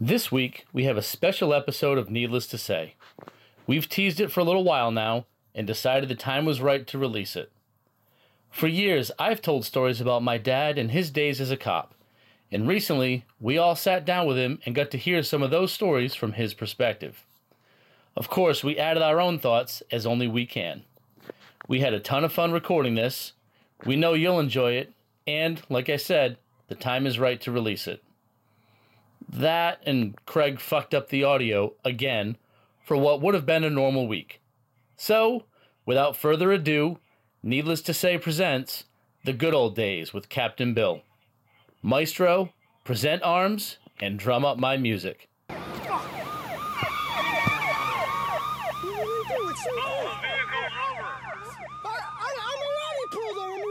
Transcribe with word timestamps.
This 0.00 0.30
week, 0.30 0.64
we 0.72 0.84
have 0.84 0.96
a 0.96 1.02
special 1.02 1.52
episode 1.52 1.98
of 1.98 2.08
Needless 2.08 2.46
to 2.48 2.56
Say. 2.56 2.94
We've 3.66 3.88
teased 3.88 4.20
it 4.20 4.30
for 4.30 4.38
a 4.38 4.44
little 4.44 4.62
while 4.62 4.92
now 4.92 5.26
and 5.56 5.66
decided 5.66 6.08
the 6.08 6.14
time 6.14 6.44
was 6.44 6.60
right 6.60 6.86
to 6.86 6.98
release 6.98 7.34
it. 7.34 7.50
For 8.48 8.68
years, 8.68 9.10
I've 9.18 9.42
told 9.42 9.64
stories 9.64 10.00
about 10.00 10.22
my 10.22 10.38
dad 10.38 10.78
and 10.78 10.92
his 10.92 11.10
days 11.10 11.40
as 11.40 11.50
a 11.50 11.56
cop, 11.56 11.96
and 12.52 12.68
recently, 12.68 13.24
we 13.40 13.58
all 13.58 13.74
sat 13.74 14.04
down 14.04 14.28
with 14.28 14.36
him 14.36 14.60
and 14.64 14.72
got 14.72 14.92
to 14.92 14.98
hear 14.98 15.24
some 15.24 15.42
of 15.42 15.50
those 15.50 15.72
stories 15.72 16.14
from 16.14 16.34
his 16.34 16.54
perspective. 16.54 17.26
Of 18.14 18.28
course, 18.28 18.62
we 18.62 18.78
added 18.78 19.02
our 19.02 19.20
own 19.20 19.40
thoughts 19.40 19.82
as 19.90 20.06
only 20.06 20.28
we 20.28 20.46
can. 20.46 20.84
We 21.66 21.80
had 21.80 21.92
a 21.92 21.98
ton 21.98 22.22
of 22.22 22.32
fun 22.32 22.52
recording 22.52 22.94
this. 22.94 23.32
We 23.84 23.96
know 23.96 24.14
you'll 24.14 24.38
enjoy 24.38 24.74
it, 24.74 24.92
and 25.26 25.60
like 25.68 25.88
I 25.88 25.96
said, 25.96 26.38
the 26.68 26.76
time 26.76 27.04
is 27.04 27.18
right 27.18 27.40
to 27.40 27.50
release 27.50 27.88
it. 27.88 28.00
That 29.28 29.80
and 29.84 30.16
Craig 30.26 30.60
fucked 30.60 30.94
up 30.94 31.08
the 31.08 31.24
audio 31.24 31.74
again 31.84 32.36
for 32.84 32.96
what 32.96 33.20
would 33.20 33.34
have 33.34 33.46
been 33.46 33.64
a 33.64 33.70
normal 33.70 34.08
week. 34.08 34.40
So, 34.96 35.44
without 35.84 36.16
further 36.16 36.50
ado, 36.50 36.98
Needless 37.42 37.82
to 37.82 37.94
Say 37.94 38.18
presents 38.18 38.84
The 39.24 39.32
Good 39.32 39.54
Old 39.54 39.76
Days 39.76 40.12
with 40.12 40.28
Captain 40.28 40.74
Bill. 40.74 41.02
Maestro, 41.82 42.52
present 42.82 43.22
arms 43.22 43.78
and 44.00 44.18
drum 44.18 44.44
up 44.44 44.58
my 44.58 44.76
music. 44.76 45.28
I'm 45.48 45.56
already 45.56 45.78
pulled 49.24 49.48
over. 49.48 50.08
I'm 52.40 52.58
already 52.58 53.06
pulled 53.12 53.38
over. 53.38 53.62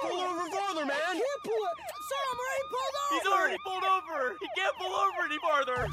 Pull 0.00 0.20
over 0.20 0.50
farther, 0.50 0.86
man. 0.86 0.96
I 0.96 1.12
can't 1.12 1.42
pull 1.44 1.52
it. 1.52 1.76
Sir, 2.08 2.16
I'm 2.24 2.38
already 2.38 2.64
pulled 2.72 3.49
pulled 3.64 3.84
over. 3.84 4.36
He 4.40 4.48
can't 4.56 4.76
pull 4.76 4.92
over 4.92 5.26
any 5.26 5.38
farther. 5.38 5.88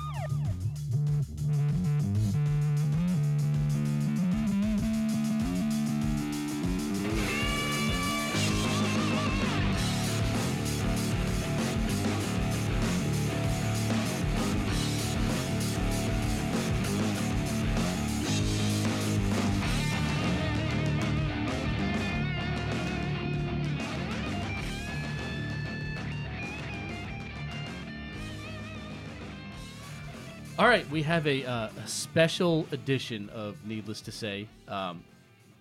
All 30.59 30.67
right, 30.67 30.89
we 30.89 31.03
have 31.03 31.27
a, 31.27 31.45
uh, 31.45 31.69
a 31.83 31.87
special 31.87 32.65
edition 32.71 33.29
of 33.29 33.63
Needless 33.63 34.01
to 34.01 34.11
Say. 34.11 34.47
Um, 34.67 35.03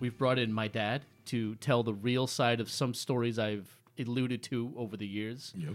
we've 0.00 0.16
brought 0.16 0.38
in 0.38 0.50
my 0.50 0.68
dad 0.68 1.02
to 1.26 1.54
tell 1.56 1.82
the 1.82 1.92
real 1.92 2.26
side 2.26 2.60
of 2.60 2.70
some 2.70 2.94
stories 2.94 3.38
I've 3.38 3.68
alluded 3.98 4.42
to 4.44 4.72
over 4.74 4.96
the 4.96 5.06
years. 5.06 5.52
Yep. 5.54 5.74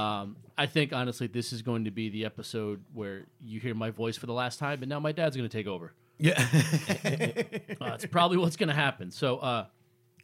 Um, 0.00 0.36
I 0.56 0.66
think 0.66 0.92
honestly, 0.92 1.26
this 1.26 1.52
is 1.52 1.62
going 1.62 1.86
to 1.86 1.90
be 1.90 2.10
the 2.10 2.24
episode 2.24 2.80
where 2.94 3.24
you 3.40 3.58
hear 3.58 3.74
my 3.74 3.90
voice 3.90 4.16
for 4.16 4.26
the 4.26 4.32
last 4.32 4.60
time, 4.60 4.82
and 4.82 4.88
now 4.88 5.00
my 5.00 5.10
dad's 5.10 5.36
going 5.36 5.48
to 5.48 5.56
take 5.56 5.66
over. 5.66 5.92
Yeah. 6.18 6.40
It's 7.92 8.06
probably 8.06 8.36
what's 8.36 8.56
going 8.56 8.68
to 8.68 8.74
happen. 8.74 9.10
So 9.10 9.38
uh, 9.38 9.66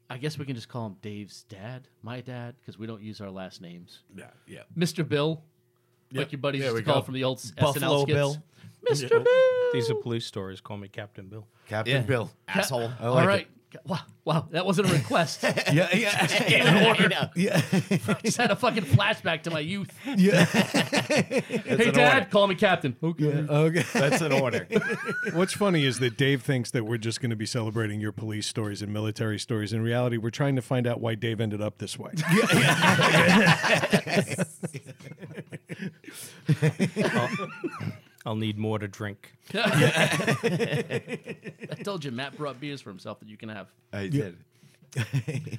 I 0.09 0.19
guess 0.19 0.39
we 0.39 0.45
can 0.45 0.55
just 0.55 0.69
call 0.69 0.87
him 0.87 0.97
Dave's 1.03 1.43
dad, 1.49 1.89
my 2.03 2.21
dad, 2.21 2.55
because 2.61 2.79
we 2.79 2.87
don't 2.87 3.03
use 3.03 3.21
our 3.21 3.31
last 3.31 3.61
names. 3.61 4.05
yeah. 4.17 4.27
Yeah. 4.47 4.63
Mr. 4.79 5.07
Bill, 5.07 5.43
like 6.13 6.33
your 6.33 6.39
buddies 6.41 6.61
There 6.63 6.71
used 6.71 6.75
we 6.77 6.81
to 6.83 6.87
call 6.87 7.01
go. 7.01 7.05
from 7.07 7.15
the 7.15 7.25
old 7.25 7.39
s- 7.39 7.51
Buffalo 7.53 7.87
SNL 7.87 8.03
skits. 8.03 8.15
Bill. 8.15 8.37
Mr. 8.91 9.09
Bill. 9.25 9.25
These 9.73 9.91
are 9.91 9.95
police 9.97 10.25
stories. 10.27 10.61
Call 10.61 10.77
me 10.77 10.89
Captain 10.89 11.27
Bill. 11.29 11.47
Captain 11.69 11.95
Yeah. 11.97 12.03
Bill. 12.03 12.31
Asshole. 12.49 12.91
I 13.01 13.07
All 13.07 13.15
like 13.15 13.27
right. 13.29 13.49
Wow, 13.85 13.99
wow, 14.25 14.49
that 14.53 14.65
wasn't 14.65 14.89
a 14.89 14.93
request. 14.95 15.43
Yeah. 15.73 15.89
Yeah. 15.93 16.95
I 16.99 17.07
know. 17.09 17.29
yeah. 17.37 17.61
Just 18.25 18.39
had 18.39 18.51
a 18.51 18.57
fucking 18.57 18.85
flashback 18.85 19.43
to 19.43 19.51
my 19.51 19.59
youth. 19.61 19.91
Yeah. 20.17 20.45
hey, 20.47 21.91
Dad, 21.91 22.31
call 22.31 22.47
me 22.47 22.55
Captain. 22.55 22.97
Okay. 23.03 23.27
Okay. 23.27 23.85
That's 23.93 24.23
an 24.23 24.33
order. 24.33 24.67
What's 25.35 25.53
funny 25.53 25.85
is 25.85 25.99
that 25.99 26.17
Dave 26.17 26.43
thinks 26.43 26.71
that 26.71 26.85
we're 26.85 26.97
just 26.97 27.21
going 27.21 27.31
to 27.31 27.37
be 27.37 27.45
celebrating 27.45 28.01
your 28.01 28.13
police 28.13 28.47
stories 28.47 28.81
and 28.81 28.93
military 28.93 29.39
stories. 29.39 29.73
In 29.75 29.83
reality, 29.83 30.17
we're 30.17 30.31
trying 30.31 30.57
to 30.57 30.63
find 30.63 30.87
out 30.87 31.01
why 31.01 31.15
Dave 31.17 31.41
ended 31.41 31.61
up 31.61 31.77
this 31.79 31.99
way. 31.99 32.13
I'll 38.25 38.37
need 38.37 38.59
more 38.59 38.79
to 38.79 38.89
drink. 38.89 39.33
I 39.55 41.01
told 41.85 42.05
you, 42.05 42.11
Matt 42.11 42.37
brought 42.37 42.61
beers 42.61 42.81
for 42.81 42.91
himself 42.91 43.21
that 43.21 43.29
you 43.29 43.37
can 43.37 43.49
have. 43.49 43.69
I 43.93 44.09
did. 44.09 44.37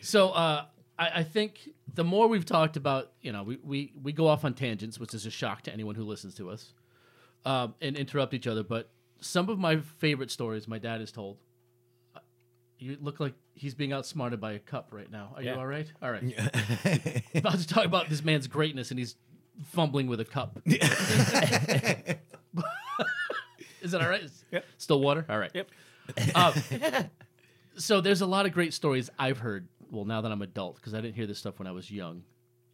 So 0.00 0.30
uh, 0.30 0.66
I, 0.98 1.08
I 1.16 1.22
think 1.24 1.68
the 1.92 2.04
more 2.04 2.28
we've 2.28 2.44
talked 2.46 2.76
about, 2.76 3.10
you 3.22 3.32
know, 3.32 3.42
we, 3.42 3.58
we, 3.64 3.92
we 4.00 4.12
go 4.12 4.28
off 4.28 4.44
on 4.44 4.54
tangents, 4.54 5.00
which 5.00 5.14
is 5.14 5.26
a 5.26 5.30
shock 5.30 5.62
to 5.62 5.72
anyone 5.72 5.96
who 5.96 6.04
listens 6.04 6.36
to 6.36 6.48
us, 6.48 6.72
um, 7.44 7.74
and 7.80 7.96
interrupt 7.96 8.32
each 8.32 8.46
other. 8.46 8.62
But 8.62 8.88
some 9.20 9.48
of 9.48 9.58
my 9.58 9.78
favorite 9.78 10.30
stories 10.30 10.68
my 10.68 10.78
dad 10.78 11.00
has 11.00 11.10
told. 11.10 11.38
uh, 12.14 12.20
You 12.78 12.96
look 13.00 13.18
like 13.18 13.34
he's 13.54 13.74
being 13.74 13.92
outsmarted 13.92 14.40
by 14.40 14.52
a 14.52 14.58
cup 14.60 14.88
right 14.92 15.10
now. 15.10 15.32
Are 15.34 15.42
you 15.42 15.50
Yeah. 15.50 15.56
all 15.56 15.66
right? 15.66 15.90
All 16.00 16.10
right. 16.12 16.22
about 17.34 17.58
to 17.58 17.66
talk 17.66 17.84
about 17.84 18.08
this 18.08 18.22
man's 18.24 18.46
greatness, 18.46 18.90
and 18.90 18.98
he's 19.00 19.16
fumbling 19.64 20.06
with 20.06 20.20
a 20.20 20.24
cup. 20.24 20.58
Is 23.86 23.92
that 23.92 24.02
all 24.02 24.08
right? 24.08 24.22
Yep. 24.50 24.64
Still 24.78 25.00
water? 25.00 25.24
All 25.28 25.38
right. 25.38 25.52
Yep. 25.54 25.70
Um, 26.34 26.54
so 27.76 28.00
there's 28.00 28.20
a 28.20 28.26
lot 28.26 28.46
of 28.46 28.52
great 28.52 28.74
stories 28.74 29.10
I've 29.18 29.38
heard. 29.38 29.68
Well, 29.90 30.04
now 30.04 30.20
that 30.20 30.32
I'm 30.32 30.42
adult, 30.42 30.76
because 30.76 30.94
I 30.94 31.00
didn't 31.00 31.14
hear 31.14 31.26
this 31.26 31.38
stuff 31.38 31.58
when 31.58 31.68
I 31.68 31.72
was 31.72 31.90
young. 31.90 32.24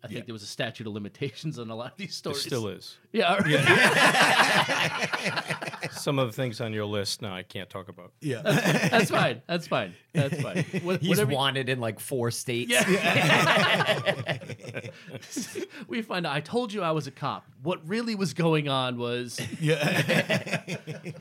I 0.05 0.09
think 0.09 0.27
there 0.27 0.33
was 0.33 0.43
a 0.43 0.47
statute 0.47 0.87
of 0.87 0.93
limitations 0.93 1.59
on 1.61 1.71
a 1.71 1.77
lot 1.77 1.93
of 1.93 1.97
these 1.97 2.21
There 2.23 2.35
stories. 2.35 2.43
still 2.43 2.67
is. 2.69 2.97
Yeah. 3.13 3.33
all 3.35 3.39
right. 3.39 3.61
Some 5.93 6.19
of 6.19 6.27
the 6.27 6.33
things 6.33 6.61
on 6.61 6.73
your 6.73 6.87
list 6.87 7.23
now 7.23 7.35
I 7.35 7.43
can't 7.45 7.71
talk 7.71 7.89
about. 7.89 8.13
Yeah. 8.21 8.43
That's 8.43 9.11
fine. 9.11 9.43
That's 9.47 9.69
fine. 9.69 9.95
That's 10.13 10.41
fine. 10.43 10.65
What- 10.83 11.01
He's 11.01 11.09
whatever 11.11 11.31
you- 11.31 11.37
wanted 11.37 11.69
in 11.69 11.79
like 11.81 12.01
four 12.01 12.31
states. 12.33 12.73
we 15.89 16.03
find 16.03 16.27
out. 16.27 16.35
I 16.35 16.41
told 16.41 16.73
you 16.73 16.83
I 16.83 16.91
was 16.91 17.07
a 17.07 17.11
cop. 17.13 17.47
What 17.63 17.87
really 17.89 18.15
was 18.17 18.35
going 18.35 18.69
on 18.69 18.99
was 18.99 19.41
Yeah. 19.61 20.63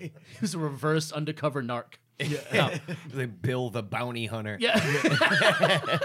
he 0.01 0.11
was 0.41 0.55
a 0.55 0.59
reverse 0.59 1.11
undercover 1.11 1.61
narc. 1.61 1.93
Yeah. 2.19 2.77
like 3.13 3.41
Bill 3.41 3.69
the 3.69 3.81
bounty 3.83 4.25
hunter. 4.27 4.57
Yeah. 4.59 5.99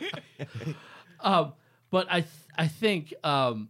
um, 1.20 1.52
but 1.90 2.06
I 2.10 2.20
th- 2.20 2.30
I 2.56 2.66
think 2.68 3.14
um, 3.24 3.68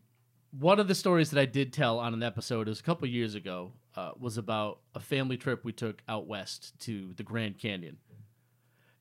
one 0.59 0.79
of 0.81 0.89
the 0.89 0.95
stories 0.95 1.31
that 1.31 1.41
I 1.41 1.47
did 1.47 1.73
tell 1.73 1.99
on 1.99 2.15
an 2.15 2.23
episode 2.23 2.69
was 2.69 2.81
a 2.81 2.83
couple 2.83 3.07
years 3.09 3.35
ago 3.35 3.73
uh, 3.97 4.13
was 4.19 4.39
about 4.39 4.81
a 4.95 5.01
family 5.01 5.37
trip 5.37 5.65
we 5.65 5.73
took 5.73 6.03
out 6.09 6.27
west 6.27 6.79
to 6.81 7.13
the 7.17 7.23
Grand 7.23 7.59
Canyon, 7.59 7.97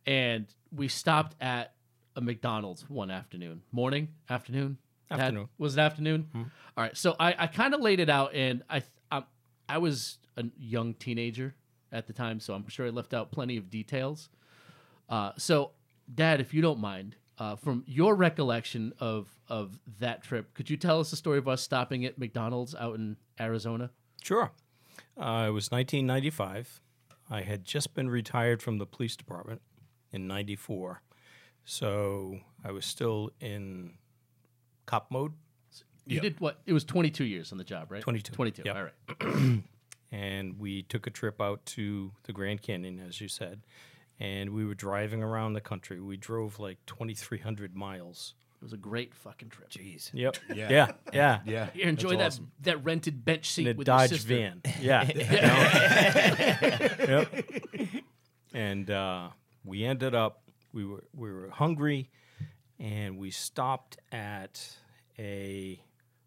and 0.05 0.45
we 0.75 0.87
stopped 0.87 1.35
at 1.41 1.73
a 2.15 2.21
McDonald's 2.21 2.89
one 2.89 3.09
afternoon, 3.11 3.61
morning, 3.71 4.09
afternoon, 4.29 4.77
Had- 5.09 5.19
Afternoon. 5.19 5.49
was 5.57 5.77
it 5.77 5.79
afternoon? 5.81 6.27
All 6.35 6.83
right, 6.83 6.95
so 6.97 7.15
I, 7.19 7.35
I 7.37 7.47
kind 7.47 7.73
of 7.73 7.81
laid 7.81 7.99
it 7.99 8.09
out, 8.09 8.33
and 8.33 8.63
I 8.69 8.79
th- 8.79 8.91
um, 9.11 9.25
I 9.69 9.77
was 9.77 10.17
a 10.37 10.45
young 10.57 10.93
teenager 10.95 11.55
at 11.91 12.07
the 12.07 12.13
time, 12.13 12.39
so 12.39 12.53
I'm 12.53 12.67
sure 12.67 12.85
I 12.85 12.89
left 12.89 13.13
out 13.13 13.31
plenty 13.31 13.57
of 13.57 13.69
details. 13.69 14.29
Uh, 15.09 15.31
so, 15.37 15.71
Dad, 16.13 16.41
if 16.41 16.53
you 16.53 16.61
don't 16.61 16.79
mind, 16.79 17.15
uh, 17.37 17.55
from 17.55 17.83
your 17.87 18.15
recollection 18.15 18.93
of 18.99 19.27
of 19.47 19.79
that 19.99 20.23
trip, 20.23 20.53
could 20.53 20.69
you 20.69 20.77
tell 20.77 20.99
us 20.99 21.09
the 21.09 21.15
story 21.15 21.37
of 21.37 21.47
us 21.47 21.61
stopping 21.61 22.05
at 22.05 22.17
McDonald's 22.17 22.75
out 22.75 22.95
in 22.95 23.17
Arizona? 23.39 23.89
Sure. 24.21 24.51
Uh, 25.17 25.45
it 25.47 25.51
was 25.51 25.69
1995. 25.71 26.81
I 27.29 27.41
had 27.41 27.63
just 27.65 27.93
been 27.93 28.09
retired 28.09 28.61
from 28.61 28.77
the 28.77 28.85
police 28.85 29.15
department 29.15 29.61
in 30.11 30.27
94. 30.27 31.01
So 31.65 32.39
I 32.63 32.71
was 32.71 32.85
still 32.85 33.31
in 33.39 33.93
cop 34.85 35.09
mode. 35.09 35.33
You 36.05 36.19
did 36.19 36.39
what? 36.39 36.59
It 36.65 36.73
was 36.73 36.83
22 36.83 37.23
years 37.23 37.51
on 37.51 37.57
the 37.57 37.63
job, 37.63 37.91
right? 37.91 38.01
22, 38.01 38.33
22. 38.33 38.63
yep. 38.65 38.75
All 38.75 38.83
right. 38.83 39.63
and 40.11 40.59
we 40.59 40.83
took 40.83 41.07
a 41.07 41.09
trip 41.09 41.41
out 41.41 41.65
to 41.67 42.11
the 42.23 42.33
Grand 42.33 42.61
Canyon, 42.61 42.99
as 42.99 43.21
you 43.21 43.29
said, 43.29 43.61
and 44.19 44.51
we 44.51 44.65
were 44.65 44.75
driving 44.75 45.21
around 45.23 45.53
the 45.53 45.61
country. 45.61 45.99
We 45.99 46.17
drove 46.17 46.59
like 46.59 46.77
2,300 46.87 47.75
miles. 47.75 48.33
It 48.61 48.63
was 48.63 48.73
a 48.73 48.77
great 48.77 49.13
fucking 49.13 49.49
trip. 49.49 49.69
Jeez. 49.71 50.09
Yep. 50.13 50.37
Yeah. 50.55 50.69
Yeah. 50.69 50.91
Yeah. 51.13 51.39
Yeah. 51.45 51.69
You 51.73 51.83
enjoy 51.83 52.15
That's 52.15 52.37
that 52.37 52.43
awesome. 52.43 52.51
that 52.61 52.83
rented 52.85 53.25
bench 53.25 53.49
seat 53.49 53.67
In 53.67 53.75
with 53.77 53.87
Dodge 53.87 54.11
your 54.11 54.19
sister. 54.19 54.35
van. 54.35 54.61
Yeah. 54.81 55.03
yep. 56.99 57.45
And 58.53 58.89
uh, 58.89 59.29
we 59.65 59.83
ended 59.83 60.15
up 60.15 60.43
we 60.71 60.85
were 60.85 61.03
we 61.13 61.31
were 61.31 61.49
hungry, 61.49 62.09
and 62.79 63.17
we 63.17 63.31
stopped 63.31 63.97
at 64.11 64.77
a 65.19 65.81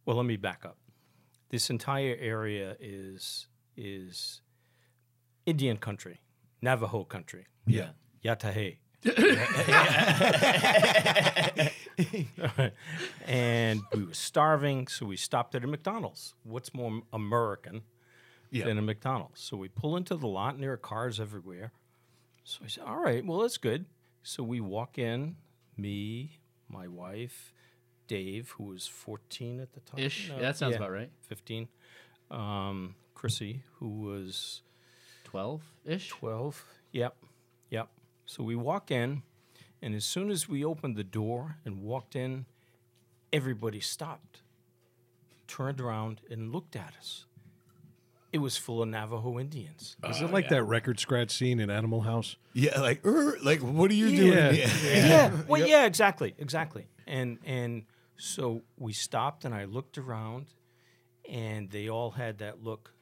Well, 0.04 0.16
let 0.16 0.26
me 0.26 0.36
back 0.36 0.64
up. 0.64 0.76
This 1.48 1.70
entire 1.70 2.16
area 2.20 2.76
is 2.80 3.46
is 3.76 4.40
Indian 5.46 5.76
country, 5.76 6.20
Navajo 6.62 7.04
country, 7.04 7.46
Yeah. 7.66 7.90
Yatahe. 8.24 8.78
and 13.26 13.80
we 13.94 14.04
were 14.04 14.14
starving, 14.14 14.86
so 14.88 15.06
we 15.06 15.16
stopped 15.16 15.54
at 15.54 15.64
a 15.64 15.66
McDonald's. 15.66 16.34
What's 16.44 16.74
more 16.74 17.02
American 17.12 17.82
Yeah. 18.50 18.64
than 18.66 18.78
a 18.78 18.82
McDonald's? 18.82 19.40
So 19.40 19.56
we 19.56 19.68
pull 19.68 19.96
into 19.96 20.16
the 20.16 20.26
lot, 20.26 20.54
and 20.54 20.62
there 20.62 20.72
are 20.72 20.76
cars 20.76 21.20
everywhere. 21.20 21.72
So 22.44 22.60
I 22.64 22.68
said, 22.68 22.84
"All 22.84 22.98
right, 23.00 23.24
well 23.24 23.40
that's 23.40 23.58
good." 23.58 23.86
So 24.22 24.42
we 24.42 24.60
walk 24.60 24.98
in, 24.98 25.36
me, 25.76 26.40
my 26.68 26.88
wife, 26.88 27.52
Dave, 28.08 28.50
who 28.50 28.64
was 28.64 28.86
14 28.86 29.60
at 29.60 29.72
the 29.72 29.80
time. 29.80 30.00
Ish. 30.00 30.28
No, 30.28 30.36
Yeah, 30.36 30.42
that 30.42 30.56
sounds 30.56 30.76
about 30.76 30.90
right. 30.92 31.10
15. 31.22 31.68
Um, 32.30 32.96
Chrissy, 33.14 33.62
who 33.74 33.88
was 33.88 34.62
12 35.36 35.62
ish. 35.84 36.08
12. 36.08 36.64
Yep. 36.92 37.16
Yep. 37.68 37.88
So 38.24 38.42
we 38.42 38.56
walk 38.56 38.90
in, 38.90 39.22
and 39.82 39.94
as 39.94 40.06
soon 40.06 40.30
as 40.30 40.48
we 40.48 40.64
opened 40.64 40.96
the 40.96 41.04
door 41.04 41.56
and 41.62 41.82
walked 41.82 42.16
in, 42.16 42.46
everybody 43.34 43.80
stopped, 43.80 44.40
turned 45.46 45.78
around, 45.78 46.22
and 46.30 46.52
looked 46.52 46.74
at 46.74 46.94
us. 46.98 47.26
It 48.32 48.38
was 48.38 48.56
full 48.56 48.80
of 48.82 48.88
Navajo 48.88 49.38
Indians. 49.38 49.98
Is 50.08 50.22
it 50.22 50.32
like 50.32 50.48
that 50.48 50.62
record 50.62 50.98
scratch 50.98 51.32
scene 51.32 51.60
in 51.60 51.68
Animal 51.68 52.00
House? 52.00 52.36
Yeah, 52.54 52.80
like, 52.80 53.04
er, 53.04 53.36
like, 53.42 53.60
what 53.60 53.90
are 53.90 53.94
you 53.94 54.16
doing? 54.16 54.32
Yeah. 54.32 54.52
here? 54.52 55.06
yeah. 55.06 55.30
Well, 55.48 55.66
yeah, 55.66 55.84
exactly, 55.84 56.34
exactly. 56.38 56.86
And 57.06 57.38
and 57.44 57.84
so 58.16 58.62
we 58.78 58.94
stopped, 58.94 59.44
and 59.44 59.54
I 59.54 59.66
looked 59.66 59.98
around, 59.98 60.46
and 61.30 61.70
they 61.70 61.90
all 61.90 62.12
had 62.12 62.38
that 62.38 62.64
look. 62.64 62.92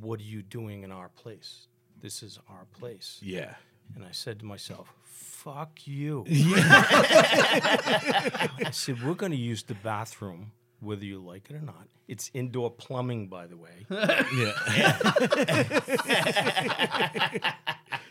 What 0.00 0.20
are 0.20 0.24
you 0.24 0.42
doing 0.42 0.82
in 0.82 0.92
our 0.92 1.08
place? 1.08 1.66
This 2.00 2.22
is 2.22 2.38
our 2.48 2.66
place. 2.78 3.18
Yeah. 3.22 3.54
And 3.94 4.04
I 4.04 4.10
said 4.12 4.38
to 4.40 4.44
myself, 4.44 4.92
fuck 5.02 5.86
you. 5.86 6.24
I 6.28 7.08
said, 8.72 9.02
we're 9.02 9.14
going 9.14 9.32
to 9.32 9.38
use 9.38 9.62
the 9.62 9.74
bathroom, 9.74 10.52
whether 10.80 11.04
you 11.04 11.18
like 11.18 11.50
it 11.50 11.56
or 11.56 11.60
not. 11.60 11.88
It's 12.08 12.30
indoor 12.34 12.70
plumbing, 12.70 13.28
by 13.28 13.46
the 13.46 13.56
way. 13.56 13.86
Yeah. 14.34 14.58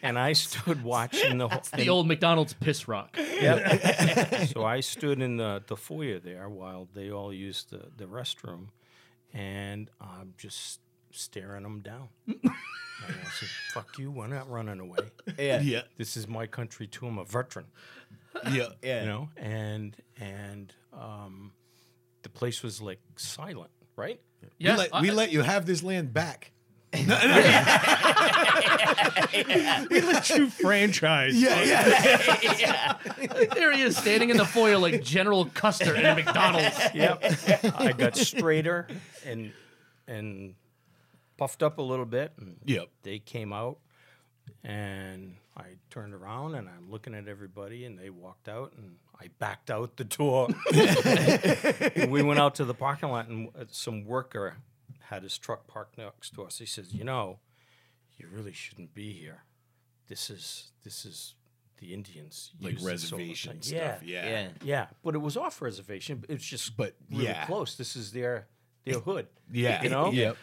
And 0.04 0.18
I 0.18 0.34
stood 0.34 0.84
watching 0.84 1.38
the 1.38 1.48
whole. 1.48 1.62
The 1.76 1.90
old 1.90 2.08
McDonald's 2.08 2.54
piss 2.54 2.88
rock. 2.88 3.16
Yep. 3.18 4.50
so 4.50 4.66
I 4.66 4.80
stood 4.80 5.22
in 5.22 5.38
the, 5.38 5.62
the 5.68 5.78
foyer 5.78 6.18
there 6.20 6.50
while 6.50 6.88
they 6.96 7.12
all 7.12 7.32
used 7.32 7.70
the, 7.70 7.84
the 7.98 8.06
restroom, 8.06 8.70
and 9.32 9.92
I'm 10.02 10.34
just 10.38 10.80
staring 11.12 11.64
them 11.64 11.82
down. 11.82 12.10
and 12.28 12.40
I 12.46 13.30
said, 13.40 13.50
"Fuck 13.74 13.98
you! 13.98 14.12
We're 14.12 14.28
not 14.28 14.50
running 14.50 14.80
away. 14.80 15.00
Yeah. 15.38 15.62
Yeah. 15.62 15.82
This 15.98 16.16
is 16.18 16.28
my 16.28 16.48
country 16.48 16.88
too. 16.88 17.08
I'm 17.08 17.18
a 17.18 17.26
veteran." 17.26 17.66
Yeah. 18.52 18.68
Yeah. 18.82 19.02
You 19.02 19.08
know, 19.08 19.30
and 19.38 19.96
and 20.20 20.74
um, 20.94 21.52
the 22.24 22.30
place 22.30 22.64
was 22.64 22.82
like 22.82 23.00
silent, 23.18 23.72
right? 23.96 24.20
Yeah, 24.58 24.74
we 24.74 24.78
let, 24.80 24.96
I- 24.96 25.02
we 25.02 25.12
let 25.12 25.32
you 25.32 25.42
have 25.42 25.66
this 25.66 25.84
land 25.84 26.14
back. 26.14 26.52
We 29.90 30.02
let 30.02 30.30
you 30.30 30.50
franchise. 30.50 31.42
Yeah, 31.42 31.64
yeah. 32.60 32.98
there 33.54 33.72
he 33.74 33.82
is, 33.82 33.98
standing 33.98 34.30
in 34.30 34.38
the 34.38 34.46
foyer 34.46 34.78
like 34.78 35.02
General 35.04 35.46
Custer 35.46 35.96
in 35.96 36.06
a 36.06 36.16
McDonald's. 36.16 36.78
Yep. 36.94 37.24
I 37.78 37.94
got 37.94 38.16
straighter 38.16 38.88
and 39.26 39.52
and 40.08 40.56
puffed 41.42 41.64
up 41.64 41.80
a 41.80 41.82
little 41.82 42.06
bit, 42.06 42.34
and 42.38 42.58
Yep. 42.66 42.90
they 43.02 43.18
came 43.18 43.52
out, 43.52 43.80
and 44.64 45.38
I 45.58 45.78
turned 45.90 46.14
around 46.14 46.54
and 46.54 46.70
I'm 46.70 46.92
looking 46.92 47.16
at 47.16 47.28
everybody, 47.28 47.84
and 47.84 47.98
they 47.98 48.12
walked 48.12 48.48
out, 48.48 48.74
and 48.78 48.98
I 49.20 49.30
backed 49.40 49.72
out 49.72 49.98
the 49.98 50.04
door. 50.04 50.50
We 52.10 52.22
went 52.22 52.40
out 52.40 52.54
to 52.56 52.66
the 52.66 52.76
parking 52.76 53.10
lot, 53.10 53.28
and 53.28 53.50
some 53.72 54.06
worker 54.06 54.58
had 55.00 55.24
his 55.24 55.36
truck 55.40 55.66
parked 55.66 55.98
next 55.98 56.36
to 56.36 56.44
us. 56.44 56.60
He 56.60 56.68
says, 56.68 56.94
"You 56.94 57.04
know, 57.06 57.40
you 58.18 58.28
really 58.32 58.54
shouldn't 58.54 58.94
be 58.94 59.12
here. 59.14 59.44
This 60.08 60.30
is 60.30 60.72
this 60.84 61.06
is." 61.06 61.34
The 61.80 61.96
Indians 61.96 62.52
Like 62.62 62.74
use 62.74 62.84
this 62.84 63.12
all 63.12 63.18
the 63.18 63.24
reservation 63.26 63.62
stuff. 63.64 64.04
Yeah. 64.04 64.30
Yeah. 64.30 64.50
Yeah, 64.64 64.88
but 65.04 65.16
it 65.16 65.18
was 65.18 65.36
off 65.36 65.64
reservation. 65.64 66.24
It's 66.30 66.46
just 66.46 66.78
But, 66.78 66.96
really 67.10 67.24
yeah. 67.24 67.48
close. 67.48 67.76
This 67.76 67.96
is 67.96 68.12
their 68.12 68.48
their 68.86 69.00
hood. 69.00 69.28
Yeah. 69.52 69.84
you 69.84 69.90
know. 69.90 70.12
Yep. 70.12 70.38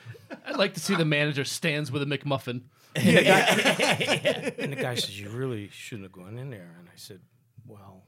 I'd 0.47 0.57
like 0.57 0.75
to 0.75 0.81
see 0.81 0.95
the 0.95 1.05
manager 1.05 1.45
stands 1.45 1.91
with 1.91 2.03
a 2.03 2.07
McMuffin. 2.07 2.63
And 2.97 4.73
the 4.73 4.77
guy 4.81 4.95
says, 4.97 5.19
"You 5.21 5.29
really 5.31 5.69
shouldn't 5.73 6.05
have 6.05 6.13
gone 6.13 6.37
in 6.39 6.51
there." 6.51 6.75
And 6.79 6.89
I 6.89 6.97
said, 6.97 7.21
"Well, 7.67 8.05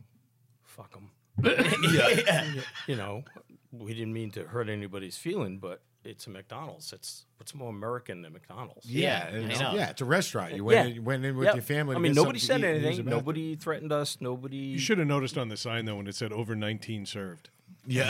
fuck 0.64 0.92
them." 0.92 1.10
yeah. 1.92 2.44
You 2.86 2.96
know, 2.96 3.24
we 3.72 3.94
didn't 3.94 4.12
mean 4.12 4.30
to 4.32 4.44
hurt 4.44 4.68
anybody's 4.68 5.16
feeling, 5.16 5.58
but 5.58 5.82
it's 6.04 6.26
a 6.26 6.30
McDonald's. 6.30 6.92
It's 6.92 7.24
what's 7.36 7.54
more 7.54 7.70
American 7.70 8.22
than 8.22 8.32
McDonald's. 8.32 8.86
Yeah, 8.86 9.28
I 9.32 9.36
it's, 9.36 9.60
know. 9.60 9.74
yeah, 9.74 9.90
it's 9.90 10.00
a 10.00 10.04
restaurant. 10.06 10.54
You 10.54 10.64
went, 10.64 10.88
Yeah. 10.88 10.94
in, 10.96 11.04
went 11.04 11.24
in 11.24 11.36
with 11.36 11.46
Yep. 11.46 11.54
your 11.54 11.62
family. 11.62 11.96
I 11.96 11.98
mean, 11.98 12.12
nobody 12.14 12.38
said 12.38 12.62
to 12.62 12.66
eat 12.68 12.70
and 12.76 12.76
use 12.78 12.86
anything. 12.98 13.06
Nobody 13.06 13.54
threatened 13.56 13.92
us. 13.92 14.18
Nobody. 14.20 14.56
You 14.56 14.78
should 14.78 14.98
have 14.98 15.06
noticed 15.06 15.38
on 15.38 15.48
the 15.48 15.56
sign 15.56 15.84
though 15.84 15.96
when 15.96 16.06
it 16.06 16.14
said 16.14 16.32
over 16.32 16.54
19 16.56 17.06
served. 17.06 17.50
Yeah. 17.86 18.06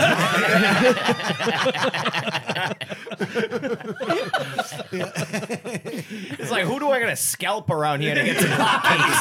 It's 4.93 6.51
like, 6.51 6.65
who 6.65 6.79
do 6.79 6.89
I 6.91 7.01
gotta 7.01 7.17
scalp 7.17 7.71
around 7.71 8.01
here 8.01 8.15
to 8.15 8.23
get 8.23 8.39
some 8.41 8.51
hotcakes? 8.51 9.21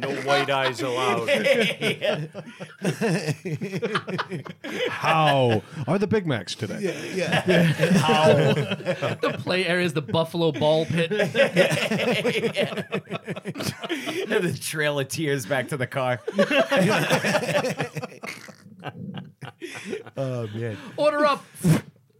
no 0.00 0.10
white 0.22 0.50
eyes 0.50 0.80
allowed. 0.82 1.28
How 4.90 5.62
are 5.86 5.98
the 5.98 6.06
Big 6.06 6.26
Macs 6.26 6.54
today? 6.54 7.12
yeah. 7.14 7.40
How 7.42 8.32
the 8.34 9.36
play 9.38 9.66
area 9.66 9.84
is 9.86 9.92
the 9.92 10.02
Buffalo 10.02 10.52
Ball 10.52 10.86
Pit. 10.86 11.10
the 14.30 14.58
trail 14.60 14.98
of 14.98 15.08
tears 15.08 15.46
back 15.46 15.68
to 15.68 15.76
the 15.76 15.86
car. 15.86 16.20
Oh 20.16 20.46
man. 20.54 20.76
Order 20.96 21.26
up. 21.26 21.44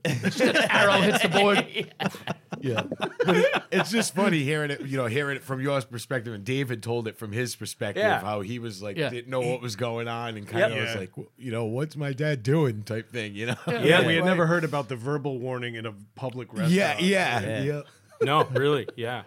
Just 0.07 0.41
an 0.41 0.57
arrow 0.57 1.01
hits 1.03 1.23
the 1.23 1.29
board. 1.29 1.93
Yeah. 2.63 2.83
But 3.25 3.37
it, 3.39 3.63
it's 3.73 3.91
just 3.91 4.15
funny 4.15 4.43
hearing 4.43 4.71
it, 4.71 4.83
you 4.83 4.99
know, 4.99 5.07
hearing 5.07 5.37
it 5.37 5.43
from 5.43 5.63
your 5.63 5.81
perspective. 5.81 6.35
And 6.35 6.45
David 6.45 6.83
told 6.83 7.09
it 7.09 7.17
from 7.17 7.33
his 7.33 7.57
perspective, 7.57 8.03
Yeah. 8.03 8.21
how 8.21 8.43
he 8.43 8.59
was 8.59 8.83
like, 8.83 8.99
Yeah. 8.99 9.09
didn't 9.09 9.31
know 9.31 9.41
what 9.41 9.63
was 9.63 9.77
going 9.77 10.09
on 10.09 10.37
and 10.37 10.47
kind 10.47 10.65
of 10.65 10.73
Yep. 10.73 10.81
was 10.81 10.91
Yeah. 10.95 11.01
like, 11.01 11.17
"Well, 11.17 11.29
you 11.39 11.53
know, 11.53 11.65
what's 11.65 11.97
my 11.97 12.13
dad 12.13 12.43
doing 12.43 12.83
type 12.83 13.11
thing, 13.11 13.35
you 13.35 13.47
know? 13.47 13.57
Yeah, 13.67 14.07
we 14.07 14.17
had 14.17 14.27
never 14.27 14.47
heard 14.47 14.65
about 14.65 14.91
the 14.91 14.97
verbal 14.97 15.39
warning 15.39 15.75
in 15.77 15.87
a 15.87 15.95
public 16.17 16.49
restaurant. 16.53 16.73
Yeah, 16.73 16.99
yeah, 16.99 17.41
Yeah. 17.41 17.63
yeah. 17.63 17.83
no, 18.21 18.45
really, 18.45 18.87
yeah, 18.97 19.23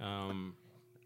um, 0.00 0.54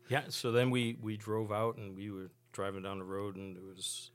yeah. 0.08 0.22
So 0.28 0.52
then 0.52 0.70
we 0.70 0.96
we 1.00 1.16
drove 1.16 1.50
out 1.50 1.78
and 1.78 1.96
we 1.96 2.12
were 2.12 2.30
driving 2.52 2.82
down 2.82 2.98
the 3.00 3.04
road 3.04 3.34
and 3.34 3.56
it 3.56 3.62
was 3.64 4.12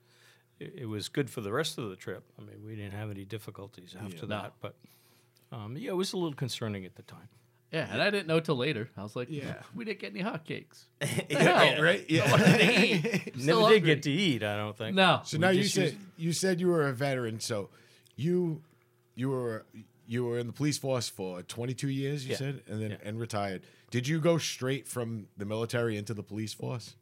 it, 0.60 0.74
it 0.80 0.86
was 0.86 1.08
good 1.10 1.30
for 1.30 1.42
the 1.42 1.52
rest 1.52 1.78
of 1.78 1.90
the 1.90 1.96
trip. 1.96 2.24
I 2.40 2.42
mean, 2.44 2.64
we 2.66 2.76
didn't 2.76 2.94
have 2.94 3.10
any 3.12 3.26
difficulties 3.26 3.96
after 4.00 4.26
No. 4.26 4.38
that, 4.40 4.54
but 4.62 4.76
um, 5.52 5.78
yeah, 5.78 5.92
it 5.92 5.96
was 5.96 6.14
a 6.14 6.18
little 6.18 6.34
concerning 6.34 6.86
at 6.86 6.96
the 6.96 7.04
time. 7.04 7.30
Yeah, 7.72 7.88
and 7.92 8.02
I 8.02 8.10
didn't 8.10 8.28
know 8.28 8.40
till 8.40 8.56
later. 8.56 8.90
I 8.96 9.04
was 9.04 9.16
like, 9.16 9.28
Yeah. 9.30 9.56
we 9.76 9.84
didn't 9.84 10.00
get 10.00 10.12
any 10.16 10.24
hotcakes. 10.24 10.86
Yeah, 11.30 11.82
right? 11.82 12.06
Yeah. 12.10 12.26
Never 13.36 13.60
hungry. 13.62 13.80
did 13.80 13.86
get 13.86 14.04
to 14.04 14.12
eat. 14.12 14.42
I 14.44 14.56
don't 14.56 14.78
think. 14.78 14.96
No. 14.96 15.22
So 15.26 15.38
now 15.38 15.50
you 15.50 15.64
said 15.66 15.84
used- 15.84 15.96
you 16.18 16.34
said 16.34 16.62
you 16.62 16.68
were 16.68 16.88
a 16.88 16.94
veteran. 16.94 17.40
So 17.42 17.70
you 18.16 18.62
you 19.16 19.30
were 19.30 19.66
you 20.08 20.24
were 20.24 20.40
in 20.40 20.48
the 20.48 20.54
police 20.54 20.78
force 20.78 21.10
for 21.10 21.42
22 21.42 21.90
years. 21.90 22.24
You 22.26 22.32
Yeah. 22.32 22.38
said, 22.38 22.62
and 22.70 22.82
then 22.82 22.92
Yeah. 22.92 22.98
and 23.04 23.20
retired. 23.20 23.64
Did 23.92 24.08
you 24.08 24.22
go 24.22 24.38
straight 24.38 24.88
from 24.88 25.28
the 25.36 25.44
military 25.46 25.98
into 25.98 26.14
the 26.14 26.24
police 26.24 26.54
force? 26.54 26.96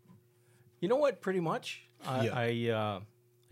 You 0.79 0.88
know 0.89 0.95
what? 0.95 1.21
Pretty 1.21 1.39
much. 1.39 1.83
I 2.05 2.25
Yeah. 2.25 2.33
I, 2.33 2.69
uh, 2.95 3.00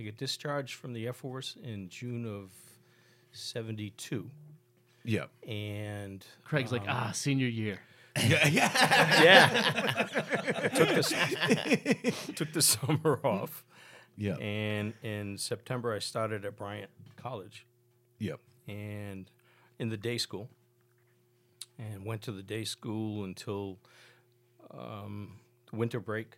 I 0.03 0.07
get 0.07 0.17
discharged 0.17 0.73
from 0.73 0.91
the 0.91 1.05
Air 1.07 1.13
Force 1.13 1.55
in 1.63 1.87
June 1.87 2.25
of 2.25 2.51
'72, 3.31 4.29
Yeah. 5.05 5.27
and 5.47 6.25
Craig's 6.43 6.73
like, 6.73 6.83
ah, 6.89 7.11
senior 7.13 7.47
year. 7.47 7.79
Yeah. 8.21 8.47
Yeah. 8.49 9.23
yeah, 9.23 9.47
took 10.75 10.89
the 10.89 12.13
took 12.35 12.51
the 12.51 12.61
summer 12.61 13.17
off. 13.23 13.63
Yeah. 14.17 14.35
And 14.35 14.93
in 15.03 15.37
September, 15.37 15.93
I 15.93 15.99
started 15.99 16.43
at 16.43 16.57
Bryant 16.57 16.91
College 17.15 17.65
Yeah. 18.19 18.33
and 18.67 19.31
in 19.79 19.87
the 19.87 19.95
day 19.97 20.17
school, 20.17 20.49
and 21.79 22.05
went 22.05 22.21
to 22.23 22.33
the 22.33 22.43
day 22.43 22.65
school 22.65 23.23
until 23.23 23.79
um, 24.69 25.39
winter 25.71 26.01
break. 26.01 26.33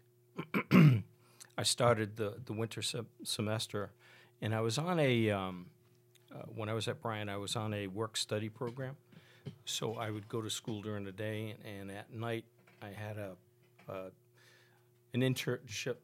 I 1.58 1.64
started 1.64 2.18
the 2.18 2.36
the 2.46 2.54
winter 2.54 2.82
se- 2.82 3.08
semester, 3.24 3.92
and 4.42 4.54
I 4.54 4.62
was 4.62 4.78
on 4.78 5.00
a 5.00 5.32
um, 5.32 5.68
uh, 6.34 6.44
when 6.54 6.70
I 6.70 6.74
was 6.74 6.88
at 6.88 7.02
Bryan, 7.02 7.30
I 7.30 7.38
was 7.38 7.56
on 7.56 7.74
a 7.74 7.88
work 7.88 8.18
study 8.18 8.50
program. 8.50 8.98
So 9.64 9.96
I 9.96 10.10
would 10.10 10.28
go 10.28 10.42
to 10.42 10.50
school 10.50 10.82
during 10.82 11.06
the 11.06 11.12
day, 11.12 11.56
and 11.64 11.92
at 11.92 12.12
night 12.12 12.46
I 12.82 12.90
had 12.90 13.18
a 13.18 13.36
uh, 13.88 14.10
an 15.14 15.22
internship, 15.22 15.98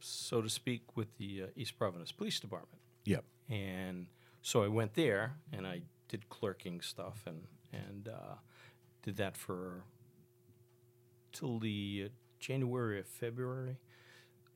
so 0.00 0.42
to 0.42 0.48
speak, 0.48 0.96
with 0.96 1.16
the 1.18 1.44
uh, 1.44 1.46
East 1.56 1.78
Providence 1.78 2.10
Police 2.10 2.40
Department. 2.40 2.80
Yep. 3.04 3.24
And 3.48 4.06
so 4.42 4.62
I 4.62 4.68
went 4.68 4.94
there 4.94 5.36
and 5.52 5.66
I 5.66 5.82
did 6.08 6.28
clerking 6.28 6.80
stuff 6.80 7.22
and 7.26 7.44
and 7.72 8.08
uh, 8.08 8.34
did 9.02 9.16
that 9.16 9.36
for 9.36 9.84
till 11.32 11.58
the 11.58 12.04
uh, 12.06 12.08
January 12.40 12.98
or 12.98 13.04
February 13.04 13.76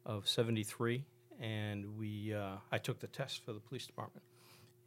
of 0.06 0.28
'73, 0.28 1.04
and 1.40 1.96
we 1.96 2.34
uh, 2.34 2.56
I 2.72 2.78
took 2.78 3.00
the 3.00 3.06
test 3.06 3.44
for 3.44 3.52
the 3.52 3.60
police 3.60 3.86
department, 3.86 4.24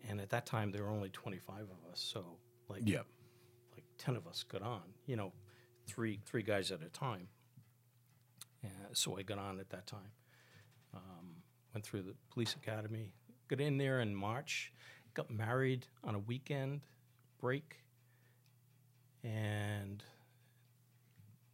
and 0.10 0.20
at 0.22 0.30
that 0.30 0.46
time 0.46 0.72
there 0.72 0.84
were 0.84 0.90
only 0.90 1.10
25 1.10 1.62
of 1.62 1.92
us, 1.92 2.00
so 2.00 2.38
like 2.70 2.84
Yep. 2.86 3.06
like 3.74 3.84
10 3.98 4.16
of 4.16 4.28
us 4.28 4.44
got 4.44 4.62
on, 4.62 4.82
you 5.06 5.16
know, 5.16 5.32
three 5.88 6.20
three 6.26 6.44
guys 6.44 6.72
at 6.72 6.82
a 6.82 6.90
time. 6.90 7.28
Uh, 8.64 8.68
so 8.94 9.18
I 9.18 9.24
got 9.24 9.38
on 9.38 9.60
at 9.60 9.70
that 9.72 9.86
time. 9.88 10.12
Um, 10.94 11.38
went 11.74 11.86
through 11.86 12.04
the 12.04 12.16
police 12.32 12.56
academy, 12.56 13.14
got 13.48 13.60
in 13.60 13.78
there 13.78 14.00
in 14.00 14.16
March, 14.16 14.72
got 15.14 15.30
married 15.30 15.88
on 16.04 16.16
a 16.16 16.20
weekend 16.20 16.82
break, 17.40 17.84
and 19.24 20.04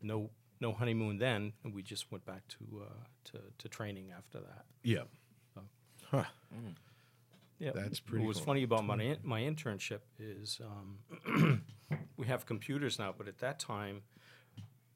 no 0.01 0.29
no 0.61 0.73
honeymoon 0.73 1.17
then. 1.17 1.53
And 1.63 1.73
we 1.73 1.81
just 1.83 2.11
went 2.11 2.25
back 2.25 2.47
to 2.49 2.81
uh, 2.83 2.93
to, 3.31 3.39
to 3.59 3.69
training 3.69 4.11
after 4.17 4.39
that. 4.39 4.65
Yep. 4.83 5.07
Yeah, 7.59 7.71
That's 7.75 7.99
pretty 7.99 8.23
What 8.23 8.29
was 8.29 8.37
cool. 8.37 8.45
funny 8.45 8.63
about 8.63 8.85
my 8.85 8.95
in- 9.03 9.17
my 9.23 9.41
internship 9.41 9.99
is 10.17 10.61
um, 10.63 11.61
we 12.17 12.25
have 12.25 12.45
computers 12.45 12.97
now, 12.97 13.13
but 13.17 13.27
at 13.27 13.39
that 13.39 13.59
time 13.59 14.01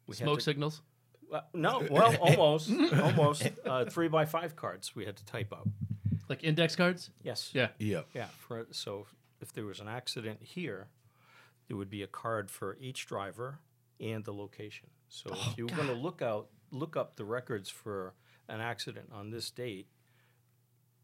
we 0.07 0.15
Smoke 0.15 0.29
had 0.35 0.39
to, 0.39 0.43
signals. 0.43 0.81
uh, 1.31 1.41
no, 1.53 1.85
well, 1.91 2.15
almost, 2.21 2.71
almost 3.01 3.49
uh, 3.65 3.83
three 3.85 4.07
by 4.07 4.25
five 4.25 4.55
cards 4.55 4.95
we 4.95 5.05
had 5.05 5.17
to 5.17 5.25
type 5.25 5.51
out. 5.51 5.67
Like 6.29 6.45
index 6.45 6.73
cards? 6.77 7.09
Yes. 7.21 7.49
Yeah. 7.53 7.67
Yep. 7.79 8.07
Yeah. 8.13 8.27
For, 8.47 8.65
so 8.71 9.07
if 9.41 9.51
there 9.51 9.65
was 9.65 9.81
an 9.81 9.89
accident 9.89 10.39
here, 10.41 10.87
there 11.67 11.75
would 11.75 11.89
be 11.89 12.01
a 12.01 12.07
card 12.07 12.49
for 12.49 12.77
each 12.79 13.05
driver 13.07 13.59
and 13.99 14.23
the 14.23 14.33
location. 14.33 14.87
So 15.13 15.29
Oh, 15.31 15.47
if 15.51 15.57
you 15.59 15.65
were 15.67 15.75
going 15.75 15.87
to 15.89 15.93
look 15.93 16.21
out, 16.23 16.47
look 16.71 16.97
up 16.97 17.17
the 17.17 17.23
records 17.25 17.69
for 17.69 18.13
an 18.49 18.59
accident 18.61 19.09
on 19.13 19.29
this 19.29 19.51
date, 19.51 19.87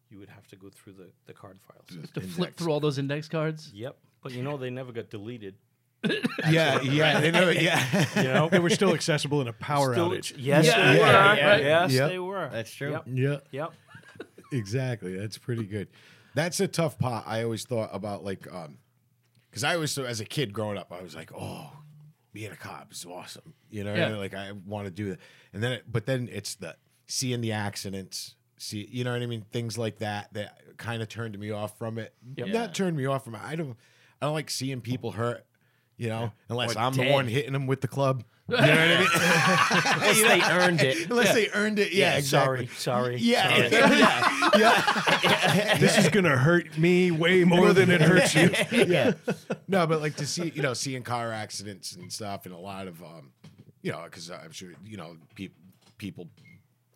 you 0.10 0.18
would 0.18 0.30
have 0.30 0.48
to 0.48 0.56
go 0.56 0.70
through 0.70 0.94
the, 0.94 1.12
the 1.28 1.34
card 1.34 1.60
files. 1.68 2.08
To 2.16 2.22
flip 2.22 2.56
through 2.58 2.72
all 2.72 2.80
those 2.80 2.98
index 2.98 3.28
cards? 3.28 3.72
Yep. 3.74 3.96
But 4.24 4.32
you 4.32 4.42
know 4.42 4.58
they 4.58 4.72
never 4.72 4.92
got 4.92 5.10
deleted. 5.10 5.56
Yeah, 6.50 6.82
yeah, 6.82 7.20
they 7.20 7.30
know, 7.30 7.50
yeah. 7.50 8.06
You 8.16 8.24
know. 8.24 8.50
They 8.50 8.58
were 8.60 8.70
still 8.70 8.94
accessible 8.96 9.42
in 9.42 9.48
a 9.50 9.54
power 9.54 9.94
Still- 9.94 10.10
outage. 10.12 10.34
Yes, 10.38 10.66
Yeah, 10.66 10.94
they 10.94 10.98
yeah, 11.00 11.32
were. 11.34 11.38
yeah, 11.38 11.50
right. 11.50 11.62
Yes, 11.64 11.92
Yep. 11.92 12.10
they 12.10 12.20
were. 12.20 12.50
That's 12.52 12.74
true. 12.74 12.92
Yep. 12.92 13.04
Yeah. 13.08 13.38
Yep. 13.52 13.74
Exactly. 14.52 15.16
That's 15.16 15.38
pretty 15.38 15.66
good. 15.66 15.90
That's 16.34 16.60
a 16.60 16.68
tough 16.68 16.98
part. 16.98 17.26
I 17.28 17.44
always 17.44 17.66
thought 17.66 17.90
about 17.94 18.24
like, 18.24 18.52
um, 18.52 18.78
because 19.52 19.64
I 19.64 19.76
was 19.78 19.92
so 19.92 20.06
as 20.06 20.20
a 20.22 20.26
kid 20.26 20.54
growing 20.54 20.78
up, 20.78 20.92
I 20.92 21.04
was 21.04 21.16
like, 21.16 21.32
oh, 21.38 21.70
being 22.32 22.52
a 22.52 22.56
cop 22.56 22.92
is 22.92 23.06
awesome. 23.06 23.54
You 23.70 23.84
know, 23.84 23.94
Yeah. 23.96 24.16
like 24.18 24.34
I 24.34 24.52
want 24.66 24.86
to 24.86 24.92
do 24.92 25.10
that. 25.12 25.20
And 25.54 25.64
then, 25.64 25.72
it, 25.74 25.84
but 25.92 26.06
then 26.06 26.30
it's 26.32 26.56
the 26.56 26.76
seeing 27.08 27.42
the 27.42 27.52
accidents, 27.52 28.36
see, 28.58 28.88
you 28.92 29.04
know 29.04 29.14
what 29.14 29.22
I 29.22 29.26
mean? 29.26 29.46
Things 29.52 29.78
like 29.78 29.98
that 30.00 30.34
that 30.34 30.78
kind 30.78 31.02
of 31.02 31.10
turned 31.10 31.38
me 31.40 31.52
off 31.52 31.78
from 31.78 31.98
it. 31.98 32.14
Not 32.38 32.74
turned 32.76 32.96
me 32.98 33.06
off 33.06 33.24
from 33.26 33.36
it. 33.36 33.42
I 33.44 33.56
don't, 33.56 33.76
I 34.22 34.26
don't 34.26 34.34
like 34.34 34.50
seeing 34.50 34.82
people 34.82 35.12
hurt. 35.12 35.46
You 35.98 36.08
know, 36.08 36.32
unless 36.48 36.78
Or 36.78 36.80
I'm 36.80 36.94
the 36.94 37.12
one 37.12 37.28
hitting 37.28 37.52
them 37.52 37.68
with 37.68 37.82
the 37.82 37.88
club. 37.90 38.24
You 38.50 38.58
know 38.58 38.62
what 38.62 38.80
I 38.80 38.98
mean? 39.00 39.08
Unless 40.02 40.22
they 40.22 40.42
earned 40.52 40.82
it. 40.82 41.10
Unless 41.10 41.34
they 41.34 41.50
earned 41.50 41.80
it. 41.80 41.92
Yeah, 41.94 42.18
exactly. 42.18 42.68
Sorry. 42.68 43.16
Sorry. 43.16 43.18
Yeah, 43.18 43.70
sorry. 43.70 43.70
yeah, 44.00 44.50
yeah. 44.58 45.78
This 45.78 45.98
is 45.98 46.10
gonna 46.10 46.38
hurt 46.38 46.78
me 46.78 47.12
way 47.12 47.44
more 47.44 47.74
than 47.74 47.90
it 47.92 48.02
hurts 48.02 48.36
you. 48.36 48.52
yeah. 48.72 49.14
No, 49.68 49.86
but 49.88 50.02
like 50.02 50.16
to 50.18 50.26
see, 50.28 50.52
you 50.56 50.62
know, 50.62 50.74
seeing 50.74 51.04
car 51.04 51.32
accidents 51.32 51.94
and 51.96 52.12
stuff, 52.12 52.46
and 52.46 52.54
a 52.54 52.58
lot 52.58 52.88
of, 52.88 53.02
um, 53.04 53.32
you 53.82 53.92
know, 53.92 54.02
because 54.06 54.30
I'm 54.32 54.52
sure, 54.52 54.72
you 54.86 54.98
know, 54.98 55.18
pe- 55.36 55.50
people, 55.98 56.28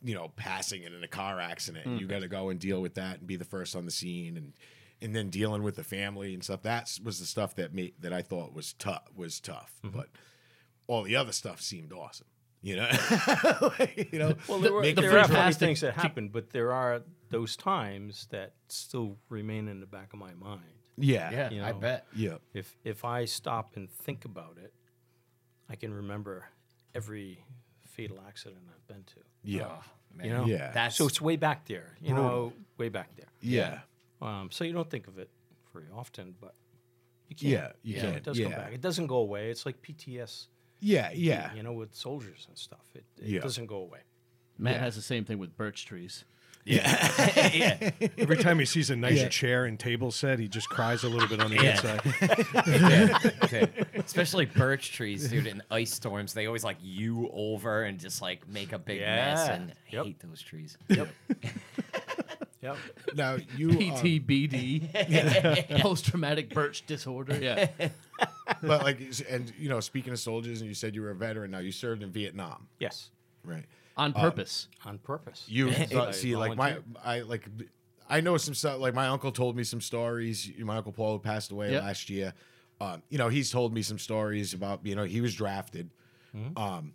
you 0.04 0.16
know, 0.16 0.30
passing 0.36 0.84
it 0.84 0.94
in 0.94 1.04
a 1.04 1.08
car 1.08 1.40
accident, 1.40 1.86
and 1.86 2.00
you 2.00 2.08
got 2.08 2.22
to 2.22 2.28
go 2.28 2.50
and 2.50 2.60
deal 2.60 2.82
with 2.82 2.96
that 2.96 3.20
and 3.20 3.28
be 3.28 3.36
the 3.36 3.46
first 3.46 3.76
on 3.76 3.86
the 3.86 3.92
scene, 3.92 4.38
and 4.38 4.54
and 5.02 5.14
then 5.16 5.30
dealing 5.30 5.64
with 5.64 5.76
the 5.76 5.84
family 5.84 6.34
and 6.34 6.44
stuff. 6.44 6.62
That 6.64 6.90
was 7.04 7.20
the 7.20 7.26
stuff 7.26 7.56
that 7.56 7.74
made 7.74 7.94
that 8.00 8.14
I 8.14 8.22
thought 8.22 8.54
was 8.54 8.74
tough 8.74 9.04
was 9.16 9.40
tough, 9.40 9.72
but 9.84 10.08
all 10.88 11.04
the 11.04 11.16
other 11.16 11.32
stuff 11.32 11.62
seemed 11.62 11.92
awesome. 11.94 12.28
You 12.62 12.78
know, 12.78 12.90
you 14.12 14.20
know, 14.20 14.36
Well, 14.48 14.60
there, 14.60 14.72
were, 14.72 14.84
there 14.84 14.94
the 14.96 15.08
are 15.08 15.12
funny 15.24 15.28
fantastic 15.28 15.60
things 15.60 15.82
that 15.82 15.96
happened, 15.96 16.32
but 16.32 16.52
there 16.52 16.72
are 16.72 17.02
those 17.30 17.58
times 17.58 18.28
that 18.32 18.54
still 18.70 19.18
remain 19.30 19.68
in 19.68 19.82
the 19.82 19.86
back 19.86 20.14
of 20.14 20.20
my 20.20 20.34
mind. 20.36 20.62
yeah, 20.98 21.30
Yeah, 21.32 21.50
You 21.50 21.62
I 21.64 21.74
bet. 21.74 22.06
yeah, 22.16 22.38
If 22.54 22.74
if 22.86 23.04
I 23.04 23.26
stop 23.26 23.76
and 23.76 23.90
think 23.92 24.24
about 24.24 24.58
it, 24.64 24.74
I 25.70 25.76
can 25.76 25.94
remember 25.94 26.46
every 26.96 27.44
fatal 27.86 28.20
accident 28.26 28.62
I've 28.74 28.88
been 28.88 29.04
to. 29.04 29.20
yeah, 29.44 29.68
Man. 30.16 30.28
You 30.28 30.34
know, 30.34 30.46
Yeah. 30.46 30.72
That's 30.72 30.96
so 30.96 31.08
it's 31.08 31.20
way 31.20 31.36
back 31.36 31.66
there. 31.66 31.98
You 32.02 32.14
know, 32.14 32.54
way 32.78 32.88
back 32.90 33.14
there. 33.18 33.28
yeah, 33.42 33.80
Um, 34.22 34.50
so 34.52 34.64
you 34.64 34.72
don't 34.72 34.90
think 34.90 35.08
of 35.08 35.18
it 35.20 35.30
very 35.74 35.88
often, 35.94 36.36
but 36.40 36.56
you 37.28 37.36
can't. 37.36 37.52
Yeah, 37.52 37.72
you 37.84 37.96
know, 37.98 38.02
can, 38.04 38.14
It 38.16 38.24
does 38.24 38.40
yeah. 38.40 38.50
go 38.50 38.56
back. 38.56 38.74
It 38.74 38.80
doesn't 38.82 39.08
go 39.08 39.18
away. 39.18 39.50
It's 39.50 39.66
like 39.66 39.82
PTS. 39.82 40.48
Yeah, 40.84 41.12
yeah. 41.14 41.54
You 41.56 41.64
know, 41.64 41.74
with 41.74 41.94
soldiers 41.96 42.46
and 42.48 42.58
stuff, 42.58 42.86
it, 42.94 43.04
it 43.22 43.30
Yeah. 43.30 43.40
doesn't 43.42 43.66
go 43.68 43.78
away. 43.78 44.00
Matt 44.58 44.80
has 44.80 44.96
the 44.96 45.02
same 45.02 45.26
thing 45.26 45.40
with 45.40 45.58
birch 45.58 45.86
trees. 45.86 46.24
yeah. 46.66 47.12
yeah. 47.54 47.90
Every 48.18 48.38
time 48.38 48.58
he 48.60 48.64
sees 48.66 48.90
a 48.90 48.96
nice 48.96 49.20
Yeah. 49.20 49.28
chair 49.30 49.66
and 49.66 49.78
table 49.80 50.12
set, 50.12 50.40
he 50.40 50.48
just 50.48 50.70
cries 50.70 51.04
a 51.04 51.10
little 51.10 51.28
bit 51.28 51.42
on 51.42 51.52
the 51.52 51.62
Yeah. 51.62 51.72
inside. 51.72 52.02
Yeah. 53.52 53.66
Especially 54.06 54.46
birch 54.46 54.94
trees, 54.94 55.28
dude. 55.30 55.48
In 55.48 55.62
ice 55.72 55.94
storms, 55.94 56.34
they 56.34 56.46
always 56.48 56.64
like 56.64 56.78
you 56.82 57.30
over 57.34 57.84
and 57.84 58.00
just 58.00 58.22
like 58.22 58.48
make 58.48 58.72
a 58.74 58.80
big 58.80 59.02
mess. 59.02 59.46
Yeah. 59.48 59.54
And 59.56 59.72
I 59.72 59.76
hate 60.06 60.20
those 60.22 60.42
trees. 60.42 60.78
Yep. 60.90 61.10
Yep. 62.62 62.78
Now 63.16 63.38
you, 63.58 63.70
um, 63.72 63.76
PTBD, 63.78 65.82
post 65.82 66.06
traumatic 66.06 66.54
birch 66.54 66.86
disorder. 66.88 67.38
Yeah. 67.38 67.68
But 68.68 68.84
like, 68.84 69.00
and 69.30 69.52
you 69.60 69.70
know, 69.70 69.80
speaking 69.80 70.12
of 70.14 70.20
soldiers, 70.20 70.62
and 70.62 70.68
you 70.68 70.74
said 70.74 70.96
you 70.96 71.02
were 71.02 71.12
a 71.12 71.16
veteran. 71.16 71.52
Now 71.52 71.60
you 71.60 71.72
served 71.72 72.02
in 72.04 72.12
Vietnam, 72.12 72.68
Yes. 72.80 73.10
right? 73.46 73.66
On 73.98 74.12
purpose. 74.14 74.68
On 74.86 74.98
purpose. 74.98 75.46
You 75.48 75.68
Yes. 75.70 75.94
uh, 75.94 76.12
see, 76.12 76.36
like 76.36 76.58
my. 76.58 76.78
I 77.04 77.22
like, 77.22 77.48
I 78.10 78.22
know 78.22 78.38
some 78.38 78.54
stuff. 78.56 78.80
Like 78.80 78.94
my 78.94 79.08
uncle 79.08 79.32
told 79.32 79.56
me 79.56 79.64
some 79.64 79.82
stories. 79.82 80.52
My 80.60 80.78
uncle 80.78 80.92
Paul 80.92 81.20
passed 81.20 81.52
away 81.52 81.72
Yep. 81.72 81.84
last 81.84 82.10
year. 82.10 82.34
Um, 82.82 83.04
you 83.10 83.18
know, 83.18 83.30
he's 83.30 83.52
told 83.52 83.74
me 83.74 83.82
some 83.84 84.00
stories 84.00 84.54
about 84.54 84.86
you 84.86 84.96
know 84.96 85.04
he 85.04 85.22
was 85.22 85.36
drafted. 85.36 85.90
Mm-hmm. 86.36 86.58
Um, 86.58 86.94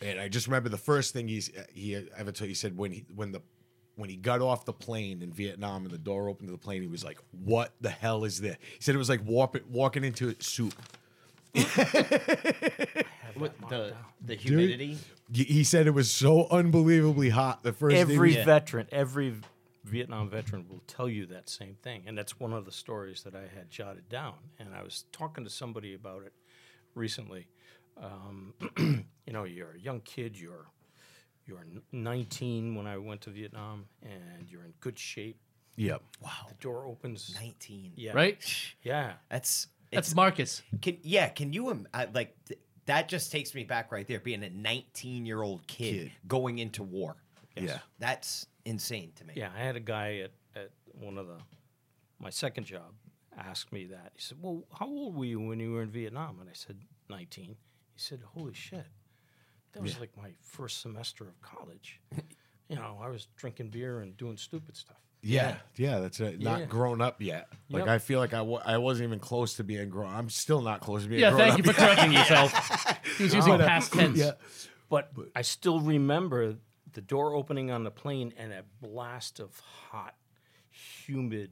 and 0.00 0.20
I 0.20 0.28
just 0.28 0.46
remember 0.46 0.68
the 0.68 0.76
first 0.78 1.12
thing 1.12 1.26
he's 1.28 1.50
he 1.72 1.96
ever 2.16 2.30
told. 2.32 2.48
He 2.48 2.54
said 2.54 2.76
when 2.76 2.92
he 2.92 3.04
when 3.14 3.32
the 3.32 3.42
when 3.96 4.08
he 4.10 4.16
got 4.16 4.40
off 4.40 4.64
the 4.64 4.72
plane 4.72 5.22
in 5.22 5.32
Vietnam 5.32 5.82
and 5.84 5.90
the 5.90 5.98
door 5.98 6.28
opened 6.28 6.48
to 6.48 6.52
the 6.52 6.58
plane, 6.58 6.82
he 6.82 6.88
was 6.88 7.04
like, 7.04 7.18
"What 7.32 7.74
the 7.80 7.90
hell 7.90 8.24
is 8.24 8.40
this?" 8.40 8.56
He 8.60 8.80
said 8.82 8.94
it 8.94 8.98
was 8.98 9.08
like 9.08 9.20
walking 9.24 9.62
walking 9.68 10.04
into 10.04 10.34
soup. 10.40 10.74
What, 13.34 13.52
the 13.68 13.92
the 14.24 14.34
humidity. 14.34 14.98
He- 15.32 15.44
He 15.44 15.64
said 15.64 15.86
it 15.86 15.90
was 15.90 16.10
so 16.10 16.46
unbelievably 16.48 17.30
hot 17.30 17.62
the 17.62 17.72
first 17.72 17.94
day. 17.94 18.00
every 18.00 18.34
veteran, 18.44 18.86
every 18.92 19.34
Vietnam 19.84 20.28
veteran 20.30 20.66
will 20.68 20.82
tell 20.86 21.08
you 21.08 21.26
that 21.26 21.48
same 21.50 21.76
thing, 21.82 22.04
and 22.06 22.16
that's 22.16 22.38
one 22.40 22.52
of 22.52 22.64
the 22.64 22.72
stories 22.72 23.22
that 23.24 23.34
I 23.34 23.42
had 23.54 23.70
jotted 23.70 24.08
down. 24.08 24.34
And 24.58 24.74
I 24.74 24.82
was 24.82 25.04
talking 25.12 25.44
to 25.44 25.50
somebody 25.50 25.94
about 25.94 26.22
it 26.24 26.32
recently. 26.94 27.46
Um, 28.00 28.54
you 29.26 29.32
know, 29.32 29.44
you're 29.44 29.72
a 29.72 29.78
young 29.80 30.00
kid. 30.00 30.38
You're 30.38 30.66
you're 31.46 31.62
19 31.92 32.74
when 32.74 32.86
I 32.86 32.96
went 32.98 33.20
to 33.22 33.30
Vietnam, 33.30 33.86
and 34.02 34.48
you're 34.50 34.64
in 34.64 34.72
good 34.80 34.98
shape. 34.98 35.38
Yep. 35.76 36.02
Wow. 36.22 36.30
The 36.48 36.54
door 36.54 36.86
opens. 36.86 37.36
Nineteen. 37.40 37.92
Yeah. 37.96 38.12
Right? 38.14 38.38
Yeah. 38.82 39.12
That's 39.28 39.68
That's 39.92 40.14
Marcus. 40.14 40.62
Can 40.80 40.96
yeah? 41.02 41.28
Can 41.28 41.52
you 41.52 41.70
im- 41.70 41.86
I, 41.92 42.06
like 42.14 42.34
th- 42.46 42.58
that? 42.86 43.08
Just 43.08 43.30
takes 43.30 43.54
me 43.54 43.62
back 43.64 43.92
right 43.92 44.06
there. 44.08 44.18
Being 44.18 44.42
a 44.42 44.48
19 44.48 45.26
year 45.26 45.42
old 45.42 45.66
kid, 45.66 45.92
Kid. 46.04 46.12
going 46.26 46.58
into 46.60 46.82
war. 46.82 47.16
Yeah. 47.56 47.78
That's 47.98 48.46
insane 48.64 49.12
to 49.16 49.24
me. 49.24 49.34
Yeah, 49.36 49.50
I 49.54 49.60
had 49.60 49.76
a 49.76 49.80
guy 49.80 50.18
at, 50.24 50.30
at 50.54 50.70
one 50.98 51.18
of 51.18 51.26
the 51.26 51.36
my 52.18 52.30
second 52.30 52.64
job 52.64 52.92
asked 53.36 53.70
me 53.70 53.84
that. 53.86 54.12
He 54.14 54.22
said, 54.22 54.38
"Well, 54.40 54.64
how 54.78 54.86
old 54.86 55.14
were 55.14 55.26
you 55.26 55.40
when 55.40 55.60
you 55.60 55.72
were 55.72 55.82
in 55.82 55.90
Vietnam?" 55.90 56.38
And 56.40 56.48
I 56.48 56.54
said, 56.54 56.78
"19." 57.10 57.44
He 57.44 57.54
said, 57.96 58.20
"Holy 58.34 58.54
shit, 58.54 58.86
that 59.76 59.82
was 59.82 60.00
like 60.00 60.10
my 60.16 60.30
first 60.42 60.80
semester 60.80 61.24
of 61.24 61.40
college. 61.42 62.00
you 62.68 62.76
know, 62.76 62.98
I 63.00 63.08
was 63.08 63.28
drinking 63.36 63.68
beer 63.70 64.00
and 64.00 64.16
doing 64.16 64.36
stupid 64.36 64.76
stuff." 64.76 64.96
Yeah, 65.22 65.56
yeah, 65.76 65.98
that's 66.00 66.20
it. 66.20 66.40
Not 66.40 66.60
Yeah. 66.60 66.66
grown 66.66 67.00
up 67.00 67.20
yet. 67.20 67.48
Like 67.68 67.80
Yep. 67.80 67.88
I 67.88 67.98
feel 67.98 68.18
like 68.20 68.32
I 68.34 68.38
w- 68.38 68.60
I 68.64 68.78
wasn't 68.78 69.08
even 69.08 69.18
close 69.18 69.54
to 69.54 69.64
being 69.64 69.88
grown. 69.88 70.12
I'm 70.12 70.28
still 70.30 70.60
not 70.60 70.80
close 70.80 71.02
to 71.04 71.08
being 71.08 71.20
Yeah, 71.20 71.30
grown 71.30 71.40
thank 71.40 71.52
up. 71.54 71.58
you 71.66 71.72
for 71.72 71.80
correcting 71.80 72.12
yourself. 72.12 72.52
He 73.18 73.24
was 73.24 73.34
using 73.34 73.54
uh, 73.54 73.58
past 73.58 73.92
tense. 73.92 74.18
Yeah. 74.18 74.32
But 74.88 75.10
I 75.34 75.42
still 75.42 75.80
remember 75.80 76.56
the 76.92 77.00
door 77.00 77.34
opening 77.34 77.70
on 77.70 77.82
the 77.84 77.90
plane 77.90 78.34
and 78.36 78.52
a 78.52 78.62
blast 78.80 79.40
of 79.40 79.58
hot, 79.90 80.14
humid 80.70 81.50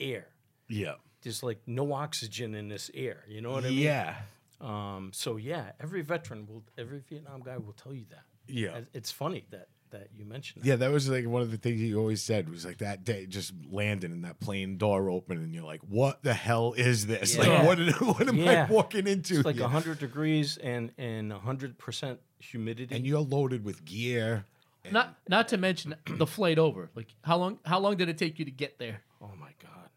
air. 0.00 0.26
Yeah. 0.68 0.94
There's 1.22 1.42
like 1.42 1.60
no 1.66 1.92
oxygen 1.92 2.54
in 2.54 2.68
this 2.68 2.90
air. 2.94 3.24
You 3.28 3.40
know 3.40 3.52
what 3.52 3.64
I 3.64 3.68
mean? 3.70 3.78
Yeah. 3.78 4.16
Um, 4.60 5.10
so 5.12 5.36
yeah, 5.36 5.72
every 5.80 6.02
veteran 6.02 6.46
will, 6.46 6.64
every 6.78 7.00
Vietnam 7.08 7.42
guy 7.42 7.58
will 7.58 7.72
tell 7.74 7.92
you 7.94 8.06
that. 8.10 8.24
Yeah. 8.48 8.80
It's 8.94 9.10
funny 9.12 9.44
that 9.50 9.68
that 9.90 10.08
you 10.16 10.24
mentioned 10.24 10.62
that. 10.64 10.68
Yeah, 10.68 10.76
that 10.76 10.90
was 10.90 11.08
like 11.08 11.26
one 11.26 11.42
of 11.42 11.50
the 11.50 11.56
things 11.58 11.80
he 11.80 11.94
always 11.94 12.20
said 12.22 12.48
was 12.48 12.64
like 12.64 12.78
that 12.78 13.04
day 13.04 13.26
just 13.26 13.52
landing 13.70 14.10
and 14.12 14.24
that 14.24 14.40
plane 14.40 14.78
door 14.78 15.10
open 15.10 15.38
and 15.38 15.54
you're 15.54 15.64
like, 15.64 15.80
what 15.82 16.22
the 16.24 16.34
hell 16.34 16.72
is 16.76 17.06
this? 17.06 17.36
Yeah. 17.36 17.62
Like 17.62 17.66
what, 17.66 17.78
what 18.18 18.28
am 18.28 18.36
Yeah. 18.38 18.66
I 18.68 18.72
walking 18.72 19.06
into? 19.06 19.36
It's 19.36 19.44
like 19.44 19.56
here? 19.56 19.68
hundred 19.68 19.98
degrees 19.98 20.56
and 20.56 20.90
and 20.98 21.32
hundred 21.32 21.78
percent 21.78 22.18
humidity. 22.38 22.94
and 22.94 23.06
you're 23.06 23.20
loaded 23.20 23.64
with 23.64 23.84
gear. 23.84 24.44
Not 24.90 25.16
not 25.28 25.48
to 25.48 25.56
mention 25.56 25.96
the 26.06 26.26
flight 26.26 26.58
over. 26.58 26.90
Like 26.94 27.08
how 27.22 27.36
long 27.36 27.58
how 27.64 27.78
long 27.80 27.96
did 27.96 28.08
it 28.08 28.18
take 28.18 28.38
you 28.38 28.44
to 28.44 28.50
get 28.52 28.78
there? 28.78 29.02
Oh 29.20 29.32
my 29.38 29.50
God. 29.62 29.90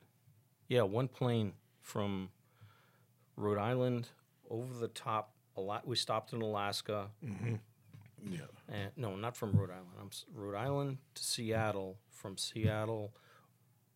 Yeah, 0.67 0.81
one 0.83 1.07
plane 1.07 1.53
from 1.81 2.29
Rhode 3.35 3.57
Island 3.59 4.09
over 4.49 4.73
the 4.79 4.87
top. 4.89 5.33
A 5.57 5.61
lot. 5.61 5.85
We 5.87 5.95
stopped 5.95 6.33
in 6.33 6.41
Alaska. 6.41 7.09
Yeah. 8.21 8.39
And 8.67 8.91
no, 8.97 9.15
not 9.15 9.35
from 9.37 9.53
Rhode 9.53 9.71
Island. 9.71 9.87
I'm 9.99 10.07
s- 10.07 10.25
Rhode 10.33 10.55
Island 10.57 10.97
to 11.15 11.23
Seattle. 11.23 11.97
From 12.11 12.37
Seattle, 12.37 13.13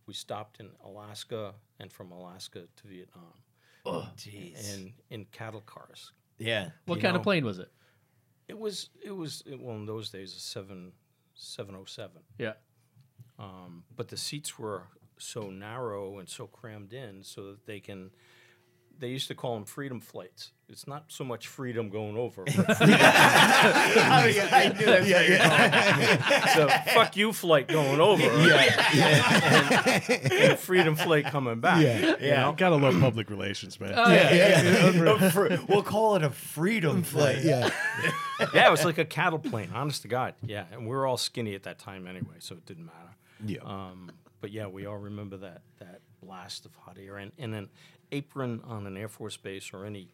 we 0.07 0.13
stopped 0.13 0.59
in 0.61 0.69
Alaska, 0.83 1.53
and 1.79 1.91
from 1.91 2.11
Alaska 2.11 2.63
to 2.77 2.87
Vietnam, 2.87 3.33
Oh, 3.85 4.09
jeez. 4.15 4.73
and 4.73 4.93
in 5.09 5.25
cattle 5.25 5.59
cars. 5.61 6.13
Yeah. 6.37 6.71
What 6.85 6.95
You 6.95 7.01
kind 7.01 7.13
know- 7.13 7.19
of 7.19 7.23
plane 7.23 7.43
was 7.45 7.59
it? 7.59 7.69
It 8.47 8.57
was. 8.57 8.89
It 9.03 9.11
was. 9.11 9.43
It, 9.45 9.59
well, 9.59 9.75
in 9.75 9.85
those 9.85 10.09
days, 10.09 10.35
a 10.35 10.39
seven, 10.39 10.93
seven 11.33 11.75
oh 11.75 11.85
seven. 11.85 12.21
Yeah. 12.37 12.53
Um, 13.39 13.83
but 13.95 14.07
the 14.09 14.17
seats 14.17 14.57
were 14.57 14.83
so 15.17 15.49
narrow 15.49 16.19
and 16.19 16.27
so 16.29 16.47
crammed 16.47 16.93
in 16.93 17.23
so 17.23 17.47
that 17.51 17.65
they 17.65 17.79
can 17.79 18.11
they 19.03 19.09
used 19.09 19.27
to 19.27 19.35
call 19.35 19.55
them 19.55 19.65
freedom 19.65 19.99
flights 19.99 20.51
it's 20.69 20.87
not 20.87 21.03
so 21.09 21.23
much 21.25 21.47
freedom 21.47 21.89
going 21.89 22.15
over 22.15 22.43
but 22.45 22.55
I 22.79 24.73
knew 24.77 24.85
that's 24.85 25.07
Yeah, 25.07 25.21
yeah. 25.21 26.45
so 26.55 26.67
fuck 26.93 27.17
you 27.17 27.33
flight 27.33 27.67
going 27.67 27.99
over 27.99 28.23
and, 28.23 28.51
and 30.31 30.59
freedom 30.59 30.95
flight 30.95 31.25
coming 31.25 31.59
back 31.59 31.81
Yeah. 31.83 32.15
yeah 32.19 32.53
Gotta 32.55 32.75
love 32.77 32.99
public 32.99 33.29
relations, 33.29 33.79
man. 33.79 33.93
Oh, 33.95 34.11
yeah. 34.11 35.59
we'll 35.67 35.83
call 35.83 36.15
it 36.15 36.23
a 36.23 36.29
freedom 36.29 37.03
flight. 37.03 37.43
Yeah. 37.43 37.69
yeah 38.53 38.67
it 38.67 38.71
was 38.71 38.85
like 38.85 38.97
a 38.97 39.05
cattle 39.05 39.39
plane 39.39 39.69
honest 39.73 40.01
to 40.03 40.07
god 40.07 40.33
yeah 40.41 40.65
and 40.71 40.81
we 40.83 40.89
were 40.95 41.05
all 41.05 41.17
skinny 41.17 41.55
at 41.55 41.63
that 41.63 41.79
time 41.79 42.07
anyway 42.07 42.35
so 42.39 42.55
it 42.55 42.65
didn't 42.65 42.85
matter 42.85 43.15
Yeah. 43.45 43.59
Um, 43.63 44.11
but 44.41 44.51
yeah, 44.51 44.67
we 44.67 44.85
all 44.85 44.97
remember 44.97 45.37
that 45.37 45.61
that 45.79 46.01
blast 46.21 46.65
of 46.65 46.75
hot 46.75 46.97
air 46.99 47.17
and, 47.17 47.31
and 47.37 47.55
an 47.55 47.69
apron 48.13 48.61
on 48.65 48.87
an 48.87 48.95
Air 48.95 49.09
Force 49.09 49.35
base 49.35 49.71
or 49.73 49.85
any 49.85 50.13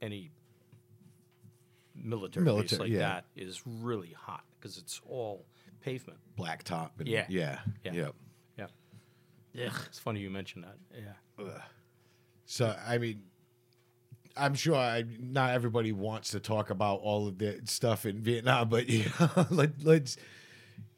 any 0.00 0.30
military, 1.94 2.44
base 2.44 2.78
like 2.78 2.88
yeah. 2.88 2.98
that 2.98 3.24
is 3.36 3.62
really 3.66 4.14
hot 4.16 4.44
because 4.58 4.78
it's 4.78 5.00
all 5.06 5.44
pavement. 5.80 6.18
Black 6.36 6.62
top. 6.62 6.92
And, 6.98 7.08
Yeah. 7.08 7.26
Yeah. 7.28 7.58
Yeah. 7.84 7.92
Yeah. 7.92 8.08
Yeah. 8.56 8.66
Yeah. 9.52 9.70
It's 9.86 9.98
funny 9.98 10.20
you 10.20 10.30
mentioned 10.30 10.64
that. 10.64 10.76
Yeah. 10.96 11.44
So 12.46 12.74
I 12.86 12.98
mean, 12.98 13.22
I'm 14.36 14.54
sure 14.54 14.76
I, 14.76 15.04
not 15.18 15.50
everybody 15.50 15.92
wants 15.92 16.30
to 16.30 16.40
talk 16.40 16.70
about 16.70 17.00
all 17.00 17.26
of 17.26 17.38
the 17.38 17.60
stuff 17.64 18.06
in 18.06 18.22
Vietnam, 18.22 18.68
but 18.68 18.88
you 18.88 19.04
know, 19.20 19.46
let, 19.50 19.84
let's 19.84 20.16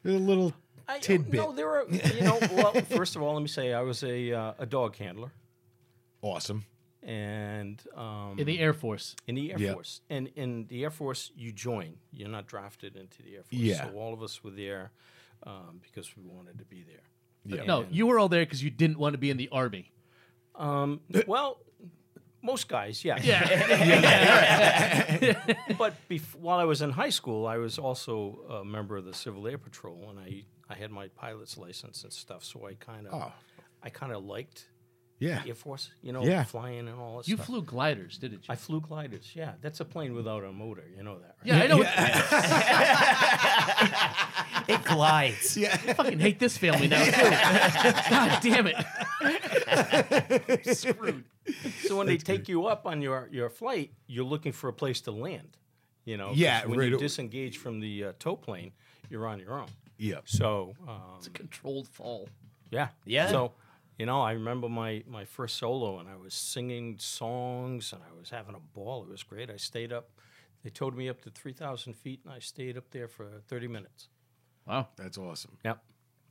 a 0.05 0.09
little 0.09 0.53
I, 0.87 0.99
tidbit. 0.99 1.41
No, 1.41 1.53
there 1.53 1.71
are, 1.71 1.87
you 1.89 2.23
know, 2.23 2.39
well, 2.53 2.73
first 2.91 3.17
of 3.17 3.23
all, 3.23 3.35
let 3.35 3.43
me 3.43 3.49
say 3.49 3.73
I 3.73 3.81
was 3.81 4.03
a, 4.03 4.33
uh, 4.33 4.53
a 4.59 4.67
dog 4.67 4.97
handler 4.97 5.33
awesome. 6.23 6.65
and 7.03 7.83
um, 7.97 8.37
In 8.39 8.47
the 8.47 8.59
Air 8.61 8.73
Force. 8.75 9.17
In 9.27 9.35
the 9.35 9.53
Air 9.53 9.59
Yeah. 9.59 9.73
Force. 9.75 10.01
And 10.11 10.29
in 10.37 10.67
the 10.69 10.83
Air 10.85 10.91
Force, 10.91 11.31
you 11.35 11.53
join. 11.53 11.97
You're 12.13 12.29
not 12.29 12.47
drafted 12.47 12.97
into 12.97 13.23
the 13.23 13.37
Air 13.37 13.43
Force. 13.45 13.53
Yeah. 13.63 13.85
So 13.91 13.97
all 13.97 14.13
of 14.13 14.23
us 14.23 14.43
were 14.45 14.51
there 14.51 14.93
um, 15.45 15.81
because 15.83 16.15
we 16.17 16.23
wanted 16.25 16.59
to 16.59 16.65
be 16.65 16.83
there. 16.85 17.05
Yeah. 17.59 17.65
No, 17.65 17.87
you 17.91 18.07
were 18.07 18.19
all 18.19 18.29
there 18.29 18.45
because 18.45 18.63
you 18.63 18.71
didn't 18.71 18.99
want 18.99 19.15
to 19.15 19.19
be 19.19 19.31
in 19.31 19.39
the 19.39 19.49
army. 19.51 19.93
Um, 20.57 21.01
well, 21.27 21.59
most 22.43 22.69
guys, 22.69 23.03
yeah. 23.05 23.17
but 25.79 25.95
bef- 26.09 26.35
while 26.35 26.59
I 26.59 26.65
was 26.65 26.83
in 26.83 26.91
high 26.91 27.11
school, 27.11 27.47
I 27.47 27.57
was 27.59 27.79
also 27.79 28.41
a 28.61 28.65
member 28.65 28.97
of 28.97 29.05
the 29.05 29.15
Civil 29.15 29.47
Air 29.47 29.59
Patrol, 29.59 30.09
and 30.11 30.19
I, 30.19 30.45
I 30.69 30.75
had 30.75 30.91
my 30.91 31.09
pilot's 31.09 31.57
license 31.57 32.05
and 32.05 32.13
stuff. 32.13 32.45
So 32.45 32.67
I 32.67 32.75
kind 32.75 33.07
of, 33.07 33.15
Oh. 33.15 33.33
I 33.83 33.89
kind 33.91 34.13
of 34.13 34.25
liked 34.25 34.67
Yeah. 35.21 35.43
Air 35.47 35.55
Force, 35.55 35.91
you 36.03 36.13
know, 36.13 36.25
Yeah. 36.25 36.45
flying 36.45 36.89
and 36.89 36.99
all 36.99 37.19
that 37.19 37.29
You 37.29 37.37
stuff. 37.37 37.47
flew 37.47 37.63
gliders, 37.63 38.17
didn't 38.19 38.39
you? 38.49 38.53
I 38.53 38.57
flew 38.57 38.81
gliders. 38.81 39.31
Yeah, 39.35 39.53
that's 39.61 39.79
a 39.81 39.85
plane 39.85 40.15
without 40.15 40.43
a 40.45 40.51
motor. 40.51 40.83
You 40.97 41.03
know 41.05 41.19
that, 41.19 41.37
right? 41.39 41.47
yeah, 41.47 41.63
I 41.63 41.67
know. 41.67 41.85
It 44.69 44.85
glides. 44.85 45.57
Yeah. 45.57 45.73
I 45.75 45.95
fucking 45.95 46.21
hate 46.21 46.39
this 46.39 46.57
family 46.57 46.87
now 46.89 47.03
too. 47.05 47.11
God 48.11 48.41
damn 48.43 48.67
it. 48.69 48.77
Screwed. 50.77 51.25
So 51.83 51.97
when 51.97 52.07
they 52.07 52.17
take 52.19 52.49
you 52.49 52.67
up 52.67 52.87
on 52.87 53.03
your, 53.03 53.29
your 53.33 53.51
flight, 53.51 53.91
you're 54.07 54.25
looking 54.25 54.53
for 54.53 54.69
a 54.69 54.73
place 54.73 55.01
to 55.03 55.11
land. 55.11 55.57
You 56.05 56.17
know, 56.17 56.29
'cause 56.29 56.37
Yeah, 56.39 56.65
When 56.67 56.79
right 56.79 56.89
you 56.89 56.97
o- 56.97 56.99
disengage 57.01 57.59
from 57.59 57.81
the 57.81 58.05
uh, 58.05 58.13
tow 58.19 58.37
plane, 58.37 58.73
you're 59.09 59.27
on 59.27 59.39
your 59.41 59.59
own. 59.59 59.67
Yeah. 59.99 60.21
So 60.25 60.75
um, 60.89 61.01
It's 61.19 61.27
a 61.27 61.31
controlled 61.31 61.89
fall. 61.89 62.29
yeah, 62.71 62.89
Yeah. 63.05 63.29
So 63.29 63.53
you 64.01 64.07
know, 64.07 64.23
I 64.23 64.33
remember 64.33 64.69
my 64.69 65.05
my 65.07 65.25
first 65.27 65.57
solo, 65.59 65.99
and 65.99 66.09
I 66.09 66.17
was 66.17 66.33
singing 66.33 66.97
songs, 66.99 67.93
and 67.93 68.01
I 68.03 68.19
was 68.19 68.31
having 68.31 68.55
a 68.55 68.61
ball. 68.75 69.03
It 69.03 69.11
was 69.11 69.23
great. 69.23 69.51
I 69.51 69.57
stayed 69.59 69.93
up. 69.93 70.09
They 70.65 70.71
towed 70.71 70.97
me 70.97 71.09
up 71.11 71.21
to 71.23 71.31
three 71.31 71.53
thousand 71.53 71.95
feet, 71.97 72.21
and 72.25 72.33
I 72.33 72.39
stayed 72.39 72.79
up 72.79 72.91
there 72.91 73.09
for 73.09 73.27
thirty 73.47 73.69
minutes. 73.69 74.09
Wow. 74.67 74.89
That's 74.97 75.19
awesome. 75.19 75.59
Yep. 75.65 75.83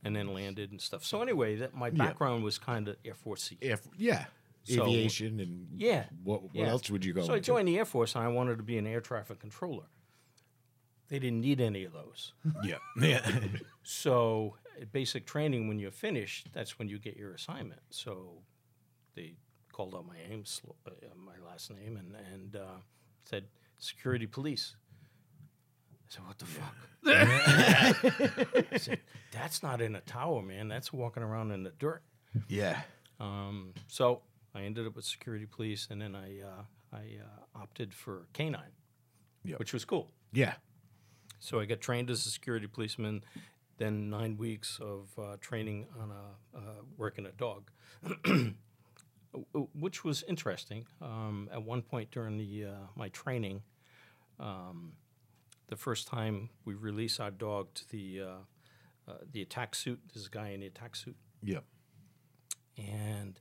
And 0.02 0.16
then 0.16 0.34
landed 0.34 0.72
and 0.72 0.80
stuff. 0.80 1.04
So 1.04 1.22
anyway, 1.22 1.56
that 1.56 1.74
my 1.74 1.90
background 1.90 2.42
was 2.42 2.58
kind 2.58 2.88
of 2.88 2.96
Air 3.04 3.14
Force 3.14 3.52
If, 3.60 3.86
yeah. 3.96 4.24
So- 4.64 4.82
Aviation 4.86 5.38
and 5.40 5.68
Yeah. 5.76 6.04
What, 6.24 6.42
what 6.44 6.54
Yeah. 6.54 6.68
else 6.70 6.90
would 6.90 7.04
you 7.04 7.12
go? 7.12 7.22
So 7.22 7.34
I 7.34 7.38
joined 7.40 7.68
the 7.68 7.76
Air 7.78 7.84
Force 7.84 8.14
and 8.16 8.24
I 8.24 8.28
wanted 8.28 8.56
to 8.56 8.62
be 8.64 8.78
an 8.78 8.86
air 8.86 9.00
traffic 9.00 9.40
controller. 9.40 9.84
They 11.08 11.18
didn't 11.18 11.40
need 11.40 11.60
any 11.60 11.84
of 11.84 11.92
those. 11.92 12.32
Yeah. 12.64 12.78
Yeah. 13.00 13.20
So 13.82 14.56
at 14.80 14.92
basic 14.92 15.26
training, 15.26 15.68
when 15.68 15.78
you're 15.78 15.90
finished, 15.90 16.48
that's 16.52 16.78
when 16.78 16.88
you 16.88 16.98
get 16.98 17.16
your 17.16 17.34
assignment. 17.34 17.80
So 17.90 18.42
they 19.14 19.34
called 19.72 19.94
out 19.94 20.06
my 20.06 20.16
name, 20.28 20.44
uh, 20.86 20.90
my 21.16 21.36
last 21.46 21.70
name, 21.70 21.96
and 21.96 22.14
and 22.32 22.56
uh, 22.56 22.78
said 23.24 23.44
security 23.78 24.26
police. 24.26 24.76
I 25.92 26.06
said, 26.08 26.22
"What 26.26 26.38
the 26.38 26.46
fuck?" 26.46 26.76
I 28.72 28.76
said, 28.78 29.00
"That's 29.32 29.62
not 29.62 29.80
in 29.80 29.94
a 29.96 30.00
tower, 30.00 30.42
man. 30.42 30.68
That's 30.68 30.92
walking 30.92 31.22
around 31.22 31.52
in 31.52 31.62
the 31.62 31.70
dirt." 31.78 32.02
yeah. 32.48 32.82
Um, 33.18 33.74
so 33.86 34.22
I 34.54 34.62
ended 34.62 34.86
up 34.86 34.96
with 34.96 35.04
security 35.04 35.46
police, 35.46 35.88
and 35.90 36.00
then 36.00 36.14
I 36.14 36.40
uh, 36.40 36.62
I 36.92 37.18
uh, 37.22 37.58
opted 37.62 37.92
for 37.94 38.26
canine, 38.32 38.72
Yep. 39.44 39.58
which 39.58 39.72
was 39.72 39.84
cool. 39.84 40.10
Yeah. 40.32 40.54
So 41.38 41.58
I 41.60 41.64
got 41.64 41.80
trained 41.80 42.10
as 42.10 42.26
a 42.26 42.30
security 42.30 42.66
policeman, 42.66 43.24
then 43.80 44.10
nine 44.10 44.36
weeks 44.36 44.78
of 44.80 45.08
uh, 45.18 45.36
training 45.40 45.86
on 45.98 46.10
a 46.12 46.58
uh, 46.58 46.82
working 46.98 47.24
a 47.26 47.32
dog, 47.32 47.70
which 49.74 50.04
was 50.04 50.22
interesting. 50.28 50.84
Um, 51.00 51.48
at 51.52 51.62
one 51.62 51.80
point 51.82 52.10
during 52.10 52.36
the 52.36 52.66
uh, 52.66 52.86
my 52.94 53.08
training, 53.08 53.62
um, 54.38 54.92
the 55.68 55.76
first 55.76 56.06
time 56.06 56.50
we 56.66 56.74
release 56.74 57.18
our 57.18 57.30
dog 57.30 57.72
to 57.74 57.88
the 57.88 58.20
uh, 58.20 59.10
uh, 59.10 59.14
the 59.32 59.40
attack 59.40 59.74
suit, 59.74 59.98
this 60.14 60.28
guy 60.28 60.48
in 60.50 60.60
the 60.60 60.66
attack 60.66 60.94
suit, 60.94 61.16
Yeah. 61.42 61.60
and 62.76 63.40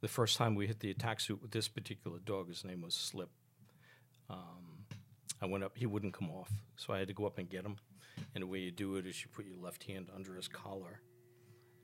the 0.00 0.08
first 0.08 0.36
time 0.36 0.56
we 0.56 0.66
hit 0.66 0.80
the 0.80 0.90
attack 0.90 1.20
suit 1.20 1.40
with 1.40 1.52
this 1.52 1.68
particular 1.68 2.18
dog, 2.18 2.48
his 2.48 2.64
name 2.64 2.82
was 2.82 2.94
Slip. 2.94 3.30
Um, 4.28 4.84
I 5.40 5.46
went 5.46 5.62
up, 5.62 5.76
he 5.76 5.86
wouldn't 5.86 6.14
come 6.14 6.30
off, 6.30 6.50
so 6.76 6.92
I 6.92 6.98
had 6.98 7.08
to 7.08 7.14
go 7.14 7.26
up 7.26 7.38
and 7.38 7.48
get 7.48 7.64
him. 7.64 7.76
And 8.34 8.42
the 8.42 8.46
way 8.46 8.58
you 8.60 8.70
do 8.70 8.96
it 8.96 9.06
is 9.06 9.20
you 9.22 9.28
put 9.32 9.46
your 9.46 9.56
left 9.56 9.84
hand 9.84 10.08
under 10.14 10.34
his 10.34 10.48
collar, 10.48 11.00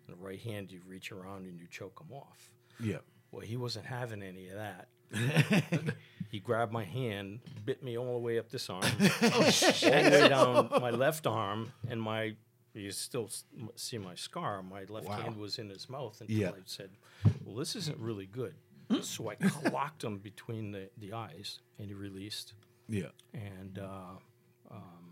and 0.07 0.17
the 0.17 0.21
right 0.23 0.41
hand 0.41 0.71
you 0.73 0.81
reach 0.87 1.13
around 1.13 1.47
and 1.47 1.59
you 1.59 1.67
choke 1.71 2.01
him 2.01 2.15
off. 2.17 2.51
Yeah. 2.81 2.99
Well, 3.31 3.41
he 3.43 3.57
wasn't 3.57 3.87
having 3.87 4.23
any 4.23 4.49
of 4.49 4.57
that. 4.57 4.89
he 6.31 6.41
grabbed 6.41 6.73
my 6.73 6.85
hand, 6.85 7.41
bit 7.65 7.83
me 7.83 7.97
all 7.99 8.13
the 8.15 8.19
way 8.19 8.39
up 8.39 8.49
this 8.51 8.69
arm, 8.71 8.83
all 9.23 9.31
the 9.31 9.89
way 9.91 10.29
down 10.29 10.69
my 10.81 10.91
left 10.91 11.27
arm, 11.27 11.73
and 11.89 12.01
my 12.01 12.35
You 12.75 12.91
still 12.91 13.31
see 13.77 13.99
my 13.99 14.17
scar. 14.17 14.61
My 14.63 14.85
left 14.89 15.07
Wow. 15.07 15.17
hand 15.23 15.37
was 15.37 15.59
in 15.59 15.69
his 15.69 15.89
mouth 15.89 16.21
until 16.21 16.37
Yeah. 16.37 16.51
I 16.51 16.63
said, 16.67 16.91
"Well, 17.45 17.55
this 17.57 17.77
isn't 17.77 17.99
really 17.99 18.27
good." 18.27 18.55
so 19.03 19.31
I 19.31 19.37
clocked 19.37 20.03
him 20.05 20.19
between 20.19 20.73
the, 20.73 20.91
the 20.99 21.13
eyes, 21.13 21.61
and 21.79 21.87
he 21.89 21.95
released. 21.95 22.55
Yeah. 22.89 23.13
And 23.33 23.79
uh, 23.79 24.17
um, 24.71 25.04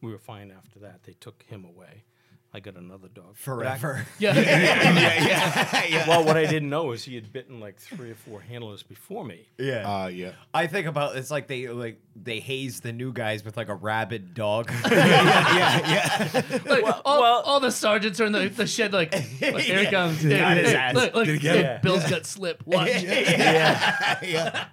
we 0.00 0.12
were 0.12 0.18
fine 0.18 0.50
after 0.50 0.80
that. 0.80 1.02
They 1.04 1.14
took 1.14 1.42
him 1.44 1.64
away. 1.64 2.04
I 2.52 2.60
got 2.60 2.76
another 2.76 3.08
dog. 3.08 3.36
Forever. 3.36 4.06
Yeah. 4.18 4.34
yeah, 4.34 5.86
yeah. 5.86 6.04
Well, 6.08 6.24
what 6.24 6.36
I 6.38 6.46
didn't 6.46 6.70
know 6.70 6.92
is 6.92 7.04
he 7.04 7.14
had 7.14 7.30
bitten 7.30 7.60
like 7.60 7.78
three 7.78 8.10
or 8.10 8.14
four 8.14 8.40
handlers 8.40 8.82
before 8.82 9.24
me. 9.24 9.48
Yeah. 9.58 10.04
Uh, 10.04 10.06
yeah. 10.06 10.32
I 10.54 10.66
think 10.66 10.86
about 10.86 11.16
it's 11.16 11.30
like 11.30 11.46
they 11.46 11.68
like 11.68 12.00
they 12.16 12.40
haze 12.40 12.80
the 12.80 12.92
new 12.92 13.12
guys 13.12 13.44
with 13.44 13.56
like 13.56 13.68
a 13.68 13.74
rabid 13.74 14.32
dog. 14.34 14.70
Yeah. 14.90 16.30
yeah. 16.32 16.58
Like, 16.64 16.84
all, 17.04 17.22
all 17.22 17.60
the 17.60 17.70
sergeants 17.70 18.18
are 18.20 18.24
in 18.24 18.32
the, 18.32 18.48
the 18.48 18.66
shed, 18.66 18.92
like, 18.92 19.12
look, 19.12 19.60
here 19.60 19.80
he 19.80 19.86
comes. 19.86 20.22
Hey, 20.22 20.30
his 20.58 20.70
hey, 20.70 20.76
ass. 20.76 20.94
Look, 20.94 21.14
look, 21.14 21.26
Did 21.26 21.34
he 21.34 21.40
get 21.40 21.56
look, 21.56 21.64
him? 21.64 21.80
Bill's 21.82 22.10
got 22.10 22.26
slip. 22.26 22.62
Watch. 22.66 22.88
yeah. 23.02 24.68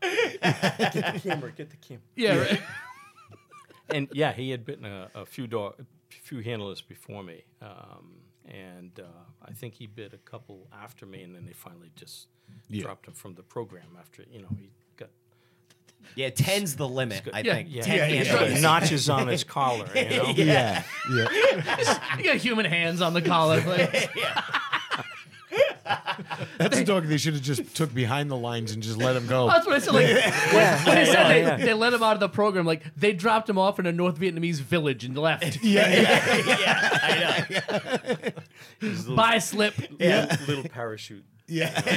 Get 0.00 1.14
the 1.14 1.20
camera. 1.22 1.52
Get 1.52 1.70
the 1.70 1.76
camera. 1.76 2.02
Yeah, 2.14 2.38
right. 2.38 2.60
And 3.94 4.08
yeah, 4.12 4.32
he 4.32 4.50
had 4.50 4.64
bitten 4.64 4.84
a, 4.84 5.10
a 5.14 5.26
few 5.26 5.46
dog, 5.46 5.74
a 5.78 5.84
few 6.12 6.40
handlers 6.40 6.80
before 6.82 7.22
me, 7.22 7.44
um, 7.62 8.12
and 8.46 8.98
uh, 9.00 9.04
I 9.46 9.52
think 9.52 9.74
he 9.74 9.86
bit 9.86 10.12
a 10.12 10.18
couple 10.18 10.68
after 10.72 11.06
me, 11.06 11.22
and 11.22 11.34
then 11.34 11.46
they 11.46 11.52
finally 11.52 11.90
just 11.96 12.28
Yeah. 12.68 12.82
dropped 12.82 13.06
him 13.06 13.14
from 13.14 13.34
the 13.34 13.42
program 13.42 13.96
after 13.98 14.24
you 14.30 14.42
know 14.42 14.48
he 14.58 14.70
got 14.96 15.10
yeah, 16.16 16.30
ten's 16.30 16.76
the 16.76 16.88
limit. 16.88 17.28
I 17.32 17.40
Yeah, 17.40 17.54
think. 17.54 17.68
yeah, 17.70 17.82
Ten 17.82 17.96
yeah, 17.96 18.24
handlers. 18.24 18.54
yeah. 18.54 18.60
notches 18.60 19.10
on 19.10 19.28
his 19.28 19.44
collar. 19.44 19.86
You 19.94 20.04
know? 20.10 20.32
Yeah. 20.36 20.82
Yeah. 21.14 22.06
You 22.18 22.24
got 22.24 22.36
human 22.36 22.64
hands 22.66 23.00
on 23.02 23.12
the 23.14 23.22
collar. 23.22 23.60
Like, 23.60 24.10
That's 26.58 26.78
a 26.78 26.84
dog 26.84 27.06
they 27.06 27.18
should 27.18 27.34
have 27.34 27.42
just 27.42 27.74
took 27.74 27.92
behind 27.94 28.30
the 28.30 28.36
lines 28.36 28.72
and 28.72 28.82
just 28.82 28.98
let 28.98 29.16
him 29.16 29.26
go. 29.26 29.48
that's 29.48 29.66
what 29.66 29.76
I 29.76 29.78
said. 29.78 29.94
Like, 29.94 30.06
when, 30.06 30.84
when 30.84 30.94
they 30.96 31.04
said 31.06 31.58
they, 31.58 31.64
they 31.66 31.74
let 31.74 31.92
him 31.92 32.02
out 32.02 32.14
of 32.14 32.20
the 32.20 32.28
program, 32.28 32.66
like, 32.66 32.82
they 32.96 33.12
dropped 33.12 33.48
him 33.48 33.58
off 33.58 33.78
in 33.78 33.86
a 33.86 33.92
North 33.92 34.18
Vietnamese 34.18 34.60
village 34.60 35.04
and 35.04 35.16
left. 35.16 35.58
Yeah, 35.70 35.88
yeah, 35.88 36.36
yeah, 36.58 36.98
I 37.02 37.46
know. 37.50 38.30
His 38.80 39.00
little, 39.00 39.16
Buy 39.16 39.38
slip. 39.38 39.74
little, 39.98 40.46
little 40.46 40.64
parachute. 40.64 41.24
Yeah. 41.46 41.80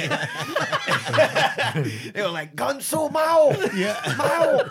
They 2.14 2.22
were 2.22 2.28
like 2.28 2.54
Gunso 2.54 3.10
Mao. 3.10 3.50
Yeah. 3.74 4.00
Mao. 4.16 4.62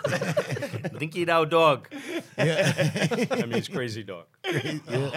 Dinky 1.00 1.26
Dow 1.26 1.44
dog. 1.46 1.90
I 2.38 3.44
mean, 3.46 3.54
it's 3.54 3.68
crazy 3.68 4.04
dog. 4.04 4.26
Um, 4.88 5.12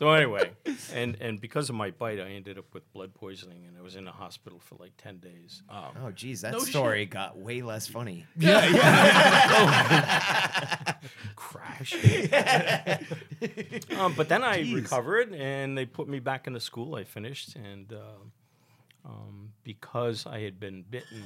so 0.00 0.10
anyway, 0.12 0.50
and 0.94 1.14
and 1.20 1.38
because 1.38 1.68
of 1.68 1.74
my 1.74 1.90
bite, 1.90 2.18
I 2.18 2.30
ended 2.30 2.56
up 2.56 2.72
with 2.72 2.90
blood 2.94 3.12
poisoning, 3.12 3.66
and 3.66 3.76
I 3.76 3.82
was 3.82 3.96
in 3.96 4.06
the 4.06 4.10
hospital 4.10 4.58
for 4.58 4.76
like 4.76 4.92
ten 4.96 5.18
days. 5.18 5.62
Oh, 5.68 6.10
geez, 6.14 6.40
that 6.40 6.52
No 6.52 6.60
story 6.60 7.04
got 7.04 7.36
way 7.36 7.60
less 7.60 7.86
funny. 7.86 8.24
Yeah, 8.38 8.62
crash. 11.36 11.92
um, 13.98 14.14
but 14.14 14.30
then 14.30 14.42
I 14.42 14.72
recovered, 14.72 15.34
and 15.34 15.76
they 15.76 15.84
put 15.84 16.08
me 16.08 16.18
back 16.18 16.46
into 16.46 16.60
school. 16.60 16.94
I 16.94 17.04
finished, 17.04 17.56
and 17.56 17.92
uh, 17.92 19.04
um, 19.04 19.52
because 19.64 20.26
I 20.26 20.40
had 20.40 20.58
been 20.58 20.82
bitten, 20.88 21.24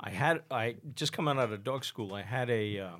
I 0.00 0.10
had 0.10 0.42
I 0.50 0.78
just 0.96 1.12
come 1.12 1.28
out 1.28 1.38
of 1.38 1.62
dog 1.62 1.84
school. 1.84 2.12
I 2.12 2.22
had 2.22 2.50
a 2.50 2.80
uh, 2.80 2.96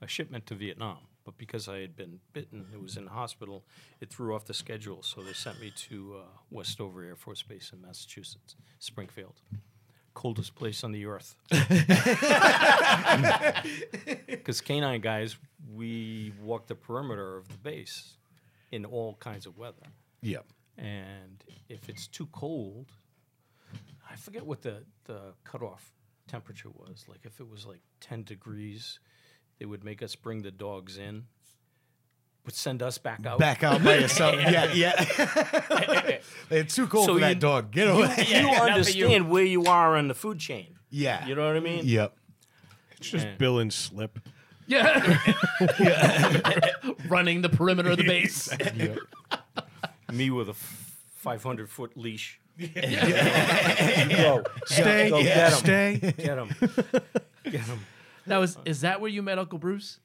a 0.00 0.06
shipment 0.06 0.46
to 0.46 0.54
Vietnam, 0.54 0.98
but 1.26 1.36
because 1.36 1.68
I 1.68 1.80
had 1.80 1.96
been 1.96 2.20
bitten, 2.32 2.66
it 2.72 2.80
was 2.80 2.96
in 2.96 3.04
the 3.04 3.10
hospital. 3.10 3.64
It 4.00 4.10
threw 4.10 4.34
off 4.34 4.44
the 4.44 4.54
schedule, 4.54 5.02
so 5.02 5.20
they 5.20 5.32
sent 5.32 5.60
me 5.60 5.72
to 5.88 6.18
uh, 6.18 6.22
Westover 6.50 7.02
Air 7.02 7.16
Force 7.16 7.42
Base 7.42 7.72
in 7.74 7.82
Massachusetts, 7.82 8.54
Springfield. 8.78 9.34
Coldest 10.14 10.54
place 10.54 10.84
on 10.84 10.92
the 10.92 11.04
earth. 11.04 11.34
Because 14.26 14.60
canine 14.60 15.00
guys, 15.00 15.36
we 15.74 16.32
walk 16.40 16.68
the 16.68 16.76
perimeter 16.76 17.36
of 17.36 17.48
the 17.48 17.58
base 17.58 18.16
in 18.70 18.84
all 18.84 19.16
kinds 19.18 19.44
of 19.44 19.58
weather. 19.58 19.82
Yeah. 20.22 20.38
And 20.78 21.42
if 21.68 21.88
it's 21.88 22.06
too 22.06 22.26
cold, 22.26 22.92
I 24.08 24.14
forget 24.14 24.46
what 24.46 24.62
the, 24.62 24.84
the 25.04 25.34
cutoff 25.42 25.92
temperature 26.28 26.70
was. 26.70 27.06
Like 27.08 27.20
if 27.24 27.40
it 27.40 27.50
was 27.50 27.66
like 27.66 27.80
10 28.00 28.22
degrees, 28.22 29.00
they 29.58 29.66
would 29.66 29.84
make 29.84 30.02
us 30.02 30.14
bring 30.16 30.42
the 30.42 30.50
dogs 30.50 30.98
in, 30.98 31.24
would 32.44 32.54
send 32.54 32.82
us 32.82 32.98
back 32.98 33.26
out. 33.26 33.38
Back 33.38 33.64
out 33.64 33.82
by 33.82 33.96
yourself. 33.98 34.36
Yeah. 34.40 34.72
Yeah. 34.72 36.18
it's 36.50 36.74
too 36.76 36.86
cold 36.86 37.06
So 37.06 37.14
for 37.14 37.20
that 37.20 37.40
dog. 37.40 37.70
Get 37.72 37.88
away. 37.88 38.24
You 38.28 38.48
understand 38.48 39.30
where 39.30 39.44
you 39.44 39.64
are 39.64 39.96
on 39.96 40.08
the 40.08 40.14
food 40.14 40.38
chain. 40.38 40.76
Yeah. 40.90 41.26
You 41.26 41.34
know 41.34 41.46
what 41.46 41.56
I 41.56 41.60
mean? 41.60 41.84
Yep. 41.84 42.16
It's 42.98 43.10
just 43.10 43.26
Yeah. 43.26 43.34
Bill 43.36 43.58
and 43.58 43.72
Slip. 43.72 44.18
Yeah. 44.68 45.18
yeah. 45.80 46.40
Running 47.08 47.42
the 47.42 47.48
perimeter 47.48 47.90
of 47.90 47.96
the 47.98 48.04
base. 48.06 48.48
Me 50.12 50.30
with 50.30 50.48
a 50.48 50.52
f- 50.52 50.96
500 51.16 51.68
foot 51.68 51.96
leash. 51.96 52.40
Yeah, 52.58 54.42
Stay. 54.64 55.10
Go 55.10 55.22
get 55.22 55.52
'em. 55.52 55.58
Stay. 55.58 56.14
Get 56.16 56.38
him. 56.38 56.48
Get 57.44 57.60
him. 57.60 57.80
Now, 58.26 58.42
is, 58.42 58.56
is 58.64 58.80
that 58.80 59.00
where 59.00 59.10
you 59.10 59.22
met 59.22 59.38
Uncle 59.38 59.58
Bruce? 59.58 60.00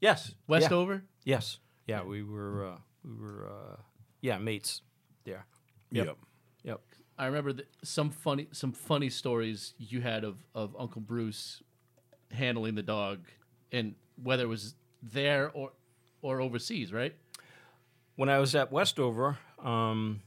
Yes. 0.00 0.28
Yeah. 0.28 0.34
Westover? 0.46 1.02
Yes. 1.24 1.58
Yeah, 1.86 2.02
we 2.02 2.22
were 2.22 2.66
uh, 2.66 2.76
we 3.04 3.12
were 3.14 3.48
uh, 3.48 3.76
yeah 4.20 4.38
mates 4.38 4.82
there. 5.24 5.46
Yep. 5.90 6.16
Yep. 6.64 6.80
I 7.18 7.26
remember 7.26 7.52
th- 7.52 7.68
some 7.82 8.10
funny 8.10 8.48
some 8.52 8.72
funny 8.72 9.10
stories 9.10 9.74
you 9.78 10.00
had 10.00 10.22
of, 10.24 10.36
of 10.54 10.76
Uncle 10.78 11.00
Bruce 11.00 11.62
handling 12.30 12.74
the 12.74 12.82
dog, 12.82 13.20
and 13.72 13.94
whether 14.22 14.44
it 14.44 14.48
was 14.48 14.74
there 15.02 15.50
or 15.52 15.72
or 16.22 16.40
overseas, 16.40 16.92
right? 16.92 17.14
When 18.16 18.28
I 18.28 18.38
was 18.38 18.54
at 18.54 18.70
Westover, 18.70 19.38
um, 19.62 20.22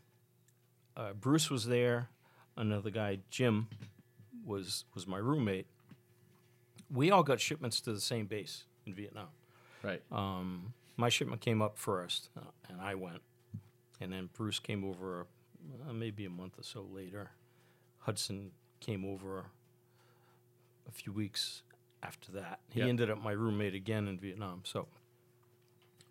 uh, 0.95 1.13
Bruce 1.13 1.49
was 1.49 1.65
there. 1.65 2.10
Another 2.57 2.89
guy, 2.89 3.19
Jim, 3.29 3.67
was 4.45 4.86
was 4.93 5.07
my 5.07 5.17
roommate. 5.17 5.67
We 6.93 7.12
all 7.12 7.23
got 7.23 7.39
shipments 7.39 7.80
to 7.82 7.93
the 7.93 8.01
same 8.01 8.25
base 8.25 8.65
in 8.86 8.93
Vietnam. 8.93 9.27
Right. 9.84 10.01
Um, 10.12 10.73
my 10.97 11.10
shipment 11.10 11.41
came 11.41 11.62
up 11.62 11.77
first, 11.77 12.30
uh, 12.38 12.41
and 12.69 12.82
I 12.82 12.95
went, 12.95 13.21
and 13.99 14.12
then 14.12 14.30
Bruce 14.34 14.60
came 14.60 14.84
over 14.84 15.25
uh, 15.89 15.93
maybe 15.93 16.25
a 16.25 16.30
month 16.30 16.60
or 16.60 16.63
so 16.63 16.86
later. 16.93 17.32
Hudson 17.99 18.51
came 18.80 19.06
over 19.06 19.45
a 20.88 20.91
few 20.91 21.12
weeks 21.13 21.63
after 22.04 22.32
that. 22.34 22.60
He 22.69 22.80
Yep. 22.80 22.89
ended 22.89 23.10
up 23.12 23.23
my 23.23 23.32
roommate 23.32 23.73
again 23.75 24.08
in 24.08 24.17
Vietnam. 24.19 24.62
So, 24.65 24.88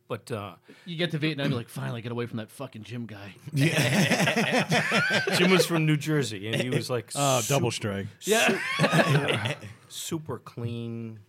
but 0.08 0.30
uh, 0.32 0.54
You 0.86 0.96
get 0.96 1.10
to 1.12 1.18
Vietnam, 1.18 1.50
you're 1.50 1.58
like, 1.58 1.68
finally 1.68 2.00
get 2.02 2.10
away 2.12 2.26
from 2.26 2.38
that 2.38 2.50
fucking 2.50 2.84
Jim 2.84 3.06
guy. 3.06 3.34
Yeah, 3.52 5.20
Jim 5.36 5.50
was 5.50 5.66
from 5.66 5.84
New 5.86 5.96
Jersey, 5.96 6.48
and 6.50 6.60
he 6.60 6.70
was 6.70 6.88
like 6.90 7.10
Uh, 7.14 7.40
su- 7.42 7.52
double 7.54 7.70
strike. 7.70 8.06
Yeah. 8.22 8.58
super 9.90 10.38
clean, 10.38 11.20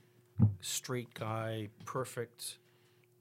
straight 0.61 1.13
guy, 1.13 1.69
perfect. 1.85 2.57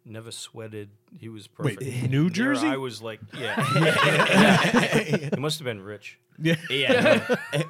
Never 0.05 0.31
sweated. 0.31 0.91
He 1.19 1.29
was 1.29 1.49
Wait, 1.59 1.79
perfect. 1.79 2.11
New 2.11 2.31
Jersey? 2.31 2.67
I 2.67 2.77
was 2.77 3.03
like, 3.03 3.21
yeah. 3.39 3.63
he 4.95 5.37
must 5.37 5.59
have 5.59 5.67
been 5.67 5.83
rich. 5.83 6.19
Yeah. 6.39 6.57
Yeah. 6.71 7.37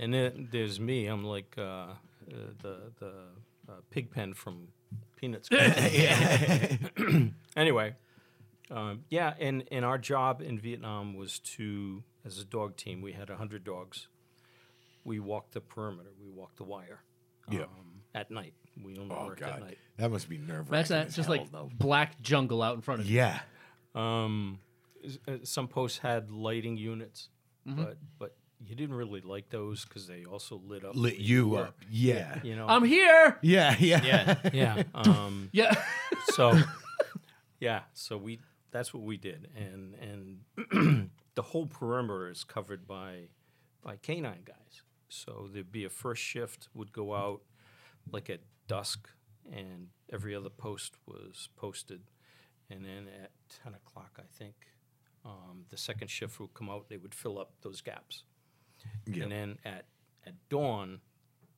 And 0.00 0.14
then 0.14 0.48
there's 0.50 0.80
me. 0.80 1.06
I'm 1.06 1.24
like 1.24 1.54
uh, 1.58 1.62
uh, 1.62 1.94
the 2.62 2.92
the 2.98 3.12
uh, 3.68 3.72
pig 3.90 4.10
pen 4.10 4.32
from 4.34 4.68
Peanuts. 5.16 5.48
anyway, 7.56 7.94
um, 8.70 9.04
yeah, 9.10 9.34
and 9.38 9.64
and 9.70 9.84
our 9.84 9.98
job 9.98 10.40
in 10.40 10.58
Vietnam 10.58 11.14
was 11.14 11.38
to, 11.40 12.02
as 12.24 12.38
a 12.38 12.44
dog 12.44 12.76
team, 12.76 13.02
we 13.02 13.12
had 13.12 13.28
hundred 13.28 13.64
dogs. 13.64 14.08
We 15.08 15.18
walked 15.20 15.52
the 15.54 15.60
perimeter. 15.60 16.10
We 16.22 16.30
walked 16.30 16.56
the 16.58 16.64
wire. 16.64 17.02
Yeah. 17.50 17.62
Um, 17.62 18.02
at 18.14 18.30
night. 18.30 18.54
We 18.82 18.96
only 18.96 19.14
Oh 19.14 19.26
worked 19.26 19.42
at 19.42 19.52
God, 19.54 19.60
night. 19.62 19.78
that 19.96 20.10
must 20.10 20.28
be 20.28 20.38
nerve 20.38 20.68
That's 20.68 20.90
wracking. 20.90 20.96
not, 21.00 21.06
it's 21.06 21.16
just 21.16 21.28
like 21.28 21.48
black 21.78 22.20
jungle 22.20 22.62
out 22.62 22.74
in 22.76 22.80
front 22.82 23.00
of 23.00 23.06
you. 23.10 23.16
Yeah. 23.16 23.40
Um, 23.94 24.60
uh, 25.26 25.38
some 25.42 25.66
posts 25.68 25.98
had 25.98 26.30
lighting 26.30 26.76
units, 26.76 27.28
Mm-hmm. 27.66 27.82
but 27.82 27.98
but 28.18 28.36
you 28.64 28.74
didn't 28.74 28.94
really 28.96 29.20
like 29.20 29.50
those 29.50 29.84
because 29.84 30.06
they 30.06 30.24
also 30.24 30.60
lit 30.66 30.84
up. 30.84 30.94
Lit 30.96 31.16
you 31.18 31.48
were, 31.48 31.64
up. 31.64 31.74
Yeah. 31.90 32.40
You 32.42 32.56
know. 32.56 32.66
I'm 32.68 32.84
here. 32.84 33.38
Yeah. 33.42 33.74
Yeah. 33.78 34.02
yeah. 34.04 34.36
yeah. 34.52 34.82
Um, 34.94 35.48
Yeah. 35.52 35.74
so 36.34 36.58
yeah. 37.60 37.80
So 37.94 38.16
we 38.16 38.40
that's 38.70 38.92
what 38.94 39.02
we 39.02 39.16
did, 39.16 39.48
and 39.56 39.94
and 39.94 41.10
the 41.34 41.42
whole 41.42 41.66
perimeter 41.66 42.28
is 42.30 42.44
covered 42.44 42.86
by 42.86 43.28
by 43.82 43.96
canine 43.96 44.42
guys. 44.44 44.82
So 45.08 45.48
there'd 45.52 45.72
be 45.72 45.84
a 45.84 45.90
first 45.90 46.22
shift 46.22 46.68
would 46.74 46.92
go 46.92 47.14
out 47.14 47.42
like 48.10 48.30
at 48.30 48.40
dusk, 48.66 49.08
and 49.50 49.88
every 50.12 50.34
other 50.34 50.50
post 50.50 50.94
was 51.06 51.48
posted. 51.56 52.02
And 52.70 52.84
then 52.84 53.08
at 53.22 53.30
10 53.62 53.74
o'clock, 53.74 54.18
I 54.18 54.26
think, 54.38 54.54
um, 55.24 55.64
the 55.70 55.76
second 55.76 56.08
shift 56.08 56.38
would 56.38 56.54
come 56.54 56.68
out, 56.68 56.88
they 56.88 56.96
would 56.96 57.14
fill 57.14 57.38
up 57.38 57.52
those 57.62 57.80
gaps. 57.80 58.24
And 59.22 59.32
then 59.32 59.58
at, 59.64 59.86
at 60.26 60.34
dawn, 60.48 61.00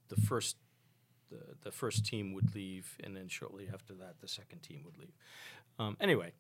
the 0.09 0.17
first 0.17 0.57
the, 1.31 1.55
the 1.63 1.71
first 1.71 2.05
team 2.05 2.33
would 2.35 2.55
leave, 2.55 2.97
and 3.03 3.17
then 3.17 3.29
shortly 3.29 3.69
after 3.73 3.95
that, 3.95 4.17
the 4.21 4.29
second 4.29 4.63
team 4.63 4.83
would 4.85 4.99
leave. 4.99 5.13
Um, 5.79 5.97
anyway, 6.01 6.33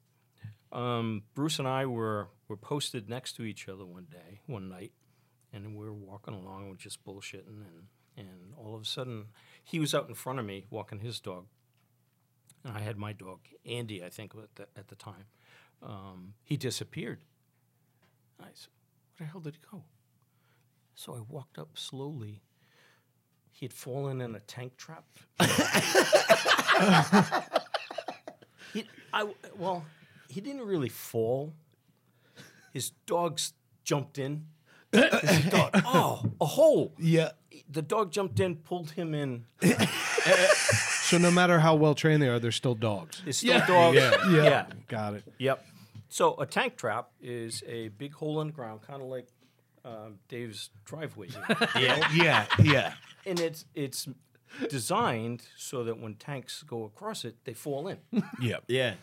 um, 0.73 1.23
Bruce 1.35 1.59
and 1.59 1.69
I 1.69 1.87
were 1.87 2.29
were 2.49 2.57
posted 2.57 3.09
next 3.09 3.35
to 3.35 3.45
each 3.45 3.69
other 3.69 3.85
one 3.85 4.07
day, 4.11 4.41
one 4.47 4.69
night, 4.69 4.93
and 5.53 5.77
we 5.77 5.85
were 5.85 5.93
walking 5.93 6.35
along, 6.35 6.69
and 6.69 6.79
just 6.79 7.05
bullshitting, 7.05 7.47
and 7.47 7.87
and 8.17 8.55
all 8.57 8.75
of 8.75 8.83
a 8.83 8.85
sudden, 8.85 9.27
he 9.63 9.79
was 9.79 9.95
out 9.95 10.09
in 10.09 10.15
front 10.15 10.39
of 10.39 10.45
me 10.45 10.67
walking 10.71 10.99
his 11.01 11.21
dog, 11.21 11.47
and 12.65 12.77
I 12.77 12.81
had 12.81 12.99
my 12.99 13.13
dog 13.13 13.41
Andy, 13.65 14.05
I 14.05 14.09
think 14.09 14.35
at 14.35 14.55
the, 14.57 14.67
at 14.77 14.89
the 14.89 14.97
time. 14.97 15.27
Um, 15.83 16.35
he 16.43 16.57
disappeared. 16.57 17.25
I 18.41 18.47
said, 18.55 18.71
"Where 19.17 19.27
the 19.27 19.33
hell 19.33 19.41
did 19.41 19.55
he 19.55 19.61
go?" 19.71 19.85
So 20.95 21.15
I 21.15 21.21
walked 21.29 21.59
up 21.59 21.79
slowly. 21.79 22.43
He 23.51 23.65
had 23.67 23.73
fallen 23.73 24.21
in 24.21 24.35
a 24.35 24.41
tank 24.41 24.77
trap. 24.77 25.05
he, 28.73 28.85
I, 29.13 29.27
well, 29.57 29.85
he 30.29 30.41
didn't 30.41 30.67
really 30.67 30.89
fall. 30.89 31.53
His 32.73 32.91
dogs 33.07 33.53
jumped 33.85 34.19
in. 34.19 34.47
His 34.93 35.45
dog, 35.51 35.71
oh, 35.85 36.23
a 36.41 36.47
hole. 36.47 36.95
Yeah. 36.99 37.31
The 37.69 37.83
dog 37.83 38.11
jumped 38.11 38.41
in, 38.41 38.57
pulled 38.57 38.91
him 38.93 39.15
in. 39.15 39.47
So 41.11 41.19
no 41.19 41.33
matter 41.33 41.59
how 41.59 41.75
well 41.75 41.97
trained 41.97 42.23
they 42.23 42.29
are, 42.29 42.39
they're 42.39 42.53
still 42.53 42.77
dogs. 42.77 43.21
It's 43.27 43.39
still 43.39 43.59
dogs. 43.67 43.97
Yeah. 43.97 44.31
yeah. 44.31 44.67
Got 44.87 45.15
it. 45.15 45.25
Yep. 45.39 45.67
So 46.09 46.37
a 46.39 46.47
tank 46.47 46.77
trap 46.77 47.09
is 47.21 47.65
a 47.67 47.89
big 47.89 48.13
hole 48.15 48.41
in 48.43 48.47
the 48.49 48.53
ground, 48.53 48.83
kind 48.87 49.03
of 49.03 49.09
like 49.09 49.27
um, 49.85 50.21
Dave's 50.29 50.71
driveway. 50.85 51.29
yeah. 51.77 52.09
Yeah. 52.15 52.47
Yeah. 52.63 52.93
and 53.27 53.41
it's 53.41 53.65
it's 53.75 54.07
designed 54.69 55.43
so 55.57 55.83
that 55.83 55.99
when 55.99 56.15
tanks 56.15 56.63
go 56.63 56.85
across 56.85 57.25
it, 57.25 57.37
they 57.45 57.55
fall 57.55 57.89
in. 57.89 57.99
Yeah. 58.41 58.59
Yeah. 58.69 58.95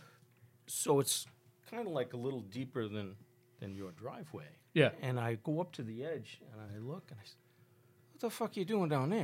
so 0.65 1.02
it's 1.02 1.26
kind 1.69 1.88
of 1.88 1.91
like 1.93 2.13
a 2.13 2.17
little 2.17 2.41
deeper 2.41 2.88
than 2.88 3.15
than 3.60 3.76
your 3.76 3.91
driveway. 3.91 4.45
Yeah. 4.78 4.92
And 5.02 5.20
I 5.20 5.40
go 5.44 5.60
up 5.60 5.72
to 5.74 5.82
the 5.82 6.06
edge 6.06 6.40
and 6.52 6.62
I 6.62 6.78
look 6.78 7.06
and 7.10 7.20
I 7.20 7.26
say, 7.26 7.34
"What 8.12 8.22
the 8.22 8.30
fuck 8.30 8.56
are 8.56 8.60
you 8.60 8.66
doing 8.66 8.90
down 8.90 9.10
there?" 9.10 9.24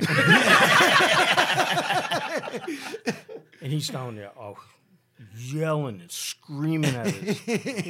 and 3.62 3.72
he's 3.72 3.88
down 3.88 4.16
there, 4.16 4.32
oh, 4.36 4.56
yelling 5.38 6.00
and 6.00 6.10
screaming 6.10 6.96
at 6.96 7.06
his 7.06 7.40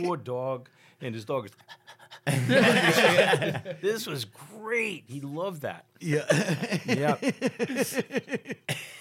poor 0.04 0.18
dog, 0.18 0.68
and 1.00 1.14
his 1.14 1.24
dog 1.24 1.46
is. 1.46 1.52
this 3.82 4.06
was 4.06 4.24
great. 4.24 5.04
He 5.06 5.20
loved 5.20 5.62
that. 5.62 5.84
Yeah. 6.00 6.24
Yeah. 6.86 7.16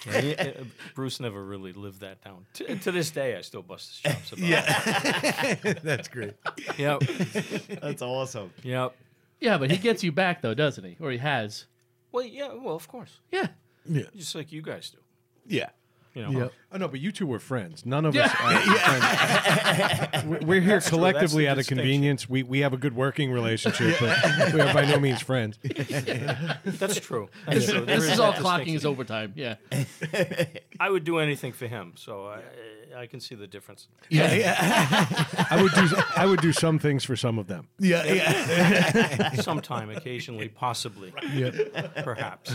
Yeah, 0.06 0.20
he- 0.20 0.36
uh, 0.36 0.52
Bruce 0.94 1.18
never 1.18 1.42
really 1.42 1.72
lived 1.72 2.00
that 2.00 2.22
down. 2.22 2.44
T- 2.52 2.66
to 2.76 2.92
this 2.92 3.10
day, 3.10 3.36
I 3.38 3.40
still 3.40 3.62
bust 3.62 3.88
his 3.88 4.12
chops 4.12 4.32
about 4.32 5.64
it. 5.64 5.80
That's 5.82 6.08
great. 6.08 6.34
Yep. 6.76 7.00
That's 7.80 8.02
awesome. 8.02 8.52
Yep. 8.62 8.94
Yeah, 9.40 9.56
but 9.56 9.70
he 9.70 9.78
gets 9.78 10.04
you 10.04 10.12
back 10.12 10.42
though, 10.42 10.52
doesn't 10.52 10.84
he? 10.84 10.98
Or 11.00 11.10
he 11.10 11.16
has. 11.16 11.64
Well, 12.12 12.24
yeah. 12.24 12.52
Well, 12.52 12.74
of 12.76 12.86
course. 12.86 13.18
Yeah. 13.32 13.46
Yeah. 13.86 14.02
Just 14.14 14.34
like 14.34 14.52
you 14.52 14.60
guys 14.60 14.90
do. 14.90 14.98
Yeah. 15.46 15.70
You 16.14 16.28
know. 16.30 16.50
Oh 16.72 16.76
no, 16.78 16.86
but 16.88 17.00
you 17.00 17.10
two 17.10 17.26
were 17.26 17.40
friends. 17.40 17.84
None 17.84 18.04
of 18.04 18.14
us 18.16 18.30
are 18.40 18.58
friends. 20.12 20.24
We- 20.40 20.46
We're 20.46 20.60
here 20.60 20.80
collectively 20.80 21.44
the 21.44 21.50
out 21.50 21.58
of 21.58 21.66
convenience. 21.66 22.28
We 22.28 22.42
we 22.44 22.60
have 22.60 22.72
a 22.72 22.76
good 22.76 22.94
working 22.94 23.32
relationship, 23.32 23.96
but 23.98 24.52
we 24.54 24.60
are 24.60 24.72
by 24.72 24.84
no 24.84 25.00
means 25.00 25.20
friends. 25.22 25.58
That's 25.62 27.00
true. 27.00 27.28
That's 27.46 27.66
true. 27.66 27.84
There 27.84 27.98
This 27.98 28.12
is 28.12 28.20
all 28.20 28.32
clocking 28.32 28.66
distinction. 28.66 28.74
his 28.74 28.84
overtime. 28.86 29.32
Yeah. 29.34 29.56
I 30.80 30.88
would 30.90 31.02
do 31.04 31.18
anything 31.18 31.52
for 31.52 31.66
him, 31.66 31.94
so 31.96 32.26
I, 32.26 32.42
I 33.02 33.06
can 33.06 33.18
see 33.20 33.34
the 33.34 33.46
difference. 33.48 33.88
Yeah. 34.08 34.32
Yeah. 34.32 34.56
I 35.50 35.60
would 35.60 35.72
do 35.72 35.88
I 36.16 36.26
would 36.26 36.40
do 36.40 36.52
some 36.52 36.78
things 36.78 37.02
for 37.04 37.16
some 37.16 37.38
of 37.40 37.48
them. 37.48 37.66
Yeah. 37.80 38.04
Yeah. 38.04 39.32
Sometime, 39.40 39.90
occasionally, 39.90 40.48
possibly, 40.48 41.12
Yeah. 41.32 41.50
perhaps. 42.04 42.54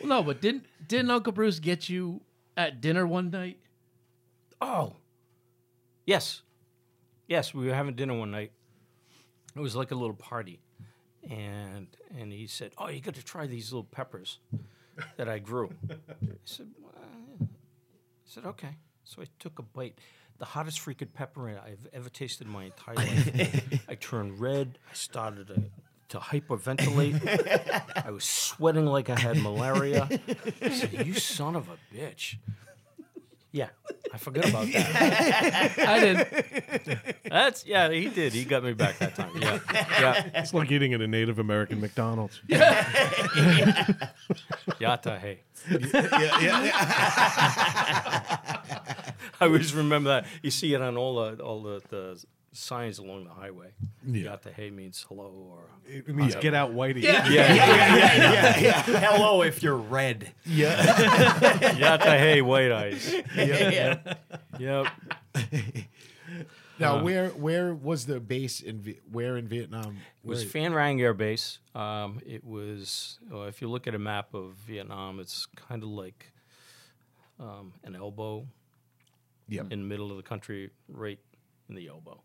Well, 0.00 0.08
no, 0.08 0.22
but 0.22 0.40
didn't 0.40 0.64
didn't 0.86 1.10
Uncle 1.10 1.32
Bruce 1.32 1.58
get 1.58 1.88
you 1.88 2.20
at 2.56 2.80
dinner 2.80 3.06
one 3.06 3.30
night? 3.30 3.58
Oh, 4.60 4.96
yes, 6.06 6.42
yes. 7.28 7.52
We 7.52 7.66
were 7.66 7.74
having 7.74 7.94
dinner 7.94 8.16
one 8.18 8.30
night. 8.30 8.52
It 9.56 9.60
was 9.60 9.76
like 9.76 9.90
a 9.90 9.94
little 9.94 10.16
party, 10.16 10.60
and 11.28 11.86
and 12.18 12.32
he 12.32 12.46
said, 12.46 12.72
"Oh, 12.78 12.88
you 12.88 13.00
got 13.00 13.14
to 13.14 13.24
try 13.24 13.46
these 13.46 13.72
little 13.72 13.84
peppers 13.84 14.38
that 15.16 15.28
I 15.28 15.38
grew." 15.38 15.70
I 15.90 15.94
said, 16.44 16.68
well, 16.80 16.92
I 17.40 17.46
said, 18.24 18.44
"Okay." 18.46 18.76
So 19.04 19.22
I 19.22 19.26
took 19.38 19.58
a 19.58 19.62
bite. 19.62 19.98
The 20.38 20.44
hottest 20.44 20.80
freaking 20.80 21.12
pepper 21.12 21.48
I've 21.48 21.86
ever 21.92 22.08
tasted 22.08 22.48
in 22.48 22.52
my 22.52 22.64
entire 22.64 22.96
life. 22.96 23.84
I 23.88 23.94
turned 23.94 24.40
red. 24.40 24.78
I 24.90 24.94
started 24.94 25.46
to, 25.48 25.62
to 26.14 26.20
hyperventilate. 26.20 28.06
I 28.06 28.10
was 28.12 28.24
sweating 28.24 28.86
like 28.86 29.10
I 29.10 29.18
had 29.18 29.36
malaria. 29.42 30.08
I 30.62 30.70
said, 30.70 31.04
"You 31.06 31.14
son 31.14 31.56
of 31.56 31.68
a 31.68 31.76
bitch." 31.94 32.36
Yeah, 33.50 33.68
I 34.12 34.18
forgot 34.18 34.48
about 34.48 34.66
that. 34.72 35.74
I 35.78 36.00
did. 36.00 37.16
That's 37.24 37.66
yeah, 37.66 37.90
he 37.90 38.08
did. 38.08 38.32
He 38.32 38.44
got 38.44 38.62
me 38.62 38.74
back 38.74 38.98
that 38.98 39.16
time. 39.16 39.32
Yeah, 39.36 39.58
yeah. 39.72 40.30
It's 40.34 40.54
like 40.54 40.70
eating 40.70 40.94
at 40.94 41.00
a 41.00 41.08
Native 41.08 41.40
American 41.40 41.80
McDonald's. 41.80 42.40
Yata 44.80 45.18
hey. 45.18 45.40
Yeah. 45.68 46.40
Yeah. 46.40 46.60
I 49.40 49.46
always 49.46 49.74
remember 49.74 50.10
that. 50.10 50.26
You 50.42 50.52
see 50.52 50.74
it 50.74 50.80
on 50.82 50.96
all 50.96 51.16
the 51.16 51.42
all 51.42 51.60
the, 51.62 51.82
the 51.88 52.24
signs 52.54 52.98
along 52.98 53.24
the 53.24 53.30
highway. 53.30 53.68
Yeah. 54.06 54.24
Got 54.24 54.42
the 54.42 54.50
hey 54.52 54.70
means 54.70 55.04
hello 55.08 55.30
or 55.50 55.68
It 55.86 56.08
means 56.14 56.34
get 56.36 56.54
out, 56.54 56.72
whitey. 56.74 57.02
Yeah. 57.02 57.28
Yeah, 57.28 58.58
yeah. 58.58 58.82
Hello, 58.82 59.42
if 59.42 59.62
you're 59.62 59.76
red. 59.76 60.32
Yeah. 60.46 60.76
Got 61.78 62.00
the 62.00 62.16
hey 62.18 62.40
white 62.42 62.72
eyes. 62.72 63.14
Yeah. 63.36 64.14
Yep. 64.58 64.86
Now, 66.76 67.04
where 67.04 67.28
where 67.28 67.72
was 67.72 68.06
the 68.06 68.18
base 68.18 68.58
in 68.60 68.96
where 69.10 69.36
in 69.36 69.46
Vietnam? 69.46 69.98
It 70.24 70.28
was 70.28 70.40
Where- 70.40 70.48
Phan 70.50 70.74
Rang 70.74 71.00
Air 71.00 71.14
Base. 71.14 71.60
Um, 71.72 72.20
it 72.26 72.42
was, 72.44 73.20
well, 73.30 73.44
if 73.44 73.62
you 73.62 73.68
look 73.68 73.86
at 73.86 73.94
a 73.94 73.98
map 73.98 74.34
of 74.34 74.54
Vietnam, 74.66 75.20
it's 75.20 75.46
kind 75.54 75.84
of 75.84 75.88
like 75.90 76.32
um, 77.38 77.74
an 77.84 77.94
elbow 77.94 78.46
Yep. 79.48 79.66
in 79.70 79.82
the 79.82 79.86
middle 79.86 80.10
of 80.10 80.16
the 80.16 80.22
country, 80.24 80.70
right 80.88 81.18
in 81.68 81.74
the 81.76 81.86
elbow. 81.86 82.20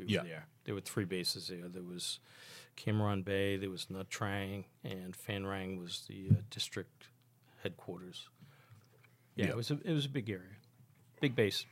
We 0.00 0.06
were 0.06 0.10
Yeah. 0.10 0.22
there. 0.22 0.46
There 0.64 0.74
were 0.74 0.80
three 0.80 1.04
bases 1.04 1.48
there. 1.48 1.68
There 1.68 1.82
was 1.82 2.18
Cam 2.76 2.98
Ranh 2.98 3.24
Bay, 3.24 3.56
there 3.56 3.70
was 3.70 3.86
Nha 3.86 4.04
Trang, 4.08 4.64
and 4.84 5.14
Phan 5.14 5.46
Rang 5.46 5.76
was 5.78 6.04
the 6.08 6.28
uh, 6.30 6.34
district 6.50 7.08
headquarters. 7.62 8.28
Yeah, 9.36 9.46
Yeah. 9.46 9.50
it 9.52 9.56
was 9.56 9.70
a 9.70 9.78
it 9.84 9.92
was 9.92 10.06
a 10.06 10.08
big 10.08 10.28
area, 10.30 10.56
big 11.20 11.34
base. 11.34 11.66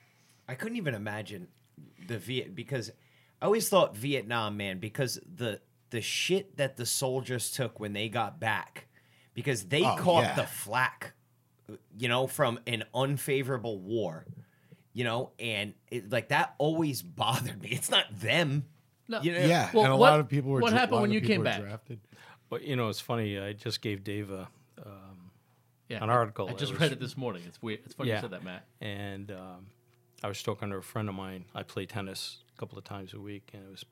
I 0.46 0.54
couldn't 0.54 0.76
even 0.76 0.94
imagine 0.94 1.48
the 2.06 2.18
Viet 2.18 2.54
because 2.54 2.90
I 3.40 3.46
always 3.46 3.68
thought 3.68 3.96
Vietnam, 3.96 4.56
man, 4.56 4.78
because 4.78 5.20
the 5.36 5.60
the 5.90 6.00
shit 6.02 6.56
that 6.56 6.76
the 6.76 6.84
soldiers 6.86 7.50
took 7.50 7.80
when 7.80 7.92
they 7.94 8.08
got 8.08 8.38
back, 8.40 8.88
because 9.34 9.68
they 9.68 9.82
Oh, 9.84 9.96
caught 9.98 10.24
yeah. 10.24 10.34
the 10.36 10.46
flack, 10.46 11.14
you 11.96 12.08
know, 12.08 12.26
from 12.26 12.60
an 12.66 12.84
unfavorable 12.94 13.78
war, 13.78 14.26
you 14.98 15.04
know, 15.04 15.30
and 15.38 15.74
it, 15.92 16.11
like 16.11 16.28
that 16.30 16.56
always 16.58 17.02
bothered 17.02 17.62
me. 17.62 17.68
It's 17.70 17.88
not 17.90 18.06
them, 18.18 18.64
No. 19.06 19.20
you 19.22 19.30
know. 19.32 19.38
Yeah, 19.38 19.70
Well, 19.72 19.84
and 19.84 19.92
a 19.92 19.96
what- 19.96 20.11
lot 20.11 20.18
of 20.20 20.28
people 20.28 20.50
were. 20.50 20.61
what 20.61 20.70
dra- 20.70 20.78
happened 20.80 21.02
when 21.02 21.12
you 21.12 21.20
came 21.20 21.44
back? 21.44 21.61
Drafted. 21.61 22.00
But 22.50 22.64
you 22.64 22.74
know, 22.74 22.88
it's 22.88 22.98
funny. 23.00 23.38
I 23.38 23.52
just 23.52 23.80
gave 23.80 24.02
Dave 24.02 24.30
a, 24.32 24.48
um, 24.84 25.30
Yeah. 25.88 26.02
an 26.02 26.11
article. 26.11 26.48
I 26.48 26.52
that 26.52 26.58
just 26.58 26.72
was- 26.72 26.80
read 26.80 26.90
it 26.90 26.98
this 26.98 27.16
morning. 27.16 27.42
It's 27.46 27.62
weird. 27.62 27.78
It's 27.84 27.94
funny 27.94 28.08
Yeah. 28.11 28.16
you 28.16 28.20
said 28.22 28.30
that, 28.32 28.42
Matt. 28.42 28.64
and 28.80 29.30
um, 29.30 29.66
I 30.24 30.26
was 30.26 30.42
talking 30.42 30.68
to 30.70 30.76
a 30.78 30.82
friend 30.82 31.08
of 31.08 31.14
mine. 31.14 31.44
I 31.54 31.62
play 31.62 31.87
tennis 31.87 32.38
a 32.56 32.58
couple 32.58 32.76
of 32.76 32.82
times 32.82 33.14
a 33.14 33.20
week, 33.20 33.50
and 33.54 33.62
I 33.68 33.70
was 33.70 33.84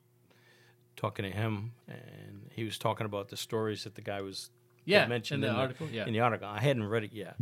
talking 0.97 1.23
to 1.23 1.31
him, 1.31 1.71
and 1.87 2.49
he 2.53 2.65
was 2.65 2.77
talking 2.77 3.05
about 3.05 3.29
the 3.29 3.37
stories 3.37 3.85
that 3.85 3.95
the 3.95 4.01
guy 4.01 4.19
was 4.21 4.49
Yeah, 4.83 5.05
mentioned 5.07 5.45
in 5.45 5.53
the 5.53 5.57
article, 5.57 5.87
yeah. 5.89 6.05
in 6.05 6.11
the 6.11 6.19
article. 6.19 6.49
I 6.49 6.59
hadn't 6.59 6.83
read 6.83 7.03
it 7.05 7.13
yet, 7.13 7.37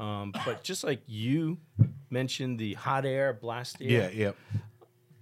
um, 0.00 0.32
but 0.44 0.64
just 0.64 0.82
like 0.82 1.02
you 1.06 1.58
mentioned 2.10 2.58
the 2.58 2.74
hot 2.74 3.04
air, 3.04 3.32
blast 3.32 3.76
air, 3.80 3.88
Yeah, 3.88 4.10
yeah, 4.10 4.60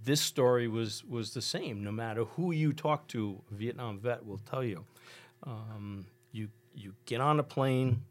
this 0.04 0.20
story 0.20 0.68
was 0.68 1.04
was 1.04 1.34
the 1.34 1.42
same. 1.42 1.82
No 1.82 1.92
matter 1.92 2.24
who 2.24 2.52
you 2.52 2.72
talk 2.72 3.08
to, 3.08 3.42
a 3.50 3.54
Vietnam 3.54 3.98
vet 3.98 4.24
will 4.24 4.40
tell 4.50 4.64
you. 4.64 4.84
Um, 5.44 6.06
you 6.32 6.48
you 6.74 6.94
get 7.04 7.20
on 7.20 7.38
a 7.40 7.42
plane, 7.42 8.02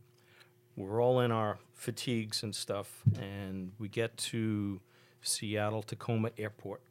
we're 0.75 1.01
all 1.01 1.19
in 1.21 1.31
our 1.31 1.57
fatigues 1.73 2.43
and 2.43 2.53
stuff, 2.55 3.01
and 3.19 3.71
we 3.79 3.87
get 3.87 4.17
to 4.17 4.81
Seattle 5.21 5.83
Tacoma 5.83 6.31
Airport 6.37 6.81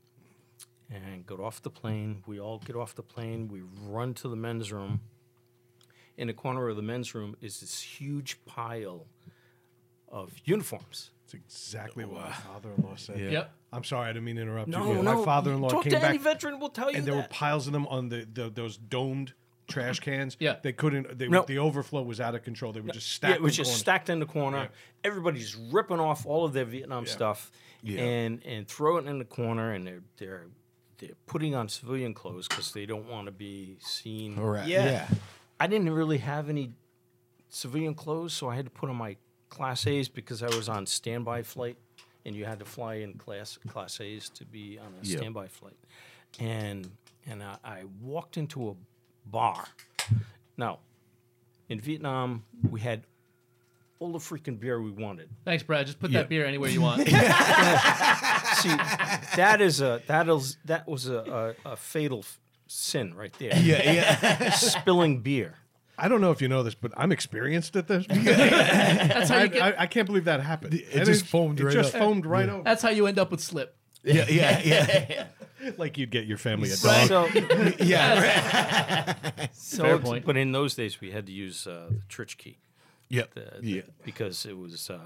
and 0.90 1.26
get 1.26 1.40
off 1.40 1.62
the 1.62 1.70
plane. 1.70 2.22
We 2.26 2.40
all 2.40 2.58
get 2.58 2.76
off 2.76 2.94
the 2.94 3.02
plane. 3.02 3.48
We 3.48 3.62
run 3.86 4.14
to 4.14 4.28
the 4.28 4.36
men's 4.36 4.72
room. 4.72 5.00
In 6.16 6.28
the 6.28 6.32
corner 6.32 6.68
of 6.68 6.76
the 6.76 6.82
men's 6.82 7.14
room 7.14 7.36
is 7.40 7.60
this 7.60 7.80
huge 7.80 8.44
pile 8.44 9.06
of 10.08 10.32
uniforms. 10.44 11.10
That's 11.24 11.34
exactly 11.34 12.04
what 12.04 12.20
my 12.22 12.32
father-in-law 12.32 12.96
said. 12.96 13.18
Yep. 13.18 13.50
I'm 13.72 13.84
sorry, 13.84 14.08
I 14.10 14.12
didn't 14.12 14.24
mean 14.24 14.36
to 14.36 14.42
interrupt 14.42 14.68
No, 14.68 14.92
you. 14.92 15.02
no. 15.02 15.16
My 15.18 15.24
father-in-law 15.24 15.68
talk 15.70 15.84
came 15.84 15.92
to 15.92 15.98
back, 15.98 16.10
any 16.10 16.18
veteran 16.18 16.60
will 16.60 16.68
tell 16.68 16.90
you 16.90 16.98
and 16.98 17.06
there 17.06 17.14
were 17.14 17.22
that. 17.22 17.30
piles 17.30 17.66
of 17.66 17.72
them 17.72 17.86
on 17.88 18.08
the, 18.10 18.26
the 18.30 18.50
those 18.50 18.76
domed 18.76 19.32
trash 19.66 20.00
cans. 20.00 20.36
Yeah. 20.38 20.56
they 20.62 20.72
couldn't. 20.74 21.18
They, 21.18 21.28
No. 21.28 21.42
The 21.42 21.58
overflow 21.58 22.02
was 22.02 22.20
out 22.20 22.34
of 22.34 22.42
control. 22.42 22.72
They 22.72 22.80
were 22.80 22.90
just 22.92 23.10
Yeah, 23.10 23.28
stacked. 23.28 23.34
it 23.36 23.42
was 23.42 23.52
in 23.54 23.56
just 23.56 23.68
corners. 23.70 23.80
stacked 23.80 24.10
in 24.10 24.18
the 24.20 24.26
corner. 24.26 24.68
Everybody's 25.02 25.56
ripping 25.56 25.98
off 26.00 26.26
all 26.26 26.44
of 26.44 26.52
their 26.52 26.66
Vietnam 26.66 27.06
stuff 27.06 27.50
and 27.86 28.44
and 28.44 28.68
throw 28.68 28.98
it 28.98 29.06
in 29.06 29.18
the 29.18 29.24
corner, 29.24 29.72
and 29.72 29.86
they're 29.86 30.02
they're 30.18 30.46
they're 30.98 31.16
putting 31.26 31.54
on 31.54 31.68
civilian 31.68 32.12
clothes 32.14 32.46
because 32.46 32.72
they 32.72 32.84
don't 32.86 33.08
want 33.08 33.26
to 33.26 33.32
be 33.32 33.78
seen. 33.80 34.36
Correct. 34.36 34.68
Yeah. 34.68 34.84
yeah. 34.84 35.08
I 35.58 35.66
didn't 35.66 35.90
really 35.90 36.18
have 36.18 36.48
any 36.50 36.72
civilian 37.48 37.94
clothes, 37.94 38.32
so 38.34 38.48
I 38.48 38.56
had 38.56 38.66
to 38.66 38.70
put 38.70 38.88
on 38.90 38.96
my 38.96 39.16
Class 39.54 39.86
A's 39.86 40.08
because 40.08 40.42
I 40.42 40.46
was 40.54 40.68
on 40.68 40.86
standby 40.86 41.42
flight, 41.42 41.76
and 42.26 42.34
you 42.34 42.44
had 42.44 42.58
to 42.58 42.64
fly 42.64 42.94
in 42.96 43.14
class 43.14 43.58
Class 43.68 44.00
A's 44.00 44.28
to 44.30 44.44
be 44.44 44.78
on 44.78 44.92
a 45.02 45.06
Yep. 45.06 45.18
standby 45.18 45.48
flight. 45.48 45.76
And 46.40 46.90
and 47.26 47.42
I, 47.42 47.56
I 47.64 47.82
walked 48.02 48.36
into 48.36 48.70
a 48.70 48.74
bar. 49.30 49.64
Now, 50.56 50.78
in 51.68 51.80
Vietnam, 51.80 52.44
we 52.68 52.80
had 52.80 53.02
all 54.00 54.12
the 54.12 54.18
freaking 54.18 54.58
beer 54.60 54.80
we 54.82 54.90
wanted. 54.90 55.28
Thanks, 55.44 55.62
Brad. 55.62 55.86
Just 55.86 55.98
put 56.00 56.12
that 56.12 56.28
beer 56.28 56.44
anywhere 56.44 56.68
you 56.70 56.80
want. 56.82 57.00
See, 57.08 57.12
that 57.14 59.58
is 59.60 59.80
a 59.80 60.02
that 60.06 60.28
is 60.28 60.56
that 60.64 60.86
was 60.88 61.08
a, 61.08 61.54
a, 61.64 61.70
a 61.72 61.76
fatal 61.76 62.20
f- 62.20 62.40
sin 62.66 63.14
right 63.14 63.32
there. 63.38 63.56
Yeah, 63.56 63.92
yeah. 63.92 64.50
Spilling 64.50 65.20
beer. 65.20 65.54
I 65.96 66.08
don't 66.08 66.20
know 66.20 66.30
if 66.32 66.42
you 66.42 66.48
know 66.48 66.62
this, 66.62 66.74
but 66.74 66.92
I'm 66.96 67.12
experienced 67.12 67.76
at 67.76 67.86
this. 67.88 68.06
That's 68.10 69.30
how 69.30 69.38
I, 69.38 69.42
you 69.44 69.48
get. 69.48 69.62
I, 69.62 69.82
I 69.82 69.86
can't 69.86 70.06
believe 70.06 70.24
that 70.24 70.40
happened. 70.40 70.74
It 70.74 70.86
And 70.94 71.04
just 71.06 71.26
foamed 71.26 71.60
it 71.60 71.64
right 71.64 71.72
just 71.72 71.94
up. 71.94 72.00
foamed 72.00 72.26
right 72.26 72.48
over. 72.48 72.62
That's 72.64 72.82
how 72.82 72.90
you 72.90 73.06
end 73.06 73.18
up 73.18 73.30
with 73.30 73.40
slip. 73.40 73.76
yeah, 74.02 74.26
yeah, 74.28 74.60
yeah. 74.64 75.26
Like 75.78 75.96
you'd 75.96 76.10
get 76.10 76.26
your 76.26 76.36
family 76.36 76.70
a 76.70 76.76
dog. 76.76 77.08
So, 77.08 77.26
yeah. 77.82 79.14
so 79.54 79.82
Fair 79.84 79.98
point. 79.98 80.26
But 80.26 80.36
in 80.36 80.52
those 80.52 80.74
days, 80.74 81.00
we 81.00 81.10
had 81.10 81.24
to 81.26 81.32
use 81.32 81.66
uh, 81.66 81.86
the 81.90 82.02
church 82.08 82.36
key. 82.36 82.58
Yep. 83.08 83.34
the- 83.34 83.52
the- 83.60 83.66
yeah. 83.70 83.82
because 84.04 84.44
it 84.44 84.58
was 84.58 84.90
uh, 84.90 84.98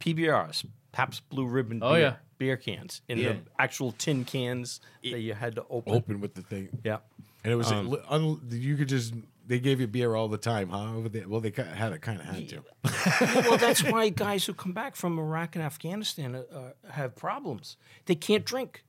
PBRs, 0.00 0.64
Pabst 0.92 1.28
Blue 1.28 1.46
Ribbon 1.46 1.80
Oh, 1.82 1.92
beer, 1.92 2.00
yeah. 2.00 2.14
beer 2.38 2.56
cans 2.56 3.02
in 3.08 3.18
Yeah. 3.18 3.28
the 3.32 3.38
actual 3.58 3.92
tin 3.92 4.24
cans 4.24 4.80
that 5.02 5.20
you 5.20 5.34
had 5.34 5.56
to 5.56 5.64
open. 5.68 5.92
Open 5.94 6.20
with 6.20 6.34
the 6.34 6.42
thing. 6.42 6.68
Yeah. 6.82 6.98
And 7.42 7.52
it 7.52 7.56
was 7.56 7.70
li- 7.70 7.98
un- 8.08 8.40
you 8.50 8.76
could 8.76 8.88
just 8.88 9.12
they 9.46 9.58
gave 9.60 9.80
you 9.80 9.86
beer 9.86 10.14
all 10.14 10.28
the 10.28 10.38
time, 10.38 10.70
huh? 10.70 10.94
Over 10.94 11.08
there. 11.08 11.28
Well, 11.28 11.40
they 11.40 11.52
had 11.56 11.92
it 11.92 12.00
kind 12.00 12.20
of 12.20 12.26
had 12.26 12.48
to. 12.48 12.62
well, 13.48 13.58
that's 13.58 13.82
why 13.82 14.08
guys 14.08 14.46
who 14.46 14.54
come 14.54 14.72
back 14.72 14.96
from 14.96 15.18
Iraq 15.18 15.56
and 15.56 15.64
Afghanistan 15.64 16.34
uh, 16.34 16.42
uh, 16.52 16.90
have 16.92 17.14
problems. 17.14 17.76
They 18.06 18.14
can't 18.14 18.44
drink. 18.44 18.84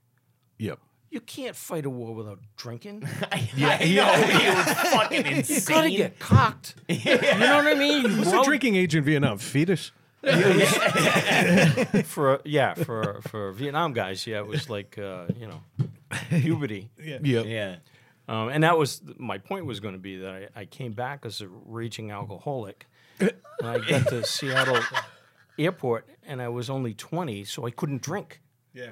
Yep. 0.57 0.79
You 1.09 1.21
can't 1.21 1.55
fight 1.55 1.85
a 1.85 1.89
war 1.89 2.13
without 2.13 2.39
drinking. 2.57 3.07
Yeah, 3.55 3.81
yeah. 3.83 4.63
fucking 4.91 5.25
insane. 5.25 5.33
You 5.33 5.39
insane. 5.39 5.75
gotta 5.75 5.89
get 5.91 6.19
cocked. 6.19 6.75
You 6.89 7.15
know 7.15 7.55
what 7.57 7.67
I 7.67 7.75
mean? 7.75 8.17
What's 8.17 8.31
the 8.31 8.43
drinking 8.43 8.75
age 8.75 8.95
in 8.95 9.03
Vietnam? 9.03 9.37
Fetus. 9.37 9.91
for 12.05 12.41
yeah 12.43 12.73
for 12.73 13.21
for 13.27 13.51
Vietnam 13.51 13.93
guys, 13.93 14.25
yeah, 14.25 14.39
it 14.39 14.47
was 14.47 14.69
like 14.71 14.97
uh, 14.97 15.25
you 15.39 15.47
know 15.47 15.61
puberty. 16.29 16.89
Yep. 17.01 17.21
Yeah. 17.23 17.75
Um, 18.27 18.49
and 18.49 18.63
that 18.63 18.77
was 18.77 19.01
my 19.17 19.37
point 19.37 19.65
was 19.65 19.79
going 19.79 19.93
to 19.93 19.99
be 19.99 20.17
that 20.17 20.49
I, 20.55 20.61
I 20.61 20.65
came 20.65 20.93
back 20.93 21.25
as 21.25 21.41
a 21.41 21.47
raging 21.47 22.11
alcoholic, 22.11 22.87
and 23.19 23.31
I 23.63 23.79
got 23.79 24.07
to 24.09 24.23
Seattle 24.25 24.79
airport, 25.59 26.07
and 26.25 26.41
I 26.41 26.49
was 26.49 26.69
only 26.69 26.93
twenty, 26.93 27.43
so 27.43 27.65
I 27.65 27.71
couldn't 27.71 28.01
drink. 28.01 28.41
Yeah. 28.73 28.91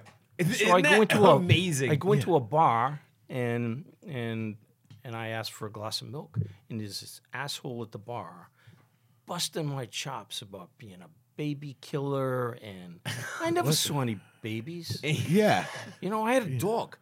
So 0.53 0.71
I 0.71 0.81
go 0.81 1.01
into 1.01 1.23
a 1.23 1.35
amazing. 1.35 1.91
I 1.91 1.95
go 1.95 2.13
into 2.13 2.35
a 2.35 2.39
bar 2.39 3.01
and 3.29 3.85
and 4.07 4.55
and 5.03 5.15
I 5.15 5.29
ask 5.29 5.51
for 5.51 5.67
a 5.67 5.71
glass 5.71 6.01
of 6.01 6.09
milk, 6.09 6.37
and 6.69 6.79
there's 6.79 7.01
this 7.01 7.21
asshole 7.33 7.81
at 7.83 7.91
the 7.91 7.97
bar 7.97 8.49
busting 9.25 9.65
my 9.65 9.85
chops 9.85 10.41
about 10.41 10.69
being 10.77 11.01
a 11.01 11.09
baby 11.35 11.75
killer, 11.81 12.51
and 12.61 12.99
I 13.41 13.49
never 13.49 13.73
saw 13.73 14.01
any 14.01 14.19
babies. 14.41 14.99
Yeah. 15.03 15.65
You 16.01 16.09
know, 16.09 16.23
I 16.23 16.33
had 16.33 16.43
a 16.43 16.57
dog. 16.57 16.97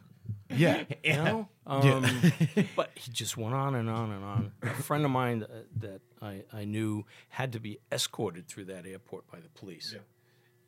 Yeah. 0.55 0.83
You 1.03 1.13
know, 1.13 1.49
um, 1.65 2.05
but 2.75 2.91
he 2.95 3.11
just 3.11 3.37
went 3.37 3.55
on 3.55 3.75
and 3.75 3.89
on 3.89 4.11
and 4.11 4.23
on. 4.23 4.51
A 4.61 4.67
friend 4.83 5.03
of 5.03 5.11
mine 5.11 5.43
uh, 5.43 5.63
that 5.79 6.01
I, 6.21 6.43
I 6.53 6.65
knew 6.65 7.05
had 7.29 7.53
to 7.53 7.59
be 7.59 7.79
escorted 7.91 8.47
through 8.47 8.65
that 8.65 8.85
airport 8.85 9.29
by 9.31 9.39
the 9.39 9.49
police. 9.49 9.95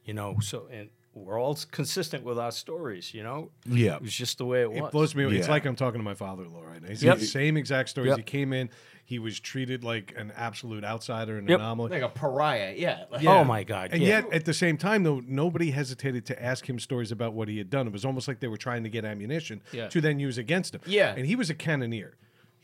You 0.06 0.14
know, 0.14 0.38
so 0.42 0.68
and 0.72 0.90
we're 1.16 1.40
all 1.40 1.58
consistent 1.72 2.24
with 2.24 2.40
our 2.40 2.52
stories. 2.52 3.14
You 3.14 3.24
know, 3.24 3.52
Yeah. 3.66 3.96
it 3.96 4.02
was 4.02 4.14
just 4.14 4.38
the 4.40 4.46
way 4.46 4.62
it 4.62 4.72
was. 4.72 4.80
It 4.80 4.92
blows 4.92 5.14
me 5.16 5.24
away. 5.24 5.38
It's 5.38 5.48
like 5.50 5.66
I'm 5.66 5.76
talking 5.76 6.00
to 6.00 6.04
my 6.04 6.16
father-in-law 6.16 6.64
right 6.64 6.82
now. 6.82 6.90
He's 6.90 7.04
Yep. 7.04 7.20
the 7.20 7.26
same 7.26 7.56
exact 7.58 7.90
stories. 7.90 8.10
Yep. 8.10 8.18
He 8.18 8.24
came 8.24 8.52
in, 8.54 8.70
he 9.06 9.20
was 9.20 9.40
treated 9.40 9.84
like 9.84 10.14
an 10.18 10.32
absolute 10.36 10.84
outsider 10.84 11.38
an 11.38 11.48
Yep. 11.48 11.60
anomaly. 11.60 11.90
like 11.92 12.02
a 12.02 12.10
pariah. 12.10 12.74
Yeah. 12.78 13.04
Like, 13.12 13.26
Oh 13.26 13.44
my 13.44 13.64
God! 13.64 13.90
And 13.92 14.02
yeah. 14.02 14.08
yet, 14.22 14.34
at 14.34 14.46
the 14.46 14.54
same 14.54 14.78
time, 14.78 15.04
though, 15.04 15.22
nobody 15.28 15.72
hesitated 15.72 16.26
to 16.28 16.44
ask 16.44 16.68
him 16.68 16.80
stories 16.80 17.12
about 17.12 17.34
what 17.34 17.48
he 17.48 17.58
had 17.58 17.70
done. 17.70 17.86
It 17.86 17.94
was 17.94 18.06
almost 18.06 18.28
like 18.28 18.40
they 18.40 18.48
were 18.48 18.58
trying 18.58 18.84
to 18.84 18.90
get 18.90 19.06
ammunition 19.06 19.62
Yeah. 19.72 19.90
to 19.90 20.02
then 20.02 20.20
use 20.20 20.38
against 20.38 20.74
him. 20.74 20.82
Yeah. 20.86 21.14
And 21.16 21.28
he 21.28 21.36
was 21.36 21.50
a 21.50 21.54
cannoneer. 21.54 22.16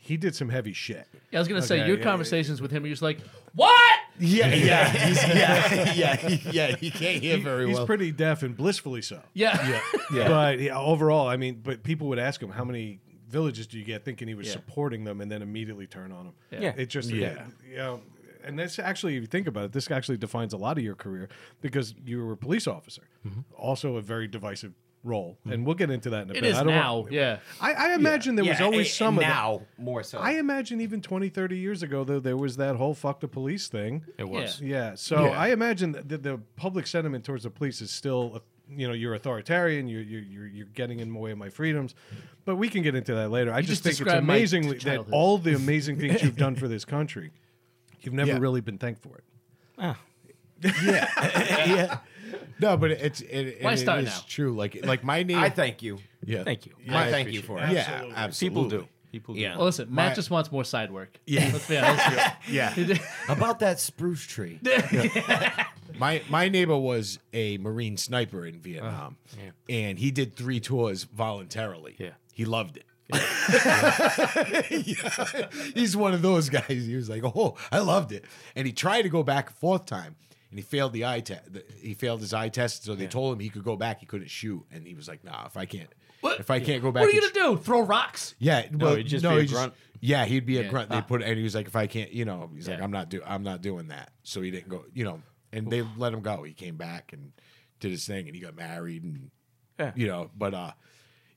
He 0.02 0.16
did 0.16 0.34
some 0.34 0.48
heavy 0.48 0.72
shit. 0.72 1.06
Yeah, 1.30 1.38
I 1.38 1.40
was 1.40 1.46
gonna 1.46 1.60
say 1.60 1.80
Okay, 1.80 1.86
your 1.88 1.98
yeah, 1.98 2.04
conversations 2.04 2.62
with 2.62 2.70
him, 2.70 2.84
you're 2.84 2.92
just 2.92 3.02
like, 3.02 3.20
what? 3.54 4.00
Yeah. 4.18 4.48
Yeah. 4.54 4.88
He's, 4.88 5.22
yeah. 5.28 5.92
Yeah. 5.94 6.50
Yeah. 6.50 6.76
He 6.76 6.90
can't 6.90 7.22
hear 7.22 7.36
very 7.38 7.64
well. 7.64 7.68
He's 7.68 7.76
well. 7.76 7.86
pretty 7.86 8.10
deaf 8.10 8.42
and 8.42 8.56
blissfully 8.56 9.02
so. 9.02 9.20
Yeah. 9.34 9.68
yeah. 9.68 9.80
yeah. 10.14 10.28
But 10.28 10.60
yeah, 10.60 10.78
overall, 10.78 11.28
I 11.28 11.36
mean, 11.36 11.60
but 11.62 11.82
people 11.82 12.08
would 12.08 12.18
ask 12.18 12.42
him, 12.42 12.50
how 12.50 12.64
many 12.64 13.00
villages 13.28 13.66
do 13.66 13.78
you 13.78 13.84
get, 13.84 14.04
thinking 14.04 14.26
he 14.26 14.34
was 14.34 14.46
Yeah. 14.46 14.54
supporting 14.54 15.04
them, 15.04 15.20
and 15.20 15.30
then 15.30 15.42
immediately 15.42 15.86
turn 15.86 16.12
on 16.12 16.24
them. 16.24 16.34
Yeah. 16.50 16.72
It 16.76 16.86
just, 16.86 17.10
Yeah. 17.10 17.34
yeah. 17.34 17.46
you 17.70 17.76
know, 17.76 18.00
and 18.42 18.58
this 18.58 18.78
actually, 18.78 19.16
if 19.16 19.20
you 19.20 19.26
think 19.26 19.46
about 19.46 19.64
it, 19.64 19.72
this 19.72 19.90
actually 19.90 20.16
defines 20.16 20.54
a 20.54 20.56
lot 20.56 20.78
of 20.78 20.82
your 20.84 20.94
career 20.94 21.28
because 21.60 21.94
you 22.04 22.24
were 22.24 22.32
a 22.32 22.36
police 22.36 22.66
officer, 22.66 23.02
mm-hmm. 23.26 23.40
also 23.54 23.96
a 23.96 24.02
very 24.02 24.26
divisive 24.26 24.72
role, 25.02 25.38
and 25.50 25.64
we'll 25.64 25.74
get 25.74 25.90
into 25.90 26.10
that 26.10 26.24
in 26.24 26.30
a 26.30 26.34
It 26.34 26.40
bit. 26.42 26.50
is 26.50 26.56
I 26.58 26.62
don't 26.62 26.72
now. 26.74 26.98
Want, 27.00 27.12
Yeah. 27.12 27.38
I, 27.60 27.72
I 27.72 27.94
imagine 27.94 28.34
there 28.34 28.44
was 28.44 28.58
Yeah, 28.58 28.66
always 28.66 28.86
and- 28.88 28.94
some 28.94 29.14
and 29.18 29.24
of 29.24 29.28
that. 29.28 29.34
now 29.34 29.62
more 29.78 30.02
so. 30.02 30.18
I 30.18 30.32
imagine 30.32 30.80
even 30.82 31.00
20, 31.00 31.28
30 31.30 31.56
years 31.56 31.82
ago, 31.82 32.04
though, 32.04 32.20
there 32.20 32.36
was 32.36 32.56
that 32.58 32.76
whole 32.76 32.92
fuck 32.94 33.20
the 33.20 33.28
police 33.28 33.68
thing. 33.68 34.04
it 34.18 34.28
was. 34.28 34.60
Yeah. 34.60 34.94
So 34.96 35.24
Yeah. 35.24 35.30
I 35.40 35.48
imagine 35.48 35.92
that 35.92 36.08
the, 36.08 36.18
the 36.18 36.40
public 36.56 36.86
sentiment 36.86 37.24
towards 37.24 37.44
the 37.44 37.50
police 37.50 37.80
is 37.80 37.90
still, 37.90 38.32
uh, 38.36 38.38
you 38.68 38.86
know, 38.86 38.92
you're 38.94 39.14
authoritarian. 39.14 39.88
You're 39.88 40.02
you're 40.02 40.20
you're, 40.22 40.46
you're 40.46 40.66
getting 40.66 41.00
in 41.00 41.12
the 41.12 41.18
way 41.18 41.30
of 41.32 41.38
my 41.38 41.48
freedoms. 41.48 41.94
But 42.44 42.56
we 42.56 42.68
can 42.68 42.82
get 42.82 42.94
into 42.94 43.14
that 43.14 43.30
later. 43.30 43.52
I 43.52 43.62
just, 43.62 43.70
just 43.70 43.82
think 43.82 43.90
it's 43.92 43.98
described 44.00 44.26
my 44.26 44.36
amazingly 44.36 44.72
that 44.74 44.80
childhood. 44.80 45.14
all 45.14 45.38
the 45.38 45.54
amazing 45.54 45.98
things 45.98 46.22
you've 46.22 46.36
done 46.36 46.54
for 46.56 46.68
this 46.74 46.84
country, 46.84 47.30
you've 48.02 48.14
never 48.14 48.32
Yeah. 48.32 48.38
really 48.38 48.60
been 48.60 48.78
thanked 48.78 49.02
for 49.02 49.16
it. 49.16 49.24
Ah, 49.78 49.98
yeah. 50.84 51.98
No, 52.58 52.76
but 52.76 52.90
it's 52.92 53.20
it, 53.20 53.62
Why 53.62 53.72
it 53.72 53.76
start 53.78 54.00
is 54.00 54.06
now? 54.06 54.20
true. 54.28 54.54
Like 54.54 54.84
like 54.84 55.02
my 55.04 55.22
name. 55.22 55.38
I 55.38 55.50
thank 55.50 55.82
you. 55.82 55.98
yeah. 56.24 56.44
thank 56.44 56.66
you. 56.66 56.72
I 56.90 57.10
thank 57.10 57.32
you 57.32 57.42
for 57.42 57.58
it. 57.60 57.70
Yeah. 57.70 58.04
Absolutely. 58.14 58.48
People 58.48 58.68
do. 58.68 58.88
People 59.12 59.34
do. 59.34 59.40
Yeah. 59.40 59.56
Well, 59.56 59.66
listen, 59.66 59.92
Matt 59.92 60.10
My- 60.10 60.14
just 60.14 60.30
wants 60.30 60.52
more 60.52 60.64
side 60.64 60.92
work. 60.92 61.18
Yeah. 61.26 61.50
Let's 61.52 61.68
be 61.68 61.78
honest. 61.78 62.06
Yeah. 62.48 62.74
About 63.28 63.58
that 63.60 63.80
spruce 63.80 64.22
tree. 64.26 64.60
My 65.98 66.22
my 66.30 66.48
neighbor 66.48 66.78
was 66.78 67.18
a 67.34 67.58
Marine 67.58 67.96
sniper 67.98 68.46
in 68.46 68.60
Vietnam, 68.60 69.16
uh-huh. 69.34 69.50
and 69.68 69.98
he 69.98 70.10
did 70.10 70.34
three 70.34 70.58
tours 70.60 71.04
voluntarily. 71.04 71.96
Yeah. 71.98 72.10
he 72.32 72.44
loved 72.46 72.78
it. 72.78 72.84
Yeah. 74.70 75.48
He's 75.74 75.96
one 75.96 76.14
of 76.14 76.22
those 76.22 76.48
guys. 76.48 76.86
He 76.86 76.94
was 76.96 77.10
like, 77.10 77.22
"Oh, 77.24 77.56
I 77.72 77.80
loved 77.80 78.12
it," 78.12 78.24
and 78.54 78.66
he 78.66 78.72
tried 78.72 79.02
to 79.02 79.08
go 79.08 79.22
back 79.22 79.50
a 79.50 79.52
fourth 79.52 79.84
time, 79.86 80.16
and 80.50 80.58
he 80.58 80.62
failed 80.62 80.92
the 80.92 81.04
eye 81.06 81.20
test. 81.20 81.48
He 81.80 81.94
failed 81.94 82.20
his 82.20 82.34
eye 82.34 82.48
test, 82.48 82.84
so 82.84 82.94
they 82.94 83.06
told 83.06 83.34
him 83.34 83.40
he 83.40 83.48
could 83.48 83.64
go 83.64 83.76
back. 83.76 84.00
He 84.00 84.06
couldn't 84.06 84.30
shoot, 84.30 84.64
and 84.70 84.86
he 84.86 84.94
was 84.94 85.08
like, 85.08 85.22
"Nah, 85.24 85.46
if 85.46 85.56
I 85.56 85.64
can't, 85.66 85.88
What? 86.20 86.40
if 86.40 86.50
I 86.50 86.60
can't 86.60 86.82
go 86.82 86.90
back, 86.92 87.02
What 87.02 87.10
are 87.12 87.16
you 87.16 87.20
gonna 87.32 87.54
do? 87.56 87.62
Throw 87.62 87.80
rocks? 87.82 88.34
yeah, 88.38 88.66
well, 88.72 88.96
he'd 88.96 89.06
just 89.06 89.22
no, 89.22 89.30
be 89.36 89.38
a 89.38 89.42
he 89.42 89.48
grunt. 89.48 89.74
yeah, 90.00 90.24
he'd 90.24 90.46
be 90.46 90.58
a 90.58 90.62
Yeah. 90.62 90.68
grunt. 90.68 90.90
They 90.90 91.00
put, 91.02 91.22
and 91.22 91.36
he 91.36 91.42
was 91.44 91.54
like, 91.54 91.66
if 91.66 91.76
I 91.76 91.86
can't, 91.86 92.12
you 92.12 92.24
know, 92.24 92.50
he's 92.54 92.68
like, 92.68 92.80
I'm 92.80 92.90
not 92.90 93.08
do, 93.08 93.22
I'm 93.24 93.42
not 93.42 93.62
doing 93.62 93.88
that. 93.88 94.10
So 94.24 94.40
he 94.42 94.50
didn't 94.50 94.68
go, 94.68 94.84
you 94.92 95.04
know, 95.04 95.22
and 95.52 95.70
they 95.70 95.82
let 95.96 96.12
him 96.12 96.20
go. 96.20 96.42
He 96.42 96.52
came 96.52 96.76
back 96.76 97.12
and 97.12 97.32
did 97.80 97.90
his 97.92 98.04
thing, 98.06 98.26
and 98.26 98.34
he 98.34 98.40
got 98.42 98.54
married, 98.56 99.02
and 99.04 99.30
Yeah. 99.78 99.92
you 99.94 100.06
know, 100.08 100.30
but 100.36 100.52
uh, 100.54 100.72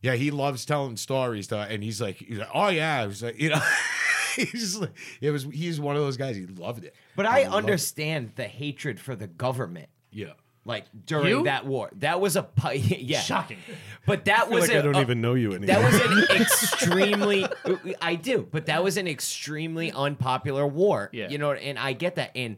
yeah, 0.02 0.16
he 0.16 0.32
loves 0.32 0.66
telling 0.66 0.98
stories, 0.98 1.48
though, 1.48 1.62
and 1.62 1.82
he's 1.84 2.02
like, 2.02 2.18
he's 2.18 2.40
like, 2.40 2.50
oh 2.54 2.70
yeah, 2.70 3.06
he's 3.08 3.24
like, 3.24 3.40
you 3.40 3.50
know, 3.50 3.62
he's 4.52 4.52
just 4.52 4.82
like, 4.82 4.92
it 5.22 5.32
was. 5.32 5.44
He's 5.44 5.80
one 5.80 5.96
of 5.96 6.02
those 6.02 6.18
guys. 6.18 6.36
He 6.36 6.46
loved 6.46 6.84
it. 6.84 6.96
But 7.16 7.26
He 7.26 7.32
I 7.32 7.44
understand 7.50 8.32
the 8.36 8.46
hatred 8.46 9.00
for 9.00 9.16
the 9.16 9.28
government. 9.28 9.90
Yeah. 10.12 10.34
Like 10.66 10.86
during 11.06 11.28
You? 11.28 11.44
that 11.44 11.66
war, 11.66 11.90
that 11.98 12.22
was 12.22 12.38
a 12.38 12.44
pi- 12.44 12.72
yeah 12.74 13.20
Shocking. 13.20 13.58
But 14.06 14.24
that 14.26 14.44
I 14.44 14.46
feel 14.46 14.54
was 14.54 14.62
like 14.70 14.76
a, 14.76 14.80
I 14.80 14.82
don't 14.82 14.96
a- 14.96 15.02
even 15.02 15.20
know 15.20 15.34
you 15.34 15.54
anymore. 15.54 15.76
That 15.76 15.84
was 15.84 16.02
an 16.32 16.42
extremely. 16.42 17.46
I 18.02 18.16
do, 18.16 18.48
but 18.50 18.68
that 18.68 18.82
was 18.84 18.96
an 18.98 19.08
extremely 19.08 19.92
unpopular 19.92 20.66
war. 20.66 21.10
Yeah. 21.12 21.28
You 21.30 21.38
know, 21.38 21.52
and 21.52 21.78
I 21.78 21.92
get 21.94 22.16
that. 22.16 22.32
And 22.36 22.56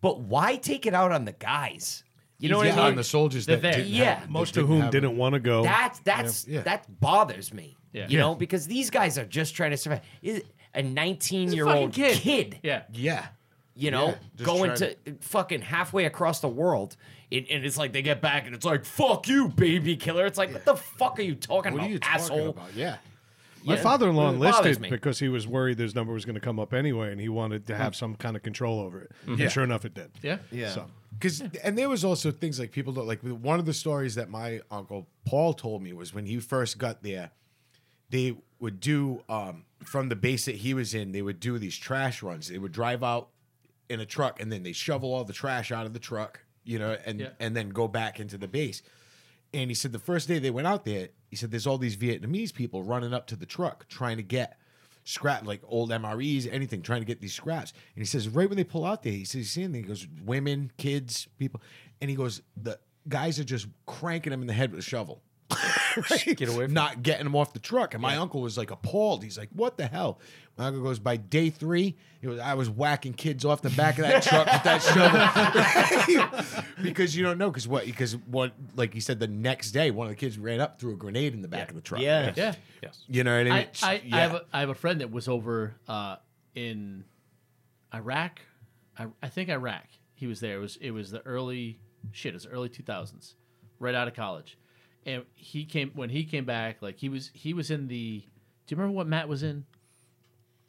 but 0.00 0.20
why 0.20 0.56
take 0.56 0.84
it 0.86 0.94
out 0.94 1.12
on 1.12 1.24
the 1.26 1.32
guys? 1.32 2.02
You 2.40 2.48
know 2.48 2.62
yeah, 2.62 2.70
what 2.70 2.78
I 2.78 2.82
mean? 2.82 2.90
on 2.92 2.96
the 2.96 3.04
soldiers 3.04 3.46
They're 3.46 3.56
that 3.56 3.62
there. 3.62 3.72
didn't 3.72 3.88
Yeah. 3.92 4.04
have- 4.14 4.20
that 4.22 4.30
Most 4.30 4.56
of 4.56 4.66
whom 4.66 4.80
have- 4.82 4.90
didn't 4.90 5.16
want 5.16 5.34
to 5.34 5.40
go. 5.40 5.62
That's 5.62 5.98
that's 6.00 6.46
Yeah. 6.48 6.62
that 6.62 6.86
bothers 7.00 7.52
me. 7.54 7.76
Yeah. 7.92 8.08
You 8.08 8.18
Yeah. 8.18 8.20
know, 8.24 8.34
because 8.34 8.66
these 8.66 8.90
guys 8.90 9.16
are 9.16 9.24
just 9.24 9.54
trying 9.54 9.70
to 9.70 9.76
survive. 9.76 10.00
Is 10.22 10.42
a 10.74 10.82
19 10.82 11.52
year 11.52 11.68
old 11.68 11.92
kid. 11.92 12.16
kid, 12.18 12.58
Yeah. 12.62 12.82
Yeah. 12.92 13.26
you 13.74 13.90
know, 13.90 14.08
Yeah, 14.36 14.44
going 14.46 14.74
trying 14.76 14.94
to 15.04 15.14
fucking 15.20 15.60
halfway 15.62 16.04
across 16.04 16.40
the 16.40 16.48
world. 16.48 16.96
It, 17.30 17.46
and 17.50 17.64
it's 17.64 17.76
like 17.76 17.92
they 17.92 18.02
get 18.02 18.20
back 18.22 18.46
and 18.46 18.54
it's 18.54 18.64
like, 18.64 18.84
fuck 18.84 19.28
you, 19.28 19.48
baby 19.48 19.96
killer. 19.96 20.24
It's 20.26 20.38
like, 20.38 20.52
what 20.52 20.64
the 20.64 20.76
fuck 20.76 21.18
are 21.18 21.22
you 21.22 21.34
talking 21.34 21.72
What 21.72 21.78
about, 21.80 21.88
are 21.88 21.92
you 21.92 21.98
asshole? 22.02 22.48
about? 22.48 22.74
Yeah. 22.74 22.96
My 23.64 23.74
Yeah. 23.74 23.82
father-in-law 23.82 24.30
enlisted 24.30 24.80
because 24.88 25.18
he 25.18 25.28
was 25.28 25.46
worried 25.46 25.78
his 25.78 25.94
number 25.94 26.12
was 26.14 26.24
going 26.24 26.36
to 26.36 26.40
come 26.40 26.58
up 26.58 26.72
anyway, 26.72 27.10
and 27.12 27.20
he 27.20 27.28
wanted 27.28 27.66
to 27.66 27.76
have 27.76 27.94
some 27.94 28.14
kind 28.14 28.34
of 28.36 28.42
control 28.42 28.80
over 28.80 29.02
it. 29.02 29.12
And 29.26 29.50
sure 29.52 29.64
enough, 29.64 29.84
it 29.84 29.94
did. 29.94 30.10
Yeah. 30.22 30.38
Yeah. 30.50 30.70
So 30.70 30.86
Because 31.12 31.42
and 31.62 31.76
there 31.76 31.88
was 31.88 32.04
also 32.04 32.30
things 32.30 32.58
like 32.58 32.70
people 32.72 32.92
don't 32.94 33.06
like 33.06 33.20
one 33.22 33.58
of 33.58 33.66
the 33.66 33.74
stories 33.74 34.14
that 34.14 34.30
my 34.30 34.60
uncle 34.70 35.06
Paul 35.26 35.52
told 35.54 35.82
me 35.82 35.92
was 35.92 36.14
when 36.14 36.24
he 36.24 36.38
first 36.38 36.78
got 36.78 37.02
there, 37.02 37.30
they 38.10 38.36
would 38.60 38.80
do 38.80 39.22
um, 39.28 39.64
from 39.84 40.08
the 40.08 40.16
base 40.16 40.46
that 40.46 40.56
he 40.56 40.74
was 40.74 40.94
in, 40.94 41.12
they 41.12 41.22
would 41.22 41.40
do 41.40 41.58
these 41.58 41.76
trash 41.76 42.22
runs. 42.22 42.48
They 42.48 42.58
would 42.58 42.72
drive 42.72 43.02
out 43.04 43.28
in 43.88 44.00
a 44.00 44.06
truck 44.06 44.40
and 44.40 44.50
then 44.52 44.62
they 44.62 44.72
shovel 44.72 45.14
all 45.14 45.24
the 45.24 45.32
trash 45.32 45.70
out 45.72 45.86
of 45.86 45.92
the 45.92 45.98
truck, 45.98 46.40
you 46.64 46.78
know, 46.78 46.96
and 47.06 47.20
Yeah. 47.20 47.28
and 47.40 47.56
then 47.56 47.68
go 47.70 47.88
back 47.88 48.18
into 48.20 48.36
the 48.36 48.48
base. 48.48 48.82
And 49.54 49.70
he 49.70 49.74
said 49.74 49.92
the 49.92 49.98
first 49.98 50.28
day 50.28 50.38
they 50.38 50.50
went 50.50 50.66
out 50.66 50.84
there, 50.84 51.08
he 51.30 51.36
said 51.36 51.50
there's 51.50 51.66
all 51.66 51.78
these 51.78 51.96
Vietnamese 51.96 52.52
people 52.52 52.82
running 52.82 53.14
up 53.14 53.26
to 53.28 53.36
the 53.36 53.46
truck 53.46 53.88
trying 53.88 54.16
to 54.18 54.22
get 54.22 54.58
scrap 55.04 55.46
like 55.46 55.62
old 55.66 55.90
MREs, 55.90 56.46
anything, 56.52 56.82
trying 56.82 57.00
to 57.00 57.06
get 57.06 57.20
these 57.22 57.32
scraps. 57.34 57.72
And 57.94 58.02
he 58.02 58.04
says 58.06 58.28
right 58.28 58.46
when 58.48 58.58
they 58.58 58.64
pull 58.64 58.84
out 58.84 59.02
there, 59.04 59.12
he 59.12 59.24
says 59.24 59.34
he's 59.38 59.50
seeing 59.52 59.72
them, 59.72 59.80
he 59.82 59.88
goes 59.88 60.06
women, 60.24 60.70
kids, 60.76 61.28
people, 61.38 61.62
and 62.02 62.10
he 62.10 62.16
goes 62.16 62.42
the 62.60 62.78
guys 63.08 63.38
are 63.40 63.44
just 63.44 63.68
cranking 63.86 64.32
them 64.32 64.42
in 64.42 64.46
the 64.48 64.52
head 64.52 64.70
with 64.70 64.80
a 64.80 64.82
shovel. 64.82 65.22
right? 66.10 66.36
Get 66.36 66.48
away 66.48 66.64
from 66.64 66.74
not 66.74 67.02
getting 67.02 67.24
them 67.24 67.36
off 67.36 67.52
the 67.52 67.58
truck. 67.58 67.94
And 67.94 68.02
my 68.02 68.16
uncle 68.16 68.40
was 68.40 68.56
like 68.58 68.70
appalled. 68.70 69.22
He's 69.22 69.38
like, 69.38 69.48
"What 69.52 69.76
the 69.76 69.86
hell?" 69.86 70.20
My 70.56 70.66
uncle 70.66 70.82
goes, 70.82 70.98
"By 70.98 71.16
day 71.16 71.50
three, 71.50 71.96
it 72.20 72.28
was, 72.28 72.38
I 72.38 72.54
was 72.54 72.68
whacking 72.68 73.14
kids 73.14 73.44
off 73.44 73.62
the 73.62 73.70
back 73.70 73.98
of 73.98 74.04
that 74.04 74.22
truck 74.22 74.46
with 74.46 74.62
that 74.64 74.82
shovel." 76.42 76.64
because 76.82 77.16
you 77.16 77.22
don't 77.24 77.38
know, 77.38 77.50
because 77.50 77.68
what? 77.68 77.86
Because 77.86 78.16
what? 78.16 78.52
Like 78.76 78.92
he 78.92 79.00
said, 79.00 79.20
the 79.20 79.28
next 79.28 79.72
day, 79.72 79.90
one 79.90 80.06
of 80.06 80.10
the 80.10 80.16
kids 80.16 80.38
ran 80.38 80.60
up, 80.60 80.80
threw 80.80 80.94
a 80.94 80.96
grenade 80.96 81.34
in 81.34 81.42
the 81.42 81.48
back 81.48 81.68
of 81.68 81.74
the 81.74 81.82
truck. 81.82 82.00
Yeah. 82.00 82.32
Yeah. 82.36 82.54
yes, 82.82 83.04
you 83.08 83.24
know 83.24 83.32
what 83.32 83.40
I 83.40 83.44
mean? 83.44 83.52
I, 83.52 83.68
I, 83.82 84.02
yeah. 84.04 84.16
I, 84.16 84.20
have 84.20 84.34
a, 84.34 84.44
I 84.52 84.60
have 84.60 84.68
a 84.68 84.74
friend 84.74 85.00
that 85.00 85.10
was 85.10 85.28
over 85.28 85.74
uh, 85.86 86.16
in 86.54 87.04
Iraq. 87.94 88.40
I, 88.98 89.06
I 89.22 89.28
think 89.28 89.48
Iraq. 89.48 89.86
He 90.14 90.26
was 90.26 90.40
there. 90.40 90.56
It 90.56 90.60
was 90.60 90.76
it 90.80 90.90
was 90.90 91.10
the 91.10 91.24
early 91.24 91.78
shit. 92.10 92.30
It 92.30 92.34
was 92.34 92.46
early 92.46 92.68
two 92.68 92.82
thousands, 92.82 93.36
right 93.78 93.94
out 93.94 94.08
of 94.08 94.14
college, 94.14 94.58
and 95.08 95.24
he 95.34 95.64
came 95.64 95.90
when 95.94 96.10
he 96.10 96.24
came 96.24 96.44
back. 96.44 96.82
Like 96.82 96.98
he 96.98 97.08
was 97.08 97.30
he 97.34 97.52
was 97.54 97.70
in 97.70 97.88
the. 97.88 98.20
Do 98.66 98.74
you 98.74 98.76
remember 98.76 98.96
what 98.96 99.06
Matt 99.06 99.28
was 99.28 99.42
in? 99.42 99.64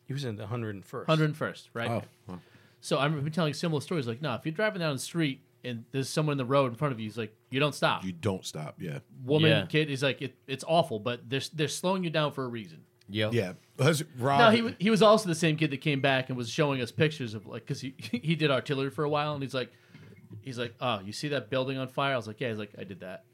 he 0.05 0.13
was 0.13 0.25
in 0.25 0.35
the 0.37 0.47
hundred 0.47 0.73
and 0.73 0.83
first. 0.83 1.07
Hundred 1.07 1.25
and 1.25 1.37
first, 1.37 1.69
right? 1.73 1.89
Oh, 1.89 2.01
well. 2.27 2.41
So 2.81 2.97
I've 2.97 3.11
been 3.23 3.31
telling 3.31 3.53
similar 3.53 3.81
stories. 3.81 4.07
Like, 4.07 4.21
no, 4.23 4.33
if 4.33 4.45
you're 4.45 4.53
driving 4.53 4.79
down 4.79 4.93
the 4.93 4.99
street 4.99 5.41
and 5.63 5.85
there's 5.91 6.09
someone 6.09 6.31
in 6.33 6.37
the 6.39 6.45
road 6.45 6.71
in 6.71 6.75
front 6.75 6.93
of 6.93 6.99
you, 6.99 7.05
he's 7.05 7.17
like, 7.17 7.35
you 7.51 7.59
don't 7.59 7.75
stop. 7.75 8.03
you 8.03 8.11
don't 8.13 8.43
stop. 8.45 8.75
Yeah, 8.79 8.99
Woman, 9.23 9.51
Yeah. 9.51 9.65
kid, 9.67 9.87
he's 9.89 10.01
like, 10.01 10.21
it, 10.21 10.35
it's 10.47 10.63
awful, 10.67 10.97
but 10.99 11.29
they're 11.29 11.41
they're 11.53 11.67
slowing 11.67 12.03
you 12.03 12.09
down 12.09 12.31
for 12.31 12.43
a 12.43 12.47
reason. 12.47 12.79
Yep. 13.09 13.33
yeah. 13.33 13.53
Was 13.77 14.03
Rob? 14.17 14.39
No, 14.39 14.49
he 14.51 14.61
wa- 14.63 14.71
he 14.79 14.89
was 14.89 15.01
also 15.03 15.27
the 15.27 15.35
same 15.35 15.57
kid 15.57 15.69
that 15.71 15.81
came 15.81 15.99
back 16.01 16.29
and 16.29 16.37
was 16.37 16.49
showing 16.49 16.81
us 16.81 16.91
pictures 16.91 17.33
of 17.35 17.45
like 17.45 17.63
because 17.63 17.81
he 17.81 17.93
he 17.99 18.35
did 18.35 18.49
artillery 18.49 18.89
for 18.89 19.03
a 19.03 19.09
while 19.09 19.33
and 19.33 19.43
he's 19.43 19.53
like 19.53 19.71
he's 20.41 20.57
like 20.57 20.73
oh 20.81 20.99
you 21.01 21.11
see 21.11 21.27
that 21.29 21.49
building 21.51 21.77
on 21.77 21.87
fire 21.87 22.13
I 22.13 22.17
was 22.17 22.25
like 22.27 22.39
yeah 22.41 22.49
he's 22.49 22.57
like 22.57 22.71
I 22.79 22.83
did 22.83 22.99
that 23.01 23.25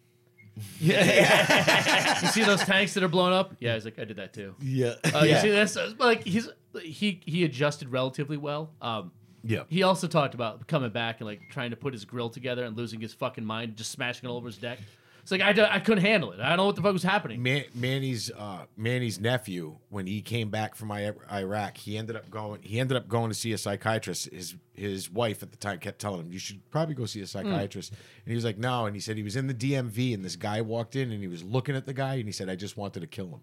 yeah. 0.80 2.22
You 2.22 2.28
see 2.30 2.43
those 2.43 2.62
tanks 2.62 2.93
that 2.93 3.03
are 3.03 3.08
blown 3.08 3.34
up? 3.34 3.56
Yeah 3.60 3.74
he's 3.74 3.86
like 3.86 3.99
I 3.99 4.06
did 4.06 4.18
that 4.18 4.34
too. 4.34 4.56
Yeah, 4.62 4.93
uh, 5.14 5.20
you 5.20 5.38
see 5.38 5.51
this? 5.51 5.78
Like 5.97 6.24
he's 6.24 6.49
he 6.82 7.22
he 7.26 7.43
adjusted 7.43 7.89
relatively 7.89 8.38
well. 8.38 8.72
Um 8.82 9.12
yeah. 9.47 9.64
he 9.68 9.84
also 9.84 10.08
talked 10.08 10.34
about 10.34 10.68
coming 10.68 10.89
back 10.89 11.20
and 11.20 11.28
like 11.28 11.41
trying 11.51 11.70
to 11.70 11.76
put 11.76 11.93
his 11.93 12.03
grill 12.03 12.30
together 12.30 12.64
and 12.64 12.76
losing 12.76 12.99
his 12.99 13.14
fucking 13.14 13.45
mind 13.45 13.76
just 13.76 13.91
smashing 13.91 14.28
it 14.28 14.32
all 14.32 14.38
over 14.38 14.47
his 14.47 14.58
deck 14.58 14.80
it's 15.26 15.32
like 15.32 15.41
I, 15.41 15.53
d- 15.53 15.61
I 15.67 15.80
couldn't 15.80 16.03
handle 16.03 16.32
it 16.34 16.39
I 16.39 16.49
don't 16.49 16.57
know 16.57 16.65
what 16.67 16.76
the 16.76 16.84
fuck 16.84 16.93
was 16.93 17.01
happening 17.01 17.41
Man, 17.41 17.63
Manny's 17.73 18.30
uh, 18.30 18.65
Manny's 18.78 19.19
nephew, 19.19 19.78
when 19.89 20.05
he 20.05 20.21
came 20.21 20.49
back 20.51 20.76
from 20.76 20.91
I- 20.91 21.13
Iraq, 21.32 21.78
he 21.78 21.97
ended 21.97 22.15
up 22.15 22.30
going. 22.30 22.61
He 22.61 22.80
ended 22.80 22.95
up 22.95 23.07
going 23.07 23.30
to 23.32 23.34
see 23.36 23.51
a 23.51 23.57
psychiatrist. 23.57 24.30
His 24.32 24.53
his 24.73 25.09
wife 25.11 25.41
at 25.41 25.49
the 25.49 25.57
time 25.57 25.80
kept 25.80 25.97
telling 25.99 26.19
him, 26.21 26.32
"You 26.32 26.38
should 26.38 26.61
probably 26.69 26.93
go 26.93 27.05
see 27.07 27.21
a 27.21 27.28
psychiatrist." 27.28 27.89
And 27.91 28.32
he 28.32 28.36
was 28.36 28.45
like, 28.45 28.59
"No." 28.59 28.86
And 28.86 28.95
he 28.95 28.99
said 29.01 29.17
he 29.17 29.23
was 29.23 29.36
in 29.36 29.47
the 29.47 29.53
DMV, 29.55 30.13
and 30.13 30.23
this 30.23 30.36
guy 30.36 30.61
walked 30.61 30.95
in, 30.95 31.11
and 31.11 31.21
he 31.21 31.28
was 31.28 31.43
looking 31.43 31.76
at 31.76 31.86
the 31.88 31.93
guy, 31.93 32.15
and 32.15 32.26
he 32.26 32.32
said, 32.32 32.47
"I 32.49 32.55
just 32.55 32.78
wanted 32.78 32.99
to 32.99 33.07
kill 33.07 33.28
him." 33.30 33.41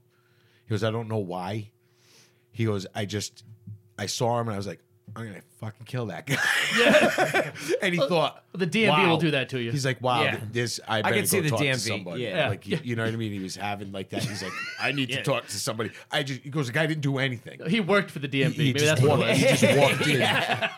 He 0.67 0.71
goes, 0.71 0.85
"I 0.85 0.91
don't 0.93 1.09
know 1.09 1.19
why." 1.19 1.71
He 2.53 2.65
goes, 2.67 2.87
"I 2.95 3.07
just 3.07 3.43
I 3.99 4.07
saw 4.07 4.39
him, 4.41 4.47
and 4.49 4.55
I 4.55 4.57
was 4.59 4.67
like." 4.69 4.81
I'm 5.15 5.27
gonna 5.27 5.43
fucking 5.61 5.87
kill 5.87 6.07
that 6.07 6.27
guy. 6.27 6.37
Yeah. 6.79 7.53
and 7.83 7.95
he 7.95 8.01
thought 8.01 8.45
the 8.53 8.67
DMV 8.67 8.89
wow. 8.89 9.11
will 9.11 9.17
do 9.19 9.33
that 9.33 9.51
to 9.51 9.61
you. 9.61 9.71
He's 9.71 9.85
like, 9.85 10.01
wow, 10.01 10.23
Yeah. 10.23 10.41
this 10.51 10.81
I 10.89 11.03
better 11.03 11.15
can 11.17 11.27
see 11.27 11.37
go 11.39 11.43
the 11.43 11.51
talk 11.51 11.61
DMV, 11.61 11.89
somebody. 11.89 12.23
yeah. 12.23 12.49
like 12.49 12.67
you, 12.67 12.79
you 12.83 12.97
know 12.97 13.05
what 13.05 13.13
I 13.13 13.17
mean. 13.17 13.33
He 13.33 13.41
was 13.41 13.57
having 13.57 13.93
like 13.93 14.11
that. 14.11 14.25
He's 14.25 14.43
like, 14.43 14.53
I 14.81 14.93
need 14.93 15.11
to 15.11 15.23
talk 15.23 15.47
to 15.47 15.57
somebody. 15.59 15.91
I 16.11 16.23
just 16.23 16.41
he 16.41 16.51
goes, 16.51 16.67
the 16.69 16.73
guy 16.73 16.87
didn't 16.87 17.03
do 17.03 17.19
anything. 17.19 17.61
he 17.69 17.81
worked 17.81 18.11
for 18.11 18.21
the 18.21 18.29
DMV 18.29 18.53
He 18.53 18.59
maybe 18.59 18.73
just 18.81 18.87
that's 18.87 19.03
what 19.03 19.21
it 19.21 19.29
was 19.29 19.39
he 19.39 19.67
just 19.67 19.79
walked 19.79 20.07
in. 20.07 20.29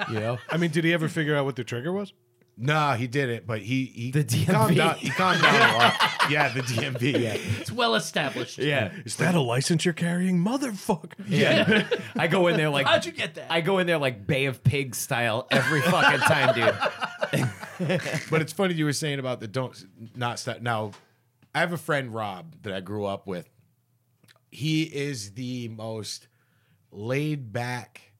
You 0.14 0.20
know? 0.20 0.38
I 0.50 0.56
mean, 0.56 0.70
did 0.70 0.84
he 0.84 0.92
ever 0.92 1.08
figure 1.08 1.36
out 1.36 1.44
what 1.44 1.56
the 1.56 1.64
trigger 1.64 1.92
was? 1.92 2.12
Nah, 2.56 2.94
he 2.94 3.08
did 3.08 3.30
it, 3.30 3.46
but 3.46 3.60
he 3.62 3.84
he, 3.86 4.10
The 4.12 4.22
he 4.32 4.44
calmed 4.46 4.74
DMV. 4.74 4.76
down. 4.76 4.94
He 4.96 5.10
calmed 5.10 5.42
down 5.42 5.70
a 5.74 5.76
lot. 5.76 5.94
Yeah, 6.30 6.48
the 6.54 6.60
DMV. 6.62 7.20
Yeah, 7.20 7.36
It's 7.60 7.70
well 7.70 7.94
established. 7.96 8.56
Yeah. 8.56 8.92
Is 9.04 9.16
that 9.16 9.34
a 9.34 9.40
license 9.40 9.84
you're 9.84 9.92
carrying, 9.92 10.38
motherfucker? 10.38 11.12
Yeah. 11.26 11.86
I 12.16 12.28
go 12.28 12.46
in 12.46 12.56
there 12.56 12.70
like 12.70 12.86
How'd 12.86 13.04
you 13.04 13.12
get 13.12 13.34
that? 13.34 13.52
I 13.52 13.60
go 13.60 13.78
in 13.78 13.86
there 13.86 13.98
like 13.98 14.26
Bay 14.26 14.46
of 14.46 14.64
Pigs 14.64 14.96
style 14.96 15.46
every 15.50 15.82
fucking 15.82 16.20
time, 16.20 16.54
dude. 16.54 17.50
but 18.30 18.40
it's 18.40 18.52
funny 18.54 18.72
you 18.74 18.86
were 18.86 18.92
saying 18.94 19.18
about 19.18 19.40
the 19.40 19.48
don't 19.48 19.76
not 20.16 20.38
stop. 20.38 20.62
Now, 20.62 20.92
I 21.54 21.60
have 21.60 21.72
a 21.74 21.76
friend 21.78 22.14
Rob 22.14 22.54
that 22.62 22.72
I 22.72 22.80
grew 22.80 23.04
up 23.04 23.26
with. 23.26 23.48
He 24.50 24.84
is 24.84 25.32
the 25.32 25.68
most 25.68 26.28
laid 26.90 27.52
back, 27.52 28.12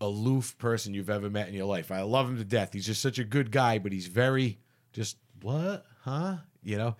aloof 0.00 0.56
person 0.58 0.94
you've 0.94 1.10
ever 1.10 1.28
met 1.30 1.48
in 1.48 1.54
your 1.54 1.66
life. 1.66 1.90
I 1.90 2.02
love 2.02 2.28
him 2.28 2.36
to 2.38 2.44
death. 2.44 2.72
He's 2.72 2.86
just 2.86 3.02
such 3.02 3.18
a 3.18 3.24
good 3.24 3.50
guy, 3.50 3.78
but 3.78 3.92
he's 3.92 4.06
very 4.06 4.58
just 4.92 5.16
what, 5.42 5.84
huh? 6.02 6.36
You 6.62 6.76
know. 6.76 6.96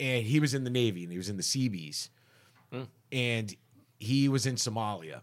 And 0.00 0.24
he 0.24 0.40
was 0.40 0.54
in 0.54 0.64
the 0.64 0.70
Navy 0.70 1.02
and 1.02 1.12
he 1.12 1.18
was 1.18 1.28
in 1.28 1.36
the 1.36 1.42
Seabees, 1.42 2.10
hmm. 2.72 2.84
and 3.12 3.54
he 3.98 4.28
was 4.28 4.46
in 4.46 4.56
Somalia, 4.56 5.20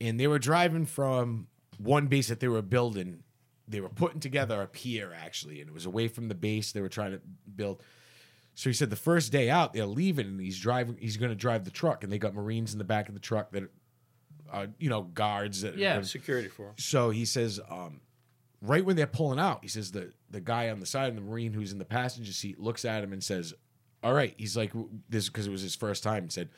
and 0.00 0.20
they 0.20 0.28
were 0.28 0.38
driving 0.38 0.86
from 0.86 1.48
one 1.78 2.06
base 2.06 2.28
that 2.28 2.40
they 2.40 2.48
were 2.48 2.62
building. 2.62 3.24
They 3.66 3.80
were 3.80 3.88
putting 3.88 4.20
together 4.20 4.62
a 4.62 4.66
pier 4.66 5.12
actually, 5.14 5.60
and 5.60 5.68
it 5.68 5.74
was 5.74 5.86
away 5.86 6.08
from 6.08 6.28
the 6.28 6.34
base 6.34 6.72
they 6.72 6.80
were 6.80 6.88
trying 6.88 7.12
to 7.12 7.20
build. 7.54 7.82
So 8.54 8.70
he 8.70 8.74
said 8.74 8.90
the 8.90 8.96
first 8.96 9.30
day 9.30 9.50
out, 9.50 9.72
they're 9.72 9.86
leaving, 9.86 10.26
and 10.26 10.40
he's 10.40 10.58
driving. 10.58 10.96
He's 10.98 11.16
going 11.16 11.30
to 11.30 11.36
drive 11.36 11.64
the 11.64 11.70
truck, 11.70 12.02
and 12.02 12.12
they 12.12 12.18
got 12.18 12.34
Marines 12.34 12.72
in 12.72 12.78
the 12.78 12.84
back 12.84 13.08
of 13.08 13.14
the 13.14 13.20
truck 13.20 13.52
that, 13.52 13.70
are, 14.52 14.68
you 14.78 14.88
know, 14.88 15.02
guards. 15.02 15.62
That 15.62 15.76
Yeah. 15.76 15.94
gonna- 15.94 16.06
security 16.06 16.48
for 16.48 16.68
him. 16.68 16.74
so 16.78 17.10
he 17.10 17.24
says, 17.24 17.60
um, 17.68 18.00
right 18.60 18.84
when 18.84 18.96
they're 18.96 19.06
pulling 19.06 19.38
out, 19.38 19.60
he 19.62 19.68
says 19.68 19.92
the 19.92 20.12
the 20.30 20.40
guy 20.40 20.68
on 20.68 20.80
the 20.80 20.86
side 20.86 21.08
of 21.08 21.14
the 21.14 21.20
Marine 21.22 21.52
who's 21.52 21.72
in 21.72 21.78
the 21.78 21.84
passenger 21.84 22.32
seat 22.32 22.58
looks 22.60 22.84
at 22.84 23.02
him 23.02 23.12
and 23.12 23.22
says, 23.24 23.54
"All 24.02 24.12
right." 24.12 24.34
He's 24.36 24.56
like, 24.56 24.72
"This 25.08 25.28
because 25.28 25.46
it 25.46 25.50
was 25.50 25.62
his 25.62 25.74
first 25.74 26.02
time." 26.02 26.24
He 26.24 26.30
said, 26.30 26.50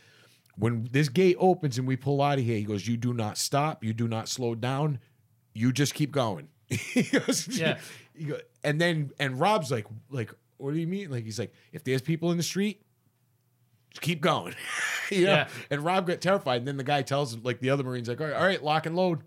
"When 0.56 0.88
this 0.90 1.08
gate 1.08 1.36
opens 1.38 1.78
and 1.78 1.86
we 1.86 1.96
pull 1.96 2.20
out 2.20 2.38
of 2.38 2.44
here, 2.44 2.56
he 2.56 2.64
goes, 2.64 2.86
you 2.88 2.96
do 2.96 3.12
not 3.14 3.38
stop, 3.38 3.84
you 3.84 3.92
do 3.92 4.08
not 4.08 4.28
slow 4.28 4.54
down, 4.54 4.98
you 5.54 5.72
just 5.72 5.94
keep 5.94 6.10
going." 6.10 6.48
he 6.68 7.02
goes, 7.02 7.46
Yeah. 7.48 7.78
He 8.14 8.24
go, 8.24 8.38
and 8.64 8.80
then 8.80 9.10
and 9.18 9.38
Rob's 9.40 9.70
like, 9.70 9.86
like, 10.10 10.32
what 10.58 10.72
do 10.74 10.78
you 10.80 10.86
mean? 10.86 11.10
Like 11.10 11.24
he's 11.24 11.38
like, 11.38 11.52
if 11.72 11.84
there's 11.84 12.02
people 12.02 12.30
in 12.32 12.36
the 12.36 12.42
street, 12.42 12.82
just 12.82 12.89
keep 14.00 14.20
going. 14.20 14.54
you 15.10 15.24
know? 15.26 15.32
Yeah. 15.32 15.48
And 15.70 15.84
Rob 15.84 16.06
got 16.06 16.20
terrified. 16.20 16.58
And 16.58 16.68
then 16.68 16.76
the 16.76 16.84
guy 16.84 17.02
tells 17.02 17.34
him, 17.34 17.42
like 17.42 17.60
the 17.60 17.70
other 17.70 17.82
Marine's 17.82 18.08
like, 18.08 18.20
all 18.20 18.26
right, 18.26 18.36
all 18.36 18.44
right, 18.44 18.62
lock 18.62 18.86
and 18.86 18.96
load. 18.96 19.20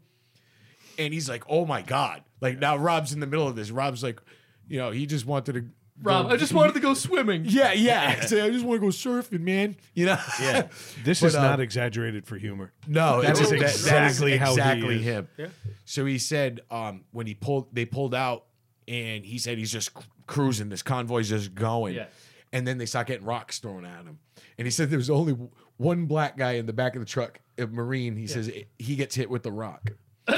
And 0.98 1.14
he's 1.14 1.28
like, 1.28 1.44
oh 1.50 1.66
my 1.66 1.82
God. 1.82 2.24
Like 2.42 2.60
now 2.60 2.78
Rob's 2.78 3.14
in 3.14 3.20
the 3.20 3.28
middle 3.28 3.48
of 3.48 3.56
this. 3.56 3.72
Rob's 3.72 4.04
like, 4.04 4.22
you 4.68 4.78
know, 4.78 4.92
he 4.92 5.06
just 5.06 5.26
wanted 5.26 5.54
to 5.54 5.66
Rob, 6.02 6.26
I 6.28 6.38
just 6.38 6.54
wanted 6.54 6.74
to 6.74 6.80
go 6.80 6.96
swimming. 6.96 7.46
Yeah, 7.48 7.72
yeah. 7.74 8.22
Say, 8.26 8.42
I 8.42 8.50
just 8.50 8.66
want 8.66 8.82
to 8.82 8.88
go 8.88 8.92
surfing, 8.92 9.42
man. 9.42 9.76
You 9.94 10.08
know. 10.08 10.18
Yeah. 10.42 10.68
This 11.04 11.22
But, 11.22 11.28
is 11.28 11.36
uh, 11.36 11.42
not 11.44 11.60
exaggerated 11.60 12.26
for 12.26 12.36
humor. 12.38 12.74
No, 12.88 13.22
That 13.22 13.32
it's 13.32 13.42
is 13.42 13.50
that- 13.52 13.60
that 13.60 13.70
is 13.70 13.76
exactly 13.82 14.38
how 14.38 14.52
exactly 14.52 14.98
him. 15.02 15.28
Yeah. 15.38 15.48
So 15.86 16.06
he 16.06 16.18
said 16.18 16.62
um, 16.72 17.04
when 17.12 17.28
he 17.28 17.36
pulled, 17.36 17.74
they 17.74 17.86
pulled 17.86 18.16
out, 18.16 18.46
and 18.88 19.24
he 19.24 19.38
said 19.38 19.58
he's 19.58 19.72
just 19.72 19.92
cruising. 20.26 20.70
This 20.70 20.82
convoy's 20.82 21.30
just 21.30 21.54
going, 21.54 21.96
Yeah. 21.96 22.06
And 22.54 22.66
then 22.66 22.78
they 22.78 22.86
start 22.86 23.08
getting 23.08 23.26
rocks 23.26 23.60
thrown 23.60 23.84
at 23.84 24.06
him. 24.06 24.20
And 24.58 24.66
he 24.66 24.72
said 24.72 24.90
there 24.90 24.98
was 24.98 25.10
only 25.10 25.36
one 25.78 26.06
black 26.06 26.38
guy 26.38 26.54
in 26.54 26.68
the 26.68 26.74
back 26.74 26.96
of 26.96 27.02
the 27.02 27.06
truck, 27.06 27.42
a 27.58 27.68
marine. 27.68 28.16
He 28.16 28.28
says 28.28 28.50
he 28.80 28.96
gets 28.96 29.16
hit 29.16 29.30
with 29.30 29.44
the 29.44 29.52
rock. 29.52 29.92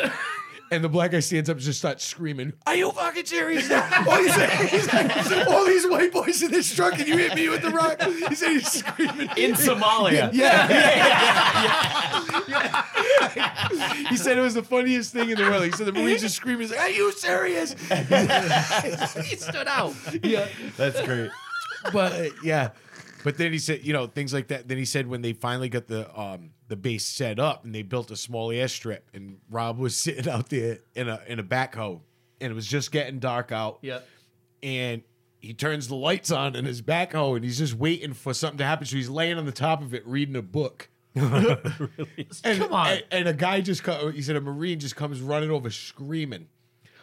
And 0.71 0.83
the 0.83 0.89
black 0.89 1.11
guy 1.11 1.19
stands 1.19 1.47
up 1.47 1.57
and 1.57 1.63
just 1.63 1.77
starts 1.77 2.03
screaming, 2.03 2.51
Are 2.65 2.75
you 2.75 2.89
fucking 2.91 3.25
serious? 3.25 3.69
all, 3.71 4.17
he 4.17 4.29
said, 4.29 4.49
he's 4.67 4.91
like, 4.91 5.47
all 5.47 5.63
these 5.63 5.87
white 5.87 6.11
boys 6.11 6.41
in 6.41 6.49
this 6.49 6.73
truck 6.73 6.97
and 6.97 7.07
you 7.07 7.17
hit 7.17 7.35
me 7.35 7.49
with 7.49 7.61
the 7.61 7.69
rock? 7.69 8.01
He 8.01 8.33
said 8.33 8.49
he's 8.49 8.71
screaming. 8.71 9.29
In 9.37 9.53
Somalia. 9.53 10.31
Yeah. 10.33 10.67
yeah, 10.67 10.95
yeah, 12.47 12.83
yeah 13.35 14.09
he 14.09 14.17
said 14.17 14.39
it 14.39 14.41
was 14.41 14.55
the 14.55 14.63
funniest 14.63 15.13
thing 15.13 15.29
in 15.29 15.37
the 15.37 15.43
world. 15.43 15.65
He 15.65 15.71
said 15.71 15.85
the 15.85 15.93
Marines 15.93 16.21
just 16.21 16.35
screaming, 16.35 16.61
he's 16.61 16.71
like, 16.71 16.79
Are 16.79 16.89
you 16.89 17.11
serious? 17.11 17.73
he 19.29 19.35
stood 19.35 19.67
out. 19.67 19.93
yeah. 20.23 20.47
That's 20.77 20.99
great. 21.03 21.29
But 21.93 22.31
yeah. 22.43 22.69
But 23.23 23.37
then 23.37 23.51
he 23.51 23.57
said, 23.57 23.83
you 23.83 23.91
know, 23.93 24.05
things 24.07 24.33
like 24.33 24.49
that. 24.49 24.67
Then 24.67 24.77
he 24.77 24.85
said 24.85 25.07
when 25.07 25.21
they 25.21 25.33
finally 25.33 25.69
got 25.69 25.87
the 25.87 26.07
um 26.19 26.51
the 26.67 26.75
base 26.75 27.05
set 27.05 27.39
up 27.39 27.63
and 27.65 27.73
they 27.73 27.81
built 27.83 28.09
a 28.11 28.15
small 28.15 28.49
airstrip 28.49 29.01
and 29.13 29.37
Rob 29.49 29.77
was 29.77 29.95
sitting 30.03 30.27
out 30.29 30.49
there 30.49 30.79
in 30.95 31.09
a 31.09 31.21
in 31.27 31.39
a 31.39 31.43
backhoe 31.43 32.01
and 32.41 32.51
it 32.51 32.55
was 32.55 32.67
just 32.67 32.91
getting 32.91 33.19
dark 33.19 33.51
out. 33.51 33.79
Yeah. 33.81 33.99
and 34.61 35.01
he 35.39 35.53
turns 35.53 35.87
the 35.87 35.95
lights 35.95 36.31
on 36.31 36.55
in 36.55 36.65
his 36.65 36.81
backhoe 36.81 37.35
and 37.35 37.45
he's 37.45 37.59
just 37.59 37.75
waiting 37.75 38.13
for 38.13 38.33
something 38.33 38.57
to 38.57 38.65
happen. 38.65 38.85
So 38.87 38.95
he's 38.95 39.09
laying 39.09 39.37
on 39.37 39.45
the 39.45 39.51
top 39.51 39.83
of 39.83 39.93
it 39.93 40.05
reading 40.07 40.35
a 40.35 40.41
book. 40.41 40.89
And, 41.15 42.59
Come 42.59 42.73
on. 42.73 42.87
And, 42.87 43.03
and 43.11 43.27
a 43.27 43.33
guy 43.33 43.61
just 43.61 43.83
co- 43.83 44.09
he 44.09 44.21
said 44.21 44.35
a 44.35 44.41
marine 44.41 44.79
just 44.79 44.95
comes 44.95 45.21
running 45.21 45.51
over 45.51 45.69
screaming. 45.69 46.47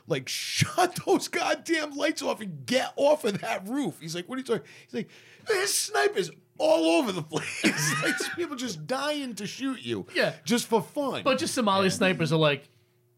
Like, 0.08 0.28
shut 0.28 0.98
those 1.06 1.28
goddamn 1.28 1.92
lights 1.96 2.22
off 2.22 2.40
and 2.40 2.66
get 2.66 2.92
off 2.96 3.24
of 3.24 3.40
that 3.40 3.66
roof. 3.68 3.98
He's 4.00 4.14
like, 4.14 4.28
what 4.28 4.36
are 4.36 4.38
you 4.40 4.44
talking? 4.44 4.62
He's 4.86 4.94
like, 4.94 5.08
there's 5.46 5.72
snipers 5.72 6.30
all 6.58 6.98
over 7.00 7.12
the 7.12 7.22
place. 7.22 7.44
like, 8.02 8.18
these 8.18 8.28
people 8.36 8.56
just 8.56 8.86
dying 8.86 9.34
to 9.36 9.46
shoot 9.46 9.80
you. 9.80 10.06
Yeah. 10.14 10.34
Just 10.44 10.66
for 10.66 10.82
fun. 10.82 11.22
bunch 11.22 11.42
of 11.42 11.50
Somali 11.50 11.88
snipers 11.90 12.32
are 12.32 12.38
like, 12.38 12.68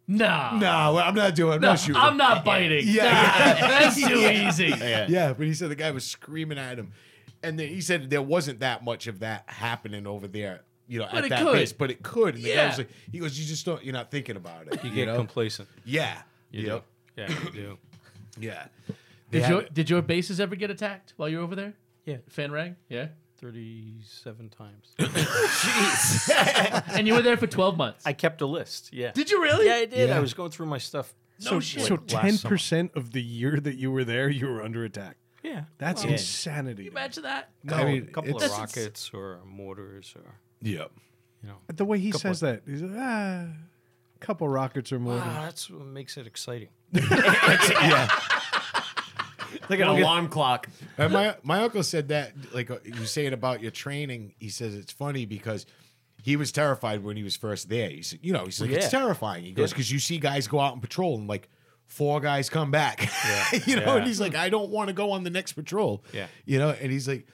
nah. 0.06 0.58
no, 0.58 0.98
I'm 0.98 1.14
not 1.14 1.34
doing 1.34 1.54
I'm 1.54 1.60
No, 1.60 1.68
not 1.70 1.78
shooting. 1.78 1.96
I'm 1.96 2.16
not 2.16 2.44
biting. 2.44 2.84
Yeah. 2.86 3.04
Nah, 3.04 3.68
that's 3.68 3.96
too 3.96 4.18
Yeah. 4.20 4.48
easy. 4.48 4.66
Yeah. 5.08 5.32
but 5.32 5.46
he 5.46 5.54
said 5.54 5.70
the 5.70 5.74
guy 5.76 5.90
was 5.90 6.04
screaming 6.04 6.58
at 6.58 6.78
him, 6.78 6.92
and 7.42 7.58
then 7.58 7.68
he 7.68 7.80
said 7.80 8.10
there 8.10 8.22
wasn't 8.22 8.60
that 8.60 8.84
much 8.84 9.06
of 9.06 9.20
that 9.20 9.44
happening 9.46 10.06
over 10.06 10.28
there, 10.28 10.60
you 10.86 10.98
know, 10.98 11.06
But 11.10 11.18
at 11.18 11.24
it 11.24 11.28
that 11.30 11.42
could. 11.42 11.52
base. 11.54 11.72
But 11.72 11.90
it 11.90 12.02
could. 12.02 12.34
And 12.34 12.44
the 12.44 12.48
guy 12.50 12.54
Yeah. 12.56 12.68
was 12.68 12.78
like, 12.78 12.90
he 13.10 13.18
goes, 13.18 13.38
you 13.38 13.46
just 13.46 13.64
don't, 13.64 13.82
you're 13.82 13.94
not 13.94 14.10
thinking 14.10 14.36
about 14.36 14.66
it. 14.68 14.82
You 14.84 14.90
You, 14.90 14.94
get 14.96 15.06
know? 15.08 15.16
complacent. 15.16 15.68
yeah. 15.84 16.22
You 16.54 16.66
Yep. 16.66 16.84
do. 17.16 17.22
Yeah, 17.22 17.30
you 17.44 17.50
do. 17.50 17.78
Yeah. 18.40 18.66
They 19.30 19.38
Did 19.38 19.42
had- 19.42 19.50
your 19.50 19.62
did 19.62 19.90
your 19.90 20.02
bases 20.02 20.40
ever 20.40 20.56
get 20.56 20.70
attacked 20.70 21.14
while 21.16 21.28
you 21.28 21.38
were 21.38 21.44
over 21.44 21.54
there? 21.54 21.74
Yeah. 22.04 22.18
Phan 22.28 22.50
Rang? 22.52 22.76
Yeah. 22.88 23.08
37 23.40 24.48
times. 24.50 24.94
And 26.96 27.06
you 27.06 27.14
were 27.14 27.22
there 27.22 27.36
for 27.36 27.46
12 27.46 27.76
months. 27.76 28.06
I 28.06 28.12
kept 28.12 28.40
a 28.40 28.46
list. 28.46 28.90
Yeah. 28.92 29.12
did 29.12 29.30
you 29.30 29.42
really? 29.42 29.66
Yeah, 29.66 29.74
I 29.76 29.84
did. 29.86 30.08
Yeah. 30.08 30.16
I 30.16 30.20
was 30.20 30.34
going 30.34 30.50
through 30.50 30.66
my 30.66 30.78
stuff. 30.78 31.14
No 31.44 31.50
so, 31.52 31.60
shit. 31.60 31.82
so 31.84 31.94
Like 31.94 32.12
last 32.12 32.22
ten 32.22 32.32
summer. 32.38 32.54
percent 32.54 32.90
of 32.94 33.10
the 33.12 33.22
year 33.22 33.58
that 33.60 33.76
you 33.76 33.90
were 33.90 34.04
there, 34.04 34.28
you 34.28 34.46
were 34.46 34.62
under 34.62 34.84
attack. 34.84 35.16
Yeah. 35.42 35.64
That's 35.78 36.04
Well, 36.04 36.12
insanity. 36.12 36.84
to 36.84 36.90
me. 36.90 36.96
Imagine 36.96 37.22
that. 37.24 37.50
No, 37.64 37.74
I 37.76 37.84
mean, 37.84 38.02
a 38.04 38.06
couple 38.12 38.36
of 38.36 38.42
it's- 38.42 38.58
rockets 38.58 39.10
or 39.12 39.40
mortars 39.44 40.14
or, 40.16 40.34
Yep. 40.62 40.90
you 41.42 41.48
know. 41.48 41.56
the 41.74 41.84
way 41.84 41.98
he 41.98 42.10
Couple 42.12 42.20
says 42.34 42.40
that, 42.40 42.62
he's 42.66 42.82
like, 42.82 42.92
ah, 42.98 43.46
couple 44.24 44.48
rockets 44.48 44.92
or 44.92 44.98
more. 44.98 45.16
Wow, 45.16 45.42
that's 45.42 45.70
what 45.70 45.86
makes 45.86 46.16
it 46.16 46.26
exciting. 46.26 46.68
yeah. 46.92 48.08
Like 49.68 49.80
an 49.80 49.88
alarm 49.88 50.28
clock. 50.28 50.68
And 50.98 51.12
my 51.12 51.36
my 51.42 51.62
uncle 51.62 51.82
said 51.82 52.08
that, 52.08 52.32
like 52.52 52.70
uh, 52.70 52.78
you 52.84 53.00
were 53.00 53.06
saying 53.06 53.32
about 53.32 53.62
your 53.62 53.70
training. 53.70 54.34
He 54.38 54.48
says 54.48 54.74
it's 54.74 54.92
funny 54.92 55.26
because 55.26 55.64
he 56.22 56.36
was 56.36 56.52
terrified 56.52 57.02
when 57.04 57.16
he 57.16 57.22
was 57.22 57.36
first 57.36 57.68
there. 57.68 57.88
He 57.88 58.02
said, 58.02 58.18
you 58.22 58.32
know, 58.32 58.44
he's 58.44 58.60
like, 58.60 58.70
it's 58.70 58.88
terrifying. 58.88 59.44
He 59.44 59.52
goes 59.52 59.70
because 59.70 59.90
you 59.90 59.98
see 59.98 60.18
guys 60.18 60.48
go 60.48 60.58
out 60.60 60.72
and 60.72 60.82
patrol 60.82 61.16
and 61.16 61.28
like 61.28 61.48
four 61.86 62.20
guys 62.20 62.48
come 62.50 62.70
back. 62.70 63.02
you 63.66 63.76
know, 63.76 63.82
Yeah. 63.84 63.96
and 63.96 64.06
he's 64.06 64.20
like, 64.20 64.34
I 64.34 64.48
don't 64.48 64.70
want 64.70 64.88
to 64.88 64.94
go 64.94 65.12
on 65.12 65.22
the 65.24 65.30
next 65.30 65.52
patrol. 65.52 66.02
Yeah. 66.12 66.26
you 66.46 66.58
know, 66.58 66.70
and 66.70 66.90
he's 66.90 67.06
like, 67.06 67.26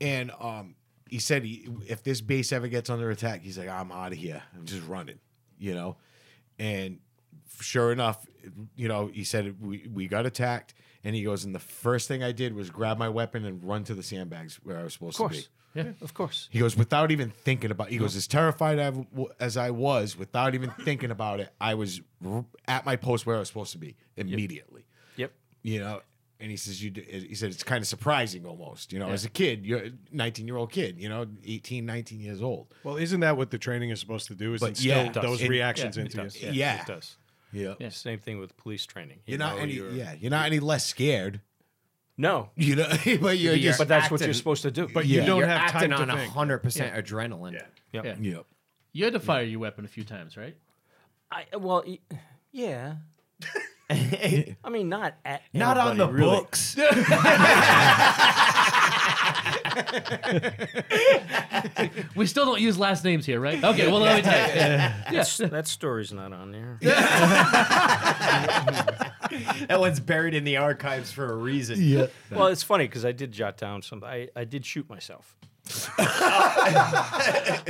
and 0.00 0.30
um, 0.40 0.76
he 1.10 1.18
said 1.18 1.44
he, 1.44 1.68
if 1.88 2.02
this 2.02 2.20
base 2.20 2.52
ever 2.52 2.68
gets 2.68 2.88
under 2.90 3.10
attack, 3.10 3.42
he's 3.42 3.58
like, 3.58 3.68
I'm 3.68 3.90
out 3.92 4.12
of 4.12 4.18
here. 4.18 4.42
I'm 4.56 4.64
just 4.66 4.86
running. 4.86 5.18
You 5.58 5.74
know, 5.74 5.96
and 6.58 6.98
sure 7.60 7.92
enough, 7.92 8.26
you 8.76 8.88
know, 8.88 9.06
he 9.08 9.24
said 9.24 9.60
we 9.60 9.88
we 9.92 10.08
got 10.08 10.26
attacked, 10.26 10.74
and 11.04 11.14
he 11.14 11.22
goes, 11.22 11.44
and 11.44 11.54
the 11.54 11.58
first 11.60 12.08
thing 12.08 12.22
I 12.22 12.32
did 12.32 12.54
was 12.54 12.70
grab 12.70 12.98
my 12.98 13.08
weapon 13.08 13.44
and 13.44 13.62
run 13.62 13.84
to 13.84 13.94
the 13.94 14.02
sandbags 14.02 14.58
where 14.62 14.78
I 14.78 14.84
was 14.84 14.92
supposed 14.94 15.16
to 15.18 15.28
be. 15.28 15.44
Yeah, 15.74 15.92
of 16.00 16.14
course. 16.14 16.48
He 16.50 16.58
goes 16.60 16.76
without 16.76 17.10
even 17.10 17.30
thinking 17.30 17.70
about. 17.70 17.90
He 17.90 17.98
goes 17.98 18.16
as 18.16 18.26
terrified 18.26 19.04
as 19.38 19.56
I 19.56 19.70
was, 19.70 20.16
without 20.16 20.54
even 20.54 20.70
thinking 20.82 21.10
about 21.10 21.40
it. 21.40 21.50
I 21.60 21.74
was 21.74 22.00
r- 22.26 22.44
at 22.66 22.86
my 22.86 22.96
post 22.96 23.26
where 23.26 23.36
I 23.36 23.38
was 23.38 23.48
supposed 23.48 23.72
to 23.72 23.78
be 23.78 23.94
immediately. 24.16 24.86
Yep. 25.16 25.32
You 25.62 25.80
know, 25.80 26.00
and 26.40 26.50
he 26.50 26.56
says 26.56 26.82
you. 26.82 26.92
He 26.94 27.34
said 27.34 27.50
it's 27.50 27.62
kind 27.62 27.82
of 27.82 27.88
surprising 27.88 28.46
almost. 28.46 28.92
You 28.92 28.98
know, 28.98 29.08
as 29.08 29.24
a 29.24 29.28
kid, 29.30 29.66
you're 29.66 29.78
a 29.86 29.90
19 30.12 30.46
year 30.46 30.56
old 30.56 30.70
kid. 30.72 30.98
You 30.98 31.08
know, 31.08 31.26
18, 31.44 31.84
19 31.84 32.20
years 32.20 32.42
old. 32.42 32.72
Well, 32.84 32.96
isn't 32.96 33.20
that 33.20 33.36
what 33.36 33.50
the 33.50 33.58
training 33.58 33.90
is 33.90 34.00
supposed 34.00 34.26
to 34.28 34.34
do? 34.34 34.54
Is 34.54 34.60
But 34.60 34.70
instill 34.70 35.04
yeah, 35.06 35.12
those 35.12 35.42
It- 35.42 35.48
reactions 35.50 35.96
Yeah, 35.96 36.02
into 36.04 36.16
does. 36.18 36.36
you? 36.36 36.46
Yeah, 36.48 36.52
Yeah. 36.52 36.80
It 36.82 36.86
does. 36.86 37.16
Yeah. 37.52 37.74
Yeah. 37.80 37.88
Same 37.88 38.18
thing 38.18 38.38
with 38.38 38.56
police 38.56 38.84
training. 38.86 39.18
You 39.26 39.32
You're 39.32 39.38
not 39.38 39.56
know, 39.56 39.62
any. 39.62 39.72
you're- 39.72 39.96
Yeah, 39.96 40.12
you're 40.18 40.30
not 40.30 40.46
any 40.46 40.60
less 40.60 40.84
scared. 40.86 41.40
No, 42.20 42.50
You 42.56 42.74
know, 42.76 42.88
but 43.20 43.38
you're 43.38 43.54
You're 43.54 43.56
just. 43.58 43.78
but 43.78 43.86
that's 43.88 44.10
what 44.10 44.20
you're 44.20 44.34
supposed 44.34 44.62
to 44.62 44.70
do. 44.72 44.88
But 44.92 45.06
Yeah. 45.06 45.20
you 45.20 45.26
don't 45.26 45.38
You're 45.38 45.46
have 45.46 45.72
acting 45.74 45.90
time 45.90 46.00
on 46.00 46.08
to 46.08 46.16
think. 46.16 46.32
hundred 46.32 46.58
percent 46.58 46.94
adrenaline. 46.94 47.52
Yeah. 47.54 47.62
Yep. 47.92 48.04
Yeah. 48.04 48.16
Yep. 48.36 48.46
You 48.92 49.04
had 49.04 49.12
to 49.14 49.20
fire 49.20 49.44
your 49.44 49.60
weapon 49.60 49.84
a 49.84 49.88
few 49.88 50.02
times, 50.04 50.36
right? 50.36 50.56
I, 51.30 51.44
well, 51.56 51.84
yeah. 52.52 52.96
I 53.90 54.70
mean, 54.70 54.88
not 54.88 55.14
at 55.24 55.42
Not 55.54 55.78
on 55.78 55.96
the 55.96 56.08
really. 56.08 56.36
books. 56.36 56.76
We 62.14 62.26
still 62.26 62.44
don't 62.44 62.60
use 62.60 62.78
last 62.78 63.04
names 63.04 63.24
here, 63.24 63.40
right? 63.40 63.62
Okay, 63.62 63.86
well, 63.90 64.00
let 64.00 64.16
me 64.16 64.22
tell 64.22 64.48
you. 64.48 64.54
Yeah. 64.54 64.94
That's, 65.10 65.36
that 65.38 65.66
story's 65.68 66.12
not 66.12 66.32
on 66.32 66.50
there. 66.52 66.78
that 69.68 69.76
one's 69.78 70.00
buried 70.00 70.34
in 70.34 70.44
the 70.44 70.56
archives 70.56 71.12
for 71.12 71.26
a 71.26 71.34
reason. 71.36 71.80
Yeah. 71.80 72.06
Well, 72.30 72.48
it's 72.48 72.62
funny 72.62 72.86
because 72.86 73.04
I 73.04 73.12
did 73.12 73.32
jot 73.32 73.56
down 73.56 73.82
something. 73.82 74.08
I, 74.08 74.28
I 74.34 74.44
did 74.44 74.66
shoot 74.66 74.88
myself. 74.88 75.36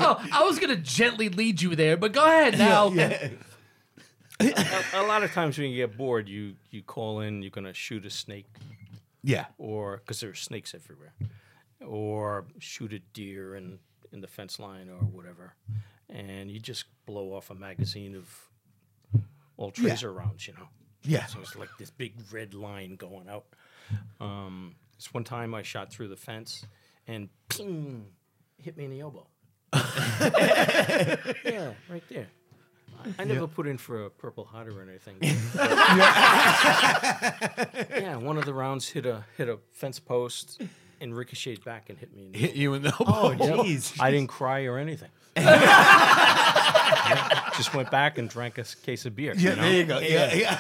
Oh, 0.01 0.17
I 0.33 0.43
was 0.45 0.59
going 0.59 0.75
to 0.75 0.81
gently 0.83 1.29
lead 1.29 1.61
you 1.61 1.75
there, 1.77 1.97
but 1.97 2.13
go 2.13 2.25
ahead 2.25 2.59
now. 2.59 2.91
A, 4.41 4.85
a 4.95 5.03
lot 5.03 5.23
of 5.23 5.33
times 5.33 5.59
when 5.59 5.71
you 5.71 5.77
get 5.77 5.97
bored, 5.97 6.29
you 6.29 6.55
you 6.71 6.83
call 6.83 7.21
in. 7.21 7.43
You're 7.43 7.51
gonna 7.51 7.75
shoot 7.75 8.05
a 8.07 8.11
snake, 8.11 8.47
Yeah. 9.23 9.47
or 9.59 9.99
because 9.99 10.21
there 10.21 10.31
are 10.31 10.35
snakes 10.35 10.75
everywhere, 10.75 11.13
or 11.85 12.47
shoot 12.59 12.93
a 12.93 12.99
deer 12.99 13.55
in 13.57 13.79
in 14.13 14.21
the 14.21 14.29
fence 14.29 14.59
line 14.59 14.89
or 14.89 15.05
whatever, 15.07 15.55
and 16.09 16.51
you 16.51 16.59
just 16.61 16.85
blow 17.07 17.35
off 17.35 17.51
a 17.51 17.55
magazine 17.55 18.15
of 18.15 19.23
all 19.57 19.71
tracer 19.71 20.13
rounds. 20.13 20.47
You 20.47 20.55
know. 20.55 20.69
Yeah. 21.03 21.27
So 21.27 21.41
it's 21.41 21.57
like 21.57 21.71
this 21.79 21.91
big 21.91 22.15
red 22.33 22.55
line 22.55 22.97
going 22.97 23.29
out. 23.29 23.47
Um, 24.21 24.75
this 24.97 25.13
one 25.15 25.25
time 25.25 25.55
I 25.55 25.63
shot 25.63 25.93
through 25.93 26.09
the 26.09 26.17
fence 26.17 26.67
and 27.07 27.29
ping, 27.49 28.07
hit 28.59 28.77
me 28.77 28.85
in 28.85 28.91
the 28.91 29.01
elbow. 29.01 29.27
yeah, 29.73 31.73
right 31.89 32.03
there. 32.09 32.27
I, 33.05 33.23
I 33.23 33.25
never 33.25 33.47
put 33.47 33.67
in 33.67 33.79
for 33.79 34.05
a 34.05 34.11
Purple 34.11 34.45
Heart 34.45 34.69
or 34.69 34.83
anything. 34.83 35.17
but- 35.55 35.71
yeah, 38.01 38.17
one 38.17 38.37
of 38.39 38.45
the 38.45 38.55
rounds 38.55 38.89
hit 38.89 39.07
a 39.07 39.25
hit 39.37 39.49
a 39.49 39.59
fence 39.73 39.99
post 40.01 40.61
and 41.01 41.17
ricocheted 41.17 41.65
back 41.65 41.89
and 41.91 41.99
hit 41.99 42.15
me. 42.15 42.27
In 42.27 42.33
the 42.33 42.39
Hit 42.39 42.55
you 42.55 42.75
in 42.75 42.83
the 42.83 42.89
elbow. 42.99 43.05
Oh, 43.09 43.31
elbow. 43.31 43.63
jeez. 43.65 43.97
I 44.01 44.11
didn't 44.11 44.29
cry 44.29 44.65
or 44.65 44.79
anything. 44.79 45.11
Yeah, 47.09 47.51
just 47.57 47.75
went 47.75 47.91
back 47.91 48.19
and 48.19 48.29
drank 48.29 48.59
a 48.59 48.65
case 48.83 49.07
of 49.07 49.15
beer. 49.15 49.35
Yeah, 49.37 49.51
you 49.51 49.57
know? 49.57 49.63
there 49.63 49.73
you 49.73 49.85
go. 49.85 49.99
Yeah, 50.01 50.35
yeah. 50.35 50.59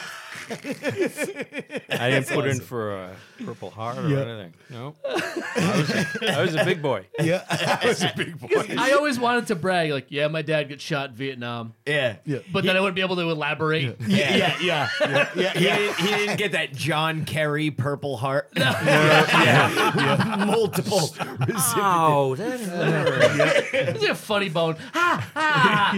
I 0.50 2.10
didn't 2.10 2.28
put 2.28 2.46
in 2.46 2.60
for 2.60 2.94
a 2.94 3.16
Purple 3.44 3.70
Heart 3.70 3.98
or 3.98 4.06
anything. 4.06 4.54
No, 4.70 4.94
I 5.04 5.74
was, 5.76 5.90
a, 5.90 6.38
I 6.38 6.42
was 6.42 6.54
a 6.54 6.64
big 6.64 6.82
boy. 6.82 7.06
Yeah, 7.20 7.44
I 7.50 7.86
was 7.86 8.02
a 8.02 8.12
big 8.16 8.38
boy. 8.38 8.48
I 8.78 8.92
always 8.92 9.18
wanted 9.18 9.48
to 9.48 9.56
brag, 9.56 9.90
like, 9.90 10.06
yeah, 10.08 10.28
my 10.28 10.42
dad 10.42 10.68
got 10.68 10.80
shot 10.80 11.10
in 11.10 11.16
Vietnam, 11.16 11.74
Yeah. 11.86 12.16
Yeah. 12.24 12.38
but 12.52 12.64
then 12.64 12.76
I 12.76 12.80
wouldn't 12.80 12.96
be 12.96 13.02
able 13.02 13.16
to 13.16 13.30
elaborate. 13.30 13.96
Yeah. 14.00 14.36
Yeah, 14.36 14.56
yeah, 14.60 14.88
yeah, 15.00 15.28
yeah. 15.34 15.52
He, 15.52 15.60
didn't, 15.60 15.96
he 15.96 16.06
didn't 16.08 16.36
get 16.38 16.52
that 16.52 16.72
John 16.72 17.24
Kerry 17.24 17.70
Purple 17.70 18.16
Heart. 18.16 18.50
yeah. 18.56 20.44
Multiple 20.46 21.10
oh, 21.20 21.36
recipients. 21.40 21.74
Oh, 21.76 22.34
that 22.36 22.60
hurt. 22.60 23.74
It's 23.74 24.04
a 24.04 24.14
funny 24.14 24.48
bone. 24.48 24.76
Ha 24.92 25.30
ha. 25.34 25.92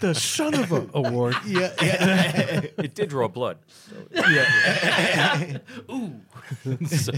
the 0.00 0.14
son 0.14 0.54
of 0.54 0.72
a 0.72 0.86
award. 0.94 1.36
yeah, 1.46 1.72
yeah. 1.82 2.60
It 2.78 2.94
did 2.94 3.08
draw 3.08 3.28
blood. 3.28 3.58
So- 6.86 7.12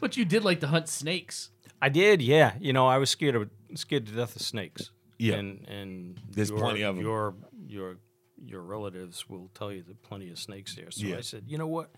But 0.00 0.16
you 0.16 0.24
did 0.24 0.44
like 0.44 0.60
to 0.60 0.66
hunt 0.68 0.88
snakes. 0.88 1.50
I 1.80 1.88
did, 1.88 2.22
yeah. 2.22 2.54
You 2.60 2.72
know, 2.72 2.86
I 2.86 2.98
was 2.98 3.10
scared 3.10 3.34
of 3.34 3.50
scared 3.74 4.06
to 4.06 4.12
death 4.12 4.36
of 4.36 4.42
snakes. 4.42 4.90
Yeah. 5.18 5.34
and 5.34 5.68
and 5.68 6.20
There's 6.30 6.50
your, 6.50 6.58
plenty 6.58 6.82
of 6.82 6.96
'em. 6.96 7.02
Your 7.02 7.34
your 7.68 7.96
your 8.46 8.62
relatives 8.62 9.28
will 9.28 9.50
tell 9.54 9.72
you 9.72 9.82
that 9.82 10.02
plenty 10.02 10.30
of 10.30 10.38
snakes 10.38 10.74
there. 10.74 10.90
So 10.90 11.06
Yeah. 11.06 11.16
I 11.18 11.22
said, 11.22 11.44
you 11.46 11.58
know 11.58 11.66
what? 11.68 11.90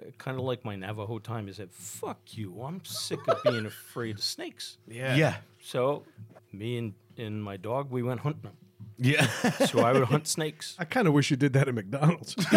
Uh, 0.00 0.10
kind 0.18 0.38
of 0.38 0.44
like 0.44 0.64
my 0.64 0.76
Navajo 0.76 1.18
time, 1.18 1.48
I 1.48 1.52
said, 1.52 1.72
"Fuck 1.72 2.36
you! 2.38 2.62
I'm 2.62 2.84
sick 2.84 3.18
of 3.28 3.42
being 3.42 3.66
afraid 3.66 4.16
of 4.16 4.22
snakes." 4.22 4.78
Yeah. 4.86 5.16
yeah, 5.16 5.36
So, 5.60 6.04
me 6.52 6.78
and, 6.78 6.94
and 7.18 7.42
my 7.42 7.56
dog, 7.56 7.90
we 7.90 8.02
went 8.04 8.20
hunting 8.20 8.42
them. 8.42 8.56
Yeah. 9.00 9.26
So 9.66 9.80
I 9.80 9.92
would 9.92 10.04
hunt 10.04 10.26
snakes. 10.36 10.76
I 10.78 10.84
kind 10.84 11.08
of 11.08 11.14
wish 11.14 11.30
you 11.30 11.36
did 11.36 11.52
that 11.54 11.68
at 11.68 11.74
McDonald's. 11.74 12.34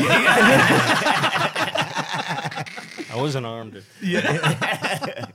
I 3.09 3.15
wasn't 3.15 3.45
armed. 3.45 3.83
Yeah. 4.01 5.27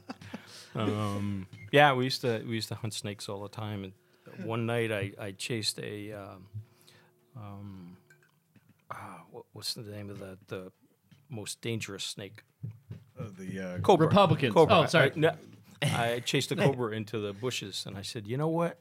um, 0.75 1.47
yeah, 1.73 1.93
we 1.95 2.05
used 2.05 2.21
to 2.23 2.43
we 2.47 2.55
used 2.55 2.69
to 2.69 2.75
hunt 2.75 2.95
snakes 2.95 3.29
all 3.29 3.43
the 3.43 3.49
time. 3.49 3.85
And 3.85 3.93
one 4.47 4.67
night 4.67 4.93
I, 4.93 5.13
I 5.19 5.33
chased 5.33 5.79
a 5.81 6.13
um, 6.13 6.47
um, 7.37 7.97
ah, 8.91 9.23
what, 9.31 9.45
what's 9.53 9.75
the 9.75 9.83
name 9.83 10.11
of 10.11 10.19
the 10.19 10.39
the 10.49 10.73
most 11.29 11.61
dangerous 11.61 12.05
snake? 12.05 12.43
Uh, 13.19 13.25
the 13.39 13.61
uh, 13.61 13.79
Cobra. 13.79 14.07
Republicans. 14.07 14.53
Cobra. 14.53 14.81
Oh, 14.81 14.87
sorry. 14.87 15.11
I, 15.11 15.19
no, 15.19 15.33
I 15.83 16.21
chased 16.25 16.53
a 16.53 16.57
cobra 16.57 16.93
into 16.93 17.19
the 17.19 17.33
bushes, 17.33 17.85
and 17.87 17.97
I 17.97 18.03
said, 18.03 18.27
"You 18.27 18.37
know 18.37 18.49
what? 18.49 18.79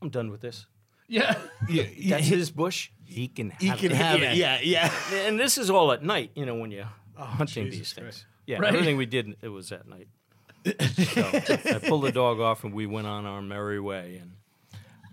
I'm 0.00 0.10
done 0.10 0.30
with 0.30 0.40
this. 0.40 0.66
Yeah. 1.14 1.36
yeah, 1.68 1.82
yeah. 1.96 2.16
That's 2.16 2.26
his 2.28 2.50
bush. 2.50 2.90
He 3.04 3.28
can 3.28 3.50
have 3.50 3.60
He 3.60 3.70
can 3.70 3.92
it. 3.92 3.96
have 3.96 4.22
it. 4.22 4.36
Yeah, 4.36 4.58
yeah. 4.62 4.92
And 5.26 5.38
this 5.38 5.56
is 5.58 5.70
all 5.70 5.92
at 5.92 6.02
night, 6.02 6.32
you 6.34 6.44
know, 6.46 6.56
when 6.56 6.70
you're 6.72 6.88
hunting 7.16 7.64
Jesus 7.66 7.78
these 7.78 7.92
things. 7.92 8.04
Christ. 8.04 8.26
Yeah, 8.46 8.58
Right. 8.58 8.74
everything 8.74 8.96
we 8.96 9.06
did, 9.06 9.36
it 9.40 9.48
was 9.48 9.70
at 9.72 9.86
night. 9.86 10.08
so 10.66 10.72
I 10.74 11.78
pulled 11.86 12.04
the 12.04 12.12
dog 12.12 12.40
off, 12.40 12.64
and 12.64 12.72
we 12.74 12.86
went 12.86 13.06
on 13.06 13.26
our 13.26 13.40
merry 13.42 13.78
way, 13.78 14.20
and 14.22 14.32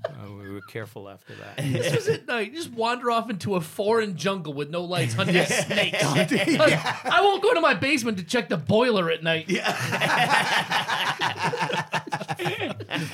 uh, 0.06 0.32
we 0.34 0.49
were 0.49 0.62
careful 0.62 1.08
after 1.10 1.34
that. 1.36 1.58
This 1.72 1.93
was 1.93 2.08
at 2.08 2.26
night. 2.26 2.52
You 2.52 2.58
just 2.58 2.72
wander 2.72 3.12
off 3.12 3.30
into 3.30 3.56
a 3.56 3.62
foreign 3.62 4.16
jungle 4.16 4.54
with 4.54 4.70
no 4.70 4.82
lights 4.84 5.14
hunting 5.14 5.45
snakes. 5.45 6.04
Like, 6.04 6.72
I 7.06 7.20
won't 7.22 7.43
go 7.43 7.54
to 7.54 7.62
my 7.62 7.74
basement 7.76 8.18
to 8.18 8.24
check 8.24 8.49
the 8.49 8.58
boiler 8.58 9.12
at 9.12 9.22
night. 9.24 9.47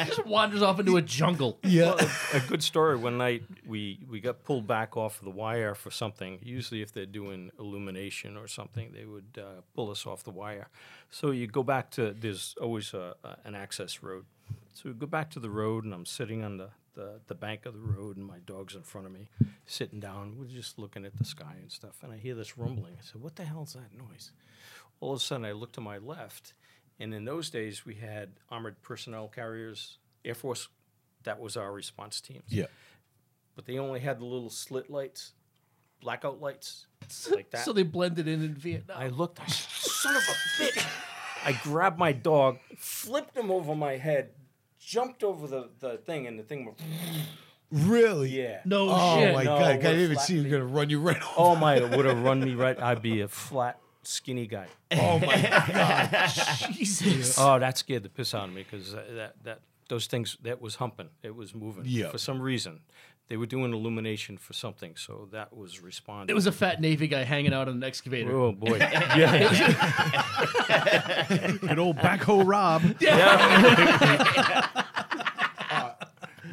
Just 0.06 0.26
wanders 0.26 0.62
off 0.62 0.80
into 0.80 0.98
a 0.98 1.02
jungle. 1.02 1.60
Well, 1.64 1.98
a, 2.00 2.38
a 2.38 2.40
good 2.42 2.64
story. 2.64 2.98
One 2.98 3.18
night 3.18 3.44
we 3.66 4.00
we 4.10 4.20
got 4.20 4.44
pulled 4.44 4.68
back 4.68 4.98
off 4.98 5.22
the 5.22 5.30
wire 5.30 5.76
for 5.76 5.92
something. 5.92 6.40
Usually, 6.42 6.82
if 6.82 6.92
they're 6.92 7.06
doing 7.06 7.52
illumination 7.60 8.38
or 8.38 8.48
something, 8.48 8.92
they 8.94 9.06
would 9.06 9.38
uh, 9.38 9.62
pull 9.76 9.92
us 9.92 10.06
off 10.06 10.24
the 10.24 10.32
wire. 10.32 10.70
So 11.10 11.32
you 11.32 11.48
go 11.48 11.64
back 11.64 11.92
to 11.92 12.14
there's 12.18 12.56
always 12.62 12.94
a, 12.94 13.16
a, 13.24 13.38
an 13.46 13.56
access 13.56 14.02
road. 14.04 14.26
So 14.74 14.90
we 14.90 14.94
go 14.94 15.08
back 15.08 15.32
to 15.32 15.40
the 15.40 15.50
road, 15.50 15.86
and 15.86 15.94
I'm 15.94 16.06
sitting 16.06 16.44
on 16.44 16.58
the, 16.58 16.70
the 16.96 17.20
the 17.28 17.36
bank 17.36 17.66
of 17.66 17.74
the 17.74 17.80
road, 17.80 18.18
and 18.18 18.26
my 18.26 18.40
dog's 18.46 18.76
in 18.76 18.84
front 18.84 19.08
of 19.08 19.14
me, 19.14 19.30
sitting 19.66 20.00
down. 20.00 20.36
We're 20.40 20.46
just 20.46 20.78
looking 20.78 21.06
at 21.06 21.18
the 21.18 21.26
sky 21.26 21.56
and 21.62 21.72
stuff, 21.72 22.04
and 22.04 22.12
I 22.14 22.18
hear 22.18 22.36
this 22.36 22.58
rumbling. 22.58 22.94
I 23.00 23.04
said, 23.04 23.22
"What 23.22 23.36
the 23.36 23.46
hell's 23.46 23.74
that 23.74 23.98
noise?" 23.98 24.32
All 25.00 25.14
of 25.14 25.20
a 25.20 25.24
sudden, 25.24 25.46
I 25.46 25.52
look 25.52 25.72
to 25.74 25.82
my 25.82 26.00
left, 26.00 26.54
and 27.00 27.14
in 27.14 27.26
those 27.26 27.50
days 27.50 27.86
we 27.86 27.96
had 27.96 28.32
armored 28.50 28.82
personnel 28.82 29.28
carriers, 29.28 29.98
Air 30.26 30.36
Force. 30.36 30.68
That 31.24 31.40
was 31.40 31.58
our 31.58 31.72
response 31.74 32.22
teams 32.22 32.44
Yeah. 32.48 32.68
but 33.56 33.66
they 33.66 33.78
only 33.80 34.00
had 34.00 34.20
the 34.20 34.26
little 34.26 34.50
slit 34.50 34.90
lights, 34.90 35.34
blackout 36.00 36.40
lights, 36.40 36.86
like 37.32 37.50
that. 37.52 37.66
So 37.66 37.74
they 37.74 37.84
blended 37.84 38.28
in 38.28 38.44
in 38.44 38.54
Vietnam. 38.56 38.98
I 38.98 39.08
looked, 39.10 39.40
I 39.42 39.48
son 39.48 40.16
of 40.16 40.22
a 40.22 40.64
bitch. 40.64 40.86
I 41.46 41.52
grabbed 41.64 42.00
my 42.00 42.12
dog, 42.14 42.60
flipped 42.78 43.36
him 43.36 43.52
over 43.52 43.76
my 43.76 43.98
head, 43.98 44.30
jumped 44.80 45.24
over 45.24 45.48
the, 45.48 45.70
the 45.80 45.98
thing, 45.98 46.28
and 46.28 46.38
the 46.40 46.44
thing 46.44 46.66
went, 46.66 46.80
Really? 47.72 48.30
yeah. 48.30 48.62
no 48.64 48.88
shit. 48.88 48.96
Oh 48.98 49.20
shit. 49.20 49.34
my 49.36 49.44
No, 49.44 49.58
god! 49.58 49.62
I 49.64 49.74
what 49.74 49.82
didn't 49.82 50.00
even 50.02 50.18
see 50.20 50.36
you 50.36 50.44
knee. 50.44 50.50
gonna 50.50 50.66
run 50.66 50.90
you 50.90 51.00
right 51.02 51.22
off. 51.22 51.34
Oh 51.36 51.56
my, 51.58 51.76
it 51.76 51.90
would 51.98 52.06
have 52.06 52.22
run 52.24 52.40
me 52.40 52.54
right. 52.56 52.80
I'd 52.82 53.02
be 53.02 53.20
a 53.22 53.28
flat, 53.28 53.80
skinny 54.08 54.48
guy. 54.48 54.68
Oh 54.94 55.20
my! 55.20 55.42
God, 55.74 56.74
Jesus. 56.74 57.38
Oh, 57.38 57.60
that 57.60 57.78
scared 57.78 58.04
the 58.04 58.10
piss 58.10 58.34
out 58.34 58.48
of 58.48 58.54
me 58.54 58.66
because 58.70 58.94
that, 58.94 59.36
that, 59.44 59.60
those 59.90 60.08
things, 60.08 60.38
that 60.44 60.62
was 60.62 60.76
humping. 60.76 61.10
It 61.24 61.36
was 61.36 61.54
moving. 61.54 61.84
Yeah. 61.86 62.10
For 62.10 62.18
some 62.18 62.42
reason. 62.42 62.82
They 63.30 63.36
were 63.36 63.46
doing 63.46 63.74
illumination 63.74 64.38
for 64.38 64.54
something, 64.54 64.96
so 64.96 65.28
that 65.34 65.54
was 65.54 65.82
responding. 65.82 66.32
It 66.32 66.34
was 66.34 66.48
a 66.48 66.52
fat 66.54 66.80
Navy 66.80 67.10
guy 67.10 67.26
hanging 67.26 67.52
out 67.54 67.68
on 67.68 67.76
an 67.76 67.84
excavator. 67.84 68.34
Oh 68.34 68.54
boy! 68.54 68.78
yeah, 68.80 69.58
good 71.60 71.78
old 71.78 71.98
backhoe 71.98 72.48
Rob. 72.48 72.84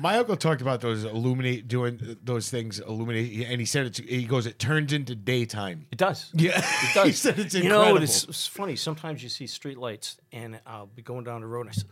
My 0.04 0.18
uncle 0.18 0.36
talked 0.36 0.60
about 0.60 0.82
those 0.82 1.04
illuminate 1.04 1.66
doing 1.66 2.18
those 2.22 2.50
things 2.50 2.78
illuminate, 2.78 3.46
and 3.48 3.58
he 3.58 3.64
said 3.64 3.86
it's. 3.86 3.98
He 3.98 4.24
goes, 4.26 4.44
it 4.46 4.58
turns 4.58 4.92
into 4.92 5.14
daytime. 5.14 5.86
it 5.90 5.96
does. 5.96 6.30
Yeah, 6.34 6.58
It 6.58 6.90
does. 6.94 7.06
he 7.06 7.12
said 7.12 7.38
it's 7.38 7.54
You 7.54 7.62
incredible. 7.62 7.94
know, 7.96 8.02
it's, 8.02 8.24
it's 8.24 8.46
funny. 8.46 8.76
Sometimes 8.76 9.22
you 9.22 9.30
see 9.30 9.46
street 9.46 9.78
lights, 9.78 10.18
and 10.30 10.56
uh, 10.56 10.58
I'll 10.66 10.86
be 10.86 11.00
going 11.02 11.24
down 11.24 11.40
the 11.40 11.46
road, 11.46 11.62
and 11.62 11.70
I 11.70 11.72
say, 11.72 11.86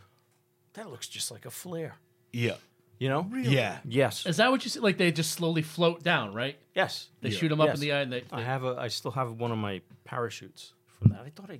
"That 0.73 0.91
looks 0.91 1.07
just 1.07 1.31
like 1.31 1.45
a 1.45 1.49
flare." 1.51 1.95
yeah, 2.31 2.55
You 2.99 3.09
know? 3.09 3.27
yeah. 3.35 3.79
Yes. 3.83 4.25
Is 4.27 4.37
that 4.37 4.51
what 4.51 4.63
you 4.63 4.69
see? 4.69 4.79
Like 4.79 4.97
they 4.99 5.11
just 5.11 5.31
slowly 5.31 5.63
float 5.63 6.03
down, 6.03 6.33
right? 6.35 6.55
Yes. 6.75 7.07
They 7.21 7.31
shoot 7.31 7.49
them 7.49 7.61
up 7.61 7.67
Yes. 7.69 7.75
in 7.77 7.81
the 7.81 7.91
eye 7.93 8.01
and 8.01 8.13
they. 8.13 8.23
I 8.31 8.41
have 8.43 8.63
a. 8.63 8.75
I 8.79 8.89
still 8.89 9.11
have 9.11 9.31
one 9.39 9.51
of 9.51 9.57
my 9.57 9.81
parachutes 10.03 10.73
from 10.99 11.09
that. 11.13 11.21
I 11.25 11.31
thought 11.35 11.49
I, 11.49 11.59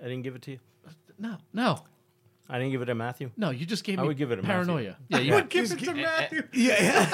I 0.00 0.08
didn't 0.08 0.22
give 0.22 0.34
it 0.34 0.42
to 0.42 0.50
you. 0.50 0.58
Uh, 0.84 0.90
no, 1.18 1.36
no, 1.52 1.84
I 2.52 2.58
didn't 2.58 2.72
give 2.72 2.82
it 2.82 2.86
to 2.86 2.94
Matthew. 2.94 3.30
no. 3.36 3.50
You 3.50 3.64
just 3.66 3.82
gave 3.82 3.98
I 3.98 4.02
me 4.02 4.08
would 4.08 4.16
give 4.18 4.30
it 4.30 4.38
a 4.38 4.42
Matthew. 4.42 4.52
paranoia. 4.66 4.96
Yeah, 5.08 5.18
you 5.18 5.32
would 5.34 5.48
Give 5.48 5.70
it 5.72 5.78
to 5.78 5.94
Matthew. 5.94 6.42
Yeah. 6.52 7.08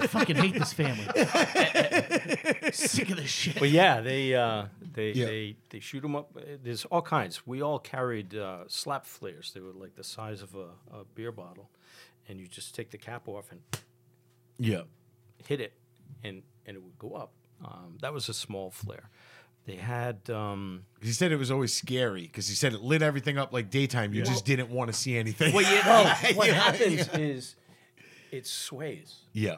I 0.00 0.06
fucking 0.06 0.36
hate 0.36 0.54
this 0.54 0.72
family. 0.72 1.04
Sick 2.72 3.10
of 3.10 3.16
this 3.16 3.28
shit. 3.30 3.58
But 3.58 3.70
yeah, 3.70 4.00
they 4.00 4.34
uh, 4.34 4.66
they 4.94 5.12
Yeah. 5.12 5.26
they 5.26 5.56
they 5.70 5.80
shoot 5.80 6.00
them 6.00 6.16
up. 6.16 6.30
Uh, 6.36 6.40
There's 6.62 6.84
all 6.86 7.02
kinds. 7.02 7.46
We 7.46 7.60
all 7.62 7.78
carried 7.78 8.34
uh, 8.34 8.64
slap 8.68 9.04
flares. 9.06 9.52
They 9.52 9.60
were 9.60 9.72
like 9.72 9.94
the 9.96 10.04
size 10.04 10.42
of 10.42 10.54
a, 10.54 10.68
a 10.96 11.04
beer 11.14 11.32
bottle, 11.32 11.70
and 12.28 12.40
you 12.40 12.46
just 12.46 12.74
take 12.74 12.90
the 12.90 12.98
cap 12.98 13.28
off 13.28 13.50
and 13.50 13.60
Yeah. 14.58 14.82
hit 15.44 15.60
it, 15.60 15.72
and 16.22 16.42
and 16.66 16.76
it 16.76 16.82
would 16.82 16.98
go 16.98 17.14
up. 17.14 17.32
Um, 17.64 17.98
that 18.00 18.12
was 18.12 18.28
a 18.28 18.34
small 18.34 18.70
flare. 18.70 19.08
They 19.64 19.76
had 19.76 20.28
um, 20.28 20.84
He 21.00 21.12
said 21.12 21.30
it 21.32 21.36
was 21.36 21.50
always 21.50 21.72
scary 21.72 22.22
because 22.22 22.48
he 22.48 22.54
said 22.54 22.72
it 22.72 22.80
lit 22.80 23.00
everything 23.02 23.38
up 23.38 23.52
like 23.52 23.70
daytime. 23.70 24.12
You 24.12 24.22
just 24.22 24.44
didn't 24.44 24.70
want 24.70 24.90
to 24.90 24.96
see 24.96 25.16
anything. 25.16 25.54
well, 25.54 25.62
you 25.62 25.84
know, 25.84 26.34
what 26.36 26.48
Yeah, 26.48 26.54
happens 26.54 27.08
is 27.14 27.54
it 28.32 28.46
sways, 28.46 29.20
yeah. 29.32 29.56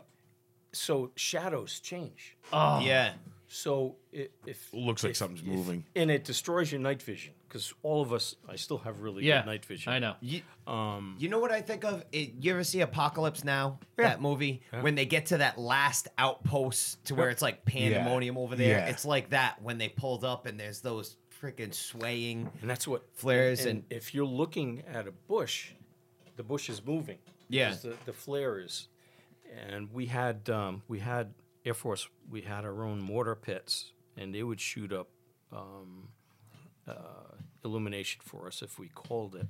so 0.73 1.11
shadows 1.17 1.81
change. 1.81 2.37
Oh, 2.53 2.81
Yeah. 2.81 3.13
So 3.47 3.97
i 4.13 4.29
if 4.47 4.69
Looks 4.75 5.05
like 5.05 5.11
if- 5.13 5.17
something's 5.17 5.41
if- 5.41 5.47
moving. 5.47 5.85
and 5.95 6.11
it 6.11 6.25
destroys 6.25 6.73
your 6.73 6.81
night 6.81 7.01
vision 7.03 7.33
because 7.55 7.73
all 7.85 8.03
of 8.03 8.13
us, 8.13 8.35
I 8.49 8.57
still 8.57 8.79
have 8.79 8.99
really 9.01 9.25
yeah. 9.25 9.43
good 9.43 9.47
night 9.47 9.65
vision. 9.65 9.93
I 9.93 10.01
know. 10.01 10.17
You, 10.21 10.43
Um, 10.67 11.15
you 11.21 11.29
know 11.29 11.39
what 11.39 11.53
I 11.53 11.61
think 11.63 11.85
of? 11.85 12.05
It, 12.11 12.33
you 12.41 12.51
ever 12.51 12.65
see 12.65 12.81
Apocalypse 12.81 13.45
Now? 13.45 13.79
Yeah. 13.97 14.09
That 14.09 14.21
movie 14.21 14.63
when 14.81 14.97
they 14.97 15.07
get 15.07 15.27
to 15.27 15.39
that 15.39 15.57
last 15.57 16.09
outpost 16.19 17.05
to 17.05 17.15
where 17.15 17.31
it's 17.31 17.43
like 17.43 17.65
pandemonium 17.65 18.37
over 18.37 18.57
there. 18.57 18.79
Yeah. 18.79 18.87
It's 18.87 19.05
like 19.05 19.31
that 19.31 19.63
when 19.63 19.79
they 19.79 19.89
pulled 19.89 20.25
up 20.25 20.47
and 20.47 20.59
there's 20.59 20.81
those 20.81 21.17
freaking 21.41 21.73
swaying. 21.73 22.51
and 22.61 22.69
that's 22.69 22.89
what 22.89 23.05
Flares 23.15 23.61
And, 23.61 23.69
and- 23.71 23.85
if 23.89 24.15
you're 24.17 24.27
looking 24.27 24.83
at 24.93 25.07
a 25.07 25.13
bush, 25.13 25.71
the 26.35 26.43
bush 26.43 26.69
is 26.69 26.85
moving. 26.85 27.19
Yeah. 27.49 27.69
because 27.69 27.83
The, 27.83 27.95
the 28.07 28.13
flare 28.13 28.59
is, 28.59 28.89
and 29.71 29.93
we 29.93 30.07
had 30.07 30.51
um, 30.51 30.83
we 30.89 30.99
had 30.99 31.33
Air 31.65 31.75
Force. 31.75 32.09
We 32.29 32.41
had 32.41 32.65
our 32.65 32.83
own 32.83 33.01
mortar 33.01 33.37
pits, 33.37 33.93
and 34.17 34.35
they 34.35 34.43
would 34.43 34.61
shoot 34.61 34.93
up 34.93 35.07
um, 35.53 36.09
uh, 36.89 37.37
illumination 37.65 38.21
for 38.25 38.47
us 38.47 38.63
if 38.63 38.79
we 38.79 38.89
called 38.89 39.35
it. 39.35 39.47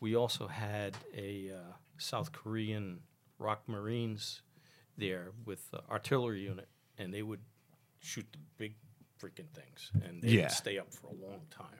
We 0.00 0.14
also 0.14 0.46
had 0.46 0.96
a 1.16 1.50
uh, 1.54 1.72
South 1.98 2.32
Korean 2.32 3.00
ROK 3.38 3.66
Marines 3.68 4.42
there 4.96 5.28
with 5.46 5.66
uh, 5.72 5.78
artillery 5.90 6.40
unit, 6.42 6.68
and 6.98 7.12
they 7.14 7.22
would 7.22 7.40
shoot 8.00 8.26
the 8.32 8.38
big 8.58 8.74
freaking 9.20 9.48
things, 9.54 9.90
and 10.04 10.22
they 10.22 10.28
Yeah. 10.28 10.42
would 10.42 10.50
stay 10.52 10.78
up 10.78 10.92
for 10.92 11.08
a 11.08 11.14
long 11.14 11.40
time. 11.50 11.78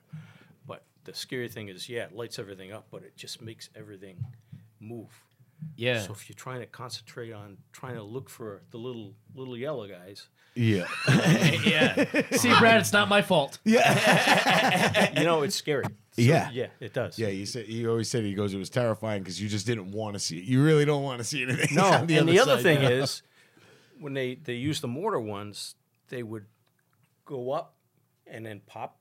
But 0.65 0.83
the 1.03 1.13
scary 1.13 1.49
thing 1.49 1.67
is, 1.69 1.89
yeah, 1.89 2.03
it 2.05 2.13
lights 2.13 2.37
everything 2.39 2.71
up, 2.71 2.87
but 2.91 3.03
it 3.03 3.15
just 3.17 3.41
makes 3.41 3.69
everything 3.75 4.23
move. 4.79 5.09
Yeah. 5.75 6.01
So 6.01 6.11
if 6.13 6.27
you're 6.29 6.35
trying 6.35 6.61
to 6.61 6.65
concentrate 6.67 7.31
on 7.31 7.57
trying 7.71 7.95
to 7.95 8.03
look 8.03 8.29
for 8.29 8.61
the 8.71 8.77
little 8.77 9.13
little 9.35 9.55
yellow 9.57 9.87
guys, 9.87 10.27
Yeah. 10.55 10.85
yeah. 11.63 12.05
See, 12.31 12.53
Brad, 12.59 12.81
it's 12.81 12.91
not 12.91 13.07
my 13.07 13.21
fault. 13.21 13.59
Yeah. 13.63 15.13
you 15.17 15.23
know 15.23 15.43
it's 15.43 15.55
scary. 15.55 15.85
So, 15.85 16.21
Yeah. 16.21 16.49
yeah, 16.51 16.67
it 16.79 16.93
does. 16.93 17.17
Yeah, 17.17 17.29
you 17.29 17.45
said 17.45 17.65
he 17.67 17.87
always 17.87 18.09
said 18.09 18.25
he 18.25 18.33
goes 18.33 18.53
it 18.53 18.57
was 18.57 18.69
terrifying 18.69 19.21
because 19.23 19.41
you 19.41 19.47
just 19.47 19.65
didn't 19.65 19.91
want 19.91 20.13
to 20.15 20.19
see 20.19 20.39
it. 20.39 20.43
You 20.43 20.61
really 20.63 20.83
don't 20.83 21.03
want 21.03 21.19
to 21.19 21.23
see 21.23 21.43
anything. 21.43 21.75
No, 21.75 21.85
on 21.85 22.07
the 22.07 22.17
and 22.17 22.23
other 22.29 22.31
the 22.33 22.39
other 22.39 22.55
side, 22.55 22.63
thing 22.63 22.83
you 22.83 22.89
know? 22.89 22.95
is, 23.03 23.21
when 23.99 24.13
they 24.13 24.35
they 24.35 24.55
use 24.55 24.81
the 24.81 24.87
mortar 24.89 25.19
ones, 25.21 25.75
they 26.09 26.21
would 26.23 26.45
go 27.25 27.51
up 27.51 27.75
and 28.27 28.45
then 28.45 28.61
pop. 28.65 28.99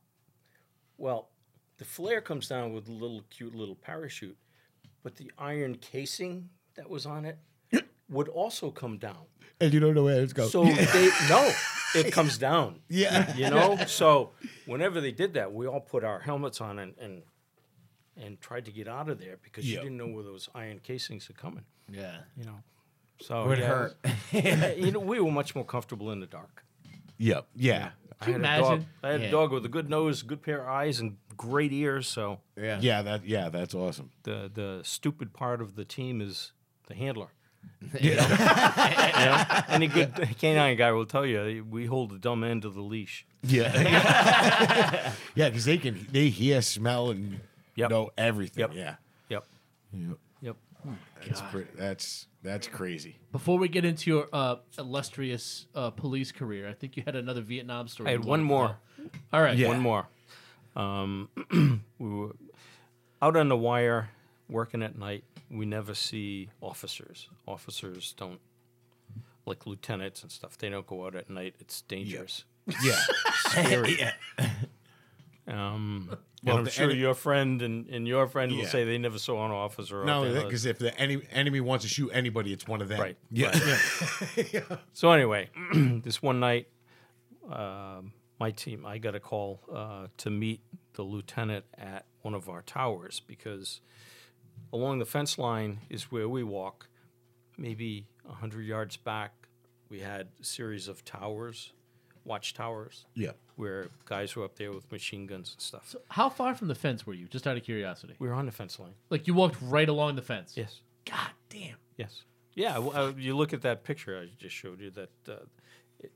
Well, 0.99 1.31
the 1.79 1.85
flare 1.85 2.21
comes 2.21 2.47
down 2.47 2.73
with 2.75 2.89
a 2.89 2.93
little 2.93 3.23
cute 3.31 3.55
little 3.55 3.75
parachute, 3.75 4.37
but 5.03 5.17
the 5.17 5.33
iron 5.37 5.75
casing 5.77 6.51
that 6.77 6.89
was 6.89 7.07
on 7.07 7.25
it 7.25 7.39
would 8.11 8.29
also 8.29 8.71
come 8.71 8.99
down. 8.99 9.25
and 9.61 9.73
you 9.73 9.81
don't 9.81 9.95
know 9.95 10.05
where 10.05 10.21
it's 10.23 10.33
going. 10.33 10.51
So 10.51 10.65
they 10.65 11.11
no, 11.29 11.53
it 11.95 12.13
comes 12.13 12.39
down. 12.49 12.81
yeah, 12.89 13.35
You 13.37 13.51
know, 13.51 13.77
so 13.87 14.31
whenever 14.67 15.01
they 15.01 15.13
did 15.13 15.35
that, 15.35 15.53
we 15.53 15.67
all 15.67 15.81
put 15.81 16.03
our 16.05 16.21
helmets 16.21 16.61
on 16.61 16.79
and 16.79 16.95
and, 16.99 17.23
and 18.17 18.41
tried 18.41 18.65
to 18.67 18.73
get 18.73 18.89
out 18.89 19.09
of 19.09 19.19
there 19.21 19.37
because 19.43 19.65
Yeah. 19.67 19.79
you 19.79 19.83
didn't 19.85 19.99
know 19.99 20.09
where 20.09 20.25
those 20.25 20.49
iron 20.55 20.81
casings 20.83 21.29
are 21.31 21.35
coming. 21.35 21.65
Yeah. 21.91 22.19
You 22.37 22.45
know, 22.45 22.59
so 23.21 23.47
Would 23.49 23.59
yeah, 23.59 23.67
hurt. 23.67 23.97
you 24.79 24.91
know, 24.93 25.01
we 25.01 25.21
were 25.21 25.31
much 25.33 25.55
more 25.55 25.65
comfortable 25.65 26.11
in 26.13 26.21
the 26.21 26.27
dark. 26.27 26.65
yeah, 27.19 27.41
yeah, 27.55 27.91
I 28.21 28.25
had 28.25 28.35
a 28.35 28.39
dog. 28.39 28.45
imagine? 28.45 28.87
I 29.03 29.09
had 29.13 29.21
Yeah. 29.23 29.29
a 29.29 29.31
dog 29.31 29.53
with 29.53 29.65
a 29.65 29.69
good 29.69 29.89
nose, 29.91 30.23
good 30.23 30.43
pair 30.43 30.61
of 30.63 30.69
eyes, 30.69 31.01
and 31.01 31.17
great 31.37 31.73
ears. 31.73 32.07
So 32.09 32.41
Yeah. 32.57 32.79
yeah. 32.81 33.03
That 33.03 33.25
yeah, 33.27 33.49
that's 33.51 33.75
awesome. 33.75 34.11
the 34.23 34.51
the 34.53 34.81
stupid 34.85 35.33
part 35.33 35.61
of 35.61 35.75
the 35.77 35.85
team 35.85 36.21
is 36.21 36.53
the 36.89 36.95
handler. 36.95 37.29
You 38.01 38.15
know? 38.17 38.27
Any 39.69 39.89
good 39.89 40.15
canine 40.39 40.77
guy 40.77 40.93
will 40.93 41.07
tell 41.07 41.27
you 41.27 41.67
we 41.69 41.87
hold 41.87 42.11
the 42.11 42.19
dumb 42.19 42.45
end 42.45 42.65
of 42.65 42.75
the 42.75 42.83
leash. 42.83 43.27
Yeah, 43.43 45.15
yeah, 45.35 45.49
because 45.49 45.65
they 45.65 45.79
can 45.79 46.07
they 46.13 46.29
hear, 46.29 46.61
smell, 46.63 47.11
and 47.11 47.41
Yep. 47.77 47.91
know 47.91 48.11
everything. 48.19 48.61
Yep. 48.61 48.73
Yeah, 48.75 48.95
Yep. 49.31 49.45
Yep. 49.95 50.17
Yep. 50.43 50.57
that's 51.27 51.41
pretty, 51.41 51.71
that's 51.77 52.27
that's 52.43 52.67
crazy. 52.69 53.17
Before 53.33 53.59
we 53.59 53.69
get 53.69 53.85
into 53.85 54.11
your 54.11 54.29
uh, 54.33 54.57
illustrious 54.79 55.67
uh, 55.75 55.91
police 55.91 56.33
career, 56.33 56.69
I 56.69 56.75
think 56.75 56.97
you 56.97 57.03
had 57.05 57.17
another 57.17 57.41
Vietnam 57.41 57.89
story. 57.89 58.09
I 58.09 58.13
had 58.13 58.25
one 58.25 58.43
more. 58.43 58.79
All 59.33 59.41
right. 59.43 59.57
Yeah. 59.57 59.69
One 59.69 59.81
more. 59.81 60.07
Um, 60.77 61.29
we 61.99 62.09
were 62.09 62.37
out 63.23 63.37
on 63.37 63.49
the 63.49 63.57
wire 63.57 64.11
working 64.51 64.83
at 64.83 64.99
night. 64.99 65.25
We 65.51 65.67
never 65.67 65.95
see 65.95 66.49
officers. 66.61 67.29
Officers 67.47 68.15
don't, 68.17 68.41
like 69.47 69.67
lieutenants 69.67 70.23
and 70.23 70.31
stuff, 70.31 70.59
they 70.59 70.69
don't 70.69 70.87
go 70.87 71.07
out 71.07 71.15
at 71.15 71.31
night. 71.31 71.55
It's 71.61 71.83
dangerous. 71.83 72.45
Yeah, 72.83 72.99
Scary. 73.49 73.99
Um, 75.49 76.17
Well, 76.45 76.59
and 76.59 76.67
I'm 76.69 76.73
sure 76.73 76.91
ene- 76.91 76.99
your 76.99 77.15
friend 77.15 77.61
and, 77.61 77.87
and 77.89 78.07
your 78.07 78.27
friend 78.29 78.53
will 78.53 78.61
Yeah. 78.61 78.69
say 78.69 78.85
they 78.85 78.99
never 78.99 79.19
saw 79.19 79.45
an 79.45 79.51
officer. 79.51 80.03
out 80.03 80.07
no, 80.07 80.33
there. 80.33 80.45
because 80.45 80.65
if 80.65 80.79
the 80.79 80.97
any, 80.99 81.21
enemy 81.33 81.61
wants 81.61 81.85
to 81.85 81.89
shoot 81.91 82.11
anybody, 82.13 82.53
it's 82.53 82.69
one 82.69 82.81
of 82.81 82.89
them. 82.89 83.01
Right. 83.01 83.17
Yeah, 83.31 83.51
So 84.93 85.11
anyway, 85.11 85.51
this 85.75 86.23
one 86.23 86.41
night, 86.41 86.69
um, 87.51 88.13
my 88.39 88.53
team, 88.53 88.87
I 88.87 88.99
got 88.99 89.15
a 89.15 89.21
call 89.21 89.61
uh, 89.75 90.07
to 90.19 90.31
meet 90.31 90.61
the 90.95 91.03
lieutenant 91.03 91.65
at 91.77 92.07
one 92.23 92.35
of 92.35 92.49
our 92.49 92.63
towers 92.63 93.21
because 93.27 93.81
along 94.73 94.99
the 94.99 95.07
fence 95.07 95.39
line 95.39 95.81
is 95.89 96.05
where 96.13 96.29
we 96.29 96.43
walk. 96.43 96.89
Maybe 97.57 98.07
hundred 98.27 98.65
yards 98.65 98.97
back, 98.97 99.33
we 99.89 100.01
had 100.01 100.29
a 100.41 100.45
series 100.45 100.89
of 100.89 101.05
towers, 101.05 101.73
watchtowers, 102.25 103.07
yeah. 103.15 103.33
where 103.57 103.89
guys 104.07 104.37
were 104.37 104.45
up 104.45 104.57
there 104.57 104.73
with 104.73 104.91
machine 104.93 105.27
guns 105.27 105.53
and 105.53 105.61
stuff. 105.61 105.89
So 105.89 106.01
How 106.09 106.29
far 106.29 106.55
from 106.55 106.69
the 106.69 106.75
fence 106.75 107.07
were 107.07 107.15
you? 107.15 107.27
Just 107.27 107.47
out 107.47 107.57
of 107.57 107.65
curiosity. 107.65 108.15
we 108.19 108.29
were 108.29 108.35
on 108.35 108.47
the 108.47 108.53
fence 108.53 108.79
line. 108.79 108.95
Like 109.11 109.27
you 109.27 109.35
walked 109.35 109.57
right 109.63 109.89
along 109.89 110.17
the 110.17 110.23
fence. 110.23 110.55
Yes. 110.57 110.81
God 111.05 111.31
damn. 111.49 111.77
Yes. 111.97 112.23
Yeah. 112.55 112.75
w- 112.75 112.93
uh, 112.93 113.13
you 113.19 113.37
look 113.37 113.53
at 113.53 113.63
that 113.63 113.85
picture 113.85 114.19
I 114.19 114.29
just 114.39 114.55
showed 114.55 114.81
you. 114.81 114.91
That 114.91 115.11
uh, 115.29 115.33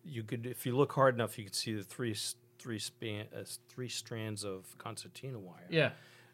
you 0.05 0.22
could, 0.22 0.46
if 0.46 0.64
you 0.66 0.76
look 0.76 0.92
hard 0.92 1.14
enough, 1.14 1.36
you 1.36 1.44
could 1.44 1.55
see 1.55 1.74
the 1.74 1.82
three 1.84 2.16
three 2.59 2.78
span 2.78 3.26
uh, 3.36 3.42
three 3.68 3.88
strands 3.88 4.44
of 4.44 4.76
concertina 4.78 5.38
wire. 5.38 5.66
Yeah. 5.68 5.90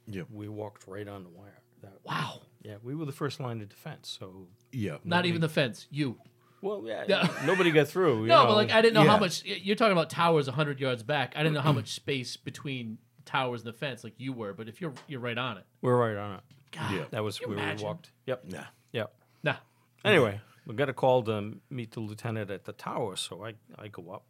Yeah. 0.07 0.23
We 0.33 0.49
walked 0.49 0.87
right 0.87 1.09
on 1.09 1.23
the 1.25 1.31
wire. 1.31 1.63
That, 1.83 1.95
Wow. 2.05 2.43
Yeah, 2.63 2.77
we 2.83 2.95
were 2.95 3.05
the 3.07 3.13
first 3.13 3.41
line 3.41 3.61
of 3.63 3.69
defense. 3.69 4.17
So, 4.21 4.49
Yeah. 4.73 4.99
Not 5.05 5.25
even 5.27 5.41
the 5.41 5.49
fence. 5.49 5.87
You. 5.91 6.19
well, 6.63 6.83
yeah, 6.87 7.05
Yeah. 7.09 7.29
nobody 7.47 7.71
got 7.71 7.89
through. 7.89 8.21
You 8.23 8.27
No, 8.29 8.43
know. 8.43 8.47
but 8.49 8.57
like 8.57 8.71
I 8.71 8.83
didn't 8.83 8.95
know 8.95 9.09
how 9.09 9.19
much 9.19 9.45
you're 9.45 9.77
talking 9.77 9.93
about 9.93 10.11
towers 10.11 10.47
100 10.47 10.79
yards 10.81 11.03
back. 11.03 11.33
I 11.37 11.43
didn't 11.43 11.55
know 11.55 11.63
how 11.63 11.73
much 11.73 11.89
space 11.93 12.37
between 12.37 12.99
towers 13.25 13.63
and 13.65 13.69
the 13.73 13.79
fence 13.79 14.05
like 14.05 14.15
you 14.19 14.33
were, 14.33 14.53
but 14.53 14.69
if 14.69 14.81
you're 14.81 14.93
you're 15.09 15.21
right 15.21 15.39
on 15.39 15.57
it. 15.59 15.65
we're 15.81 15.97
right 15.97 16.17
on 16.17 16.35
it. 16.37 16.41
God. 16.73 16.93
Yeah. 16.95 17.05
That 17.11 17.25
was 17.25 17.39
Can 17.39 17.51
you 17.51 17.57
where 17.57 17.65
imagine? 17.65 17.85
we 17.85 17.89
walked. 17.89 18.11
Yep. 18.27 18.45
Nah. 18.47 18.65
Yep. 18.93 19.15
Nah. 19.43 19.57
Anyway, 20.05 20.41
we 20.67 20.75
got 20.75 20.89
a 20.89 20.93
call 20.95 21.23
to 21.25 21.59
meet 21.71 21.93
the 21.93 22.01
lieutenant 22.01 22.51
at 22.51 22.65
the 22.65 22.73
tower, 22.73 23.17
so 23.17 23.45
I, 23.45 23.55
I 23.79 23.89
go 23.89 24.11
up, 24.13 24.25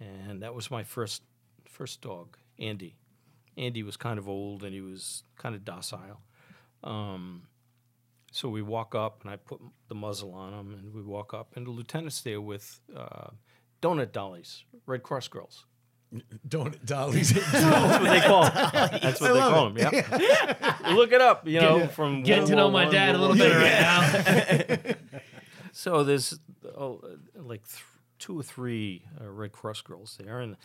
and 0.00 0.42
that 0.42 0.54
was 0.54 0.70
my 0.70 0.84
first 0.84 1.22
first 1.68 2.02
dog, 2.02 2.36
Andy. 2.58 2.96
Andy 3.56 3.82
was 3.82 3.96
kind 3.96 4.18
of 4.18 4.28
old 4.28 4.62
and 4.62 4.72
he 4.74 4.80
was 4.80 5.24
kind 5.36 5.54
of 5.54 5.64
docile. 5.64 6.20
Um, 6.84 7.42
so 8.32 8.48
we 8.48 8.62
walk 8.62 8.94
up, 8.94 9.22
and 9.22 9.30
I 9.30 9.36
put 9.36 9.60
the 9.88 9.94
muzzle 9.94 10.32
on 10.34 10.52
him, 10.54 10.72
and 10.72 10.94
we 10.94 11.02
walk 11.02 11.34
up, 11.34 11.52
and 11.54 11.66
the 11.66 11.70
lieutenant's 11.70 12.22
there 12.22 12.40
with 12.40 12.80
uh, 12.96 13.28
donut 13.82 14.12
dollies, 14.12 14.64
Red 14.86 15.02
Cross 15.02 15.28
girls. 15.28 15.66
Donut 16.46 16.84
dollies. 16.84 17.32
That's 17.52 18.00
what 18.00 18.10
they 18.10 18.20
call 18.20 18.42
them. 18.44 18.52
That's 19.02 19.20
what 19.20 19.32
they 19.32 19.40
call 19.40 19.70
them. 19.70 19.78
Yeah. 19.78 20.76
Look 20.94 21.12
it 21.12 21.20
up. 21.20 21.46
You 21.46 21.60
know, 21.60 21.86
from 21.86 22.22
Getting 22.22 22.46
to 22.48 22.56
know 22.56 22.70
my 22.70 22.84
One, 22.84 22.92
dad 22.92 23.14
a 23.14 23.18
little 23.18 23.36
bit 23.36 23.50
II. 23.50 23.56
right 23.56 24.86
now. 24.86 24.94
So 25.74 26.04
there's 26.04 26.38
oh, 26.76 27.00
uh, 27.02 27.42
like 27.42 27.66
th- 27.66 27.82
two 28.18 28.38
or 28.38 28.42
three 28.42 29.06
uh, 29.18 29.30
Red 29.30 29.52
Cross 29.52 29.80
girls 29.80 30.18
there, 30.22 30.40
and 30.40 30.56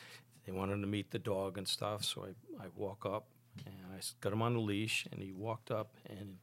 they 0.46 0.52
wanted 0.52 0.82
to 0.82 0.88
meet 0.88 1.12
the 1.12 1.20
dog 1.20 1.58
and 1.58 1.66
stuff. 1.66 2.04
So 2.04 2.26
I, 2.26 2.64
I 2.66 2.68
walk 2.76 3.06
up 3.06 3.28
and 3.66 3.76
I 3.94 4.00
got 4.22 4.34
him 4.34 4.42
on 4.42 4.54
the 4.54 4.60
leash, 4.60 5.08
and 5.12 5.22
he 5.22 5.32
walked 5.32 5.72
up 5.72 5.96
and 6.10 6.38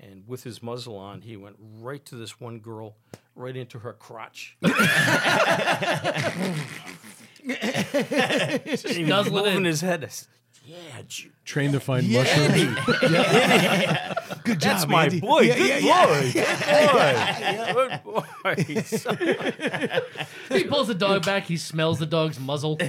and 0.00 0.26
with 0.26 0.44
his 0.44 0.62
muzzle 0.62 0.96
on, 0.96 1.22
he 1.22 1.36
went 1.36 1.56
right 1.80 2.04
to 2.06 2.14
this 2.14 2.40
one 2.40 2.60
girl, 2.60 2.96
right 3.34 3.56
into 3.56 3.80
her 3.80 3.92
crotch. 3.92 4.56
He 4.62 4.68
was 8.70 8.82
Guzzling 9.08 9.44
moving 9.44 9.56
in. 9.56 9.64
his 9.64 9.80
head. 9.80 10.04
I 10.04 10.08
said, 10.08 10.28
yeah, 10.64 10.76
Ju- 11.06 11.30
Trained 11.44 11.72
to 11.72 11.80
find 11.80 12.08
mushrooms. 12.10 12.74
Good 14.44 14.60
that's 14.60 14.82
job, 14.82 14.90
my 14.90 15.04
Andy. 15.04 15.20
boy. 15.20 15.40
Yeah, 15.40 15.56
Good 15.56 15.82
yeah, 15.84 16.06
boy. 16.06 16.32
Good 17.82 18.02
boy. 18.04 18.24
Good 18.54 20.02
boy. 20.48 20.58
he 20.58 20.64
pulls 20.64 20.88
the 20.88 20.94
dog 20.94 21.24
back. 21.26 21.44
He 21.44 21.56
smells 21.56 21.98
the 21.98 22.06
dog's 22.06 22.38
muzzle. 22.38 22.78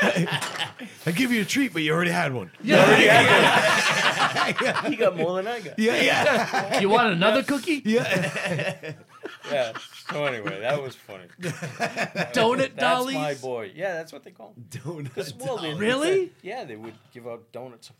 I 0.00 1.10
give 1.14 1.32
you 1.32 1.42
a 1.42 1.44
treat, 1.44 1.72
but 1.72 1.82
you 1.82 1.92
already 1.92 2.10
had 2.10 2.32
one. 2.32 2.50
He 2.62 2.70
got 4.96 5.16
more 5.16 5.36
than 5.36 5.46
I 5.46 5.60
got. 5.60 5.78
Yeah, 5.78 6.00
yeah, 6.00 6.80
You 6.80 6.88
want 6.88 7.12
another 7.12 7.42
cookie? 7.42 7.82
yeah. 7.84 8.92
Yeah. 9.50 9.72
So 10.10 10.24
anyway, 10.24 10.60
that 10.60 10.80
was 10.82 10.94
funny. 10.94 11.24
Donut 11.40 12.58
That's 12.58 12.74
dollies. 12.76 13.14
my 13.14 13.34
boy. 13.34 13.72
Yeah, 13.74 13.94
that's 13.94 14.12
what 14.12 14.22
they 14.24 14.30
call 14.30 14.54
them. 14.54 14.66
Donut. 14.70 15.36
Well, 15.44 15.58
they- 15.58 15.74
Really? 15.74 16.32
Yeah, 16.42 16.64
they 16.64 16.76
would 16.76 16.94
give 17.12 17.26
out 17.26 17.50
donuts, 17.52 17.90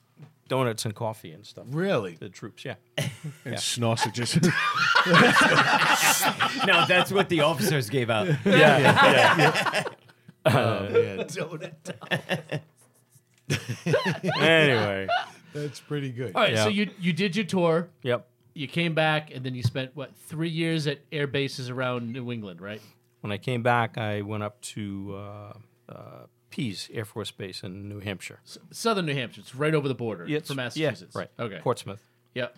donuts 0.48 0.84
and 0.84 0.94
coffee 0.94 1.32
and 1.32 1.44
stuff. 1.46 1.66
Really? 1.70 2.14
The 2.14 2.28
troops, 2.30 2.64
yeah. 2.64 2.74
and 3.44 3.58
sausages. 3.60 4.36
No, 6.66 6.84
that's 6.86 7.10
what 7.12 7.28
the 7.28 7.40
officers 7.42 7.88
gave 7.90 8.10
out. 8.10 8.26
Yeah, 8.44 8.78
yeah. 8.78 8.98
Oh, 9.02 9.10
yeah. 9.10 9.84
Donut. 11.28 12.60
Anyway, 14.40 15.08
That's 15.54 15.80
pretty 15.80 16.10
good. 16.10 16.32
All 16.34 16.42
right. 16.42 16.56
So 16.58 16.68
you 16.68 16.90
you 17.00 17.12
did 17.12 17.36
your 17.36 17.44
tour. 17.46 17.88
yep. 18.02 18.28
You 18.54 18.66
came 18.66 18.92
back, 18.94 19.30
and 19.32 19.44
then 19.44 19.54
you 19.54 19.62
spent 19.62 19.94
what 19.94 20.14
three 20.16 20.48
years 20.48 20.86
at 20.88 20.98
air 21.12 21.26
bases 21.28 21.70
around 21.70 22.12
New 22.12 22.32
England, 22.32 22.60
right? 22.60 22.82
When 23.20 23.32
I 23.32 23.38
came 23.38 23.62
back, 23.62 23.96
I 23.98 24.22
went 24.22 24.42
up 24.42 24.60
to 24.62 25.14
uh, 25.16 25.52
uh, 25.88 26.26
Pease 26.50 26.90
Air 26.92 27.04
Force 27.04 27.30
Base 27.30 27.62
in 27.62 27.88
New 27.88 28.00
Hampshire. 28.00 28.40
Southern 28.72 29.06
New 29.06 29.14
Hampshire. 29.14 29.40
It's 29.42 29.54
right 29.54 29.74
over 29.74 29.86
the 29.88 29.94
border 29.94 30.24
Yeah, 30.26 30.38
it's- 30.38 30.48
from 30.48 30.58
yeah, 30.58 30.64
Massachusetts. 30.64 31.14
right. 31.14 31.30
Okay. 31.38 31.58
Portsmouth. 31.62 32.02
Yep. 32.34 32.56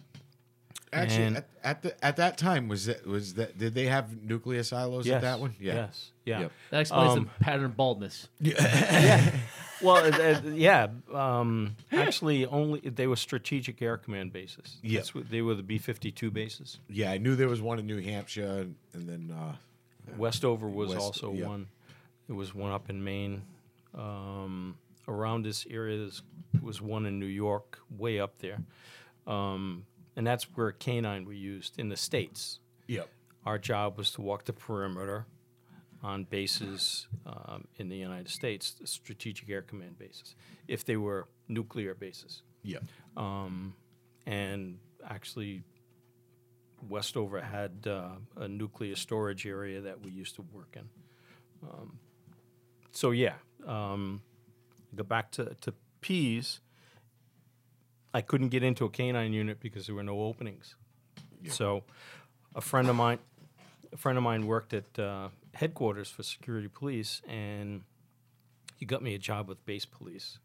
Yeah. 0.92 0.98
Actually, 1.00 1.24
And- 1.24 1.36
at, 1.36 1.48
at 1.62 1.82
the 1.82 2.04
at 2.04 2.16
that 2.16 2.36
time 2.38 2.66
was 2.68 2.86
that 2.86 3.06
was 3.06 3.34
that 3.34 3.56
did 3.58 3.74
they 3.74 3.86
have 3.86 4.22
nuclear 4.24 4.62
silos 4.64 5.08
at 5.08 5.22
that 5.22 5.38
one? 5.38 5.54
Yes. 5.60 6.10
Yeah. 6.24 6.40
Yep. 6.40 6.52
That 6.70 6.80
explains 6.80 7.16
Um, 7.18 7.30
the 7.38 7.44
pattern 7.44 7.70
baldness. 7.76 8.28
Yeah, 8.40 9.30
Well, 9.82 9.96
uh, 10.12 10.40
yeah. 10.52 10.88
Um, 11.14 11.76
actually, 11.92 12.44
only 12.46 12.80
they 12.80 13.06
were 13.06 13.16
strategic 13.16 13.80
air 13.80 13.96
command 13.98 14.32
bases. 14.32 14.78
Yeah. 14.82 15.02
They 15.14 15.42
were 15.42 15.54
the 15.54 15.62
B 15.62 15.78
fifty 15.78 16.10
two 16.10 16.30
bases. 16.30 16.80
Yeah, 16.88 17.12
I 17.12 17.18
knew 17.18 17.36
there 17.36 17.48
was 17.48 17.62
one 17.62 17.78
in 17.78 17.86
New 17.86 18.00
Hampshire, 18.02 18.58
and, 18.62 18.74
and 18.92 19.08
then 19.08 19.34
uh, 19.36 19.52
Westover 20.18 20.68
was 20.68 20.90
West- 20.90 21.00
also 21.00 21.32
yeah. 21.32 21.46
one. 21.46 21.68
There 22.26 22.36
was 22.36 22.52
one 22.54 22.72
up 22.72 22.90
in 22.90 23.02
Maine. 23.02 23.42
Um, 23.94 24.76
around 25.08 25.44
this 25.44 25.66
area, 25.70 25.98
there's 25.98 26.22
was 26.60 26.80
one 26.82 27.06
in 27.06 27.18
New 27.18 27.26
York, 27.26 27.78
way 27.96 28.20
up 28.20 28.38
there. 28.38 28.58
Um, 29.26 29.84
and 30.16 30.26
that's 30.26 30.44
where 30.54 30.72
canine 30.72 31.24
were 31.24 31.32
used 31.32 31.78
in 31.78 31.88
the 31.88 31.96
states. 31.96 32.60
yep, 32.86 33.08
Our 33.46 33.58
job 33.58 33.96
was 33.98 34.10
to 34.12 34.20
walk 34.22 34.44
the 34.44 34.52
perimeter 34.52 35.26
on 36.02 36.24
bases 36.24 37.06
um, 37.26 37.66
in 37.76 37.88
the 37.88 37.96
United 37.96 38.28
States, 38.28 38.76
strategic 38.84 39.48
air 39.50 39.62
command 39.62 39.98
bases, 39.98 40.34
if 40.66 40.84
they 40.84 40.96
were 40.96 41.28
nuclear 41.48 41.94
bases. 41.94 42.42
yep, 42.62 42.82
And 44.26 44.78
actually, 45.08 45.62
Westover 46.88 47.40
had 47.40 47.86
uh, 47.86 48.10
a 48.36 48.48
nuclear 48.48 48.96
storage 48.96 49.46
area 49.46 49.80
that 49.82 50.00
we 50.00 50.10
used 50.10 50.34
to 50.36 50.42
work 50.52 50.76
in. 50.76 50.88
Um, 51.62 51.98
so 52.90 53.10
yeah, 53.10 53.34
um, 53.66 54.22
go 54.94 55.02
back 55.02 55.30
to 55.32 55.54
to 55.60 55.74
Pease. 56.00 56.60
I 58.12 58.20
couldn't 58.20 58.48
get 58.48 58.62
into 58.62 58.84
a 58.84 58.90
canine 58.90 59.32
unit 59.32 59.60
because 59.60 59.86
there 59.86 59.94
were 59.94 60.02
no 60.02 60.22
openings. 60.22 60.74
So, 61.48 61.84
a 62.54 62.60
friend 62.60 62.88
of 62.88 62.96
mine, 62.96 63.18
a 63.92 63.96
friend 63.96 64.18
of 64.18 64.24
mine 64.24 64.46
worked 64.46 64.74
at 64.74 64.98
uh, 64.98 65.28
headquarters 65.54 66.10
for 66.10 66.22
security 66.22 66.68
police, 66.68 67.22
and 67.26 67.82
he 68.76 68.84
got 68.84 69.02
me 69.02 69.14
a 69.14 69.18
job 69.18 69.48
with 69.48 69.64
base 69.64 69.86
police. 69.86 70.38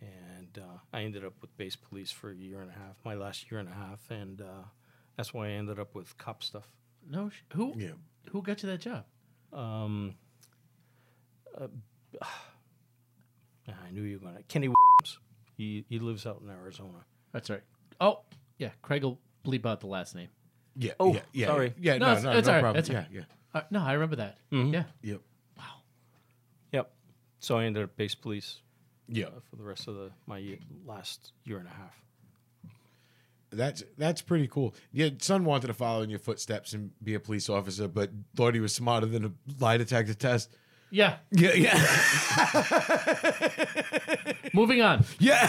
And 0.00 0.58
uh, 0.58 0.78
I 0.92 1.02
ended 1.02 1.24
up 1.24 1.34
with 1.40 1.56
base 1.56 1.76
police 1.76 2.10
for 2.10 2.30
a 2.30 2.34
year 2.34 2.60
and 2.60 2.70
a 2.70 2.74
half, 2.74 2.96
my 3.04 3.14
last 3.14 3.50
year 3.50 3.60
and 3.60 3.68
a 3.68 3.72
half, 3.72 4.00
and 4.10 4.40
uh, 4.40 4.64
that's 5.16 5.34
why 5.34 5.48
I 5.48 5.50
ended 5.50 5.78
up 5.78 5.94
with 5.94 6.16
cop 6.18 6.42
stuff. 6.42 6.68
No, 7.08 7.30
sh- 7.30 7.42
who 7.54 7.74
yeah. 7.76 7.90
who 8.30 8.42
got 8.42 8.62
you 8.62 8.70
that 8.70 8.80
job? 8.80 9.04
Um, 9.52 10.14
I 12.22 13.90
knew 13.92 14.02
you 14.02 14.18
were 14.18 14.28
gonna 14.28 14.42
Kenny 14.48 14.68
Williams. 14.68 15.18
He 15.58 15.84
he 15.90 15.98
lives 15.98 16.24
out 16.24 16.40
in 16.42 16.48
Arizona. 16.48 17.04
That's 17.32 17.50
right. 17.50 17.62
Oh, 18.00 18.20
yeah. 18.58 18.70
Craig 18.80 19.02
will 19.04 19.18
bleep 19.44 19.66
out 19.66 19.80
the 19.80 19.86
last 19.88 20.14
name. 20.14 20.28
Yeah. 20.76 20.92
Oh, 20.98 21.12
yeah, 21.12 21.20
yeah, 21.32 21.46
sorry. 21.48 21.74
Yeah, 21.78 21.98
No, 21.98 22.06
no, 22.06 22.12
it's- 22.12 22.24
no, 22.24 22.30
it's 22.38 22.46
no 22.46 22.52
all 22.52 22.56
right, 22.56 22.62
problem. 22.62 22.78
it's 22.80 22.88
yeah, 22.88 22.96
right. 22.98 23.06
yeah. 23.12 23.20
Uh, 23.52 23.60
no, 23.70 23.80
I 23.82 23.92
remember 23.94 24.16
that. 24.16 24.38
Mm-hmm. 24.52 24.72
Yeah. 24.74 24.84
Yep. 25.02 25.20
Wow. 25.58 25.64
Yep. 26.72 26.90
So 27.40 27.58
I 27.58 27.64
ended 27.64 27.82
up 27.82 27.96
base 27.96 28.14
police 28.14 28.62
Yeah. 29.08 29.26
uh, 29.26 29.30
for 29.50 29.56
the 29.56 29.64
rest 29.64 29.88
of 29.88 29.96
the 29.96 30.10
my 30.26 30.38
ye- 30.38 30.60
last 30.86 31.32
year 31.44 31.58
and 31.58 31.66
a 31.66 31.70
half. 31.72 32.00
That's 33.50 33.82
that's 33.96 34.20
pretty 34.20 34.46
cool. 34.46 34.74
Your 34.92 35.10
son 35.20 35.44
wanted 35.46 35.68
to 35.68 35.74
follow 35.74 36.02
in 36.02 36.10
your 36.10 36.18
footsteps 36.18 36.74
and 36.74 36.90
be 37.02 37.14
a 37.14 37.20
police 37.20 37.48
officer, 37.48 37.88
but 37.88 38.10
thought 38.36 38.52
he 38.54 38.60
was 38.60 38.74
smarter 38.74 39.06
than 39.06 39.24
a 39.24 39.32
lie 39.58 39.78
detector 39.78 40.12
test. 40.14 40.54
Yeah. 40.90 41.16
Yeah, 41.30 41.52
yeah, 41.54 41.74
Moving 44.54 44.80
on. 44.82 45.04
Yeah, 45.18 45.48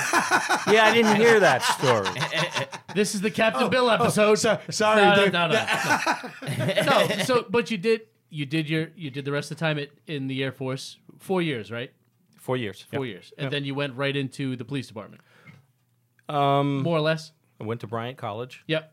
yeah, 0.70 0.86
I 0.86 0.94
didn't 0.94 1.16
hear 1.16 1.40
that 1.40 1.64
story. 1.64 2.10
This 2.96 3.14
is 3.14 3.22
the 3.22 3.30
Captain 3.30 3.70
Bill 3.70 3.88
episode. 3.92 4.40
so- 4.40 4.60
sorry, 4.72 5.04
No, 5.04 5.26
no, 5.28 5.48
no, 5.48 5.48
no, 5.48 5.66
no. 6.58 6.66
No, 7.08 7.24
So, 7.24 7.46
but 7.48 7.70
you 7.70 7.78
did 7.78 8.02
you 8.32 8.48
did 8.48 8.68
your 8.68 8.88
you 8.96 9.12
did 9.12 9.26
the 9.26 9.32
rest 9.32 9.52
of 9.52 9.58
the 9.58 9.62
time 9.64 9.78
at, 9.78 9.90
in 10.08 10.26
the 10.28 10.44
Air 10.44 10.52
Force 10.52 10.98
four 11.20 11.42
years, 11.44 11.72
right? 11.72 11.92
Four 12.38 12.58
years. 12.58 12.86
Four 12.92 13.06
years, 13.06 13.32
and 13.38 13.52
then 13.52 13.64
you 13.64 13.76
went 13.76 13.96
right 13.96 14.16
into 14.16 14.56
the 14.56 14.66
police 14.66 14.88
department, 14.88 15.22
Um, 16.28 16.82
more 16.82 16.98
or 16.98 17.02
less. 17.02 17.32
I 17.62 17.64
went 17.64 17.82
to 17.82 17.88
Bryant 17.88 18.18
College 18.18 18.64
Yep. 18.68 18.92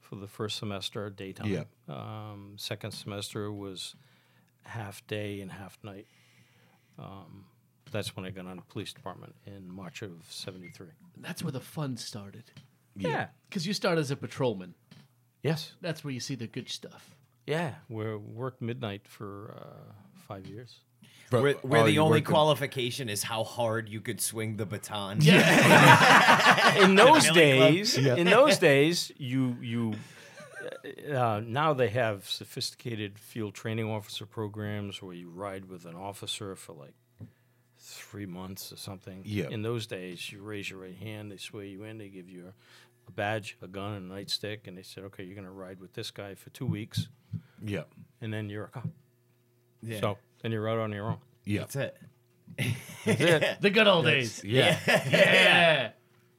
for 0.00 0.16
the 0.16 0.26
first 0.28 0.56
semester, 0.56 1.10
daytime. 1.10 1.48
Yeah. 1.48 1.64
Um, 1.88 2.54
second 2.56 2.92
semester 2.92 3.52
was 3.52 3.94
half 4.64 5.06
day 5.06 5.40
and 5.40 5.50
half 5.52 5.78
night. 5.82 6.06
Um, 6.98 7.44
that's 7.90 8.16
when 8.16 8.24
I 8.24 8.30
got 8.30 8.46
on 8.46 8.56
the 8.56 8.62
police 8.62 8.92
department 8.92 9.34
in 9.46 9.70
March 9.70 10.02
of 10.02 10.12
'73. 10.28 10.88
That's 11.18 11.42
where 11.42 11.52
the 11.52 11.60
fun 11.60 11.96
started. 11.96 12.44
Yeah. 12.96 13.26
Because 13.48 13.66
you 13.66 13.72
start 13.72 13.98
as 13.98 14.10
a 14.10 14.16
patrolman. 14.16 14.74
Yes. 15.42 15.72
That's 15.80 16.04
where 16.04 16.12
you 16.12 16.20
see 16.20 16.34
the 16.36 16.46
good 16.46 16.68
stuff. 16.68 17.14
Yeah. 17.46 17.74
We 17.88 18.14
worked 18.16 18.62
midnight 18.62 19.02
for 19.08 19.54
uh, 19.60 19.92
five 20.28 20.46
years. 20.46 20.78
Where, 21.30 21.54
where 21.54 21.82
Oh, 21.82 21.84
the 21.84 21.92
you 21.92 22.00
only 22.00 22.18
worked 22.20 22.28
in- 22.28 22.32
qualification 22.34 23.08
is 23.08 23.22
how 23.24 23.42
hard 23.44 23.88
you 23.88 24.00
could 24.00 24.20
swing 24.20 24.56
the 24.56 24.64
baton. 24.66 25.18
Yeah. 25.20 26.78
in 26.84 26.94
those 26.94 27.28
Billy 27.30 27.56
Club. 27.58 27.72
days, 27.72 27.96
in 27.98 28.26
those 28.26 28.58
days, 28.58 29.10
you 29.18 29.56
you 29.60 29.94
uh, 31.12 31.40
now 31.44 31.72
they 31.72 31.88
have 31.88 32.28
sophisticated 32.28 33.18
field 33.18 33.54
training 33.54 33.90
officer 33.90 34.26
programs 34.26 35.00
where 35.02 35.14
you 35.14 35.28
ride 35.30 35.66
with 35.66 35.84
an 35.86 35.94
officer 35.94 36.54
for 36.56 36.72
like 36.74 36.94
three 37.78 38.26
months 38.26 38.72
or 38.72 38.76
something. 38.76 39.22
Yeah. 39.24 39.48
In 39.50 39.62
those 39.62 39.86
days, 39.86 40.30
you 40.32 40.42
raise 40.42 40.70
your 40.70 40.80
right 40.80 40.96
hand, 40.96 41.30
they 41.30 41.36
swear 41.36 41.64
you 41.64 41.84
in, 41.84 41.98
they 41.98 42.08
give 42.08 42.28
you 42.28 42.46
a, 42.46 42.52
a 43.08 43.10
badge, 43.12 43.56
a 43.62 43.68
gun, 43.68 43.92
and 43.94 44.10
a 44.10 44.14
nightstick, 44.14 44.66
and 44.66 44.76
they 44.76 44.82
said, 44.82 45.04
okay, 45.04 45.22
you're 45.24 45.34
going 45.34 45.46
to 45.46 45.50
ride 45.50 45.80
with 45.80 45.92
this 45.92 46.10
guy 46.10 46.34
for 46.34 46.50
two 46.50 46.66
weeks, 46.66 47.08
yeah, 47.62 47.82
and 48.20 48.32
then 48.32 48.48
you're 48.48 48.64
a 48.64 48.68
cop. 48.68 48.88
Yeah. 49.82 50.00
So 50.00 50.18
then 50.42 50.52
you're 50.52 50.68
out 50.68 50.78
on 50.78 50.92
your 50.92 51.06
own. 51.08 51.18
yeah. 51.44 51.60
That's 51.60 51.76
it. 51.76 51.96
That's 53.04 53.20
it. 53.20 53.56
The 53.60 53.70
good 53.70 53.86
old 53.86 54.06
days. 54.06 54.42
Yeah. 54.44 54.78
Yeah. 54.86 55.90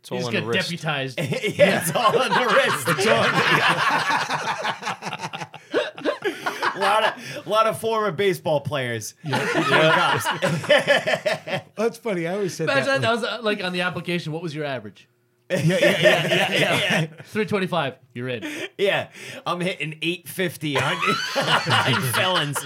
It's 0.06 0.12
You 0.12 0.18
all 0.18 0.22
just 0.22 0.28
on 0.28 0.34
get 0.34 0.42
the 0.42 0.48
wrist. 0.48 0.70
deputized. 0.70 1.20
yeah, 1.58 1.82
it's 1.82 1.96
all 1.96 2.16
on 2.16 2.30
the 2.30 2.46
wrist. 2.54 2.88
It's 2.90 3.06
a 3.08 3.20
lot 6.80 7.04
of 7.04 7.48
lot 7.48 7.66
of 7.66 7.80
former 7.80 8.12
baseball 8.12 8.62
players. 8.62 9.16
That's 9.24 10.28
funny. 11.98 12.28
I 12.28 12.34
always 12.36 12.54
said 12.54 12.66
Imagine 12.70 12.86
that, 12.86 13.02
that. 13.02 13.08
that 13.08 13.12
was 13.12 13.24
uh, 13.24 13.40
like 13.42 13.64
on 13.64 13.74
the 13.74 13.82
application. 13.82 14.32
What 14.32 14.44
was 14.44 14.54
your 14.54 14.66
average? 14.66 15.08
yeah, 15.50 15.60
yeah, 15.60 15.98
yeah, 16.00 16.52
yeah. 16.52 17.06
Three 17.26 17.46
twenty-five. 17.46 17.96
You're 18.14 18.30
in. 18.30 18.44
Yeah, 18.78 19.10
I'm 19.46 19.60
hitting 19.60 19.94
850 20.02 20.78
on, 20.78 20.84
on 20.84 22.02
felons. 22.14 22.58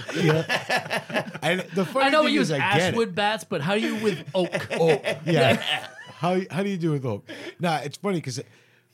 And 1.42 1.60
the 1.74 1.84
funny 1.84 2.06
I 2.06 2.10
know 2.10 2.22
thing 2.22 2.32
we 2.34 2.38
is, 2.38 2.50
use 2.50 2.52
I 2.52 2.58
get 2.58 2.76
it. 2.76 2.82
Ashwood 2.94 3.14
bats, 3.14 3.44
but 3.44 3.60
how 3.60 3.74
do 3.74 3.80
you 3.80 3.96
with 3.96 4.24
oak? 4.34 4.68
Oh, 4.72 5.00
yeah. 5.26 5.88
How 6.20 6.38
how 6.50 6.62
do 6.62 6.68
you 6.68 6.76
do 6.76 6.90
with 6.92 7.02
hope? 7.02 7.26
Nah, 7.60 7.78
it's 7.78 7.96
funny 7.96 8.18
because 8.18 8.40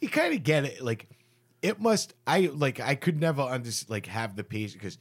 you 0.01 0.09
kind 0.09 0.33
of 0.33 0.45
get 0.45 0.65
it. 0.65 0.81
Like 0.81 1.09
it 1.61 1.81
must. 1.81 2.15
I 2.25 2.51
like. 2.55 2.79
I 2.79 2.95
could 2.95 3.21
never 3.21 3.43
under 3.43 3.71
like 3.89 4.07
have 4.07 4.37
the 4.37 4.45
patience 4.45 4.75
because 4.75 4.99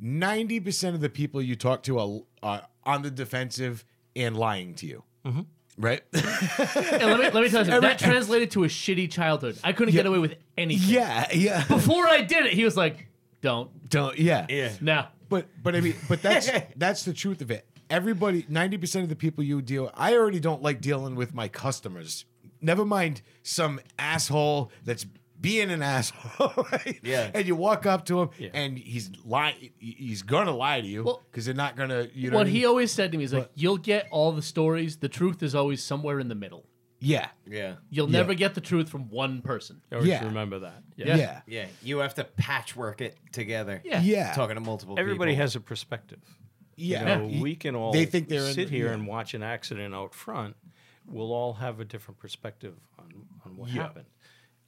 ninety 0.00 0.58
percent 0.58 0.96
of 0.96 1.00
the 1.00 1.08
people 1.08 1.40
you 1.40 1.54
talk 1.54 1.84
to 1.84 1.98
are, 2.00 2.20
are 2.42 2.66
on 2.84 3.02
the 3.02 3.12
defensive 3.12 3.84
and 4.16 4.36
lying 4.36 4.74
to 4.74 4.86
you. 4.86 5.04
Mm-hmm. 5.24 5.42
Right? 5.78 6.02
And 6.12 7.10
let 7.10 7.20
me 7.20 7.30
let 7.30 7.34
me 7.34 7.48
tell 7.48 7.60
you 7.60 7.70
something. 7.70 7.80
That 7.80 7.98
translated 8.00 8.50
to 8.52 8.64
a 8.64 8.68
shitty 8.68 9.08
childhood. 9.10 9.56
I 9.62 9.72
couldn't 9.72 9.94
get 9.94 10.04
away 10.04 10.18
with 10.18 10.34
anything. 10.58 10.92
yeah, 10.92 11.28
yeah. 11.32 11.64
Before 11.68 12.08
I 12.08 12.22
did 12.22 12.44
it, 12.46 12.54
he 12.54 12.64
was 12.64 12.76
like, 12.76 13.06
"Don't." 13.40 13.88
Don't. 13.88 14.18
Yeah. 14.18 14.46
Yeah. 14.48 14.72
Nah. 14.80 15.06
But 15.28 15.46
but 15.62 15.76
I 15.76 15.80
mean, 15.80 15.94
but 16.08 16.22
that's 16.22 16.50
that's 16.76 17.04
the 17.04 17.12
truth 17.12 17.40
of 17.40 17.52
it. 17.52 17.66
Everybody, 17.92 18.46
ninety 18.48 18.78
percent 18.78 19.02
of 19.02 19.08
the 19.10 19.16
people 19.16 19.44
you 19.44 19.60
deal, 19.62 19.90
I 19.94 20.14
already 20.14 20.40
don't 20.40 20.62
like 20.62 20.80
dealing 20.80 21.14
with 21.14 21.34
my 21.34 21.46
customers. 21.48 22.24
Never 22.60 22.84
mind 22.86 23.20
some 23.42 23.80
asshole 23.98 24.72
that's 24.84 25.04
being 25.40 25.70
an 25.70 25.82
asshole. 25.82 26.64
Right? 26.72 27.00
Yeah. 27.02 27.30
And 27.34 27.46
you 27.46 27.54
walk 27.54 27.84
up 27.84 28.06
to 28.06 28.22
him, 28.22 28.30
Yeah. 28.38 28.48
and 28.54 28.78
he's 28.78 29.10
lying. 29.24 29.70
He's 29.78 30.22
gonna 30.22 30.56
lie 30.56 30.80
to 30.80 30.86
you 30.86 31.02
Well, 31.04 31.22
because 31.30 31.44
they're 31.44 31.54
not 31.54 31.76
gonna. 31.76 32.08
You 32.14 32.30
know. 32.30 32.38
What 32.38 32.46
I 32.46 32.50
he 32.50 32.58
mean? 32.60 32.66
always 32.68 32.90
said 32.92 33.12
to 33.12 33.18
me 33.18 33.24
is 33.24 33.32
like, 33.34 33.50
"You'll 33.54 33.76
get 33.76 34.06
all 34.10 34.32
the 34.32 34.42
stories. 34.42 34.96
The 34.96 35.08
truth 35.08 35.42
is 35.42 35.54
always 35.54 35.82
somewhere 35.84 36.18
in 36.18 36.28
the 36.28 36.34
middle. 36.34 36.64
Yeah. 37.00 37.28
Yeah, 37.50 37.74
You'll 37.90 38.08
Yeah. 38.08 38.20
never 38.20 38.32
get 38.34 38.54
the 38.54 38.60
truth 38.60 38.88
from 38.88 39.10
one 39.10 39.42
person." 39.42 39.82
Always 39.92 40.08
Yeah. 40.08 40.24
remember 40.24 40.60
that. 40.60 40.82
Yeah. 40.96 41.16
Yeah. 41.16 41.40
yeah. 41.46 41.66
You 41.82 41.98
have 41.98 42.14
to 42.14 42.24
patchwork 42.24 43.00
it 43.00 43.16
together. 43.32 43.82
Yeah. 43.84 44.00
Yeah. 44.00 44.32
talking 44.34 44.54
to 44.54 44.60
multiple. 44.60 44.94
People. 44.94 45.02
Everybody 45.02 45.32
people. 45.32 45.42
has 45.42 45.56
a 45.56 45.60
perspective. 45.60 46.20
Yeah. 46.76 47.00
You 47.00 47.32
know, 47.36 47.40
we 47.42 47.54
can 47.56 47.74
all 47.74 47.92
They 47.92 48.06
think 48.06 48.28
they're 48.28 48.46
in 48.46 48.54
sit 48.54 48.68
the- 48.68 48.76
here 48.76 48.86
yeah. 48.86 48.92
and 48.94 49.06
watch 49.06 49.34
an 49.34 49.42
accident 49.42 49.94
out 49.94 50.14
front. 50.14 50.56
We'll 51.06 51.32
all 51.32 51.54
have 51.54 51.80
a 51.80 51.84
different 51.84 52.18
perspective 52.18 52.74
on, 52.98 53.26
on 53.44 53.56
what 53.56 53.70
Yeah. 53.70 53.82
happened. 53.82 54.06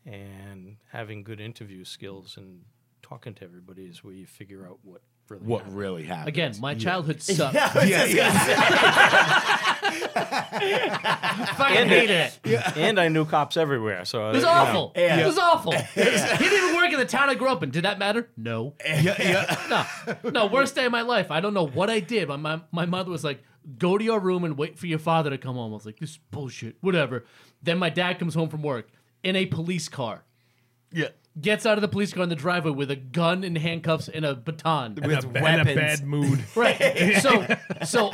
And 0.04 0.76
having 0.90 1.22
good 1.24 1.40
interview 1.40 1.84
skills 1.84 2.36
and 2.36 2.64
talking 3.02 3.34
to 3.34 3.44
everybody 3.44 3.84
is 3.86 4.02
where 4.04 4.14
you 4.14 4.26
figure 4.26 4.66
out 4.66 4.78
what 4.82 5.02
really 5.28 5.44
what 5.44 5.60
happened. 5.62 5.76
really 5.78 6.02
happened. 6.04 6.28
Again, 6.28 6.54
my 6.60 6.74
childhood 6.74 7.22
sucked. 7.22 7.54
Yeah, 7.54 7.70
I 7.74 7.78
was 7.78 7.88
just 7.88 8.46
fucking 11.56 11.76
uh, 11.76 11.86
hated 11.86 12.30
it. 12.44 12.76
and 12.76 12.98
I 13.00 13.08
knew 13.08 13.24
cops 13.24 13.56
everywhere. 13.56 14.04
So 14.04 14.30
It 14.30 14.34
was 14.34 14.44
awful. 14.44 14.92
Yeah. 14.96 15.20
It 15.20 15.26
was 15.26 15.38
awful. 15.38 15.72
he 15.94 16.02
didn't 16.04 16.52
even 16.52 16.76
work 16.76 16.92
in 16.92 16.98
the 16.98 17.04
town 17.06 17.30
I 17.30 17.34
grew 17.34 17.48
up 17.48 17.62
in. 17.62 17.70
Did 17.70 17.84
that 17.84 17.98
matter? 17.98 18.28
No. 18.36 18.74
yeah, 18.84 19.14
yeah. 19.18 19.86
No. 20.22 20.30
No, 20.30 20.46
worst 20.46 20.74
day 20.74 20.84
of 20.86 20.92
my 20.92 21.02
life. 21.02 21.30
I 21.30 21.40
don't 21.40 21.54
know 21.54 21.66
what 21.66 21.90
I 21.90 22.00
did. 22.00 22.28
But 22.28 22.38
my, 22.38 22.60
my 22.72 22.86
mother 22.86 23.10
was 23.10 23.24
like, 23.24 23.42
go 23.78 23.96
to 23.98 24.04
your 24.04 24.20
room 24.20 24.44
and 24.44 24.56
wait 24.58 24.78
for 24.78 24.86
your 24.86 24.98
father 24.98 25.30
to 25.30 25.38
come 25.38 25.56
home. 25.56 25.72
I 25.72 25.74
was 25.76 25.86
like, 25.86 25.98
this 25.98 26.10
is 26.10 26.18
bullshit. 26.30 26.76
Whatever. 26.80 27.24
Then 27.62 27.78
my 27.78 27.90
dad 27.90 28.18
comes 28.18 28.34
home 28.34 28.48
from 28.48 28.62
work 28.62 28.88
in 29.22 29.36
a 29.36 29.46
police 29.46 29.88
car. 29.88 30.24
yeah. 30.92 31.08
Gets 31.40 31.66
out 31.66 31.76
of 31.76 31.82
the 31.82 31.88
police 31.88 32.12
car 32.12 32.22
in 32.22 32.28
the 32.28 32.36
driveway 32.36 32.70
with 32.70 32.90
a 32.92 32.96
gun 32.96 33.42
and 33.42 33.58
handcuffs 33.58 34.08
and 34.08 34.24
a 34.24 34.36
baton. 34.36 34.94
With 34.94 35.04
In 35.24 35.36
a, 35.36 35.54
in 35.54 35.60
a 35.60 35.74
bad 35.74 36.04
mood. 36.06 36.44
Right. 36.54 37.16
So 37.20 37.56
so 37.84 38.10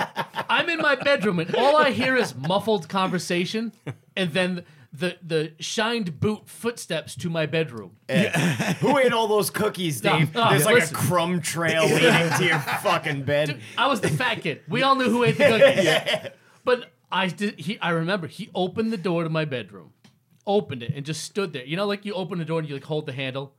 I'm 0.49 0.71
in 0.71 0.79
my 0.79 0.95
bedroom 0.95 1.39
and 1.39 1.55
all 1.55 1.77
I 1.77 1.91
hear 1.91 2.17
is 2.17 2.35
muffled 2.35 2.89
conversation 2.89 3.73
and 4.17 4.33
then 4.33 4.65
the 4.93 5.19
the 5.23 5.53
shined 5.61 6.19
boot 6.19 6.49
footsteps 6.49 7.15
to 7.17 7.29
my 7.29 7.45
bedroom. 7.45 7.97
Eh. 8.09 8.73
Who 8.81 8.97
ate 8.97 9.13
all 9.13 9.29
those 9.29 9.51
cookies, 9.51 10.01
Dave? 10.01 10.35
no, 10.35 10.49
There's 10.51 10.65
like 10.65 10.77
listen. 10.77 10.97
a 10.97 10.99
crumb 10.99 11.41
trail 11.43 11.85
leading 11.87 12.31
to 12.39 12.45
your 12.45 12.59
fucking 12.59 13.25
bed. 13.25 13.61
I 13.77 13.87
was 13.87 14.01
the 14.01 14.09
fat 14.09 14.41
kid. 14.43 14.63
We 14.67 14.83
all 14.83 14.97
knew 14.97 15.11
who 15.11 15.25
ate 15.25 15.37
the 15.37 15.45
cookies. 16.25 16.33
But 16.65 16.91
I 17.13 17.27
did 17.29 17.61
he 17.61 17.79
I 17.81 17.91
remember 17.91 18.27
he 18.29 18.49
opened 18.55 18.93
the 18.93 18.97
door 18.97 19.25
to 19.25 19.31
my 19.31 19.45
bedroom. 19.45 19.93
Opened 20.47 20.83
it 20.83 20.93
and 20.95 21.05
just 21.05 21.23
stood 21.25 21.53
there. 21.53 21.65
You 21.65 21.77
know 21.77 21.87
like 21.87 22.05
you 22.05 22.15
open 22.15 22.39
the 22.39 22.45
door 22.45 22.59
and 22.61 22.69
you 22.69 22.75
like 22.75 22.85
hold 22.85 23.07
the 23.07 23.13
handle. 23.13 23.55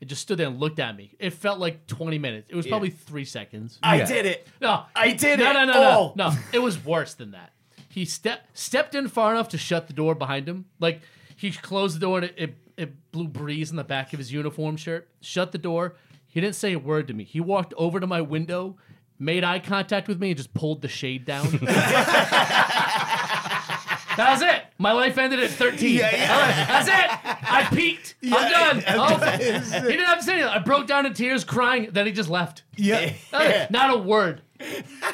It 0.00 0.06
just 0.06 0.22
stood 0.22 0.38
there 0.38 0.48
and 0.48 0.58
looked 0.60 0.78
at 0.80 0.96
me. 0.96 1.12
It 1.18 1.30
felt 1.32 1.58
like 1.60 1.86
20 1.86 2.18
minutes. 2.18 2.48
It 2.50 2.56
was 2.56 2.66
probably 2.66 2.90
3 2.90 3.24
seconds. 3.24 3.78
I 3.82 3.98
Yeah. 3.98 4.04
did 4.06 4.26
it. 4.26 4.46
No, 4.60 4.82
I 4.94 5.12
did 5.12 5.38
no, 5.38 5.50
it. 5.50 5.54
No, 5.54 5.64
no, 5.64 5.72
Oh. 5.74 6.12
no, 6.16 6.30
no. 6.30 6.36
It 6.52 6.58
was 6.58 6.84
worse 6.84 7.14
than 7.14 7.30
that. 7.30 7.52
He 7.88 8.04
stepped 8.04 8.58
stepped 8.58 8.94
in 8.94 9.08
far 9.08 9.30
enough 9.32 9.48
to 9.50 9.58
shut 9.58 9.86
the 9.86 9.92
door 9.92 10.14
behind 10.14 10.48
him. 10.48 10.66
Like 10.80 11.00
he 11.36 11.52
closed 11.52 11.96
the 11.96 12.00
door 12.00 12.18
and 12.18 12.26
it, 12.26 12.34
it, 12.36 12.54
it 12.76 13.12
blew 13.12 13.28
breeze 13.28 13.70
in 13.70 13.76
the 13.76 13.84
back 13.84 14.12
of 14.12 14.18
his 14.18 14.32
uniform 14.32 14.76
shirt. 14.76 15.08
Shut 15.20 15.52
the 15.52 15.58
door. 15.58 15.94
He 16.26 16.40
didn't 16.40 16.56
say 16.56 16.72
a 16.72 16.78
word 16.78 17.06
to 17.08 17.14
me. 17.14 17.22
He 17.22 17.40
walked 17.40 17.72
over 17.76 18.00
to 18.00 18.06
my 18.08 18.20
window, 18.20 18.76
made 19.20 19.44
eye 19.44 19.60
contact 19.60 20.08
with 20.08 20.18
me, 20.20 20.30
and 20.30 20.36
just 20.36 20.52
pulled 20.52 20.82
the 20.82 20.88
shade 20.88 21.24
down. 21.24 21.46
that 24.16 24.30
was 24.32 24.42
it. 24.42 24.64
My 24.84 24.92
life 24.92 25.16
ended 25.16 25.40
at 25.40 25.48
13. 25.48 25.96
Yeah, 25.96 26.14
yeah. 26.14 26.66
That's 26.66 26.88
it. 26.88 27.50
I 27.50 27.64
peaked. 27.74 28.16
I'm 28.22 28.50
done. 28.50 28.84
Oh, 28.86 29.16
he 29.38 29.38
didn't 29.92 30.04
have 30.04 30.18
to 30.18 30.22
say 30.24 30.32
anything. 30.34 30.50
I 30.50 30.58
broke 30.58 30.86
down 30.86 31.06
in 31.06 31.14
tears, 31.14 31.42
crying. 31.42 31.88
Then 31.90 32.04
he 32.04 32.12
just 32.12 32.28
left. 32.28 32.64
Yeah. 32.76 33.14
Nothing. 33.32 33.66
Not 33.70 33.94
a 33.94 33.96
word. 33.96 34.42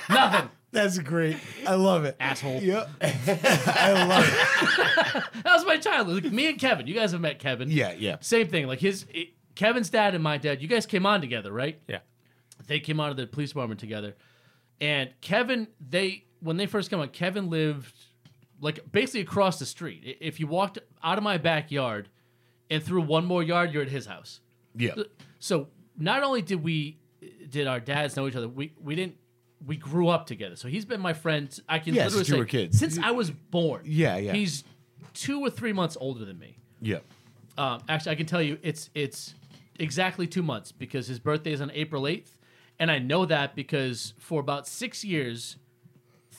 Nothing. 0.08 0.50
That's 0.72 0.98
great. 0.98 1.36
I 1.68 1.74
love 1.76 2.04
it. 2.04 2.16
Asshole. 2.18 2.60
Yep. 2.60 2.90
I 3.00 4.04
love 4.08 4.24
it. 4.26 5.24
That 5.44 5.54
was 5.54 5.64
my 5.64 5.76
childhood. 5.76 6.24
Like, 6.24 6.32
me 6.32 6.48
and 6.48 6.58
Kevin. 6.58 6.88
You 6.88 6.94
guys 6.94 7.12
have 7.12 7.20
met 7.20 7.38
Kevin. 7.38 7.70
Yeah, 7.70 7.92
yeah. 7.92 8.16
Same 8.20 8.48
thing. 8.48 8.66
Like 8.66 8.80
his 8.80 9.06
it- 9.14 9.34
Kevin's 9.54 9.88
dad 9.88 10.16
and 10.16 10.24
my 10.24 10.36
dad. 10.36 10.60
You 10.62 10.66
guys 10.66 10.84
came 10.84 11.06
on 11.06 11.20
together, 11.20 11.52
right? 11.52 11.80
Yeah. 11.86 12.00
They 12.66 12.80
came 12.80 12.98
out 12.98 13.12
of 13.12 13.16
the 13.16 13.28
police 13.28 13.50
department 13.50 13.78
together. 13.78 14.16
And 14.80 15.10
Kevin, 15.20 15.68
they 15.80 16.24
when 16.40 16.56
they 16.56 16.66
first 16.66 16.90
came 16.90 16.98
on, 16.98 17.08
Kevin 17.10 17.50
lived 17.50 17.94
like 18.60 18.90
basically 18.92 19.20
across 19.22 19.58
the 19.58 19.66
street. 19.66 20.18
If 20.20 20.38
you 20.40 20.46
walked 20.46 20.78
out 21.02 21.18
of 21.18 21.24
my 21.24 21.38
backyard 21.38 22.08
and 22.70 22.82
through 22.82 23.02
one 23.02 23.24
more 23.24 23.42
yard, 23.42 23.72
you're 23.72 23.82
at 23.82 23.88
his 23.88 24.06
house. 24.06 24.40
Yeah. 24.76 24.94
So 25.38 25.68
not 25.96 26.22
only 26.22 26.42
did 26.42 26.62
we 26.62 26.98
did 27.48 27.66
our 27.66 27.80
dads 27.80 28.16
know 28.16 28.26
each 28.28 28.36
other, 28.36 28.48
we 28.48 28.72
we 28.80 28.94
didn't 28.94 29.16
we 29.66 29.76
grew 29.76 30.08
up 30.08 30.26
together. 30.26 30.56
So 30.56 30.68
he's 30.68 30.84
been 30.84 31.00
my 31.00 31.12
friend. 31.12 31.58
I 31.68 31.78
can 31.78 31.94
Yeah, 31.94 32.04
literally 32.04 32.24
since 32.24 32.28
you 32.28 32.34
say 32.34 32.38
were 32.38 32.44
kids. 32.46 32.78
since 32.78 32.98
I 32.98 33.10
was 33.10 33.30
born. 33.30 33.82
Yeah, 33.84 34.16
yeah. 34.16 34.32
He's 34.32 34.64
two 35.12 35.40
or 35.40 35.50
three 35.50 35.72
months 35.72 35.96
older 36.00 36.24
than 36.24 36.38
me. 36.38 36.58
Yeah. 36.80 36.98
Um, 37.58 37.82
actually, 37.88 38.12
I 38.12 38.14
can 38.14 38.26
tell 38.26 38.40
you 38.40 38.58
it's 38.62 38.88
it's 38.94 39.34
exactly 39.78 40.26
two 40.26 40.42
months 40.42 40.72
because 40.72 41.06
his 41.08 41.18
birthday 41.18 41.52
is 41.52 41.60
on 41.60 41.70
April 41.72 42.06
eighth, 42.06 42.38
and 42.78 42.90
I 42.90 42.98
know 42.98 43.26
that 43.26 43.54
because 43.54 44.14
for 44.18 44.40
about 44.40 44.66
six 44.66 45.04
years, 45.04 45.56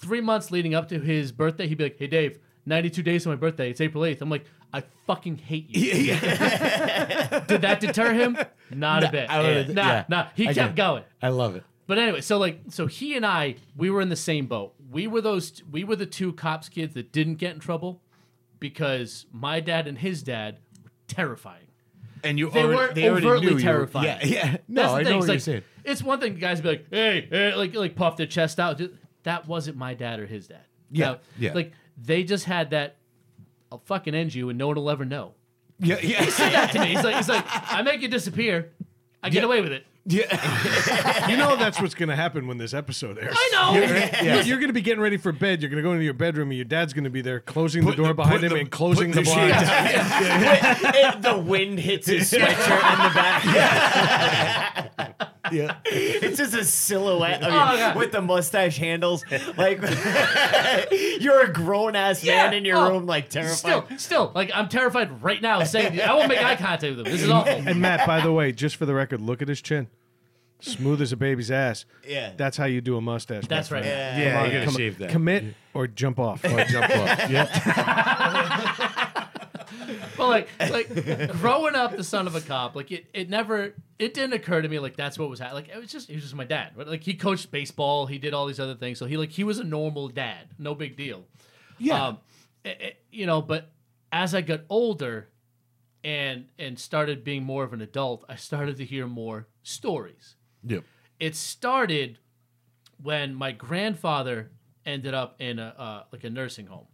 three 0.01 0.21
months 0.21 0.51
leading 0.51 0.75
up 0.75 0.89
to 0.89 0.99
his 0.99 1.31
birthday, 1.31 1.67
he'd 1.67 1.77
be 1.77 1.85
like, 1.85 1.97
"Hey, 1.97 2.07
Dave, 2.07 2.39
ninety-two 2.65 3.03
days 3.03 3.23
to 3.23 3.29
my 3.29 3.35
birthday. 3.35 3.69
It's 3.69 3.79
April 3.81 4.03
eighth. 4.05 4.21
I'm 4.21 4.29
like, 4.29 4.45
"I 4.73 4.81
fucking 5.07 5.37
hate 5.37 5.69
you." 5.75 5.91
Did 7.47 7.61
that 7.61 7.79
deter 7.79 8.13
him? 8.13 8.37
Not 8.69 9.03
a 9.03 9.11
bit. 9.11 9.29
I 9.29 9.41
would've- 9.41 9.73
nah, 9.73 9.87
yeah. 9.87 10.03
nah. 10.09 10.27
He 10.35 10.47
I 10.47 10.53
kept 10.53 10.75
going. 10.75 11.03
I 11.21 11.29
love 11.29 11.55
it. 11.55 11.63
But 11.87 11.97
anyway, 11.97 12.21
so 12.21 12.37
like, 12.37 12.61
so 12.69 12.87
he 12.87 13.15
and 13.15 13.25
I, 13.25 13.55
we 13.75 13.89
were 13.89 14.01
in 14.01 14.09
the 14.09 14.15
same 14.15 14.45
boat. 14.47 14.73
We 14.91 15.07
were 15.07 15.19
those, 15.21 15.61
we 15.69 15.83
were 15.83 15.95
the 15.97 16.05
two 16.05 16.31
cops 16.33 16.69
kids 16.69 16.93
that 16.93 17.11
didn't 17.11 17.35
get 17.35 17.53
in 17.53 17.59
trouble 17.59 18.01
because 18.59 19.25
my 19.31 19.59
dad 19.59 19.87
and 19.87 19.97
his 19.97 20.23
dad 20.23 20.59
were 20.83 20.91
terrifying. 21.07 21.65
And 22.23 22.37
you 22.37 22.49
They 22.51 22.63
already, 22.63 22.93
they 22.93 23.09
already 23.09 23.25
overtly 23.25 23.45
knew 23.45 23.49
you 23.51 23.55
were- 23.55 23.61
terrifying. 23.61 24.05
Yeah, 24.05 24.19
yeah. 24.23 24.57
No, 24.67 24.81
That's 24.81 24.93
the 24.93 24.99
I 24.99 25.03
thing. 25.03 25.11
know 25.11 25.17
It's 25.17 25.21
what 25.21 25.27
you're 25.27 25.33
like, 25.35 25.41
saying. 25.41 25.63
it's 25.83 26.03
one 26.03 26.19
thing 26.19 26.35
guys 26.35 26.61
be 26.61 26.69
like, 26.69 26.85
hey, 26.91 27.27
hey, 27.29 27.55
like 27.55 27.73
like 27.73 27.95
puff 27.95 28.15
their 28.15 28.27
chest 28.27 28.59
out. 28.59 28.77
Just- 28.77 28.93
That 29.23 29.47
wasn't 29.47 29.77
my 29.77 29.93
dad 29.93 30.19
or 30.19 30.25
his 30.25 30.47
dad. 30.47 30.65
Yeah, 30.91 31.05
Now, 31.05 31.17
yeah. 31.39 31.53
Like 31.53 31.71
they 31.97 32.23
just 32.23 32.45
had 32.45 32.71
that. 32.71 32.97
I'll 33.71 33.81
fucking 33.85 34.13
end 34.15 34.33
you, 34.35 34.49
and 34.49 34.57
no 34.57 34.67
one 34.67 34.75
will 34.75 34.89
ever 34.89 35.05
know. 35.05 35.33
Yeah, 35.79 35.97
yeah. 36.03 36.25
Said 36.29 36.51
that 36.53 36.71
to 36.73 36.79
me. 36.79 36.87
He's 36.87 37.03
like, 37.03 37.15
he's 37.15 37.29
like, 37.29 37.45
I 37.47 37.81
make 37.83 38.01
you 38.01 38.07
disappear. 38.09 38.71
I 39.23 39.29
get 39.29 39.39
Yeah. 39.39 39.45
away 39.45 39.61
with 39.61 39.71
it. 39.71 39.85
yeah. 40.05 41.25
You 41.29 41.37
know 41.37 41.55
that's 41.55 41.79
what's 41.79 41.93
going 41.95 42.09
to 42.09 42.15
happen 42.15 42.47
when 42.47 42.57
this 42.57 42.73
episode 42.73 43.17
airs. 43.19 43.35
I 43.37 43.49
know. 43.53 43.73
You're, 44.33 44.41
you're 44.41 44.57
going 44.57 44.67
to 44.69 44.73
be 44.73 44.81
getting 44.81 44.99
ready 45.01 45.15
for 45.17 45.31
bed. 45.31 45.61
You're 45.61 45.69
going 45.69 45.81
to 45.81 45.87
go 45.87 45.91
into 45.93 46.03
your 46.03 46.13
bedroom, 46.15 46.49
and 46.49 46.57
your 46.57 46.65
dad's 46.65 46.91
going 46.93 47.03
to 47.05 47.09
be 47.11 47.21
there 47.21 47.39
closing 47.39 47.85
the 47.85 47.93
door 47.95 48.07
the- 48.09 48.13
behind 48.15 48.43
him 48.43 48.49
the- 48.49 48.55
and 48.59 48.69
closing 48.71 49.11
the 49.11 49.21
the 49.21 49.23
blinds. 49.23 49.57
shades 49.57 49.69
It- 50.83 50.95
eh, 50.95 51.15
the 51.19 51.37
wind 51.37 51.79
hits 51.79 52.07
his 52.07 52.29
sweatshirt 52.31 52.93
in 52.93 52.99
the 53.03 53.11
back. 53.15 53.43
yeah. 55.51 55.77
It's 55.85 56.37
just 56.37 56.53
a 56.53 56.63
silhouette 56.63 57.41
of 57.43 57.49
Oh, 57.51 57.91
you 57.93 57.99
with 57.99 58.11
the 58.11 58.21
mustache 58.21 58.77
handles. 58.77 59.23
Like 59.57 59.81
you're 61.19 61.41
a 61.41 61.51
grown 61.51 61.95
ass 61.95 62.23
man 62.23 62.53
in 62.53 62.63
your 62.65 62.77
Oh, 62.77 62.89
room, 62.91 63.05
like 63.05 63.29
terrified. 63.29 63.55
Still, 63.57 63.85
still, 63.97 64.31
like 64.35 64.51
I'm 64.53 64.69
terrified 64.69 65.21
right 65.23 65.41
now 65.41 65.63
saying 65.63 65.99
I 66.01 66.13
won't 66.13 66.29
make 66.29 66.41
eye 66.43 66.55
contact 66.55 66.83
with 66.83 66.99
him. 66.99 67.05
This 67.05 67.23
is 67.23 67.29
awful. 67.31 67.51
And 67.53 67.81
Matt, 67.81 68.05
by 68.07 68.21
the 68.21 68.31
way, 68.31 68.51
just 68.51 68.75
for 68.77 68.85
the 68.85 68.93
record, 68.93 69.21
look 69.21 69.41
at 69.41 69.47
his 69.47 69.61
chin. 69.61 69.87
Smooth 70.63 71.01
as 71.01 71.11
a 71.11 71.17
baby's 71.17 71.49
ass. 71.49 71.85
Yeah. 72.07 72.33
That's 72.37 72.55
how 72.55 72.65
you 72.65 72.81
do 72.81 72.95
a 72.95 73.01
mustache. 73.01 73.47
That's 73.47 73.71
right. 73.71 73.83
friend. 73.83 73.85
Yeah. 73.85 74.19
Yeah, 74.19 74.35
Come 74.37 74.45
you 74.45 74.51
gotta 74.53 74.65
come 74.65 74.75
shave 74.75 74.97
that. 74.99 75.09
Commit 75.09 75.43
or 75.73 75.87
jump 75.87 76.19
off. 76.19 76.45
Or 76.45 76.63
jump 76.65 76.85
off. 76.95 77.29
Yeah. 77.31 78.91
But 80.17 80.27
like, 80.29 80.49
like 80.59 81.31
growing 81.39 81.75
up, 81.75 81.95
the 81.97 82.03
son 82.03 82.27
of 82.27 82.35
a 82.35 82.41
cop, 82.41 82.75
like 82.75 82.91
it, 82.91 83.05
it 83.13 83.29
never, 83.29 83.73
it 83.99 84.13
didn't 84.13 84.33
occur 84.33 84.61
to 84.61 84.67
me 84.69 84.79
like 84.79 84.95
that's 84.95 85.17
what 85.17 85.29
was 85.29 85.39
happening. 85.39 85.63
Like 85.65 85.75
it 85.75 85.79
was 85.79 85.91
just, 85.91 86.07
he 86.09 86.15
was 86.15 86.23
just 86.23 86.35
my 86.35 86.43
dad. 86.45 86.73
But 86.75 86.87
like 86.87 87.03
he 87.03 87.13
coached 87.13 87.51
baseball, 87.51 88.05
he 88.07 88.17
did 88.17 88.33
all 88.33 88.45
these 88.47 88.59
other 88.59 88.75
things, 88.75 88.97
so 88.99 89.05
he 89.05 89.17
like 89.17 89.31
he 89.31 89.43
was 89.43 89.59
a 89.59 89.63
normal 89.63 90.07
dad, 90.09 90.47
no 90.59 90.75
big 90.75 90.95
deal. 90.97 91.25
Yeah. 91.77 92.07
Um, 92.07 92.17
it- 92.63 92.81
it- 92.81 92.97
you 93.11 93.25
know, 93.25 93.41
but 93.41 93.71
as 94.11 94.33
I 94.35 94.41
got 94.41 94.61
older, 94.69 95.27
and 96.03 96.45
and 96.57 96.79
started 96.79 97.23
being 97.23 97.43
more 97.43 97.63
of 97.63 97.73
an 97.73 97.81
adult, 97.81 98.23
I 98.29 98.35
started 98.35 98.77
to 98.77 98.85
hear 98.85 99.05
more 99.07 99.47
stories. 99.63 100.35
Yep. 100.63 100.83
it 101.19 101.35
started 101.35 102.19
when 103.01 103.33
my 103.35 103.51
grandfather 103.51 104.51
ended 104.85 105.13
up 105.13 105.35
in 105.39 105.59
a 105.59 105.73
uh, 105.77 106.03
like 106.11 106.23
a 106.23 106.29
nursing 106.29 106.67
home. 106.67 106.85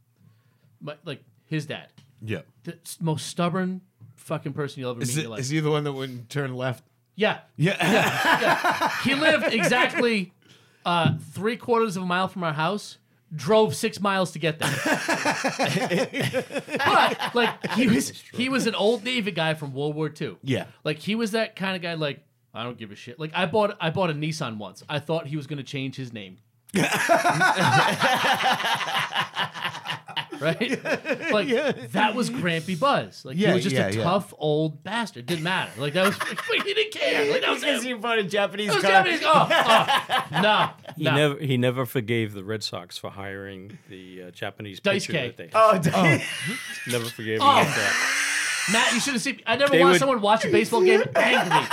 My, 0.82 0.96
like 1.06 1.24
his 1.46 1.66
dad, 1.66 1.88
Yep. 2.22 2.48
the 2.64 2.78
most 3.00 3.28
stubborn 3.28 3.82
fucking 4.16 4.54
person 4.54 4.82
you'll 4.82 4.92
ever 4.92 5.00
meet 5.00 5.10
Is, 5.10 5.16
in 5.16 5.20
it, 5.20 5.24
your 5.24 5.32
life. 5.32 5.40
is 5.42 5.50
he 5.50 5.60
the 5.60 5.70
one 5.72 5.84
that 5.84 5.94
wouldn't 5.94 6.30
turn 6.30 6.56
left? 6.56 6.84
yeah, 7.16 7.40
Yeah. 7.56 8.90
he 9.04 9.16
lived 9.16 9.54
exactly 9.54 10.34
uh, 10.86 11.14
three 11.34 11.58
quarters 11.58 11.98
of 11.98 12.04
a 12.04 12.06
mile 12.06 12.28
from 12.28 12.44
our 12.44 12.54
house. 12.54 12.98
Drove 13.36 13.76
six 13.76 14.00
miles 14.00 14.32
to 14.32 14.40
get 14.40 14.58
there. 14.60 14.70
but 16.78 17.36
like 17.36 17.68
he 17.74 17.88
was, 17.88 18.12
he 18.34 18.48
was 18.48 18.68
an 18.68 18.76
old 18.76 19.04
Navy 19.04 19.32
guy 19.32 19.54
from 19.54 19.74
World 19.74 19.96
War 19.96 20.10
II. 20.22 20.38
Yeah. 20.44 20.68
Like 20.86 21.00
he 21.00 21.16
was 21.16 21.32
that 21.32 21.58
kind 21.58 21.76
of 21.76 21.82
guy. 21.82 21.96
Like 21.96 22.24
I 22.54 22.64
don't 22.64 22.78
give 22.78 22.90
a 22.92 22.96
shit. 22.96 23.20
Like 23.20 23.32
I 23.36 23.46
bought 23.46 23.76
I 23.82 23.90
bought 23.90 24.12
a 24.12 24.14
Nissan 24.14 24.58
once. 24.60 24.82
I 24.88 25.00
thought 25.00 25.28
he 25.28 25.36
was 25.36 25.46
gonna 25.46 25.64
change 25.64 25.98
his 25.98 26.14
name. 26.14 26.38
right? 30.42 30.84
Like 31.32 31.48
that 31.92 32.16
was 32.16 32.30
Grampy 32.30 32.80
Buzz. 32.80 33.26
Like 33.26 33.38
Yeah, 33.38 33.50
he 33.50 33.54
was 33.56 33.64
just 33.64 33.76
yeah, 33.76 33.88
a 33.88 33.92
yeah. 33.92 34.04
tough 34.04 34.34
old 34.38 34.84
bastard. 34.84 35.26
Didn't 35.26 35.44
matter. 35.44 35.72
Like 35.80 35.94
that 35.94 36.06
was 36.08 36.20
like, 36.50 36.64
he 36.64 36.74
didn't 36.74 36.94
care. 36.94 37.32
Like 37.32 37.42
that 37.42 37.50
was 37.52 37.62
Because 37.62 37.84
him. 37.84 37.90
you 37.90 37.98
bought 37.98 38.20
a 38.20 38.24
Japanese 38.24 38.68
That 38.68 38.76
was 38.76 38.84
car. 38.84 38.92
Japanese. 38.92 39.22
Oh, 39.24 39.50
oh, 40.32 40.42
no, 40.42 40.70
He 40.96 41.04
no. 41.04 41.16
never 41.16 41.40
he 41.40 41.58
never 41.58 41.86
forgave 41.86 42.34
the 42.34 42.44
Red 42.44 42.64
Sox 42.64 42.98
for 42.98 43.10
hiring 43.10 43.78
the 43.90 44.24
uh, 44.24 44.32
Japanese 44.32 44.80
Dice 44.80 45.06
pitcher 45.08 45.14
K. 45.14 45.28
that 45.28 45.38
they 45.38 45.50
Oh, 45.54 45.78
d- 45.78 46.24
never 46.92 47.06
forgave 47.06 47.38
him 47.42 47.48
Oh. 47.48 47.64
for 47.64 47.80
that. 47.80 48.34
Matt, 48.72 48.94
you 48.94 49.00
should 49.00 49.14
have 49.14 49.22
seen. 49.22 49.40
I 49.48 49.56
never 49.56 49.72
They 49.72 49.80
watched 49.82 49.94
would- 49.94 50.00
someone 50.00 50.22
watch 50.22 50.44
a 50.46 50.50
baseball 50.52 50.82
game 50.82 51.02
angry. 51.16 51.68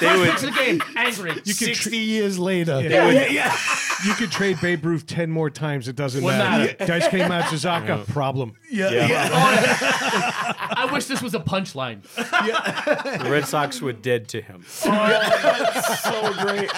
They 0.00 0.16
would 0.18 0.28
Fix 0.30 0.42
the 0.42 0.50
game 0.50 0.82
angry. 0.96 1.30
You 1.44 1.54
could, 1.54 1.56
tra- 1.56 1.74
Sixty 1.74 1.98
years 1.98 2.38
later. 2.38 2.80
yeah. 2.80 3.56
you 4.06 4.14
could 4.14 4.30
trade 4.32 4.58
Babe 4.60 4.84
Ruth 4.84 5.06
ten 5.06 5.30
more 5.30 5.50
times. 5.50 5.86
It 5.88 5.94
doesn't 5.96 6.22
Wouldn't 6.24 6.42
matter. 6.42 6.74
matter. 6.78 6.84
Daisuke 7.00 7.26
Matsuzaka, 7.28 8.06
problem. 8.08 8.54
Yeah. 8.70 9.28
Oh, 9.32 10.54
I 10.76 10.88
wish 10.92 11.06
this 11.06 11.22
was 11.22 11.34
a 11.34 11.40
punchline. 11.40 12.02
the 12.14 13.30
Red 13.30 13.46
Sox 13.46 13.80
were 13.80 13.92
dead 13.92 14.28
to 14.28 14.40
him. 14.40 14.64
Oh, 14.84 15.94
so 16.02 16.32
great. 16.44 16.70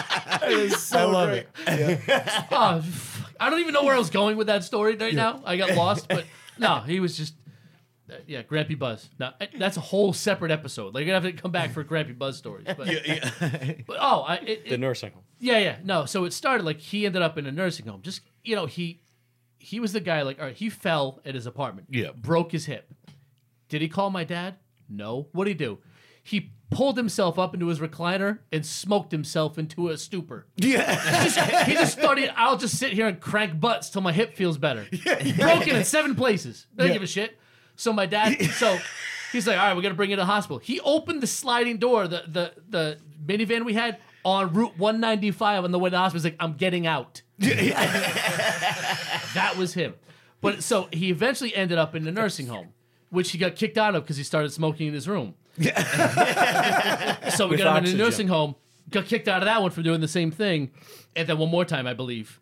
It 0.42 0.58
is 0.58 0.82
so 0.82 0.98
I 0.98 1.04
love 1.04 1.28
great. 1.30 1.46
it. 1.66 2.00
Oh, 2.50 2.78
f- 2.78 3.32
I 3.40 3.50
don't 3.50 3.60
even 3.60 3.72
know 3.72 3.84
where 3.84 3.94
I 3.94 3.98
was 3.98 4.10
going 4.10 4.36
with 4.36 4.48
that 4.48 4.64
story 4.64 4.96
right 4.96 5.14
now. 5.14 5.40
I 5.44 5.56
got 5.56 5.74
lost, 5.74 6.08
but 6.08 6.24
no, 6.58 6.80
he 6.80 7.00
was 7.00 7.16
just. 7.16 7.34
Uh, 8.14 8.18
yeah, 8.26 8.42
Grampy 8.42 8.78
Buzz. 8.78 9.08
Now 9.18 9.34
uh, 9.40 9.46
that's 9.58 9.76
a 9.76 9.80
whole 9.80 10.12
separate 10.12 10.50
episode. 10.50 10.94
Like 10.94 11.04
you're 11.04 11.14
gonna 11.14 11.26
have 11.26 11.36
to 11.36 11.40
come 11.42 11.50
back 11.52 11.72
for 11.72 11.84
Grampy 11.84 12.16
Buzz 12.16 12.36
stories. 12.38 12.66
But, 12.66 12.76
but 13.86 13.96
oh, 14.00 14.20
I, 14.22 14.36
it, 14.36 14.64
The 14.68 14.74
it, 14.74 14.80
nursing 14.80 15.12
home. 15.12 15.22
yeah, 15.40 15.58
yeah, 15.58 15.76
no. 15.84 16.04
So 16.06 16.24
it 16.24 16.32
started 16.32 16.64
like 16.64 16.78
he 16.80 17.06
ended 17.06 17.22
up 17.22 17.36
in 17.38 17.46
a 17.46 17.52
nursing 17.52 17.86
home. 17.86 18.02
Just 18.02 18.20
you 18.42 18.56
know, 18.56 18.66
he 18.66 19.00
he 19.58 19.80
was 19.80 19.92
the 19.92 20.00
guy. 20.00 20.22
Like, 20.22 20.38
all 20.38 20.46
right, 20.46 20.56
he 20.56 20.70
fell 20.70 21.20
at 21.24 21.34
his 21.34 21.46
apartment. 21.46 21.88
Yeah. 21.90 22.10
broke 22.16 22.52
his 22.52 22.66
hip. 22.66 22.92
Did 23.68 23.80
he 23.82 23.88
call 23.88 24.10
my 24.10 24.24
dad? 24.24 24.56
No. 24.88 25.28
What 25.32 25.34
would 25.34 25.46
he 25.48 25.54
do? 25.54 25.78
He 26.22 26.52
pulled 26.70 26.96
himself 26.96 27.38
up 27.38 27.54
into 27.54 27.66
his 27.68 27.78
recliner 27.80 28.40
and 28.50 28.64
smoked 28.64 29.12
himself 29.12 29.58
into 29.58 29.88
a 29.90 29.96
stupor. 29.98 30.46
Yeah. 30.56 31.24
Just- 31.24 31.66
he 31.66 31.72
just 31.74 31.92
started. 31.98 32.30
I'll 32.36 32.56
just 32.58 32.78
sit 32.78 32.92
here 32.92 33.06
and 33.06 33.20
crank 33.20 33.58
butts 33.60 33.90
till 33.90 34.02
my 34.02 34.12
hip 34.12 34.34
feels 34.36 34.58
better. 34.58 34.86
Yeah, 34.90 35.36
Broken 35.36 35.76
in 35.76 35.84
seven 35.84 36.14
places. 36.14 36.66
Doesn't 36.76 36.92
give 36.92 37.02
a 37.02 37.06
shit. 37.06 37.38
So 37.76 37.92
my 37.92 38.06
dad. 38.06 38.40
So 38.52 38.78
he's 39.32 39.46
like, 39.46 39.58
all 39.58 39.66
right, 39.66 39.76
we 39.76 39.82
got 39.82 39.88
to 39.88 39.94
bring 39.94 40.10
you 40.10 40.16
to 40.16 40.22
the 40.22 40.26
hospital. 40.26 40.58
He 40.58 40.80
opened 40.80 41.22
the 41.22 41.26
sliding 41.26 41.78
door, 41.78 42.08
the 42.08 42.22
the 42.28 42.52
the 42.68 42.98
minivan 43.26 43.64
we 43.64 43.74
had 43.74 43.98
on 44.24 44.52
Route 44.52 44.78
195 44.78 45.64
on 45.64 45.72
the 45.72 45.78
way 45.78 45.90
to 45.90 45.92
the 45.92 45.98
hospital. 45.98 46.22
He's 46.22 46.32
like, 46.32 46.36
I'm 46.40 46.54
getting 46.54 46.86
out. 46.86 47.22
that 47.38 47.54
was 49.58 49.74
him. 49.74 49.94
But 50.40 50.62
so 50.62 50.88
he 50.92 51.10
eventually 51.10 51.54
ended 51.54 51.78
up 51.78 51.94
in 51.94 52.04
the 52.04 52.12
nursing 52.12 52.46
home, 52.46 52.68
which 53.10 53.32
he 53.32 53.38
got 53.38 53.56
kicked 53.56 53.78
out 53.78 53.94
of 53.94 54.04
because 54.04 54.16
he 54.16 54.22
started 54.22 54.52
smoking 54.52 54.88
in 54.88 54.94
his 54.94 55.08
room. 55.08 55.34
so 55.58 55.70
we 57.46 57.50
With 57.50 57.60
got 57.60 57.78
him 57.78 57.84
in 57.84 57.96
the 57.96 57.96
nursing 57.96 58.28
home, 58.28 58.54
got 58.90 59.06
kicked 59.06 59.28
out 59.28 59.42
of 59.42 59.46
that 59.46 59.62
one 59.62 59.70
for 59.70 59.82
doing 59.82 60.00
the 60.00 60.08
same 60.08 60.30
thing, 60.30 60.70
and 61.16 61.28
then 61.28 61.38
one 61.38 61.50
more 61.50 61.64
time, 61.64 61.86
I 61.86 61.94
believe. 61.94 62.40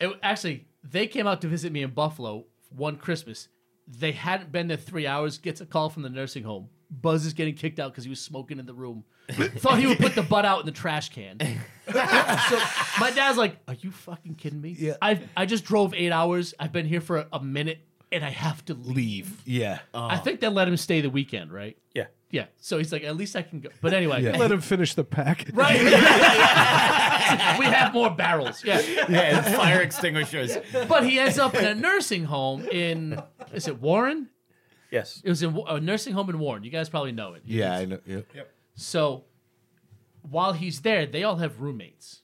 It, 0.00 0.10
actually, 0.22 0.66
they 0.82 1.06
came 1.06 1.26
out 1.26 1.40
to 1.42 1.48
visit 1.48 1.72
me 1.72 1.82
in 1.82 1.90
Buffalo 1.90 2.46
one 2.70 2.96
Christmas. 2.96 3.48
They 3.86 4.12
hadn't 4.12 4.50
been 4.52 4.68
there 4.68 4.76
three 4.76 5.06
hours. 5.06 5.38
Gets 5.38 5.60
a 5.60 5.66
call 5.66 5.90
from 5.90 6.02
the 6.02 6.10
nursing 6.10 6.42
home. 6.42 6.68
Buzz 6.90 7.24
is 7.26 7.32
getting 7.32 7.54
kicked 7.54 7.78
out 7.80 7.92
because 7.92 8.04
he 8.04 8.10
was 8.10 8.20
smoking 8.20 8.58
in 8.58 8.66
the 8.66 8.74
room. 8.74 9.04
Thought 9.30 9.78
he 9.78 9.86
would 9.86 9.98
put 9.98 10.14
the 10.14 10.22
butt 10.22 10.44
out 10.44 10.60
in 10.60 10.66
the 10.66 10.72
trash 10.72 11.08
can. 11.08 11.38
so 11.92 12.58
my 13.00 13.10
dad's 13.14 13.36
like, 13.36 13.56
"Are 13.66 13.74
you 13.74 13.90
fucking 13.90 14.34
kidding 14.34 14.60
me? 14.60 14.76
Yeah. 14.78 14.96
I 15.02 15.20
I 15.36 15.46
just 15.46 15.64
drove 15.64 15.94
eight 15.94 16.12
hours. 16.12 16.54
I've 16.60 16.72
been 16.72 16.86
here 16.86 17.00
for 17.00 17.18
a, 17.18 17.26
a 17.32 17.42
minute, 17.42 17.80
and 18.12 18.24
I 18.24 18.30
have 18.30 18.64
to 18.66 18.74
leave. 18.74 18.96
Leave. 18.96 19.42
Yeah. 19.44 19.80
Oh. 19.94 20.06
I 20.06 20.18
think 20.18 20.40
they 20.40 20.48
let 20.48 20.68
him 20.68 20.76
stay 20.76 21.00
the 21.00 21.10
weekend, 21.10 21.52
right? 21.52 21.76
Yeah. 21.92 22.06
Yeah. 22.30 22.46
So 22.58 22.78
he's 22.78 22.92
like, 22.92 23.04
at 23.04 23.16
least 23.16 23.36
I 23.36 23.42
can 23.42 23.60
go. 23.60 23.68
But 23.80 23.94
anyway, 23.94 24.22
Yeah. 24.22 24.36
Let 24.36 24.50
him 24.50 24.60
finish 24.60 24.94
the 24.94 25.04
pack. 25.04 25.48
right? 25.52 25.80
we 27.58 27.64
have 27.66 27.92
more 27.94 28.10
barrels. 28.10 28.64
Yeah. 28.64 28.80
Yeah, 29.08 29.20
and 29.38 29.54
fire 29.56 29.80
extinguishers. 29.80 30.56
But 30.88 31.06
he 31.06 31.18
ends 31.18 31.38
up 31.38 31.54
in 31.54 31.64
a 31.64 31.74
nursing 31.74 32.24
home 32.24 32.66
in 32.66 33.22
is 33.52 33.68
it 33.68 33.80
Warren? 33.80 34.28
Yes. 34.90 35.20
It 35.24 35.28
was 35.28 35.42
in 35.42 35.56
a 35.68 35.80
nursing 35.80 36.12
home 36.14 36.28
in 36.30 36.38
Warren. 36.38 36.64
You 36.64 36.70
guys 36.70 36.88
probably 36.88 37.12
know 37.12 37.34
it. 37.34 37.42
Yeah. 37.44 37.76
I 37.76 37.84
know. 37.84 38.00
Yeah. 38.06 38.20
So 38.74 39.24
while 40.22 40.52
he's 40.52 40.80
there, 40.80 41.06
they 41.06 41.22
all 41.22 41.36
have 41.36 41.60
roommates. 41.60 42.22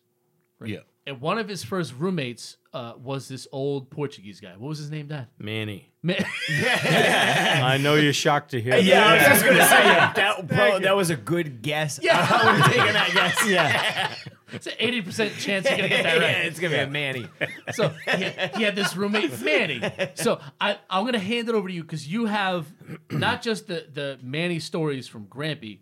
Yeah. 0.65 0.81
And 1.05 1.21
one 1.21 1.39
of 1.39 1.49
his 1.49 1.65
first 1.65 1.95
roommates 1.99 2.59
uh, 2.73 2.93
was 2.97 3.27
this 3.27 3.49
old 3.51 3.91
Portuguese 3.91 4.39
guy. 4.39 4.53
What 4.57 4.69
was 4.69 4.79
his 4.79 4.91
name, 4.91 5.09
Dad? 5.09 5.27
Manny. 5.37 5.93
Ma- 6.01 6.15
I 6.49 7.77
know 7.81 7.97
you're 7.97 8.13
shocked 8.13 8.53
to 8.53 8.61
hear 8.61 8.75
that. 8.75 8.85
Yeah, 8.85 9.05
I 9.05 9.15
was 9.15 9.23
just 9.25 9.45
gonna 9.45 9.65
say 9.65 9.83
that, 9.83 10.47
bro. 10.47 10.79
That 10.79 10.95
was 10.97 11.11
a 11.11 11.17
good 11.17 11.61
guess. 11.61 11.99
Yeah. 12.01 12.19
I 12.19 12.47
would 12.53 12.61
have 12.61 12.73
taken 12.73 12.93
that 12.93 13.11
guess. 13.13 13.47
Yeah, 13.49 14.15
it's 14.53 14.67
an 14.67 14.75
eighty 14.79 15.03
percent 15.03 15.33
chance 15.39 15.67
you're 15.69 15.77
gonna 15.77 15.89
get 15.89 16.03
that 16.05 16.17
yeah, 16.21 16.37
right. 16.39 16.47
it's 16.47 16.61
gonna 16.61 16.75
be 16.75 16.81
a 16.81 16.87
Manny. 16.87 17.27
So 17.73 17.89
he 17.89 18.23
had, 18.23 18.57
he 18.57 18.63
had 18.63 18.77
this 18.77 18.97
roommate, 18.97 19.41
Manny. 19.41 19.83
So 20.15 20.41
I, 20.61 20.79
I'm 20.89 21.05
gonna 21.05 21.19
hand 21.19 21.49
it 21.49 21.55
over 21.55 21.67
to 21.69 21.75
you 21.75 21.83
because 21.83 22.07
you 22.07 22.27
have 22.27 22.67
not 23.11 23.43
just 23.43 23.67
the 23.67 23.87
the 23.93 24.19
Manny 24.23 24.61
stories 24.61 25.09
from 25.09 25.27
Grampy, 25.27 25.81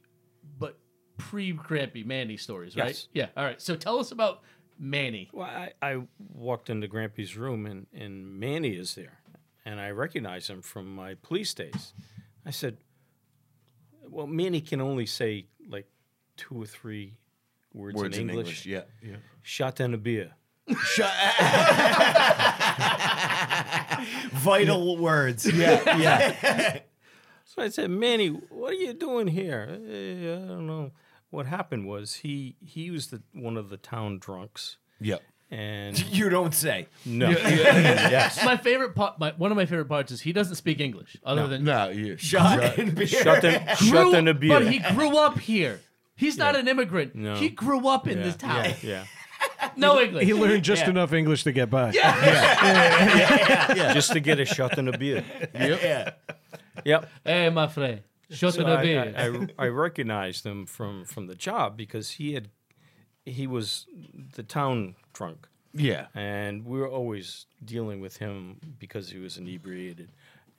but 0.58 0.78
pre 1.18 1.52
Grampy 1.52 2.04
Manny 2.06 2.36
stories, 2.36 2.76
right? 2.76 2.88
Yes. 2.88 3.08
Yeah. 3.12 3.26
All 3.36 3.44
right. 3.44 3.60
So 3.60 3.76
tell 3.76 3.98
us 3.98 4.12
about 4.12 4.40
Manny. 4.80 5.28
Well, 5.32 5.46
I, 5.46 5.72
I 5.82 6.00
walked 6.32 6.70
into 6.70 6.88
Grampy's 6.88 7.36
room 7.36 7.66
and, 7.66 7.86
and 7.92 8.40
Manny 8.40 8.70
is 8.70 8.94
there. 8.94 9.20
And 9.66 9.78
I 9.78 9.90
recognize 9.90 10.48
him 10.48 10.62
from 10.62 10.94
my 10.94 11.14
police 11.22 11.52
days. 11.52 11.92
I 12.46 12.50
said, 12.50 12.78
Well, 14.08 14.26
Manny 14.26 14.62
can 14.62 14.80
only 14.80 15.04
say 15.04 15.46
like 15.68 15.86
two 16.38 16.62
or 16.62 16.66
three 16.66 17.18
words, 17.74 17.94
Words 17.94 18.16
in 18.16 18.30
English. 18.30 18.64
Yeah. 18.64 18.84
Yeah. 19.02 19.16
Shot 19.42 19.80
and 19.80 19.92
a 19.94 19.98
beer. 19.98 20.32
Vital 24.32 24.96
words. 24.96 25.46
Yeah. 25.52 25.98
Yeah. 25.98 26.78
So 27.52 27.62
I 27.62 27.68
said, 27.68 27.90
Manny, 27.90 28.28
what 28.28 28.70
are 28.70 28.76
you 28.76 28.92
doing 28.92 29.26
here? 29.26 29.66
"Eh, 29.68 30.34
I 30.36 30.46
don't 30.46 30.68
know. 30.68 30.92
What 31.30 31.46
happened 31.46 31.86
was 31.86 32.14
he 32.16 32.56
he 32.64 32.90
was 32.90 33.08
the 33.08 33.22
one 33.32 33.56
of 33.56 33.70
the 33.70 33.76
town 33.76 34.18
drunks. 34.18 34.76
Yep. 35.00 35.22
And 35.50 35.98
You 36.12 36.28
don't 36.28 36.54
say. 36.54 36.86
no, 37.04 37.30
yes, 38.10 38.44
My 38.44 38.56
favorite 38.56 38.94
part, 38.94 39.18
my, 39.18 39.32
one 39.36 39.50
of 39.50 39.56
my 39.56 39.66
favorite 39.66 39.88
parts 39.88 40.12
is 40.12 40.20
he 40.20 40.32
doesn't 40.32 40.56
speak 40.56 40.80
English 40.80 41.16
other 41.24 41.48
than 41.48 41.64
No. 41.64 41.88
Yeah. 41.88 42.14
Shot 42.16 42.78
and 42.78 42.94
beer. 42.94 43.06
shut 43.06 43.42
the 43.42 43.74
shut 43.76 44.12
grew, 44.12 44.28
a 44.28 44.34
beer. 44.34 44.60
but 44.60 44.70
he 44.70 44.78
grew 44.78 45.18
up 45.18 45.38
here. 45.38 45.80
He's 46.16 46.36
not 46.36 46.54
an 46.54 46.68
immigrant. 46.68 47.14
No. 47.14 47.34
He 47.36 47.48
grew 47.48 47.88
up 47.88 48.06
in 48.06 48.18
yeah, 48.18 48.24
this 48.24 48.36
town. 48.36 48.74
Yeah, 48.82 49.04
No 49.76 50.00
English. 50.00 50.26
He 50.26 50.34
learned 50.34 50.62
just 50.62 50.86
enough 50.86 51.14
English 51.14 51.44
to 51.44 51.52
get 51.52 51.70
by. 51.70 51.92
yeah. 51.92 53.94
just 53.94 54.12
to 54.12 54.20
get 54.20 54.38
a 54.38 54.44
shot 54.44 54.78
and 54.78 54.88
a 54.88 54.98
beer. 54.98 55.24
Yeah. 55.54 56.12
Yep. 56.84 57.10
hey, 57.24 57.50
my 57.50 57.68
friend. 57.68 58.02
Shut 58.30 58.54
So 58.54 58.62
the 58.62 58.70
I. 58.70 59.22
I, 59.24 59.26
I, 59.26 59.66
I 59.66 59.68
recognized 59.68 60.44
him 60.46 60.66
from 60.66 61.04
from 61.04 61.26
the 61.26 61.34
job 61.34 61.76
because 61.76 62.12
he 62.12 62.34
had 62.34 62.48
he 63.24 63.46
was 63.46 63.86
the 64.34 64.42
town 64.42 64.94
drunk, 65.12 65.48
Yeah. 65.74 66.06
and 66.14 66.64
we 66.64 66.78
were 66.78 66.88
always 66.88 67.46
dealing 67.64 68.00
with 68.00 68.16
him 68.16 68.58
because 68.78 69.10
he 69.10 69.18
was 69.18 69.36
inebriated. 69.36 70.10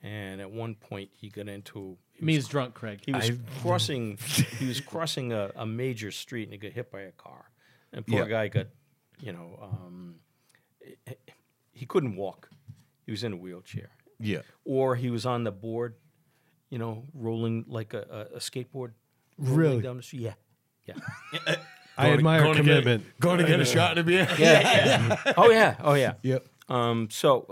And 0.04 0.40
at 0.40 0.50
one 0.50 0.74
point, 0.74 1.10
he 1.14 1.28
got 1.28 1.48
into 1.48 1.96
he 2.12 2.24
Me 2.24 2.34
was, 2.34 2.44
is 2.44 2.48
drunk, 2.50 2.74
Craig. 2.74 3.00
he 3.06 3.12
was 3.12 3.30
crossing 3.62 4.16
he 4.58 4.66
was 4.66 4.80
crossing 4.80 5.32
a, 5.32 5.50
a 5.56 5.64
major 5.66 6.10
street 6.10 6.44
and 6.44 6.52
he 6.52 6.58
got 6.58 6.72
hit 6.72 6.90
by 6.90 7.02
a 7.02 7.12
car, 7.12 7.50
and 7.92 8.06
poor 8.06 8.22
Yeah. 8.22 8.28
guy 8.28 8.48
got 8.48 8.66
you 9.20 9.32
know 9.32 9.58
um, 9.62 10.16
he 11.72 11.86
couldn't 11.86 12.16
walk. 12.16 12.50
He 13.06 13.10
was 13.12 13.24
in 13.24 13.32
a 13.32 13.36
wheelchair 13.36 13.90
Yeah. 14.18 14.42
or 14.64 14.96
he 14.96 15.10
was 15.10 15.26
on 15.26 15.44
the 15.44 15.50
board, 15.52 15.94
you 16.72 16.78
know, 16.78 17.04
rolling 17.12 17.66
like 17.68 17.92
a, 17.92 18.28
a, 18.32 18.36
a 18.36 18.38
skateboard. 18.38 18.92
rolling 19.36 19.58
Really? 19.58 19.82
Down 19.82 19.98
the 19.98 20.02
street. 20.02 20.22
Yeah. 20.22 20.34
Yeah. 20.86 21.56
I 21.98 22.10
admire 22.12 22.40
going 22.42 22.56
to 22.56 22.62
get- 22.62 22.68
commitment. 22.70 23.04
Going 23.20 23.38
to 23.40 23.44
get 23.44 23.60
a 23.60 23.64
shot 23.66 23.98
of 23.98 24.06
beer. 24.06 24.26
Yeah. 24.38 25.16
Oh, 25.36 25.50
yeah. 25.50 25.76
Oh, 25.80 25.92
yeah. 25.92 26.14
Yep. 26.22 26.46
Um, 26.70 27.08
so, 27.10 27.42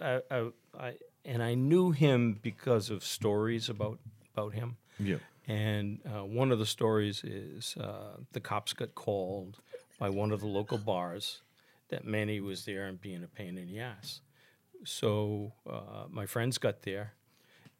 uh, 0.00 0.20
I, 0.30 0.34
I, 0.34 0.48
I, 0.86 0.92
and 1.26 1.42
I 1.42 1.52
knew 1.54 1.90
him 1.90 2.38
because 2.40 2.88
of 2.88 3.04
stories 3.04 3.68
about, 3.68 3.98
about 4.34 4.54
him. 4.54 4.78
Yeah. 4.98 5.16
And 5.46 5.98
uh, 6.06 6.24
one 6.24 6.50
of 6.50 6.58
the 6.58 6.64
stories 6.64 7.22
is 7.22 7.76
uh, 7.76 8.16
the 8.32 8.40
cops 8.40 8.72
got 8.72 8.94
called 8.94 9.58
by 9.98 10.08
one 10.08 10.32
of 10.32 10.40
the 10.40 10.46
local 10.46 10.78
bars 10.78 11.42
that 11.90 12.06
Manny 12.06 12.40
was 12.40 12.64
there 12.64 12.86
and 12.86 12.98
being 12.98 13.22
a 13.22 13.28
pain 13.28 13.58
in 13.58 13.66
the 13.66 13.80
ass. 13.80 14.20
So 14.86 15.52
uh, 15.68 16.04
my 16.08 16.24
friends 16.24 16.56
got 16.56 16.82
there, 16.82 17.12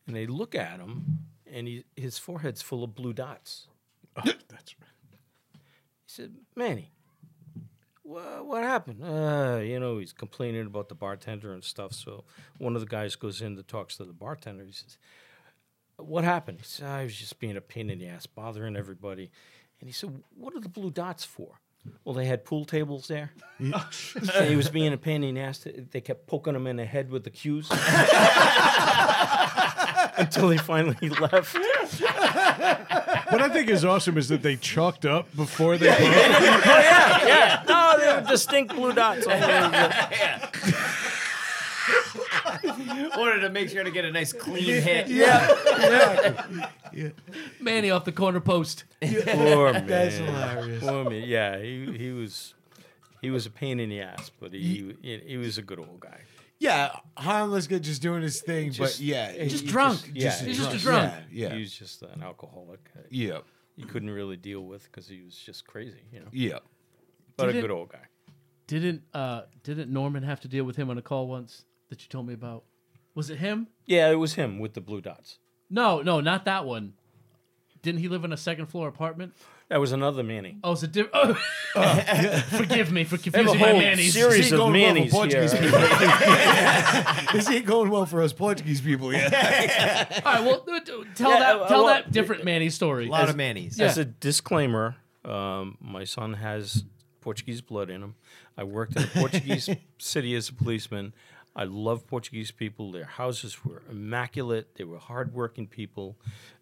and 0.06 0.16
they 0.16 0.26
look 0.26 0.54
at 0.54 0.80
him, 0.80 1.20
and 1.50 1.66
he, 1.68 1.84
his 1.96 2.18
forehead's 2.18 2.62
full 2.62 2.84
of 2.84 2.94
blue 2.94 3.12
dots. 3.12 3.68
Oh, 4.16 4.22
That's 4.48 4.74
right. 4.80 4.88
He 5.52 5.58
said, 6.06 6.34
Manny, 6.56 6.90
what, 8.02 8.44
what 8.44 8.62
happened? 8.62 9.04
Uh, 9.04 9.60
you 9.62 9.78
know, 9.78 9.98
he's 9.98 10.12
complaining 10.12 10.66
about 10.66 10.88
the 10.88 10.94
bartender 10.94 11.52
and 11.52 11.62
stuff. 11.62 11.92
So 11.92 12.24
one 12.58 12.74
of 12.74 12.80
the 12.80 12.86
guys 12.88 13.14
goes 13.14 13.40
in 13.40 13.56
to 13.56 13.62
talks 13.62 13.96
to 13.98 14.04
the 14.04 14.12
bartender. 14.12 14.64
He 14.64 14.72
says, 14.72 14.98
What 15.96 16.24
happened? 16.24 16.58
He 16.58 16.64
said, 16.66 16.88
I 16.88 17.04
was 17.04 17.14
just 17.16 17.38
being 17.38 17.56
a 17.56 17.60
pain 17.60 17.88
in 17.88 18.00
the 18.00 18.08
ass, 18.08 18.26
bothering 18.26 18.76
everybody. 18.76 19.30
And 19.80 19.88
he 19.88 19.92
said, 19.92 20.22
What 20.36 20.54
are 20.56 20.60
the 20.60 20.68
blue 20.68 20.90
dots 20.90 21.24
for? 21.24 21.60
Well, 22.04 22.14
they 22.14 22.26
had 22.26 22.44
pool 22.44 22.64
tables 22.64 23.08
there. 23.08 23.30
and 23.58 23.74
he 24.48 24.56
was 24.56 24.68
being 24.68 24.92
a 24.92 24.98
pain 24.98 25.24
in 25.24 25.36
the 25.36 25.40
ass. 25.40 25.66
They 25.90 26.00
kept 26.00 26.26
poking 26.26 26.54
him 26.54 26.66
in 26.66 26.76
the 26.76 26.84
head 26.84 27.10
with 27.10 27.24
the 27.24 27.30
cues 27.30 27.68
until 30.20 30.50
he 30.50 30.58
finally 30.58 31.08
left. 31.08 31.54
What 33.30 33.40
I 33.42 33.48
think 33.48 33.68
is 33.68 33.84
awesome 33.84 34.18
is 34.18 34.28
that 34.28 34.42
they 34.42 34.56
chalked 34.56 35.04
up 35.06 35.34
before 35.36 35.76
they 35.78 35.86
broke. 35.86 36.00
yeah. 36.00 37.62
No, 37.68 37.96
they 37.98 38.06
were 38.20 38.28
distinct 38.28 38.74
blue 38.74 38.92
dots. 38.92 39.26
all 39.26 39.32
over. 39.32 39.94
Wanted 43.16 43.40
to 43.40 43.50
make 43.50 43.68
sure 43.70 43.84
to 43.84 43.90
get 43.90 44.04
a 44.04 44.12
nice 44.12 44.32
clean 44.32 44.82
hit. 44.82 45.08
Yeah, 45.08 45.50
exactly. 45.50 47.12
Manny 47.60 47.90
off 47.90 48.04
the 48.04 48.12
corner 48.12 48.40
post. 48.40 48.84
Poor 49.02 49.72
man. 49.72 49.86
That's 49.86 50.16
hilarious. 50.16 50.82
Poor 50.82 51.04
man. 51.10 51.22
Yeah, 51.26 51.58
he 51.58 51.92
he 51.96 52.10
was 52.12 52.54
he 53.20 53.30
was 53.30 53.46
a 53.46 53.50
pain 53.50 53.80
in 53.80 53.88
the 53.90 54.00
ass, 54.00 54.30
but 54.40 54.52
he 54.52 54.94
he, 55.02 55.18
he 55.26 55.36
was 55.36 55.58
a 55.58 55.62
good 55.62 55.78
old 55.78 56.00
guy. 56.00 56.20
Yeah, 56.60 56.92
harmless 57.16 57.66
good, 57.66 57.82
just 57.82 58.02
doing 58.02 58.22
his 58.22 58.40
thing, 58.42 58.70
Just- 58.70 58.98
but 58.98 59.04
yeah, 59.04 59.32
Just 59.48 59.64
he- 59.64 59.70
drunk. 59.70 60.12
yeah, 60.14 60.38
He's 60.44 60.58
just 60.58 60.74
a 60.74 60.78
drunk. 60.78 61.10
drunk. 61.12 61.24
Yeah, 61.32 61.48
yeah, 61.48 61.54
He 61.54 61.60
was 61.62 61.72
just 61.72 62.02
an 62.02 62.22
alcoholic. 62.22 62.80
uh, 62.96 63.00
yeah, 63.10 63.38
He 63.76 63.82
couldn't 63.84 64.10
really 64.10 64.36
deal 64.36 64.60
with 64.66 64.84
because 64.84 65.08
he 65.08 65.22
was 65.22 65.34
just 65.34 65.66
crazy, 65.66 66.02
you 66.12 66.20
know. 66.20 66.28
yeah. 66.32 66.58
But 67.36 67.46
Did 67.46 67.54
a 67.54 67.58
it- 67.58 67.60
good 67.62 67.70
old 67.70 67.88
guy. 67.90 68.04
Didn't 68.66 69.02
uh 69.14 69.42
didn't 69.64 69.90
Norman 69.92 70.22
have 70.22 70.38
to 70.40 70.48
deal 70.48 70.62
with 70.64 70.76
him 70.76 70.90
on 70.90 70.98
a 70.98 71.02
call 71.02 71.26
once 71.26 71.64
that 71.88 72.02
you 72.02 72.08
told 72.08 72.26
me 72.28 72.34
about? 72.34 72.62
Was 73.16 73.28
it 73.30 73.38
him? 73.38 73.66
Yeah, 73.86 74.10
it 74.10 74.14
was 74.16 74.34
him 74.34 74.60
with 74.60 74.74
the 74.74 74.80
blue 74.80 75.00
dots. 75.00 75.38
No, 75.70 76.02
no, 76.02 76.20
not 76.20 76.44
that 76.44 76.64
one. 76.66 76.92
Didn't 77.82 78.00
he 78.00 78.08
live 78.08 78.24
in 78.24 78.32
a 78.32 78.36
second 78.36 78.66
floor 78.66 78.86
apartment? 78.86 79.34
That 79.70 79.78
was 79.78 79.92
another 79.92 80.24
Manny. 80.24 80.56
Oh, 80.64 80.72
it's 80.72 80.82
a 80.82 80.88
different. 80.88 81.38
Oh. 81.76 82.42
Forgive 82.48 82.90
me 82.90 83.04
for 83.04 83.14
have 83.16 83.20
a 83.20 83.30
confusing 83.30 83.60
my 83.60 83.68
whole 83.68 83.78
Manny's. 83.78 84.12
series 84.12 84.36
This 84.38 84.46
ain't 84.46 84.54
of 84.54 84.58
going 84.58 84.72
well 84.72 84.88
for 84.88 84.94
Manny's 84.94 85.12
Portuguese 85.12 85.52
here. 85.52 85.62
people. 85.62 85.80
this 87.32 87.50
ain't 87.50 87.66
going 87.66 87.90
well 87.90 88.04
for 88.04 88.20
us 88.20 88.32
Portuguese 88.32 88.80
people 88.80 89.12
yet. 89.12 89.32
All 90.26 90.32
right, 90.32 90.44
well, 90.44 90.66
uh, 90.68 90.80
tell 91.14 91.30
Yeah, 91.30 91.38
that 91.38 91.56
uh, 91.60 91.68
tell 91.68 91.84
well, 91.84 91.94
that 91.94 92.10
different 92.10 92.44
Manny 92.44 92.68
story. 92.68 93.06
A 93.06 93.10
lot 93.10 93.28
of 93.28 93.36
Manny's. 93.36 93.78
Yeah. 93.78 93.86
As 93.86 93.96
a 93.96 94.04
disclaimer, 94.04 94.96
um, 95.24 95.78
my 95.80 96.02
son 96.02 96.34
has 96.34 96.82
Portuguese 97.20 97.60
blood 97.60 97.90
in 97.90 98.02
him. 98.02 98.16
I 98.58 98.64
worked 98.64 98.96
in 98.96 99.04
a 99.04 99.06
Portuguese 99.06 99.70
city 99.98 100.34
as 100.34 100.48
a 100.48 100.52
policeman. 100.52 101.14
I 101.54 101.64
love 101.64 102.08
Portuguese 102.08 102.50
people. 102.50 102.90
Their 102.90 103.04
houses 103.04 103.64
were 103.64 103.82
immaculate. 103.88 104.74
They 104.74 104.84
were 104.84 104.98
hardworking 104.98 105.68
people, 105.68 106.16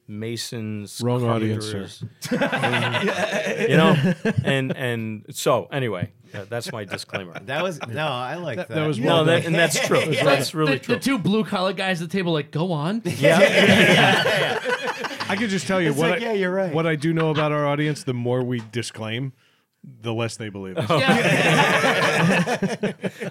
masons, 0.09 1.01
Wrong 1.05 1.25
audience, 1.25 1.71
carpenters. 1.71 2.05
And, 2.31 3.69
you 3.71 3.77
know, 3.77 4.15
and 4.45 4.77
and 4.77 5.27
so 5.31 5.69
anyway, 5.71 6.11
uh, 6.35 6.45
that's 6.49 6.73
my 6.73 6.85
disclaimer. 6.85 7.39
That 7.49 7.63
was 7.63 7.79
no, 7.87 8.07
I 8.07 8.35
like 8.37 8.57
that. 8.57 8.69
that 8.69 8.87
was 8.87 8.99
No, 8.99 9.25
that, 9.25 9.47
and 9.47 9.55
that's 9.55 9.79
true. 9.87 10.05
That's 10.05 10.55
really 10.55 10.75
the, 10.75 10.79
true. 10.79 10.95
the 10.97 11.01
two 11.01 11.19
blue 11.19 11.45
collar 11.45 11.73
guys 11.73 12.03
at 12.03 12.11
the 12.11 12.17
table, 12.17 12.33
like, 12.33 12.51
go 12.51 12.73
on. 12.73 13.03
Yeah. 13.05 13.41
yeah. 13.41 14.99
I 15.29 15.37
could 15.37 15.51
just 15.51 15.67
tell 15.67 15.81
you 15.81 15.93
what. 15.93 16.11
like, 16.11 16.23
I, 16.23 16.27
yeah, 16.27 16.33
you're 16.33 16.53
right. 16.53 16.73
What 16.73 16.87
I 16.87 16.97
do 16.97 17.13
know 17.13 17.31
about 17.31 17.53
our 17.53 17.67
audience, 17.67 18.03
the 18.05 18.15
more 18.15 18.43
we 18.43 18.63
disclaim, 18.73 19.33
the 19.85 20.13
less 20.13 20.37
they 20.37 20.49
believe 20.49 20.77
us. 20.77 20.89
Yeah. 20.91 21.07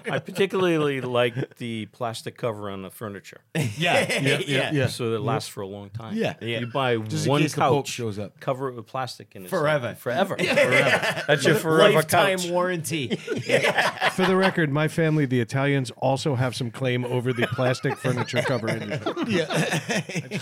I 0.12 0.20
particularly 0.20 1.02
like 1.02 1.58
the 1.58 1.88
plastic 1.88 2.38
cover 2.38 2.70
on 2.70 2.82
the 2.82 2.90
furniture, 2.90 3.42
yeah, 3.54 3.68
yeah, 4.22 4.40
yeah, 4.46 4.72
yeah. 4.72 4.88
so 4.88 5.14
it 5.14 5.22
lasts 5.22 5.50
for 5.50 5.62
a 5.62 5.68
long 5.68 5.90
time. 5.90 6.16
Yeah. 6.16 6.36
Yeah. 6.42 6.60
You 6.60 6.68
buy 6.68 6.98
Just 6.98 7.28
one 7.28 7.42
case 7.42 7.54
the 7.54 7.62
Pope 7.62 7.86
couch, 7.86 7.90
shows 7.94 8.18
up. 8.18 8.40
cover 8.40 8.70
it 8.70 8.76
with 8.76 8.88
plastic, 8.88 9.36
and 9.36 9.44
it's 9.46 9.50
Forever. 9.52 9.88
like 9.90 9.98
forever, 9.98 10.38
forever. 10.38 11.24
That's 11.28 11.46
your 11.46 11.56
forever 11.56 11.94
Lifetime 11.96 12.40
couch. 12.40 12.50
warranty. 12.50 13.16
For 14.14 14.26
the 14.26 14.36
record, 14.36 14.72
my 14.72 14.88
family, 14.88 15.26
the 15.26 15.40
Italians, 15.42 15.92
also 15.98 16.36
have 16.36 16.56
some 16.56 16.72
claim 16.72 17.04
over 17.06 17.34
the 17.34 17.48
plastic 17.48 17.98
furniture 17.98 18.42
cover 18.42 18.70
industry. 18.70 20.40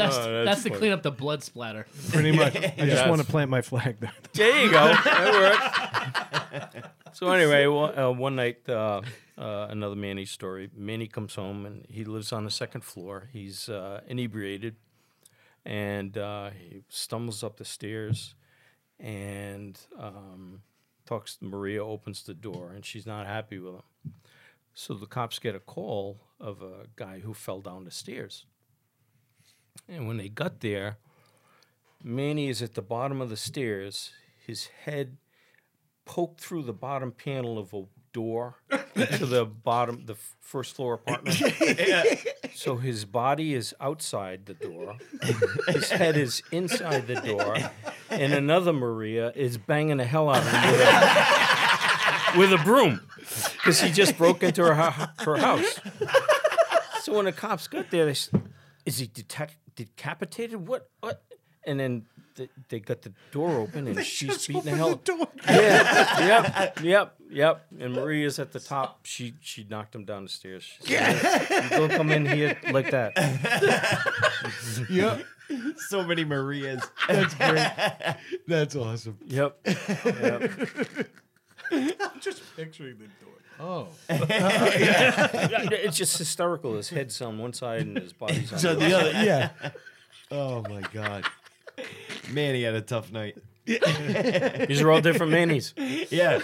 That's 0.00 0.16
Oh, 0.16 0.32
that's, 0.32 0.46
that's 0.50 0.62
to 0.64 0.68
funny. 0.70 0.78
clean 0.78 0.92
up 0.92 1.02
the 1.02 1.10
blood 1.10 1.42
splatter. 1.42 1.86
Pretty 2.10 2.32
much. 2.32 2.56
I 2.56 2.60
just 2.60 2.76
Yes. 2.78 3.08
want 3.08 3.20
to 3.20 3.26
plant 3.26 3.50
my 3.50 3.62
flag 3.62 3.98
there. 4.00 4.12
There 4.32 4.64
you 4.64 4.70
go. 4.70 4.86
That 5.04 6.70
works. 6.72 6.88
so 7.12 7.30
anyway, 7.30 7.66
one, 7.66 7.98
uh, 7.98 8.10
one 8.10 8.36
night, 8.36 8.68
uh, 8.68 9.02
uh, 9.38 9.66
another 9.70 9.96
Manny 9.96 10.24
story. 10.24 10.70
Manny 10.76 11.06
comes 11.06 11.34
home 11.34 11.66
and 11.66 11.84
he 11.88 12.04
lives 12.04 12.32
on 12.32 12.44
the 12.44 12.50
second 12.50 12.82
floor. 12.82 13.28
He's 13.32 13.68
uh, 13.68 14.00
inebriated, 14.06 14.76
and 15.64 16.16
uh, 16.16 16.50
he 16.50 16.82
stumbles 16.88 17.42
up 17.42 17.56
the 17.56 17.64
stairs, 17.64 18.34
and 18.98 19.78
um, 19.98 20.62
talks. 21.06 21.38
Maria 21.40 21.84
opens 21.84 22.22
the 22.22 22.34
door, 22.34 22.72
and 22.74 22.84
she's 22.84 23.06
not 23.06 23.26
happy 23.26 23.58
with 23.58 23.74
him. 23.74 23.82
So 24.74 24.94
the 24.94 25.06
cops 25.06 25.38
get 25.38 25.54
a 25.54 25.60
call 25.60 26.20
of 26.40 26.62
a 26.62 26.86
guy 26.96 27.18
who 27.20 27.34
fell 27.34 27.60
down 27.60 27.84
the 27.84 27.90
stairs. 27.90 28.46
And 29.88 30.06
when 30.06 30.16
they 30.16 30.28
got 30.28 30.60
there, 30.60 30.98
Manny 32.02 32.48
is 32.48 32.62
at 32.62 32.74
the 32.74 32.82
bottom 32.82 33.20
of 33.20 33.28
the 33.28 33.36
stairs, 33.36 34.12
his 34.46 34.66
head 34.84 35.16
poked 36.04 36.40
through 36.40 36.62
the 36.62 36.72
bottom 36.72 37.12
panel 37.12 37.58
of 37.58 37.72
a 37.74 37.84
door 38.12 38.56
to 38.94 39.26
the 39.26 39.44
bottom, 39.44 40.06
the 40.06 40.16
first 40.40 40.74
floor 40.76 40.94
apartment. 40.94 41.40
So 42.52 42.76
his 42.76 43.06
body 43.06 43.54
is 43.54 43.74
outside 43.80 44.44
the 44.44 44.52
door, 44.52 44.96
his 45.68 45.88
head 45.88 46.16
is 46.18 46.42
inside 46.52 47.06
the 47.06 47.14
door, 47.14 47.56
and 48.10 48.34
another 48.34 48.72
Maria 48.74 49.32
is 49.34 49.56
banging 49.56 49.96
the 49.96 50.04
hell 50.04 50.28
out 50.28 50.38
of 50.42 50.50
him 50.50 50.70
with 50.72 50.80
a, 50.82 52.38
with 52.38 52.52
a 52.60 52.62
broom 52.64 53.00
because 53.54 53.80
he 53.80 53.90
just 53.92 54.18
broke 54.18 54.42
into 54.42 54.62
her, 54.62 54.74
her 54.74 55.36
house. 55.38 55.80
So 57.00 57.14
when 57.16 57.24
the 57.24 57.32
cops 57.32 57.66
got 57.66 57.90
there, 57.90 58.04
they 58.04 58.14
said, 58.14 58.42
"Is 58.84 58.98
he 58.98 59.06
deta- 59.06 59.48
decapitated? 59.74 60.66
What? 60.66 60.90
What?" 61.00 61.22
And 61.66 61.78
then 61.78 62.06
they, 62.36 62.48
they 62.68 62.80
got 62.80 63.02
the 63.02 63.12
door 63.32 63.56
open, 63.58 63.86
and 63.86 64.04
she's 64.04 64.46
beating 64.46 64.62
the 64.62 64.70
hell. 64.70 65.00
Yeah, 65.46 66.26
yep, 66.26 66.80
yep, 66.80 67.14
yep. 67.28 67.66
And 67.78 67.94
Maria's 67.94 68.38
at 68.38 68.52
the 68.52 68.60
top. 68.60 69.00
She 69.04 69.34
she 69.40 69.66
knocked 69.68 69.94
him 69.94 70.04
down 70.04 70.24
the 70.24 70.28
stairs. 70.30 70.64
She 70.64 70.94
said, 70.94 71.48
"You 71.64 71.68
don't 71.70 71.90
come 71.90 72.10
in 72.10 72.26
here 72.26 72.56
like 72.70 72.90
that. 72.90 73.12
yeah. 74.90 75.18
so 75.88 76.02
many 76.02 76.24
Marias. 76.24 76.82
That's 77.08 77.34
great. 77.34 78.16
That's 78.46 78.76
awesome. 78.76 79.18
Yep. 79.26 79.58
yep. 79.66 80.42
Just 82.20 82.42
picturing 82.56 82.98
the 82.98 83.08
door. 83.24 83.34
Oh, 83.62 83.88
It's 84.08 85.96
just 85.96 86.16
hysterical. 86.18 86.76
His 86.76 86.88
head's 86.88 87.20
on 87.20 87.38
one 87.38 87.52
side 87.52 87.82
and 87.82 87.98
his 87.98 88.12
body's 88.12 88.52
on 88.52 88.58
so 88.58 88.74
the 88.74 88.86
the 88.86 88.98
other. 88.98 89.10
other, 89.10 89.24
yeah. 89.24 89.50
Oh 90.32 90.62
my 90.62 90.80
god. 90.92 91.24
Man, 92.30 92.54
he 92.54 92.62
had 92.62 92.74
a 92.74 92.80
tough 92.80 93.10
night. 93.10 93.36
These 94.66 94.80
are 94.82 94.90
all 94.90 95.00
different 95.00 95.32
Manny's. 95.32 95.74
Yeah, 96.10 96.40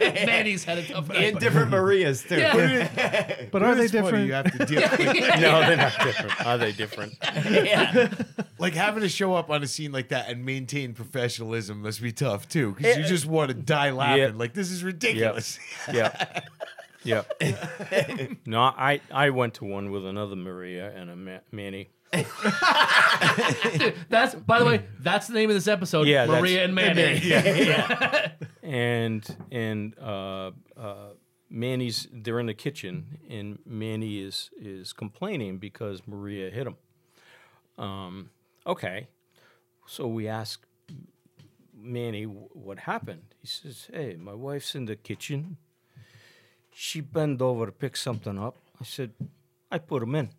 Manny's 0.00 0.64
had 0.64 0.78
a 0.78 0.86
tough 0.86 1.08
night. 1.08 1.16
and 1.24 1.38
different 1.38 1.70
Marias 1.70 2.22
too. 2.24 2.38
Yeah. 2.38 3.46
But 3.50 3.62
are 3.62 3.74
they 3.74 3.86
different? 3.88 4.26
You 4.26 4.32
have 4.34 4.50
to 4.58 4.66
deal 4.66 4.80
with, 4.90 5.00
No, 5.40 5.60
they're 5.60 5.76
not 5.76 5.98
different. 6.02 6.46
Are 6.46 6.58
they 6.58 6.72
different? 6.72 7.14
Yeah. 7.22 8.12
Like 8.58 8.74
having 8.74 9.02
to 9.02 9.08
show 9.08 9.34
up 9.34 9.50
on 9.50 9.62
a 9.62 9.66
scene 9.66 9.92
like 9.92 10.08
that 10.08 10.28
and 10.28 10.44
maintain 10.44 10.94
professionalism 10.94 11.82
must 11.82 12.00
be 12.02 12.12
tough 12.12 12.48
too, 12.48 12.72
because 12.72 12.96
you 12.96 13.04
eh, 13.04 13.08
just 13.08 13.26
want 13.26 13.50
to 13.50 13.56
eh, 13.56 13.62
die 13.64 13.90
laughing. 13.90 14.18
Yeah. 14.22 14.30
Like 14.34 14.54
this 14.54 14.70
is 14.70 14.82
ridiculous. 14.84 15.58
Yeah. 15.92 16.42
Yeah. 17.04 17.22
No, 18.46 18.60
I, 18.60 19.00
I 19.12 19.30
went 19.30 19.54
to 19.54 19.64
one 19.64 19.90
with 19.90 20.06
another 20.06 20.36
Maria 20.36 20.90
and 20.94 21.10
a 21.10 21.16
Ma- 21.16 21.38
Manny. 21.52 21.88
That's 24.08 24.34
by 24.34 24.58
the 24.58 24.64
way, 24.64 24.84
that's 25.00 25.26
the 25.26 25.34
name 25.34 25.50
of 25.50 25.54
this 25.56 25.68
episode. 25.68 26.06
Yeah, 26.06 26.26
that's- 26.26 26.40
Maria 26.40 26.64
and 26.64 26.74
Manny. 26.74 27.18
Yeah, 27.22 28.30
and 28.62 29.36
and 29.50 29.98
uh, 29.98 30.50
uh, 30.76 30.94
Manny's 31.50 32.08
they're 32.12 32.40
in 32.40 32.46
the 32.46 32.54
kitchen 32.54 33.18
and 33.28 33.58
Manny 33.66 34.18
is 34.20 34.50
is 34.60 34.92
complaining 34.92 35.58
because 35.58 36.02
Maria 36.06 36.50
hit 36.50 36.66
him. 36.66 36.76
Um, 37.78 38.30
okay, 38.66 39.08
so 39.86 40.06
we 40.06 40.28
ask 40.28 40.64
Manny 41.76 42.24
"Wh- 42.24 42.54
what 42.56 42.78
happened. 42.80 43.34
He 43.40 43.46
says, 43.46 43.88
"Hey, 43.92 44.16
my 44.18 44.34
wife's 44.34 44.74
in 44.74 44.84
the 44.86 44.96
kitchen. 44.96 45.56
She 46.76 47.00
bent 47.00 47.40
over 47.40 47.66
to 47.66 47.72
pick 47.72 47.96
something 47.96 48.36
up. 48.38 48.56
I 48.80 48.84
said, 48.84 49.12
I 49.70 49.78
put 49.78 50.02
him 50.02 50.14
in." 50.14 50.30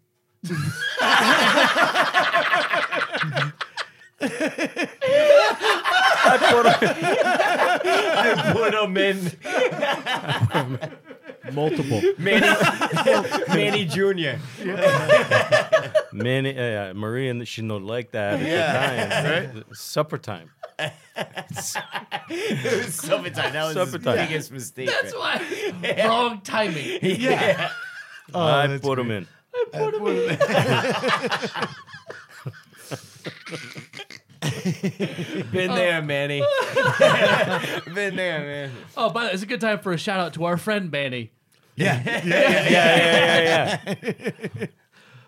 I 6.28 6.38
put 6.52 6.66
him 6.66 6.94
Put 8.54 8.74
him 8.74 8.98
in 8.98 9.32
Multiple. 11.54 12.02
Manny, 12.18 12.48
Manny 13.50 13.86
Jr. 13.86 14.40
Manny, 16.12 16.58
uh, 16.58 16.94
Maria, 16.96 17.30
and 17.32 17.48
she 17.48 17.62
don't 17.62 17.86
like 17.86 18.12
that 18.12 18.42
at 18.42 19.52
the 19.52 19.54
time. 19.54 19.64
Supper 19.74 20.18
time. 20.18 20.50
It 22.30 22.86
was 22.86 22.96
summertime. 22.96 23.54
That 23.54 23.66
was 23.66 23.74
Supper 23.76 23.92
his 23.98 24.04
time. 24.04 24.18
biggest 24.28 24.52
mistake. 24.52 24.90
That's 24.90 25.14
why. 25.14 25.40
Wrong 26.06 26.42
timing. 26.42 27.00
yeah. 27.02 27.70
I 28.34 28.68
that's 28.68 28.82
put 28.82 28.98
him 29.00 29.12
in. 29.12 29.28
Been 35.52 35.72
there, 35.74 36.02
Manny. 36.02 36.40
Been 37.94 38.16
there, 38.16 38.40
man. 38.40 38.72
Oh, 38.98 39.10
by 39.10 39.24
the 39.24 39.28
way, 39.28 39.34
it's 39.34 39.44
a 39.44 39.46
good 39.48 39.62
time 39.62 39.80
for 39.80 39.92
a 39.94 39.98
shout 39.98 40.20
out 40.20 40.34
to 40.34 40.46
our 40.46 40.58
friend 40.58 40.92
Manny. 40.92 41.32
Yeah, 41.78 42.02
yeah, 42.06 42.22
yeah, 42.26 42.70
yeah, 42.70 43.80
yeah, 43.92 44.32
yeah. 44.56 44.66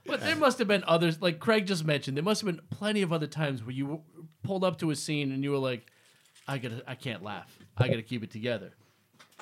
But 0.05 0.21
there 0.21 0.37
must 0.37 0.59
have 0.59 0.67
been 0.69 0.85
others, 0.87 1.21
like 1.21 1.39
Craig 1.39 1.67
just 1.67 1.83
mentioned. 1.83 2.15
There 2.15 2.23
must 2.23 2.39
have 2.39 2.45
been 2.55 2.63
plenty 2.69 3.01
of 3.01 3.11
other 3.11 3.27
times 3.27 3.61
where 3.65 3.73
you 3.73 3.99
pulled 4.43 4.63
up 4.63 4.79
to 4.79 4.89
a 4.91 4.95
scene 4.95 5.33
and 5.33 5.43
you 5.43 5.51
were 5.51 5.57
like, 5.57 5.85
"I 6.47 6.57
gotta, 6.57 6.83
I 6.87 6.95
can't 6.95 7.21
laugh. 7.21 7.53
I 7.77 7.89
gotta 7.89 8.01
keep 8.01 8.23
it 8.23 8.31
together." 8.31 8.71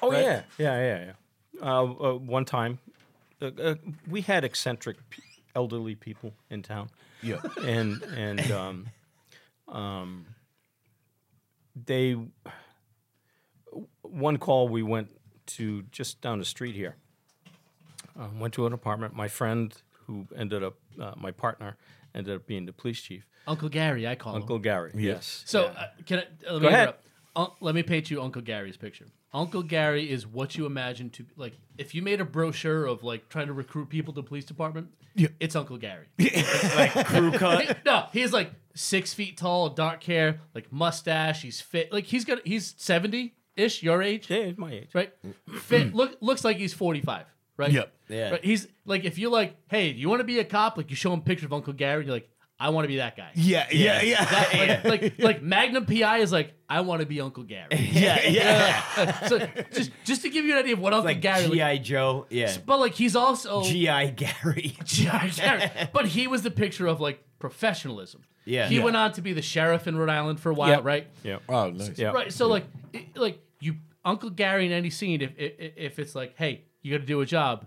Oh 0.02 0.10
Right? 0.12 0.24
yeah, 0.24 0.42
yeah, 0.58 0.80
yeah, 0.80 1.06
yeah. 1.06 1.62
Uh, 1.62 1.84
uh, 1.84 2.14
one 2.16 2.44
time, 2.44 2.80
uh, 3.42 3.52
uh, 3.62 3.76
we 4.10 4.22
had 4.22 4.44
eccentric, 4.44 4.98
elderly 5.56 5.96
people 5.96 6.34
in 6.50 6.62
town, 6.62 6.90
yeah. 7.22 7.42
and 7.64 8.02
and 8.04 8.52
um, 8.52 8.86
um, 9.68 10.26
they. 11.76 12.18
One 14.02 14.38
call, 14.38 14.70
we 14.70 14.84
went 14.84 15.10
to 15.48 15.84
just 15.92 16.22
down 16.22 16.40
the 16.40 16.46
street 16.46 16.76
here. 16.76 16.96
Uh, 18.18 18.28
went 18.40 18.54
to 18.54 18.66
an 18.66 18.72
apartment. 18.72 19.14
My 19.14 19.28
friend, 19.28 19.74
who 20.06 20.26
ended 20.36 20.64
up 20.64 20.76
uh, 21.02 21.14
my 21.18 21.32
partner, 21.32 21.76
ended 22.14 22.36
up 22.36 22.48
being 22.48 22.66
the 22.66 22.72
police 22.72 23.02
chief, 23.02 23.28
Uncle 23.48 23.68
Gary, 23.68 24.08
I 24.08 24.16
call 24.16 24.36
him. 24.36 24.44
Uncle 24.44 24.56
him. 24.58 24.62
Gary. 24.62 24.92
Yes. 24.96 25.44
So 25.46 25.66
uh, 25.66 25.88
can 26.06 26.20
I? 26.20 26.22
Uh, 26.50 26.54
let 26.54 26.60
Go 26.60 26.60
me 26.60 26.68
ahead. 26.68 26.80
interrupt. 26.84 27.06
Un- 27.36 27.52
let 27.60 27.76
me 27.76 27.84
paint 27.84 28.10
you 28.10 28.22
Uncle 28.22 28.42
Gary's 28.42 28.78
picture. 28.78 29.08
Uncle 29.36 29.62
Gary 29.64 30.10
is 30.10 30.26
what 30.26 30.56
you 30.58 30.66
imagine 30.66 31.10
to 31.12 31.26
like. 31.36 31.54
If 31.78 31.94
you 31.94 32.02
made 32.02 32.22
a 32.22 32.26
brochure 32.26 32.86
of 32.86 33.04
like 33.04 33.28
trying 33.30 33.48
to 33.48 33.54
recruit 33.54 33.90
people 33.90 34.14
to 34.14 34.22
the 34.22 34.28
police 34.28 34.46
department, 34.46 34.88
Yeah. 35.14 35.28
it's 35.40 35.56
Uncle 35.56 35.78
Gary. 35.78 36.08
Like 36.76 36.92
crew 37.08 37.32
cut. 37.32 37.80
no, 37.86 38.06
he's 38.14 38.32
like 38.34 38.52
six 38.74 39.14
feet 39.14 39.38
tall, 39.38 39.70
dark 39.70 40.04
hair, 40.04 40.40
like 40.56 40.72
mustache. 40.72 41.42
He's 41.42 41.60
fit. 41.62 41.92
Like 41.92 42.06
he's 42.06 42.24
got. 42.26 42.40
He's 42.48 42.74
seventy 42.78 43.36
ish, 43.58 43.84
your 43.84 44.02
age, 44.02 44.30
Yeah, 44.30 44.46
he's 44.46 44.58
my 44.58 44.72
age. 44.72 44.90
right? 44.94 45.12
Fit. 45.60 45.94
Look 45.94 46.18
looks 46.22 46.44
like 46.46 46.58
he's 46.58 46.74
forty 46.74 47.02
five, 47.02 47.26
right? 47.58 47.72
Yep. 47.72 47.94
Yeah. 48.10 48.30
Right? 48.32 48.44
He's 48.46 48.68
like 48.86 49.04
if 49.04 49.18
you're 49.20 49.32
like, 49.32 49.56
hey, 49.68 49.92
do 49.94 50.00
you 50.00 50.08
want 50.10 50.22
to 50.22 50.26
be 50.26 50.40
a 50.40 50.46
cop? 50.46 50.78
Like 50.78 50.90
you 50.90 50.96
show 50.96 51.12
him 51.14 51.20
a 51.20 51.24
picture 51.24 51.46
of 51.46 51.54
Uncle 51.54 51.74
Gary, 51.74 52.06
you're 52.06 52.14
like, 52.14 52.30
I 52.58 52.70
want 52.70 52.86
to 52.86 52.88
be 52.88 52.98
that 52.98 53.18
guy. 53.18 53.32
Yeah, 53.36 53.68
yeah, 53.70 54.02
yeah. 54.02 54.82
Like, 54.84 55.02
like 55.04 55.20
like 55.20 55.42
Magnum 55.44 55.86
PI 55.86 56.20
is 56.20 56.32
like, 56.32 56.54
I 56.70 56.82
want 56.82 57.02
to 57.02 57.06
be 57.06 57.20
Uncle 57.20 57.44
Gary. 57.44 57.68
Yeah, 57.72 58.22
yeah. 58.28 58.84
yeah. 58.98 59.20
so 59.28 59.40
just 59.74 59.92
just 60.06 60.22
to 60.22 60.30
give 60.30 60.46
you 60.46 60.54
an 60.54 60.60
idea 60.60 60.74
of 60.74 60.80
what 60.80 60.94
Uncle 60.94 61.06
Like 61.06 61.22
Gary, 61.22 61.44
like, 61.48 61.52
G.I. 61.54 61.78
Joe. 61.80 62.28
Yeah. 62.30 62.56
but 62.66 62.80
like 62.80 62.94
he's 62.94 63.16
also 63.16 63.62
G.I. 63.64 64.08
Gary. 64.12 64.78
G.I. 64.86 65.28
Gary. 65.36 65.70
But 65.92 66.06
he 66.08 66.28
was 66.28 66.44
the 66.44 66.52
picture 66.52 66.88
of 66.88 67.02
like 67.02 67.22
professionalism. 67.40 68.22
Yeah. 68.46 68.68
He 68.70 68.78
Yeah. 68.78 68.84
went 68.86 68.96
on 68.96 69.12
to 69.14 69.22
be 69.22 69.34
the 69.34 69.42
sheriff 69.42 69.86
in 69.88 69.98
Rhode 69.98 70.10
Island 70.10 70.40
for 70.40 70.50
a 70.50 70.54
while, 70.54 70.70
Yeah. 70.70 70.80
right? 70.82 71.08
Yeah. 71.24 71.38
Oh, 71.50 71.72
nice. 71.72 71.98
Yeah. 71.98 72.12
Right. 72.12 72.32
So 72.32 72.48
like 72.48 72.64
it- 72.94 73.18
like 73.18 73.40
you 73.60 73.76
Uncle 74.06 74.30
Gary 74.30 74.66
in 74.66 74.72
any 74.72 74.92
scene, 74.92 75.22
if 75.22 75.32
if, 75.38 75.74
if 75.76 76.00
it's 76.00 76.16
like, 76.16 76.36
hey, 76.38 76.64
you 76.82 76.92
got 76.94 77.02
to 77.02 77.06
do 77.08 77.20
a 77.20 77.26
job, 77.26 77.66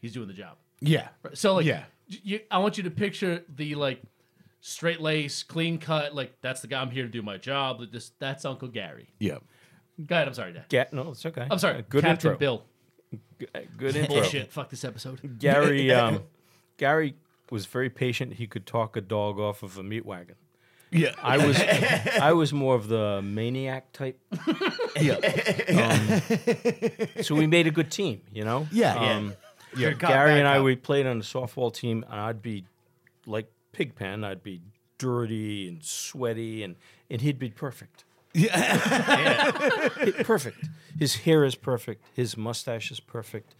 he's 0.00 0.12
doing 0.12 0.28
the 0.28 0.34
job. 0.34 0.56
Yeah. 0.80 1.08
Right. 1.22 1.38
So 1.38 1.54
like, 1.54 1.64
Yeah. 1.64 1.84
you, 2.08 2.40
I 2.50 2.58
want 2.58 2.76
you 2.76 2.82
to 2.84 2.90
picture 2.90 3.42
the 3.48 3.76
like 3.76 4.02
straight 4.68 5.00
lace, 5.00 5.42
clean 5.44 5.78
cut, 5.78 6.14
like 6.14 6.34
that's 6.40 6.60
the 6.60 6.66
guy 6.66 6.80
I'm 6.80 6.90
here 6.90 7.04
to 7.04 7.08
do 7.08 7.22
my 7.22 7.36
job. 7.36 7.80
Like 7.80 7.92
this, 7.92 8.10
that's 8.18 8.44
Uncle 8.44 8.68
Gary. 8.68 9.08
Yeah. 9.20 9.38
Go 10.04 10.14
ahead. 10.16 10.28
I'm 10.28 10.34
sorry, 10.34 10.52
Dad. 10.52 10.64
Get 10.68 10.92
no, 10.92 11.10
it's 11.12 11.24
okay. 11.24 11.46
I'm 11.50 11.58
sorry. 11.58 11.78
Uh, 11.78 11.82
Good 11.88 12.02
Captain 12.04 12.30
intro. 12.32 12.38
Bill. 12.38 12.62
G- 13.40 13.46
uh, 13.54 13.60
Good 13.76 13.96
intro. 13.96 14.16
Bullshit. 14.16 14.52
Fuck 14.52 14.70
this 14.70 14.84
episode. 14.84 15.38
Gary, 15.38 15.90
um, 15.92 16.22
Gary 16.76 17.14
was 17.50 17.64
very 17.66 17.88
patient. 17.88 18.34
He 18.34 18.46
could 18.46 18.66
talk 18.66 18.96
a 18.96 19.00
dog 19.00 19.38
off 19.38 19.62
of 19.62 19.78
a 19.78 19.82
meat 19.82 20.04
wagon. 20.04 20.34
Yeah. 20.90 21.12
I 21.22 21.38
was, 21.44 21.60
I 22.20 22.32
was 22.32 22.52
more 22.52 22.74
of 22.74 22.88
the 22.88 23.20
maniac 23.22 23.92
type. 23.92 24.18
yeah. 25.00 26.20
So 27.22 27.34
we 27.34 27.46
made 27.46 27.66
a 27.66 27.70
good 27.70 27.90
team, 27.90 28.20
you 28.32 28.44
know. 28.44 28.66
Yeah. 28.72 28.94
Um, 28.94 29.34
Yeah. 29.76 29.90
Good 29.90 30.00
cop, 30.00 30.10
Gary 30.10 30.38
and 30.38 30.48
I, 30.48 30.60
we 30.60 30.74
played 30.76 31.06
on 31.06 31.18
the 31.18 31.24
softball 31.24 31.72
team, 31.74 32.04
and 32.10 32.18
I'd 32.20 32.40
be 32.40 32.64
like 33.26 33.50
Pigpen. 33.76 34.24
I'd 34.24 34.42
be 34.42 34.62
dirty 34.98 35.68
and 35.68 35.84
sweaty, 35.84 36.62
and 36.62 36.76
and 37.10 37.20
he'd 37.20 37.38
be 37.38 37.50
perfect. 37.50 38.04
Yeah, 38.32 39.50
perfect. 40.24 40.64
His 40.98 41.16
hair 41.16 41.44
is 41.44 41.54
perfect. 41.54 42.04
His 42.14 42.36
mustache 42.36 42.90
is 42.90 43.00
perfect. 43.00 43.54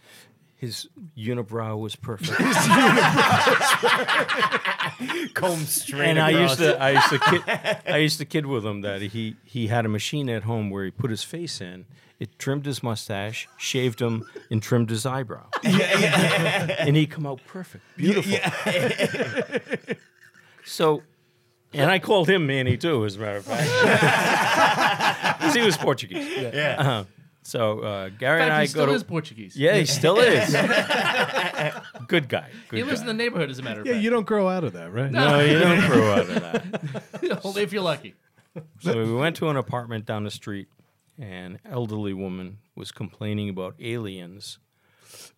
His 0.57 0.87
unibrow 1.15 1.79
was 1.79 1.95
perfect. 1.95 2.31
Comb 5.35 5.59
straight 5.59 6.09
and 6.09 6.19
I 6.19 6.31
used 6.31 6.57
to, 6.57 6.81
I 6.81 6.89
used 6.91 7.09
to 7.09 7.19
kid, 7.19 7.43
I 7.87 7.97
used 7.97 8.17
to 8.17 8.25
kid 8.25 8.47
with 8.47 8.65
him 8.65 8.81
that 8.81 9.01
he 9.01 9.35
he 9.45 9.67
had 9.67 9.85
a 9.85 9.89
machine 9.89 10.29
at 10.29 10.43
home 10.43 10.69
where 10.71 10.83
he 10.83 10.91
put 10.91 11.11
his 11.11 11.23
face 11.23 11.61
in. 11.61 11.85
It 12.19 12.39
trimmed 12.39 12.65
his 12.65 12.81
mustache, 12.81 13.47
shaved 13.57 14.01
him, 14.01 14.25
and 14.49 14.61
trimmed 14.63 14.89
his 14.89 15.05
eyebrow. 15.05 15.45
Yeah, 15.63 15.99
yeah. 15.99 16.75
and 16.79 16.95
he'd 16.95 17.11
come 17.11 17.27
out 17.27 17.39
perfect, 17.45 17.83
beautiful. 17.95 18.31
Yeah, 18.31 18.49
so, 20.65 21.03
and 21.73 21.91
I 21.91 21.99
called 21.99 22.27
him 22.27 22.47
Manny 22.47 22.75
too, 22.77 23.05
as 23.05 23.15
a 23.15 23.19
matter 23.19 23.37
of 23.37 23.45
fact, 23.45 23.69
because 25.39 25.53
he 25.53 25.61
was 25.61 25.77
Portuguese. 25.77 26.27
Yeah. 26.35 26.75
Uh-huh. 26.79 27.03
So 27.47 27.79
uh, 27.79 28.09
Gary 28.09 28.41
In 28.41 28.49
and 28.49 28.51
fact, 28.51 28.59
I 28.59 28.61
he 28.63 28.67
go 28.67 28.71
still 28.71 28.85
to 28.87 28.91
is 28.91 29.03
Portuguese. 29.03 29.55
yeah, 29.55 29.75
he 29.77 29.85
still 29.85 30.17
is. 30.19 30.51
Good 32.07 32.27
guy. 32.27 32.49
Good 32.67 32.77
He 32.77 32.83
lives 32.83 32.99
guy. 32.99 33.03
in 33.03 33.07
the 33.07 33.13
neighborhood, 33.13 33.49
as 33.49 33.57
a 33.59 33.63
matter 33.63 33.79
of 33.79 33.87
Yeah, 33.87 33.93
fact. 33.93 34.01
Yeah, 34.01 34.03
you 34.03 34.09
don't 34.09 34.25
grow 34.27 34.49
out 34.49 34.65
of 34.65 34.73
that, 34.73 34.91
right? 34.93 35.09
no, 35.09 35.39
you 35.39 35.57
don't 35.59 35.87
grow 35.89 36.11
out 36.11 36.19
of 36.29 36.35
that. 36.41 37.39
Only 37.45 37.61
if 37.63 37.71
you're 37.71 37.81
lucky. 37.83 38.15
So 38.81 38.97
we 38.97 39.13
went 39.13 39.37
to 39.37 39.47
an 39.47 39.55
apartment 39.55 40.05
down 40.05 40.25
the 40.25 40.31
street, 40.31 40.67
and 41.17 41.53
an 41.63 41.71
elderly 41.71 42.11
woman 42.13 42.57
was 42.75 42.91
complaining 42.91 43.47
about 43.47 43.75
aliens. 43.79 44.59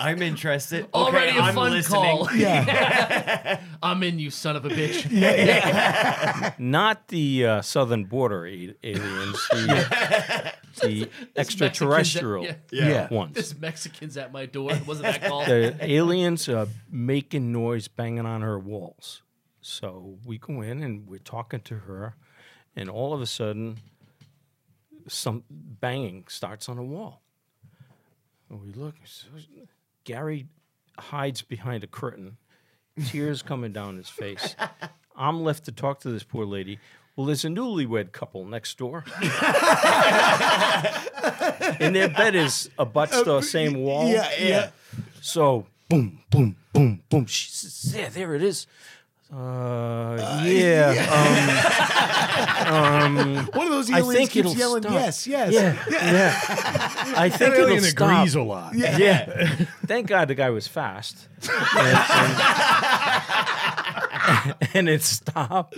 I'm 0.00 0.20
interested. 0.20 0.86
Already 0.92 1.30
okay, 1.30 1.38
a 1.38 1.42
I'm 1.42 1.54
fun 1.54 1.70
listening. 1.72 2.16
call. 2.16 2.28
I'm 3.82 4.02
in, 4.02 4.18
you 4.18 4.30
son 4.30 4.56
of 4.56 4.64
a 4.64 4.68
bitch. 4.68 5.06
Yeah, 5.10 6.52
Not 6.58 7.08
the 7.08 7.46
uh, 7.46 7.62
southern 7.62 8.04
border 8.06 8.46
a- 8.46 8.74
aliens, 8.82 9.48
the, 9.50 10.52
the 10.82 11.08
extraterrestrial 11.36 12.44
Yeah. 12.46 12.54
Yeah. 12.70 13.08
ones. 13.14 13.34
This 13.36 13.56
Mexican's 13.58 14.16
at 14.16 14.32
my 14.32 14.46
door. 14.46 14.72
Wasn't 14.86 15.04
that 15.06 15.22
called? 15.24 15.46
The 15.46 15.76
aliens 15.80 16.48
uh, 16.48 16.66
making 16.90 17.52
noise, 17.52 17.86
banging 17.88 18.26
on 18.26 18.40
her 18.42 18.58
walls. 18.58 19.22
So 19.60 20.18
we 20.24 20.38
go 20.38 20.62
in 20.62 20.82
and 20.82 21.06
we're 21.06 21.18
talking 21.18 21.60
to 21.60 21.76
her, 21.76 22.16
and 22.74 22.90
all 22.90 23.14
of 23.14 23.20
a 23.20 23.26
sudden, 23.26 23.78
some 25.08 25.44
banging 25.50 26.24
starts 26.28 26.68
on 26.68 26.78
a 26.78 26.82
wall. 26.82 27.22
And 28.50 28.60
we 28.60 28.72
look. 28.72 28.94
Gary 30.04 30.46
hides 30.98 31.42
behind 31.42 31.84
a 31.84 31.86
curtain, 31.86 32.36
tears 33.06 33.42
coming 33.42 33.72
down 33.72 33.96
his 33.96 34.08
face. 34.08 34.56
I'm 35.16 35.42
left 35.42 35.64
to 35.66 35.72
talk 35.72 36.00
to 36.00 36.10
this 36.10 36.22
poor 36.22 36.44
lady. 36.44 36.78
Well, 37.16 37.26
there's 37.26 37.44
a 37.44 37.48
newlywed 37.48 38.12
couple 38.12 38.46
next 38.46 38.78
door. 38.78 39.04
and 41.78 41.94
their 41.94 42.08
bed 42.08 42.34
is 42.34 42.70
abuts 42.78 43.16
uh, 43.16 43.22
the 43.24 43.42
same 43.42 43.74
wall. 43.74 44.08
Yeah, 44.08 44.30
yeah. 44.38 44.70
So 45.20 45.66
boom, 45.90 46.20
boom, 46.30 46.56
boom, 46.72 47.02
boom. 47.10 47.26
She 47.26 47.50
says, 47.50 47.94
"Yeah, 47.94 48.08
there 48.08 48.34
it 48.34 48.42
is." 48.42 48.66
Uh, 49.34 50.42
yeah. 50.44 50.92
Um 52.66 53.18
um, 53.18 53.36
one 53.54 53.66
of 53.66 53.72
those 53.72 53.90
I 53.90 53.98
aliens 53.98 54.16
think 54.18 54.30
keeps 54.30 54.50
it'll 54.50 54.58
yelling, 54.58 54.82
stop. 54.82 54.92
yes, 54.92 55.26
yes. 55.26 55.48
Um, 55.48 55.52
yeah, 55.90 56.12
yeah. 56.12 56.34
I 57.16 57.28
think 57.30 57.38
That 57.40 57.52
it'll 57.54 57.66
alien 57.68 57.82
stop. 57.84 58.10
agrees 58.10 58.34
a 58.34 58.42
lot. 58.42 58.74
Yeah. 58.74 59.54
Thank 59.86 60.08
God 60.08 60.28
the 60.28 60.34
guy 60.34 60.50
was 60.50 60.68
fast. 60.68 61.28
And, 61.74 61.96
and- 61.96 62.32
and 64.74 64.88
it 64.88 65.02
stopped. 65.02 65.74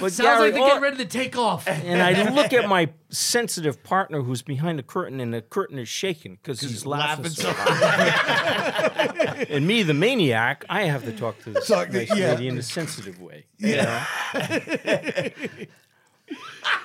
But 0.00 0.12
Sounds 0.12 0.18
Gary, 0.18 0.38
like 0.40 0.54
they're 0.54 0.62
getting 0.66 0.82
ready 0.82 0.96
to 0.98 1.04
take 1.06 1.36
off. 1.36 1.66
and 1.68 2.00
I 2.02 2.30
look 2.34 2.52
at 2.52 2.68
my 2.68 2.90
sensitive 3.10 3.82
partner 3.82 4.22
who's 4.22 4.42
behind 4.42 4.78
the 4.78 4.82
curtain, 4.82 5.20
and 5.20 5.32
the 5.34 5.42
curtain 5.42 5.78
is 5.78 5.88
shaking 5.88 6.36
because 6.36 6.60
he's 6.60 6.86
laughing, 6.86 7.24
laughing 7.24 7.30
so 7.30 7.42
so 7.42 7.52
hard. 7.54 9.48
and 9.50 9.66
me, 9.66 9.82
the 9.82 9.94
maniac, 9.94 10.64
I 10.68 10.82
have 10.84 11.04
to 11.04 11.12
talk 11.12 11.42
to 11.44 11.50
this 11.50 11.66
Talk 11.66 11.88
to- 11.88 11.92
nice 11.98 12.16
yeah. 12.16 12.30
lady 12.32 12.48
in 12.48 12.58
a 12.58 12.62
sensitive 12.62 13.20
way. 13.20 13.46
you 13.58 13.76
know? 13.76 14.02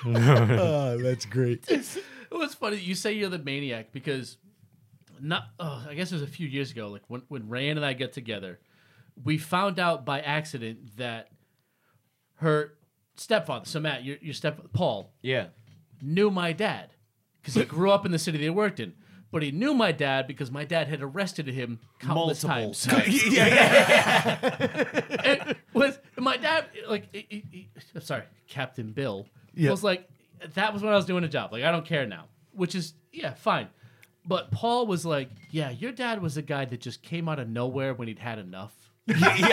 Oh, 0.05 0.97
that's 1.01 1.25
great. 1.25 1.65
It 1.69 1.85
was 2.31 2.53
funny. 2.55 2.77
You 2.77 2.95
say 2.95 3.13
you're 3.13 3.29
the 3.29 3.37
maniac 3.39 3.91
because 3.91 4.37
not. 5.21 5.43
Oh, 5.59 5.85
I 5.87 5.93
guess 5.93 6.11
it 6.11 6.15
was 6.15 6.21
a 6.23 6.27
few 6.27 6.47
years 6.47 6.71
ago. 6.71 6.89
Like 6.89 7.03
when 7.07 7.21
when 7.27 7.43
Rayanne 7.43 7.71
and 7.71 7.85
I 7.85 7.93
get 7.93 8.13
together, 8.13 8.59
we 9.21 9.37
found 9.37 9.79
out 9.79 10.05
by 10.05 10.21
accident 10.21 10.97
that 10.97 11.29
her 12.35 12.73
stepfather, 13.15 13.65
so 13.65 13.79
Matt, 13.79 14.03
your 14.03 14.17
your 14.21 14.33
step 14.33 14.59
Paul, 14.73 15.13
Yeah. 15.21 15.47
knew 16.01 16.29
my 16.31 16.51
dad 16.53 16.93
because 17.41 17.53
he 17.55 17.63
grew 17.65 17.91
up 17.91 18.05
in 18.05 18.11
the 18.11 18.19
city 18.19 18.37
they 18.37 18.49
worked 18.49 18.79
in. 18.79 18.93
But 19.31 19.41
he 19.41 19.51
knew 19.51 19.73
my 19.73 19.91
dad 19.91 20.27
because 20.27 20.51
my 20.51 20.63
dad 20.63 20.87
had 20.87 21.01
arrested 21.01 21.47
him 21.47 21.79
countless 21.99 22.43
Multiple 22.43 22.73
times. 22.75 22.87
It 24.37 25.57
was, 25.73 25.97
my 26.17 26.23
my 26.33 26.37
dad, 26.37 26.65
like, 26.87 27.09
he- 27.13 27.25
he- 27.29 27.45
he- 27.51 27.69
I'm 27.95 28.01
sorry, 28.01 28.23
Captain 28.47 28.91
Bill, 28.91 29.27
Yeah. 29.55 29.71
was 29.71 29.83
like, 29.83 30.07
that 30.53 30.71
was 30.73 30.81
when 30.83 30.93
I 30.93 30.95
was 30.95 31.05
doing 31.05 31.23
a 31.23 31.27
job. 31.27 31.51
Like, 31.51 31.63
I 31.63 31.71
don't 31.71 31.85
care 31.85 32.05
now, 32.05 32.25
which 32.51 32.75
is, 32.75 32.93
yeah, 33.11 33.33
fine. 33.33 33.69
But 34.25 34.51
Paul 34.51 34.87
was 34.87 35.05
like, 35.05 35.29
yeah, 35.51 35.69
your 35.71 35.91
dad 35.91 36.21
was 36.21 36.37
a 36.37 36.41
guy 36.41 36.65
that 36.65 36.79
just 36.79 37.01
came 37.03 37.27
out 37.27 37.39
of 37.39 37.49
nowhere 37.49 37.93
when 37.93 38.07
he'd 38.07 38.19
had 38.19 38.39
enough. 38.39 38.82
He's 39.05 39.19
like, 39.21 39.51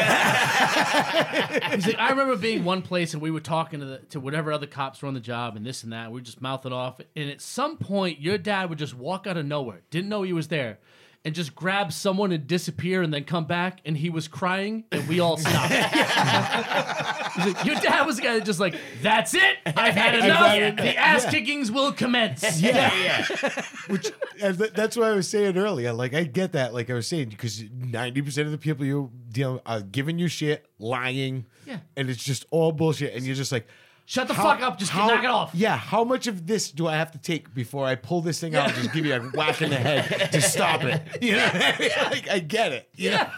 I 1.99 2.11
remember 2.11 2.37
being 2.37 2.63
one 2.65 2.83
place 2.83 3.15
and 3.15 3.23
we 3.23 3.33
were 3.33 3.41
talking 3.41 3.81
to 3.81 3.87
the, 3.87 3.99
to 4.11 4.21
whatever 4.21 4.53
other 4.53 4.67
cops 4.67 5.03
were 5.03 5.09
on 5.09 5.15
the 5.15 5.21
job 5.21 5.57
and 5.57 5.67
this 5.67 5.83
and 5.83 5.93
that. 5.93 6.11
We 6.11 6.21
were 6.21 6.25
just 6.25 6.41
mouthing 6.41 6.73
off, 6.73 7.01
and 7.17 7.29
at 7.31 7.41
some 7.41 7.77
point, 7.77 8.21
your 8.21 8.39
dad 8.39 8.69
would 8.69 8.79
just 8.79 8.95
walk 8.95 9.27
out 9.27 9.37
of 9.37 9.45
nowhere, 9.47 9.83
didn't 9.91 10.09
know 10.09 10.23
he 10.23 10.33
was 10.33 10.49
there, 10.49 10.79
and 11.25 11.35
just 11.35 11.55
grab 11.55 11.93
someone 11.93 12.33
and 12.33 12.47
disappear, 12.47 13.03
and 13.03 13.13
then 13.13 13.25
come 13.25 13.45
back, 13.45 13.81
and 13.85 13.97
he 13.97 14.09
was 14.11 14.27
crying, 14.29 14.85
and 14.91 15.07
we 15.07 15.21
all 15.21 15.37
stopped. 15.37 15.71
He's 17.35 17.47
like, 17.55 17.65
your 17.65 17.75
dad 17.77 18.07
was 18.07 18.17
the 18.17 18.23
guy 18.23 18.35
that 18.39 18.45
just 18.45 18.59
like, 18.61 18.75
that's 19.03 19.35
it, 19.35 19.59
I've 19.67 19.95
had 19.95 20.15
enough. 20.17 20.77
The 20.77 20.97
ass 20.97 21.27
kickings 21.31 21.71
will 21.71 21.93
commence. 21.93 22.61
Yeah. 22.61 22.93
Yeah. 22.95 23.25
Which 23.89 24.11
th- 24.41 24.73
that's 24.73 24.97
what 24.97 25.07
I 25.09 25.13
was 25.13 25.29
saying 25.29 25.57
earlier. 25.57 25.93
Like 25.93 26.15
I 26.15 26.25
get 26.25 26.53
that. 26.53 26.73
Like 26.75 26.91
I 26.91 26.95
was 26.95 27.07
saying, 27.07 27.29
because 27.31 27.63
ninety 27.71 28.23
percent 28.23 28.47
of 28.47 28.53
the 28.53 28.59
people 28.59 28.85
you're 28.85 29.11
dealing 29.31 29.61
are 29.67 29.77
uh, 29.79 29.83
giving 29.91 30.19
you 30.19 30.29
shit, 30.29 30.67
lying, 30.79 31.47
Yeah. 31.67 31.79
and 31.97 32.09
it's 32.11 32.23
just 32.25 32.47
all 32.51 32.73
bullshit. 32.73 33.15
And 33.15 33.25
you're 33.25 33.37
just 33.37 33.53
like, 33.53 33.67
Shut 34.11 34.27
the 34.27 34.35
how- 34.35 34.43
fuck 34.43 34.61
up, 34.61 34.77
just 34.77 34.91
how- 34.91 35.07
knock 35.07 35.23
it 35.23 35.31
off. 35.31 35.51
Yeah. 35.55 35.77
How 35.77 36.03
much 36.03 36.27
of 36.27 36.45
this 36.45 36.73
do 36.73 36.89
I 36.89 36.97
have 36.97 37.13
to 37.13 37.19
take 37.19 37.55
before 37.55 37.87
I 37.87 37.95
pull 37.95 38.23
this 38.23 38.41
thing 38.41 38.57
out 38.57 38.67
and 38.67 38.75
just 38.77 38.93
give 38.93 39.07
you 39.07 39.15
a 39.15 39.21
whack 39.37 39.63
in 39.63 39.71
the 39.71 39.77
head 39.77 40.33
to 40.33 40.41
stop 40.43 40.83
it? 40.83 41.01
You 41.23 41.37
know, 41.37 41.49
I, 41.53 41.77
mean? 41.79 41.91
like, 42.11 42.29
I 42.29 42.39
get 42.41 42.73
it. 42.73 42.89
You 42.97 43.11
Yeah. 43.11 43.31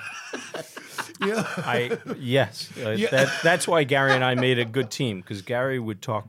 know? 1.20 1.26
You? 1.26 1.34
I 1.36 1.98
yes, 2.18 2.70
uh, 2.82 2.90
Yeah. 2.90 3.10
that, 3.10 3.28
that's 3.42 3.68
why 3.68 3.84
Gary 3.84 4.12
and 4.12 4.24
I 4.24 4.34
made 4.34 4.58
a 4.58 4.64
good 4.64 4.90
team 4.90 5.20
because 5.20 5.42
Gary 5.42 5.78
would 5.78 6.00
talk 6.00 6.26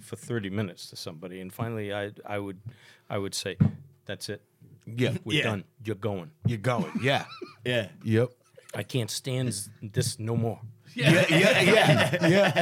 for 0.00 0.16
thirty 0.16 0.48
minutes 0.48 0.88
to 0.90 0.96
somebody, 0.96 1.38
and 1.40 1.52
finally 1.52 1.92
I 1.92 2.12
I 2.26 2.38
would 2.38 2.60
I 3.10 3.18
would 3.18 3.34
say, 3.34 3.56
"That's 4.06 4.28
it, 4.30 4.40
Yeah. 4.86 5.16
we're 5.24 5.38
yeah. 5.38 5.44
done. 5.44 5.64
You're 5.84 5.96
going. 5.96 6.30
You're 6.46 6.58
going. 6.58 6.90
Yeah. 7.02 7.26
Yeah. 7.64 7.88
Yep. 8.04 8.30
I 8.74 8.82
can't 8.84 9.10
stand 9.10 9.52
this 9.82 10.18
no 10.18 10.34
more." 10.36 10.60
Yeah. 10.94 11.24
Yeah. 11.28 11.60
Yeah. 11.60 12.28
Yeah. 12.28 12.52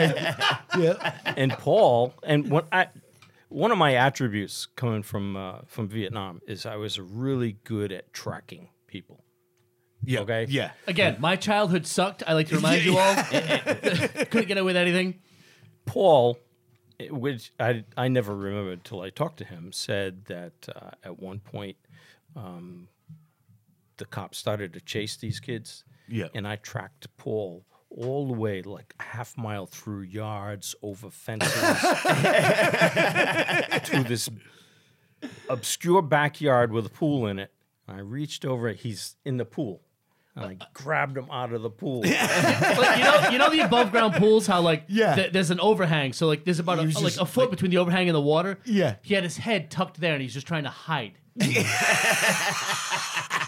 and- 0.74 0.82
yeah. 0.82 1.34
and 1.36 1.52
Paul, 1.52 2.14
and 2.22 2.50
what 2.50 2.66
I, 2.72 2.88
one 3.48 3.72
of 3.72 3.78
my 3.78 3.94
attributes 3.94 4.66
coming 4.76 5.02
from 5.02 5.36
uh, 5.36 5.58
from 5.66 5.88
Vietnam 5.88 6.40
is 6.46 6.66
I 6.66 6.76
was 6.76 6.98
really 7.00 7.56
good 7.64 7.92
at 7.92 8.12
tracking 8.12 8.68
people. 8.86 9.24
Yeah. 10.04 10.20
Okay. 10.20 10.46
Yeah. 10.48 10.70
Again, 10.86 11.16
my 11.20 11.36
childhood 11.36 11.86
sucked. 11.86 12.22
I 12.26 12.32
like 12.34 12.48
to 12.48 12.56
remind 12.56 12.84
you 12.84 12.98
all. 12.98 13.14
Couldn't 14.30 14.48
get 14.48 14.56
away 14.56 14.62
with 14.62 14.76
anything. 14.76 15.20
Paul, 15.84 16.38
which 17.10 17.52
I 17.58 17.84
I 17.96 18.08
never 18.08 18.34
remembered 18.34 18.78
until 18.78 19.00
I 19.02 19.10
talked 19.10 19.38
to 19.38 19.44
him, 19.44 19.72
said 19.72 20.26
that 20.26 20.68
uh, 20.74 20.90
at 21.02 21.18
one 21.18 21.40
point, 21.40 21.76
um, 22.36 22.88
the 23.96 24.04
cops 24.06 24.38
started 24.38 24.72
to 24.74 24.80
chase 24.80 25.16
these 25.16 25.40
kids. 25.40 25.84
Yeah. 26.08 26.28
And 26.34 26.46
I 26.46 26.56
tracked 26.56 27.08
Paul 27.16 27.64
all 27.90 28.26
the 28.28 28.32
way, 28.34 28.62
like 28.62 28.94
a 29.00 29.02
half 29.02 29.36
mile 29.36 29.66
through 29.66 30.02
yards, 30.02 30.74
over 30.82 31.10
fences, 31.10 31.52
to 33.84 34.04
this 34.06 34.28
obscure 35.48 36.02
backyard 36.02 36.72
with 36.72 36.86
a 36.86 36.90
pool 36.90 37.26
in 37.26 37.38
it. 37.38 37.52
I 37.88 37.98
reached 38.00 38.44
over, 38.44 38.70
he's 38.72 39.16
in 39.24 39.36
the 39.36 39.44
pool. 39.44 39.82
And 40.36 40.44
I 40.44 40.56
grabbed 40.72 41.18
him 41.18 41.26
out 41.30 41.52
of 41.52 41.60
the 41.62 41.70
pool. 41.70 42.04
Like, 42.10 42.98
you 42.98 43.04
know, 43.04 43.28
you 43.32 43.38
know 43.38 43.50
the 43.50 43.60
above 43.60 43.90
ground 43.90 44.14
pools. 44.14 44.46
How 44.46 44.60
like 44.60 44.84
Yeah. 44.88 45.14
th- 45.16 45.32
there's 45.32 45.50
an 45.50 45.58
overhang, 45.60 46.12
so 46.12 46.26
like 46.28 46.44
there's 46.44 46.60
about 46.60 46.78
a, 46.78 46.82
He 46.82 46.86
was 46.86 46.96
like 46.96 47.04
just, 47.14 47.20
a 47.20 47.26
foot 47.26 47.50
between 47.50 47.72
the 47.72 47.78
overhang 47.78 48.08
and 48.08 48.14
the 48.14 48.20
water. 48.20 48.58
Yeah. 48.64 48.94
He 49.02 49.14
had 49.14 49.24
his 49.24 49.36
head 49.36 49.70
tucked 49.70 50.00
there, 50.00 50.12
and 50.14 50.22
he's 50.22 50.32
just 50.32 50.46
trying 50.46 50.62
to 50.62 50.70
hide. 50.70 51.14
Go 51.38 51.46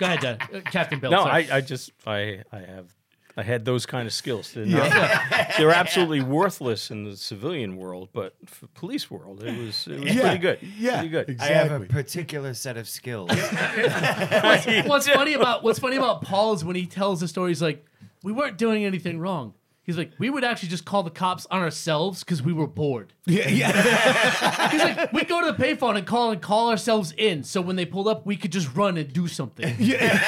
ahead, 0.07 0.21
Dad. 0.21 0.43
Uh, 0.53 0.61
Captain 0.71 0.99
Bill. 0.99 1.11
No, 1.13 1.23
sorry. 1.25 1.51
I, 1.51 1.57
I 1.59 1.61
just 1.61 1.91
I 2.07 2.43
I 2.53 2.59
have 2.59 2.93
I 3.37 3.43
had 3.43 3.65
those 3.65 3.87
kind 3.87 4.07
of 4.07 4.13
skills. 4.13 4.53
They're, 4.53 4.67
not- 4.67 5.23
they're 5.59 5.71
absolutely 5.71 6.21
worthless 6.21 6.91
in 6.91 7.05
the 7.05 7.17
civilian 7.17 7.77
world, 7.77 8.11
but 8.13 8.35
for 8.47 8.67
police 8.69 9.11
world, 9.11 9.43
it 9.43 9.57
was 9.59 9.87
it 9.89 10.01
was 10.01 10.15
Yeah. 10.15 10.21
pretty 10.23 10.39
good. 10.39 10.59
Yeah. 10.79 10.95
pretty 10.99 11.09
good. 11.09 11.37
I 11.41 11.47
have 11.47 11.73
a 11.73 11.87
particular 11.87 12.53
set 12.55 12.77
of 12.77 12.89
skills. 12.89 13.31
what's 14.87 15.09
funny 15.09 15.35
about 15.35 15.63
what's 15.63 15.79
funny 15.79 15.97
about 15.97 16.23
Paul 16.23 16.53
is 16.55 16.65
when 16.65 16.77
he 16.77 16.87
tells 16.87 17.21
the 17.21 17.29
stories 17.29 17.63
like, 17.63 17.85
"We 18.23 18.33
weren't 18.33 18.59
doing 18.59 18.85
anything 18.85 19.19
wrong." 19.19 19.55
He's 19.85 19.99
like, 19.99 20.13
"We 20.19 20.31
would 20.31 20.45
actually 20.45 20.69
just 20.69 20.85
call 20.85 21.03
the 21.03 21.11
cops 21.11 21.45
on 21.51 21.61
ourselves 21.61 22.23
because 22.23 22.41
we 22.43 22.53
were 22.53 22.67
bored." 22.69 23.13
Yeah. 23.27 23.49
Yeah. 23.49 24.71
He's 24.71 24.81
like, 24.83 25.13
"We'd 25.13 25.29
go 25.29 25.45
to 25.45 25.53
the 25.53 25.63
payphone 25.63 25.97
and 25.97 26.07
call 26.07 26.31
and 26.31 26.41
call 26.41 26.71
ourselves 26.71 27.13
in, 27.17 27.43
so 27.45 27.61
when 27.61 27.77
they 27.77 27.85
pulled 27.85 28.07
up, 28.09 28.25
we 28.25 28.37
could 28.37 28.53
just 28.53 28.75
run 28.77 28.97
and 28.97 29.13
do 29.13 29.27
something." 29.29 29.75
Yeah. 29.81 30.19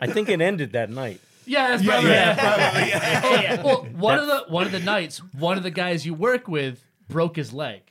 I 0.00 0.06
think 0.12 0.28
it 0.28 0.40
ended 0.40 0.72
that 0.72 0.90
night. 0.90 1.20
Yeah, 1.46 1.68
that's 1.68 1.84
probably 1.84 2.10
yeah. 2.10 3.62
Well, 3.62 3.84
one 3.96 4.18
of 4.18 4.26
the 4.26 4.44
one 4.48 4.66
of 4.66 4.72
the 4.72 4.80
nights, 4.80 5.18
one 5.34 5.56
of 5.56 5.62
the 5.62 5.70
guys 5.70 6.04
you 6.04 6.14
work 6.14 6.48
with 6.48 6.82
broke 7.08 7.36
his 7.36 7.52
leg, 7.52 7.82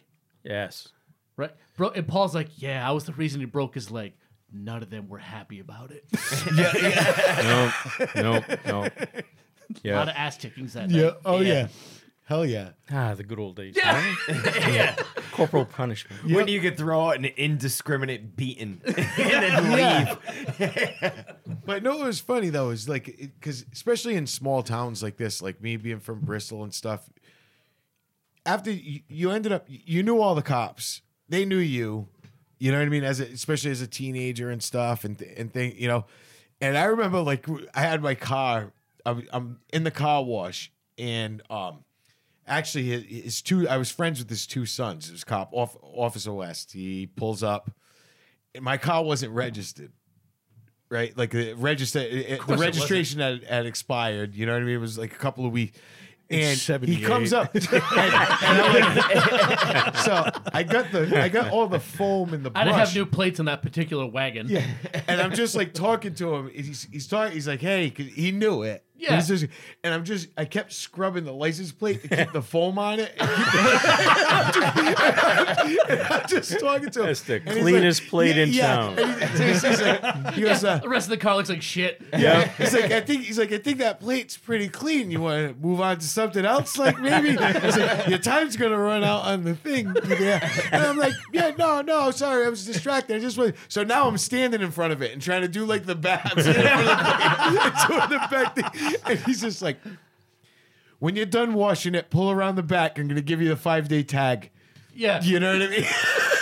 Yes. 0.44 0.90
right? 1.38 1.52
Bro- 1.78 1.92
and 1.92 2.08
Paul's 2.08 2.36
like, 2.36 2.50
"Yeah, 2.62 2.88
I 2.88 2.92
was 2.92 3.06
the 3.06 3.14
reason 3.14 3.40
he 3.40 3.46
broke 3.46 3.74
his 3.76 3.90
leg." 3.92 4.14
None 4.52 4.82
of 4.84 4.90
them 4.90 5.08
were 5.10 5.18
happy 5.18 5.60
about 5.60 5.92
it. 5.92 6.06
Yeah. 6.56 7.72
No. 8.16 8.22
No. 8.22 8.44
No. 8.66 8.90
A 9.70 9.74
lot 9.74 9.82
Yeah. 9.84 10.02
of 10.04 10.10
ass 10.10 10.38
kickings 10.38 10.74
that 10.74 10.90
Yeah. 10.90 11.04
night. 11.04 11.14
Oh 11.26 11.40
yeah. 11.42 11.68
Hell 12.28 12.44
yeah. 12.46 12.70
Ah, 12.92 13.14
the 13.14 13.24
good 13.24 13.38
old 13.38 13.56
days. 13.56 13.76
Yeah. 13.78 14.16
yeah. 14.68 14.96
Corporal 15.32 15.66
punishment. 15.66 16.24
When 16.32 16.48
you 16.48 16.60
could 16.60 16.76
throw 16.76 17.10
out 17.10 17.18
an 17.18 17.26
indiscriminate 17.26 18.36
beating 18.36 18.82
and 18.86 18.96
then 18.96 19.72
leave. 20.58 21.12
But 21.66 21.84
no, 21.84 22.02
it 22.02 22.06
was 22.06 22.20
funny 22.20 22.50
though. 22.50 22.72
Is 22.72 22.90
like 22.90 23.06
because 23.06 23.66
especially 23.74 24.16
in 24.16 24.26
small 24.28 24.64
towns 24.64 25.04
like 25.04 25.18
this, 25.18 25.42
like 25.42 25.62
me 25.62 25.78
being 25.78 26.00
from 26.00 26.22
Bristol 26.22 26.64
and 26.64 26.74
stuff. 26.74 27.08
After 28.46 28.72
you, 28.72 29.02
you 29.08 29.32
ended 29.32 29.52
up, 29.52 29.66
you 29.68 30.04
knew 30.04 30.20
all 30.22 30.36
the 30.36 30.42
cops. 30.44 31.02
They 31.30 31.46
knew 31.46 31.58
you. 31.58 32.08
You 32.60 32.72
know 32.72 32.78
what 32.78 32.86
I 32.86 32.90
mean? 32.90 33.04
As 33.04 33.20
a, 33.20 33.26
especially 33.26 33.72
as 33.72 33.82
a 33.82 33.88
teenager 33.88 34.50
and 34.52 34.62
stuff, 34.64 35.04
and 35.04 35.18
th- 35.18 35.32
and 35.38 35.52
thing, 35.52 35.74
you 35.78 35.88
know. 35.88 36.06
And 36.62 36.78
I 36.78 36.86
remember 36.86 37.20
like 37.22 37.46
I 37.76 37.82
had 37.82 38.02
my 38.02 38.16
car. 38.16 38.72
I'm, 39.06 39.28
I'm 39.32 39.60
in 39.72 39.84
the 39.84 39.92
car 39.92 40.24
wash, 40.24 40.72
and 40.98 41.42
um, 41.50 41.84
actually 42.48 42.86
his, 42.86 43.04
his 43.24 43.42
two. 43.42 43.68
I 43.70 43.78
was 43.78 43.92
friends 43.92 44.20
with 44.20 44.30
his 44.30 44.46
two 44.48 44.66
sons. 44.66 45.10
His 45.10 45.24
cop, 45.24 45.50
off, 45.52 45.76
Officer 45.82 46.34
West. 46.34 46.72
He 46.74 47.08
pulls 47.08 47.44
up. 47.44 47.72
And 48.54 48.64
my 48.64 48.78
car 48.78 49.04
wasn't 49.04 49.34
registered 49.34 49.92
right? 50.90 51.18
Like 51.18 51.32
the 51.32 51.54
register, 51.54 52.00
it- 52.00 52.14
it- 52.14 52.48
the 52.48 52.56
registration 52.58 53.20
had, 53.20 53.44
had 53.44 53.66
expired. 53.66 54.36
You 54.36 54.46
know 54.46 54.54
what 54.54 54.62
I 54.62 54.66
mean? 54.66 54.76
It 54.76 54.80
was 54.80 54.98
like 54.98 55.12
a 55.14 55.18
couple 55.18 55.46
of 55.46 55.52
weeks. 55.52 55.78
And 56.30 56.58
he 56.84 57.02
comes 57.02 57.34
up, 57.34 57.54
and, 57.56 57.64
and 57.72 57.82
I'm 57.84 58.96
like, 58.98 59.98
so 59.98 60.28
I 60.54 60.64
got 60.64 60.92
the 60.92 61.22
I 61.22 61.30
got 61.30 61.52
all 61.52 61.68
the 61.68 61.80
foam 61.80 62.34
in 62.34 62.42
the 62.42 62.50
I 62.56 62.64
brush. 62.64 62.66
didn't 62.66 62.80
have 62.80 62.96
new 62.96 63.06
plates 63.06 63.40
on 63.40 63.46
that 63.46 63.62
particular 63.62 64.08
wagon. 64.08 64.48
Yeah, 64.50 64.66
and 65.08 65.22
I'm 65.22 65.34
just 65.36 65.56
like 65.56 65.74
talking 65.74 66.16
to 66.16 66.34
him. 66.36 66.50
He's 66.52 66.88
he's 66.92 67.08
talking. 67.08 67.34
He's 67.34 67.48
like, 67.48 67.60
"Hey," 67.62 67.92
'cause 67.92 68.08
he 68.08 68.32
knew 68.32 68.64
it. 68.64 68.84
Yeah. 68.98 69.16
He's 69.18 69.28
just- 69.28 69.46
and 69.84 69.94
I'm 69.94 70.04
just 70.06 70.30
I 70.38 70.46
kept 70.46 70.72
scrubbing 70.74 71.26
the 71.26 71.34
license 71.34 71.72
plate 71.72 72.02
to 72.04 72.08
keep 72.08 72.32
the 72.32 72.42
foam 72.54 72.80
on 72.80 73.00
it. 73.00 73.14
and 73.20 74.54
keep 74.54 74.76
the- 75.88 76.08
I'm 76.12 76.28
just 76.28 76.60
talking 76.60 76.90
to 76.90 77.00
him. 77.02 77.06
That's 77.08 77.22
the 77.22 77.36
and 77.36 77.50
he's 77.50 77.62
cleanest 77.62 78.08
plate 78.08 78.38
in 78.38 78.54
town. 78.54 78.98
And 79.00 79.40
he's, 79.40 79.62
he's 79.62 79.82
like, 79.82 80.34
he 80.34 80.42
goes, 80.42 80.64
uh, 80.64 80.78
The 80.80 80.90
rest 80.90 81.08
of 81.08 81.12
the 81.12 81.18
car 81.18 81.36
looks 81.36 81.50
like 81.50 81.62
shit. 81.62 82.02
yeah. 82.14 82.48
He's 82.58 82.74
like, 82.74 82.92
I 82.92 83.02
think 83.02 83.24
he's 83.24 83.38
like, 83.38 83.52
I 83.52 83.58
think 83.58 83.80
that 83.80 84.00
plate's 84.00 84.38
pretty 84.38 84.70
clean. 84.70 85.12
You 85.12 85.22
want 85.22 85.50
to 85.50 85.56
move 85.66 85.82
on 85.82 85.98
to 86.00 86.08
something 86.08 86.46
else, 86.46 86.78
like 86.78 87.00
maybe? 87.00 87.36
Like, 87.38 88.08
your 88.08 88.18
time's 88.18 88.56
gonna 88.58 88.78
run 88.78 89.04
out 89.04 89.24
on 89.26 89.44
the 89.44 89.56
thing. 89.56 89.94
Yeah. 90.20 90.48
And 90.72 90.82
I'm 90.84 90.98
like, 90.98 91.14
yeah, 91.34 91.52
no, 91.58 91.82
no, 91.82 92.12
sorry, 92.12 92.46
I 92.46 92.50
was 92.50 92.66
distracted. 92.66 93.18
I 93.18 93.20
just 93.20 93.38
went. 93.38 93.56
So 93.68 93.84
now 93.84 94.08
I'm 94.08 94.18
standing 94.18 94.62
in 94.62 94.72
front 94.72 94.94
of 94.94 95.02
it 95.02 95.12
and 95.12 95.22
trying 95.22 95.42
to 95.42 95.48
do 95.48 95.66
like 95.66 95.86
the 95.86 95.96
back, 95.96 96.22
I'm 96.26 96.42
standing 96.42 96.64
in 96.64 96.72
front 96.72 96.90
of 96.90 97.06
the 97.06 97.12
plate, 97.60 97.88
doing 97.88 98.10
the 98.10 98.28
back 98.30 98.56
thing, 98.56 98.66
and 99.06 99.20
he's 99.20 99.42
just 99.42 99.62
like, 99.62 99.78
when 101.00 101.16
you're 101.16 101.26
done 101.26 101.54
washing 101.54 101.96
it, 101.96 102.10
pull 102.10 102.32
around 102.32 102.56
the 102.56 102.64
back. 102.64 102.98
I'm 103.00 103.08
gonna 103.08 103.22
give 103.22 103.42
you 103.42 103.50
the 103.50 103.56
five 103.58 103.88
day 103.88 104.04
tag. 104.04 104.50
Yeah. 104.96 105.22
You 105.22 105.40
know 105.40 105.54
what 105.54 105.62
I 105.62 105.68
mean? 105.70 105.86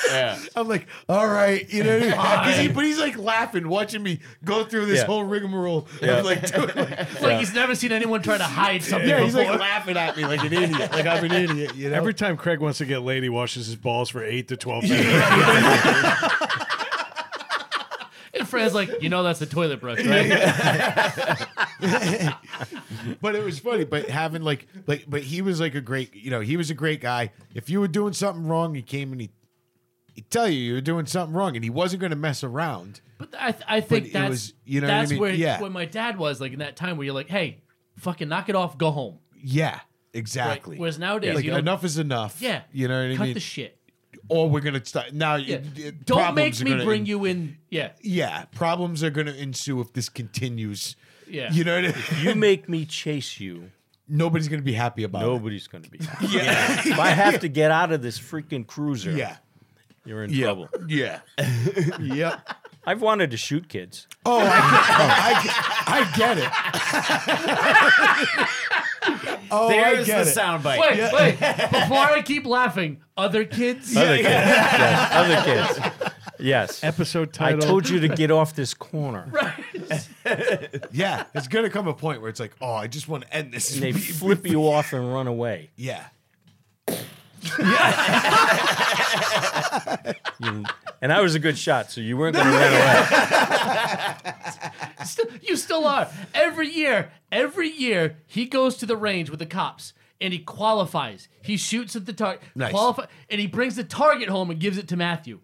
Yeah. 0.10 0.38
I'm 0.56 0.68
like, 0.68 0.86
all 1.10 1.26
right, 1.28 1.68
you 1.74 1.84
know, 1.84 1.98
what 1.98 2.03
I 2.03 2.06
mean? 2.06 2.15
'Cause 2.53 2.57
he, 2.60 2.68
but 2.68 2.84
he's 2.84 2.99
like 2.99 3.18
laughing, 3.18 3.68
watching 3.68 4.03
me 4.03 4.20
go 4.44 4.64
through 4.64 4.86
this 4.86 4.99
Yeah. 4.99 5.06
whole 5.06 5.24
rigmarole 5.24 5.88
Yeah. 6.03 6.18
of 6.20 6.26
like 6.26 6.45
doing 6.53 6.68
like, 6.76 6.91
It's 6.99 7.22
like 7.22 7.40
he's 7.40 7.56
never 7.56 7.74
seen 7.74 7.91
anyone 7.91 8.22
try 8.22 8.38
to 8.38 8.44
hide 8.44 8.84
something 8.84 9.10
yeah, 9.10 9.22
he's 9.24 9.34
before. 9.34 9.52
like 9.53 9.60
laughing 9.61 9.98
at 9.98 10.15
me 10.15 10.26
like 10.26 10.44
an 10.44 10.53
idiot, 10.53 10.91
like 10.91 11.07
I'm 11.07 11.24
an 11.24 11.32
idiot, 11.32 11.74
you 11.76 11.90
know. 11.90 11.95
Every 11.95 12.14
time 12.14 12.38
Craig 12.38 12.60
wants 12.60 12.78
to 12.80 12.86
get 12.86 12.99
laid, 12.99 13.24
he 13.24 13.30
washes 13.30 13.65
his 13.65 13.76
balls 13.78 14.10
for 14.10 14.24
eight 14.24 14.49
to 14.49 14.57
twelve 14.57 14.84
minutes. 14.84 15.07
And 18.53 18.71
Fred's 18.71 18.73
like, 18.75 19.01
you 19.01 19.09
know, 19.09 19.23
that's 19.23 19.39
the 19.39 19.45
toilet 19.45 19.80
brush, 19.81 20.03
right? 20.05 20.30
but 23.21 23.35
it 23.35 23.43
was 23.43 23.59
funny. 23.59 23.84
But 23.84 24.09
having 24.09 24.41
like 24.41 24.67
like, 24.88 25.05
but 25.07 25.21
he 25.23 25.41
was 25.41 25.59
like 25.59 25.75
a 25.75 25.81
great, 25.81 26.15
you 26.15 26.31
know, 26.31 26.39
he 26.41 26.57
was 26.57 26.69
a 26.69 26.73
great 26.73 27.01
guy. 27.01 27.31
If 27.53 27.69
you 27.69 27.80
were 27.80 27.88
doing 27.88 28.13
something 28.13 28.47
wrong, 28.47 28.75
he 28.75 28.81
came 28.81 29.11
and 29.11 29.21
he 29.21 29.30
he'd 30.13 30.30
tell 30.30 30.47
you 30.47 30.59
you 30.59 30.73
were 30.75 30.81
doing 30.81 31.05
something 31.05 31.35
wrong, 31.35 31.55
and 31.55 31.63
he 31.63 31.69
wasn't 31.69 31.99
going 32.01 32.11
to 32.11 32.15
mess 32.17 32.43
around. 32.43 33.01
But 33.17 33.30
I, 33.39 33.51
th- 33.51 33.63
I 33.67 33.81
think 33.81 34.07
it 34.07 34.13
that's 34.13 34.30
was- 34.30 34.53
you 34.65 34.81
know 34.81 34.88
what 34.88 34.93
I 34.93 34.97
that's 34.99 35.11
mean? 35.11 35.19
where 35.19 35.34
Yeah. 35.34 35.61
where 35.61 35.69
my 35.71 35.85
dad 35.85 36.17
was 36.17 36.39
like 36.41 36.53
in 36.53 36.59
that 36.59 36.75
time 36.75 36.97
where 36.97 37.05
you're 37.05 37.13
like, 37.15 37.30
hey, 37.30 37.61
fucking 37.97 38.27
knock 38.30 38.49
it 38.49 38.55
off, 38.55 38.77
go 38.77 38.91
home. 38.91 39.19
Yeah, 39.45 39.71
Right? 39.71 39.81
exactly. 40.13 40.77
Whereas 40.77 40.97
nowadays, 40.99 41.35
like 41.35 41.43
you 41.45 41.55
enough 41.55 41.84
is 41.84 41.97
enough. 41.97 42.41
yeah, 42.41 42.61
you 42.71 42.88
know 42.88 43.01
what 43.09 43.11
I 43.13 43.17
cut 43.17 43.34
the 43.34 43.39
shit. 43.39 43.77
Or 44.30 44.50
we're 44.50 44.62
gonna 44.62 44.84
start 44.86 45.14
now. 45.14 45.36
Yeah. 45.36 45.56
it- 45.58 45.78
it- 45.80 46.06
Don't 46.06 46.18
problems 46.20 46.36
make 46.36 46.62
are 46.62 46.64
me 46.66 46.72
gonna 46.72 46.86
bring 46.86 47.02
en- 47.02 47.06
you 47.08 47.26
in. 47.26 47.58
Yeah, 47.70 47.91
Yeah, 48.02 48.45
problems 48.56 49.04
are 49.04 49.10
gonna 49.10 49.34
ensue 49.34 49.80
if 49.82 49.94
this 49.94 50.10
continues. 50.10 50.95
yeah. 51.28 51.52
You 51.52 51.64
know, 51.64 51.76
what 51.82 51.86
I 51.95 52.14
mean? 52.16 52.24
You 52.24 52.36
make 52.36 52.68
me 52.70 52.86
chase 52.86 53.40
you. 53.40 53.72
nobody's 54.08 54.48
gonna 54.50 54.62
be 54.62 54.74
happy 54.74 55.04
about 55.04 55.24
it. 55.24 55.26
Nobody's 55.28 55.68
going 55.68 55.84
to 55.86 55.90
be. 55.90 55.98
happy. 56.04 56.26
it. 56.26 56.34
Yeah, 56.34 56.82
if 56.94 57.00
I 57.00 57.10
have 57.10 57.40
to 57.40 57.48
get 57.48 57.72
out 57.72 57.91
of 57.94 58.02
this 58.02 58.20
freaking 58.20 58.68
cruiser, 58.68 59.12
yeah, 59.12 59.38
you're 60.06 60.24
in 60.26 60.30
yeah, 60.32 60.44
trouble. 60.45 60.68
yeah, 60.88 61.20
yep. 62.00 62.48
I've 62.86 63.02
wanted 63.02 63.32
to 63.32 63.38
shoot 63.38 63.70
kids. 63.70 64.08
Oh, 64.26 64.40
I 64.40 65.41
get, 65.41 65.56
oh, 65.56 65.88
I, 65.88 66.04
I 66.04 66.18
get 66.18 66.38
it. 69.24 69.32
oh, 69.53 69.69
There's 69.69 70.09
I 70.09 70.11
get 70.11 70.25
the 70.25 70.31
it. 70.31 70.35
soundbite. 70.38 70.80
Wait, 70.80 71.13
wait. 71.13 71.39
Before 71.71 71.97
I 71.97 72.21
keep 72.23 72.45
laughing, 72.45 73.01
other 73.15 73.45
kids. 73.45 73.95
Other 73.95 74.17
kids. 74.17 74.27
Yes. 74.30 75.11
Other 75.13 75.43
kids. 75.43 76.13
Yes. 76.39 76.84
Episode 76.84 77.31
time. 77.31 77.47
I 77.47 77.51
title. 77.53 77.67
told 77.67 77.89
you 77.89 77.99
to 78.01 78.07
get 78.09 78.31
off 78.31 78.55
this 78.55 78.73
corner. 78.73 79.31
Right. 80.25 80.80
Yeah, 80.91 81.25
it's 81.35 81.47
gonna 81.49 81.69
come 81.69 81.88
a 81.88 81.93
point 81.93 82.21
where 82.21 82.30
it's 82.30 82.39
like, 82.39 82.53
oh, 82.61 82.73
I 82.73 82.88
just 82.88 83.07
want 83.09 83.23
to 83.23 83.34
end 83.34 83.53
this. 83.53 83.73
And 83.73 83.84
they 83.84 83.91
flip 83.91 84.47
you 84.47 84.61
off 84.69 84.93
and 84.93 85.13
run 85.13 85.27
away. 85.27 85.69
Yeah, 85.75 86.05
You- 90.40 90.64
and 91.02 91.11
I 91.14 91.22
was 91.22 91.36
a 91.36 91.40
good 91.40 91.57
shot, 91.57 91.91
so 91.91 92.02
you 92.02 92.18
weren't 92.18 92.36
going 92.36 92.45
to 92.52 92.52
run 92.53 92.74
away. 92.74 94.34
Still, 95.06 95.26
you 95.41 95.56
still 95.57 95.86
are. 95.86 96.07
Every 96.34 96.70
year, 96.70 97.11
every 97.32 97.70
year, 97.70 98.18
he 98.28 98.45
goes 98.45 98.76
to 98.78 98.86
the 98.86 98.95
range 98.98 99.30
with 99.30 99.40
the 99.40 99.45
cops 99.45 99.94
and 100.22 100.32
he 100.34 100.40
qualifies. 100.40 101.28
He 101.41 101.57
shoots 101.57 101.95
at 101.95 102.06
the 102.06 102.14
target, 102.14 102.41
Nice. 102.56 102.72
qualify, 102.72 103.06
and 103.30 103.40
he 103.41 103.48
brings 103.48 103.76
the 103.76 103.84
target 103.84 104.30
home 104.30 104.49
and 104.52 104.60
gives 104.60 104.78
it 104.78 104.88
to 104.90 104.98
Matthew. 104.98 105.40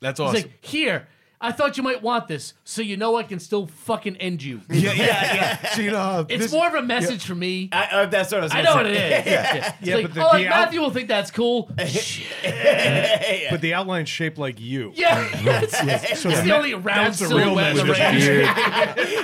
that's 0.00 0.18
He's 0.20 0.28
awesome. 0.28 0.42
like, 0.42 0.52
"Here, 0.64 1.08
I 1.40 1.52
thought 1.52 1.76
you 1.76 1.82
might 1.82 2.02
want 2.02 2.28
this, 2.28 2.54
so 2.64 2.80
you 2.82 2.96
know 2.96 3.16
I 3.16 3.22
can 3.22 3.38
still 3.38 3.66
fucking 3.66 4.16
end 4.16 4.42
you." 4.42 4.62
yeah, 4.70 4.92
yeah, 4.92 5.34
yeah. 5.34 5.56
So 5.76 5.82
you 5.82 5.90
know, 5.90 5.98
how 5.98 6.20
It's 6.28 6.44
this- 6.44 6.52
more 6.52 6.66
of 6.66 6.74
a 6.74 6.82
message 6.82 7.24
for 7.26 7.34
me. 7.34 7.68
I, 7.72 7.84
uh, 7.92 8.06
that's 8.06 8.32
what 8.32 8.40
I 8.40 8.42
was. 8.44 8.52
I 8.52 8.62
gonna 8.62 8.68
know 8.70 8.76
what 8.90 8.96
say. 8.96 9.18
it 9.18 9.26
is. 9.26 9.26
Yeah, 9.32 9.56
It's 9.80 9.86
Yeah, 9.86 9.94
like, 9.96 10.02
but 10.06 10.14
the- 10.14 10.22
oh, 10.22 10.26
like, 10.28 10.42
the 10.42 10.48
out- 10.48 10.60
Matthew 10.64 10.80
will 10.80 10.90
think 10.90 11.08
that's 11.08 11.30
cool. 11.30 11.70
Shit. 11.86 13.50
But 13.50 13.60
the 13.60 13.74
outline's 13.74 14.08
shaped 14.08 14.38
like 14.38 14.58
you. 14.60 14.92
yeah, 14.94 15.28
it's, 15.32 15.74
it's 16.10 16.20
So 16.20 16.30
the 16.30 16.36
that- 16.36 16.50
only 16.50 16.72
round 16.74 17.06
that's 17.14 17.18
the 17.18 17.26
real 17.28 17.38
silhouette 17.54 17.70
in 17.72 17.76
the 17.76 17.84
message. 17.84 18.28
range. 18.28 18.48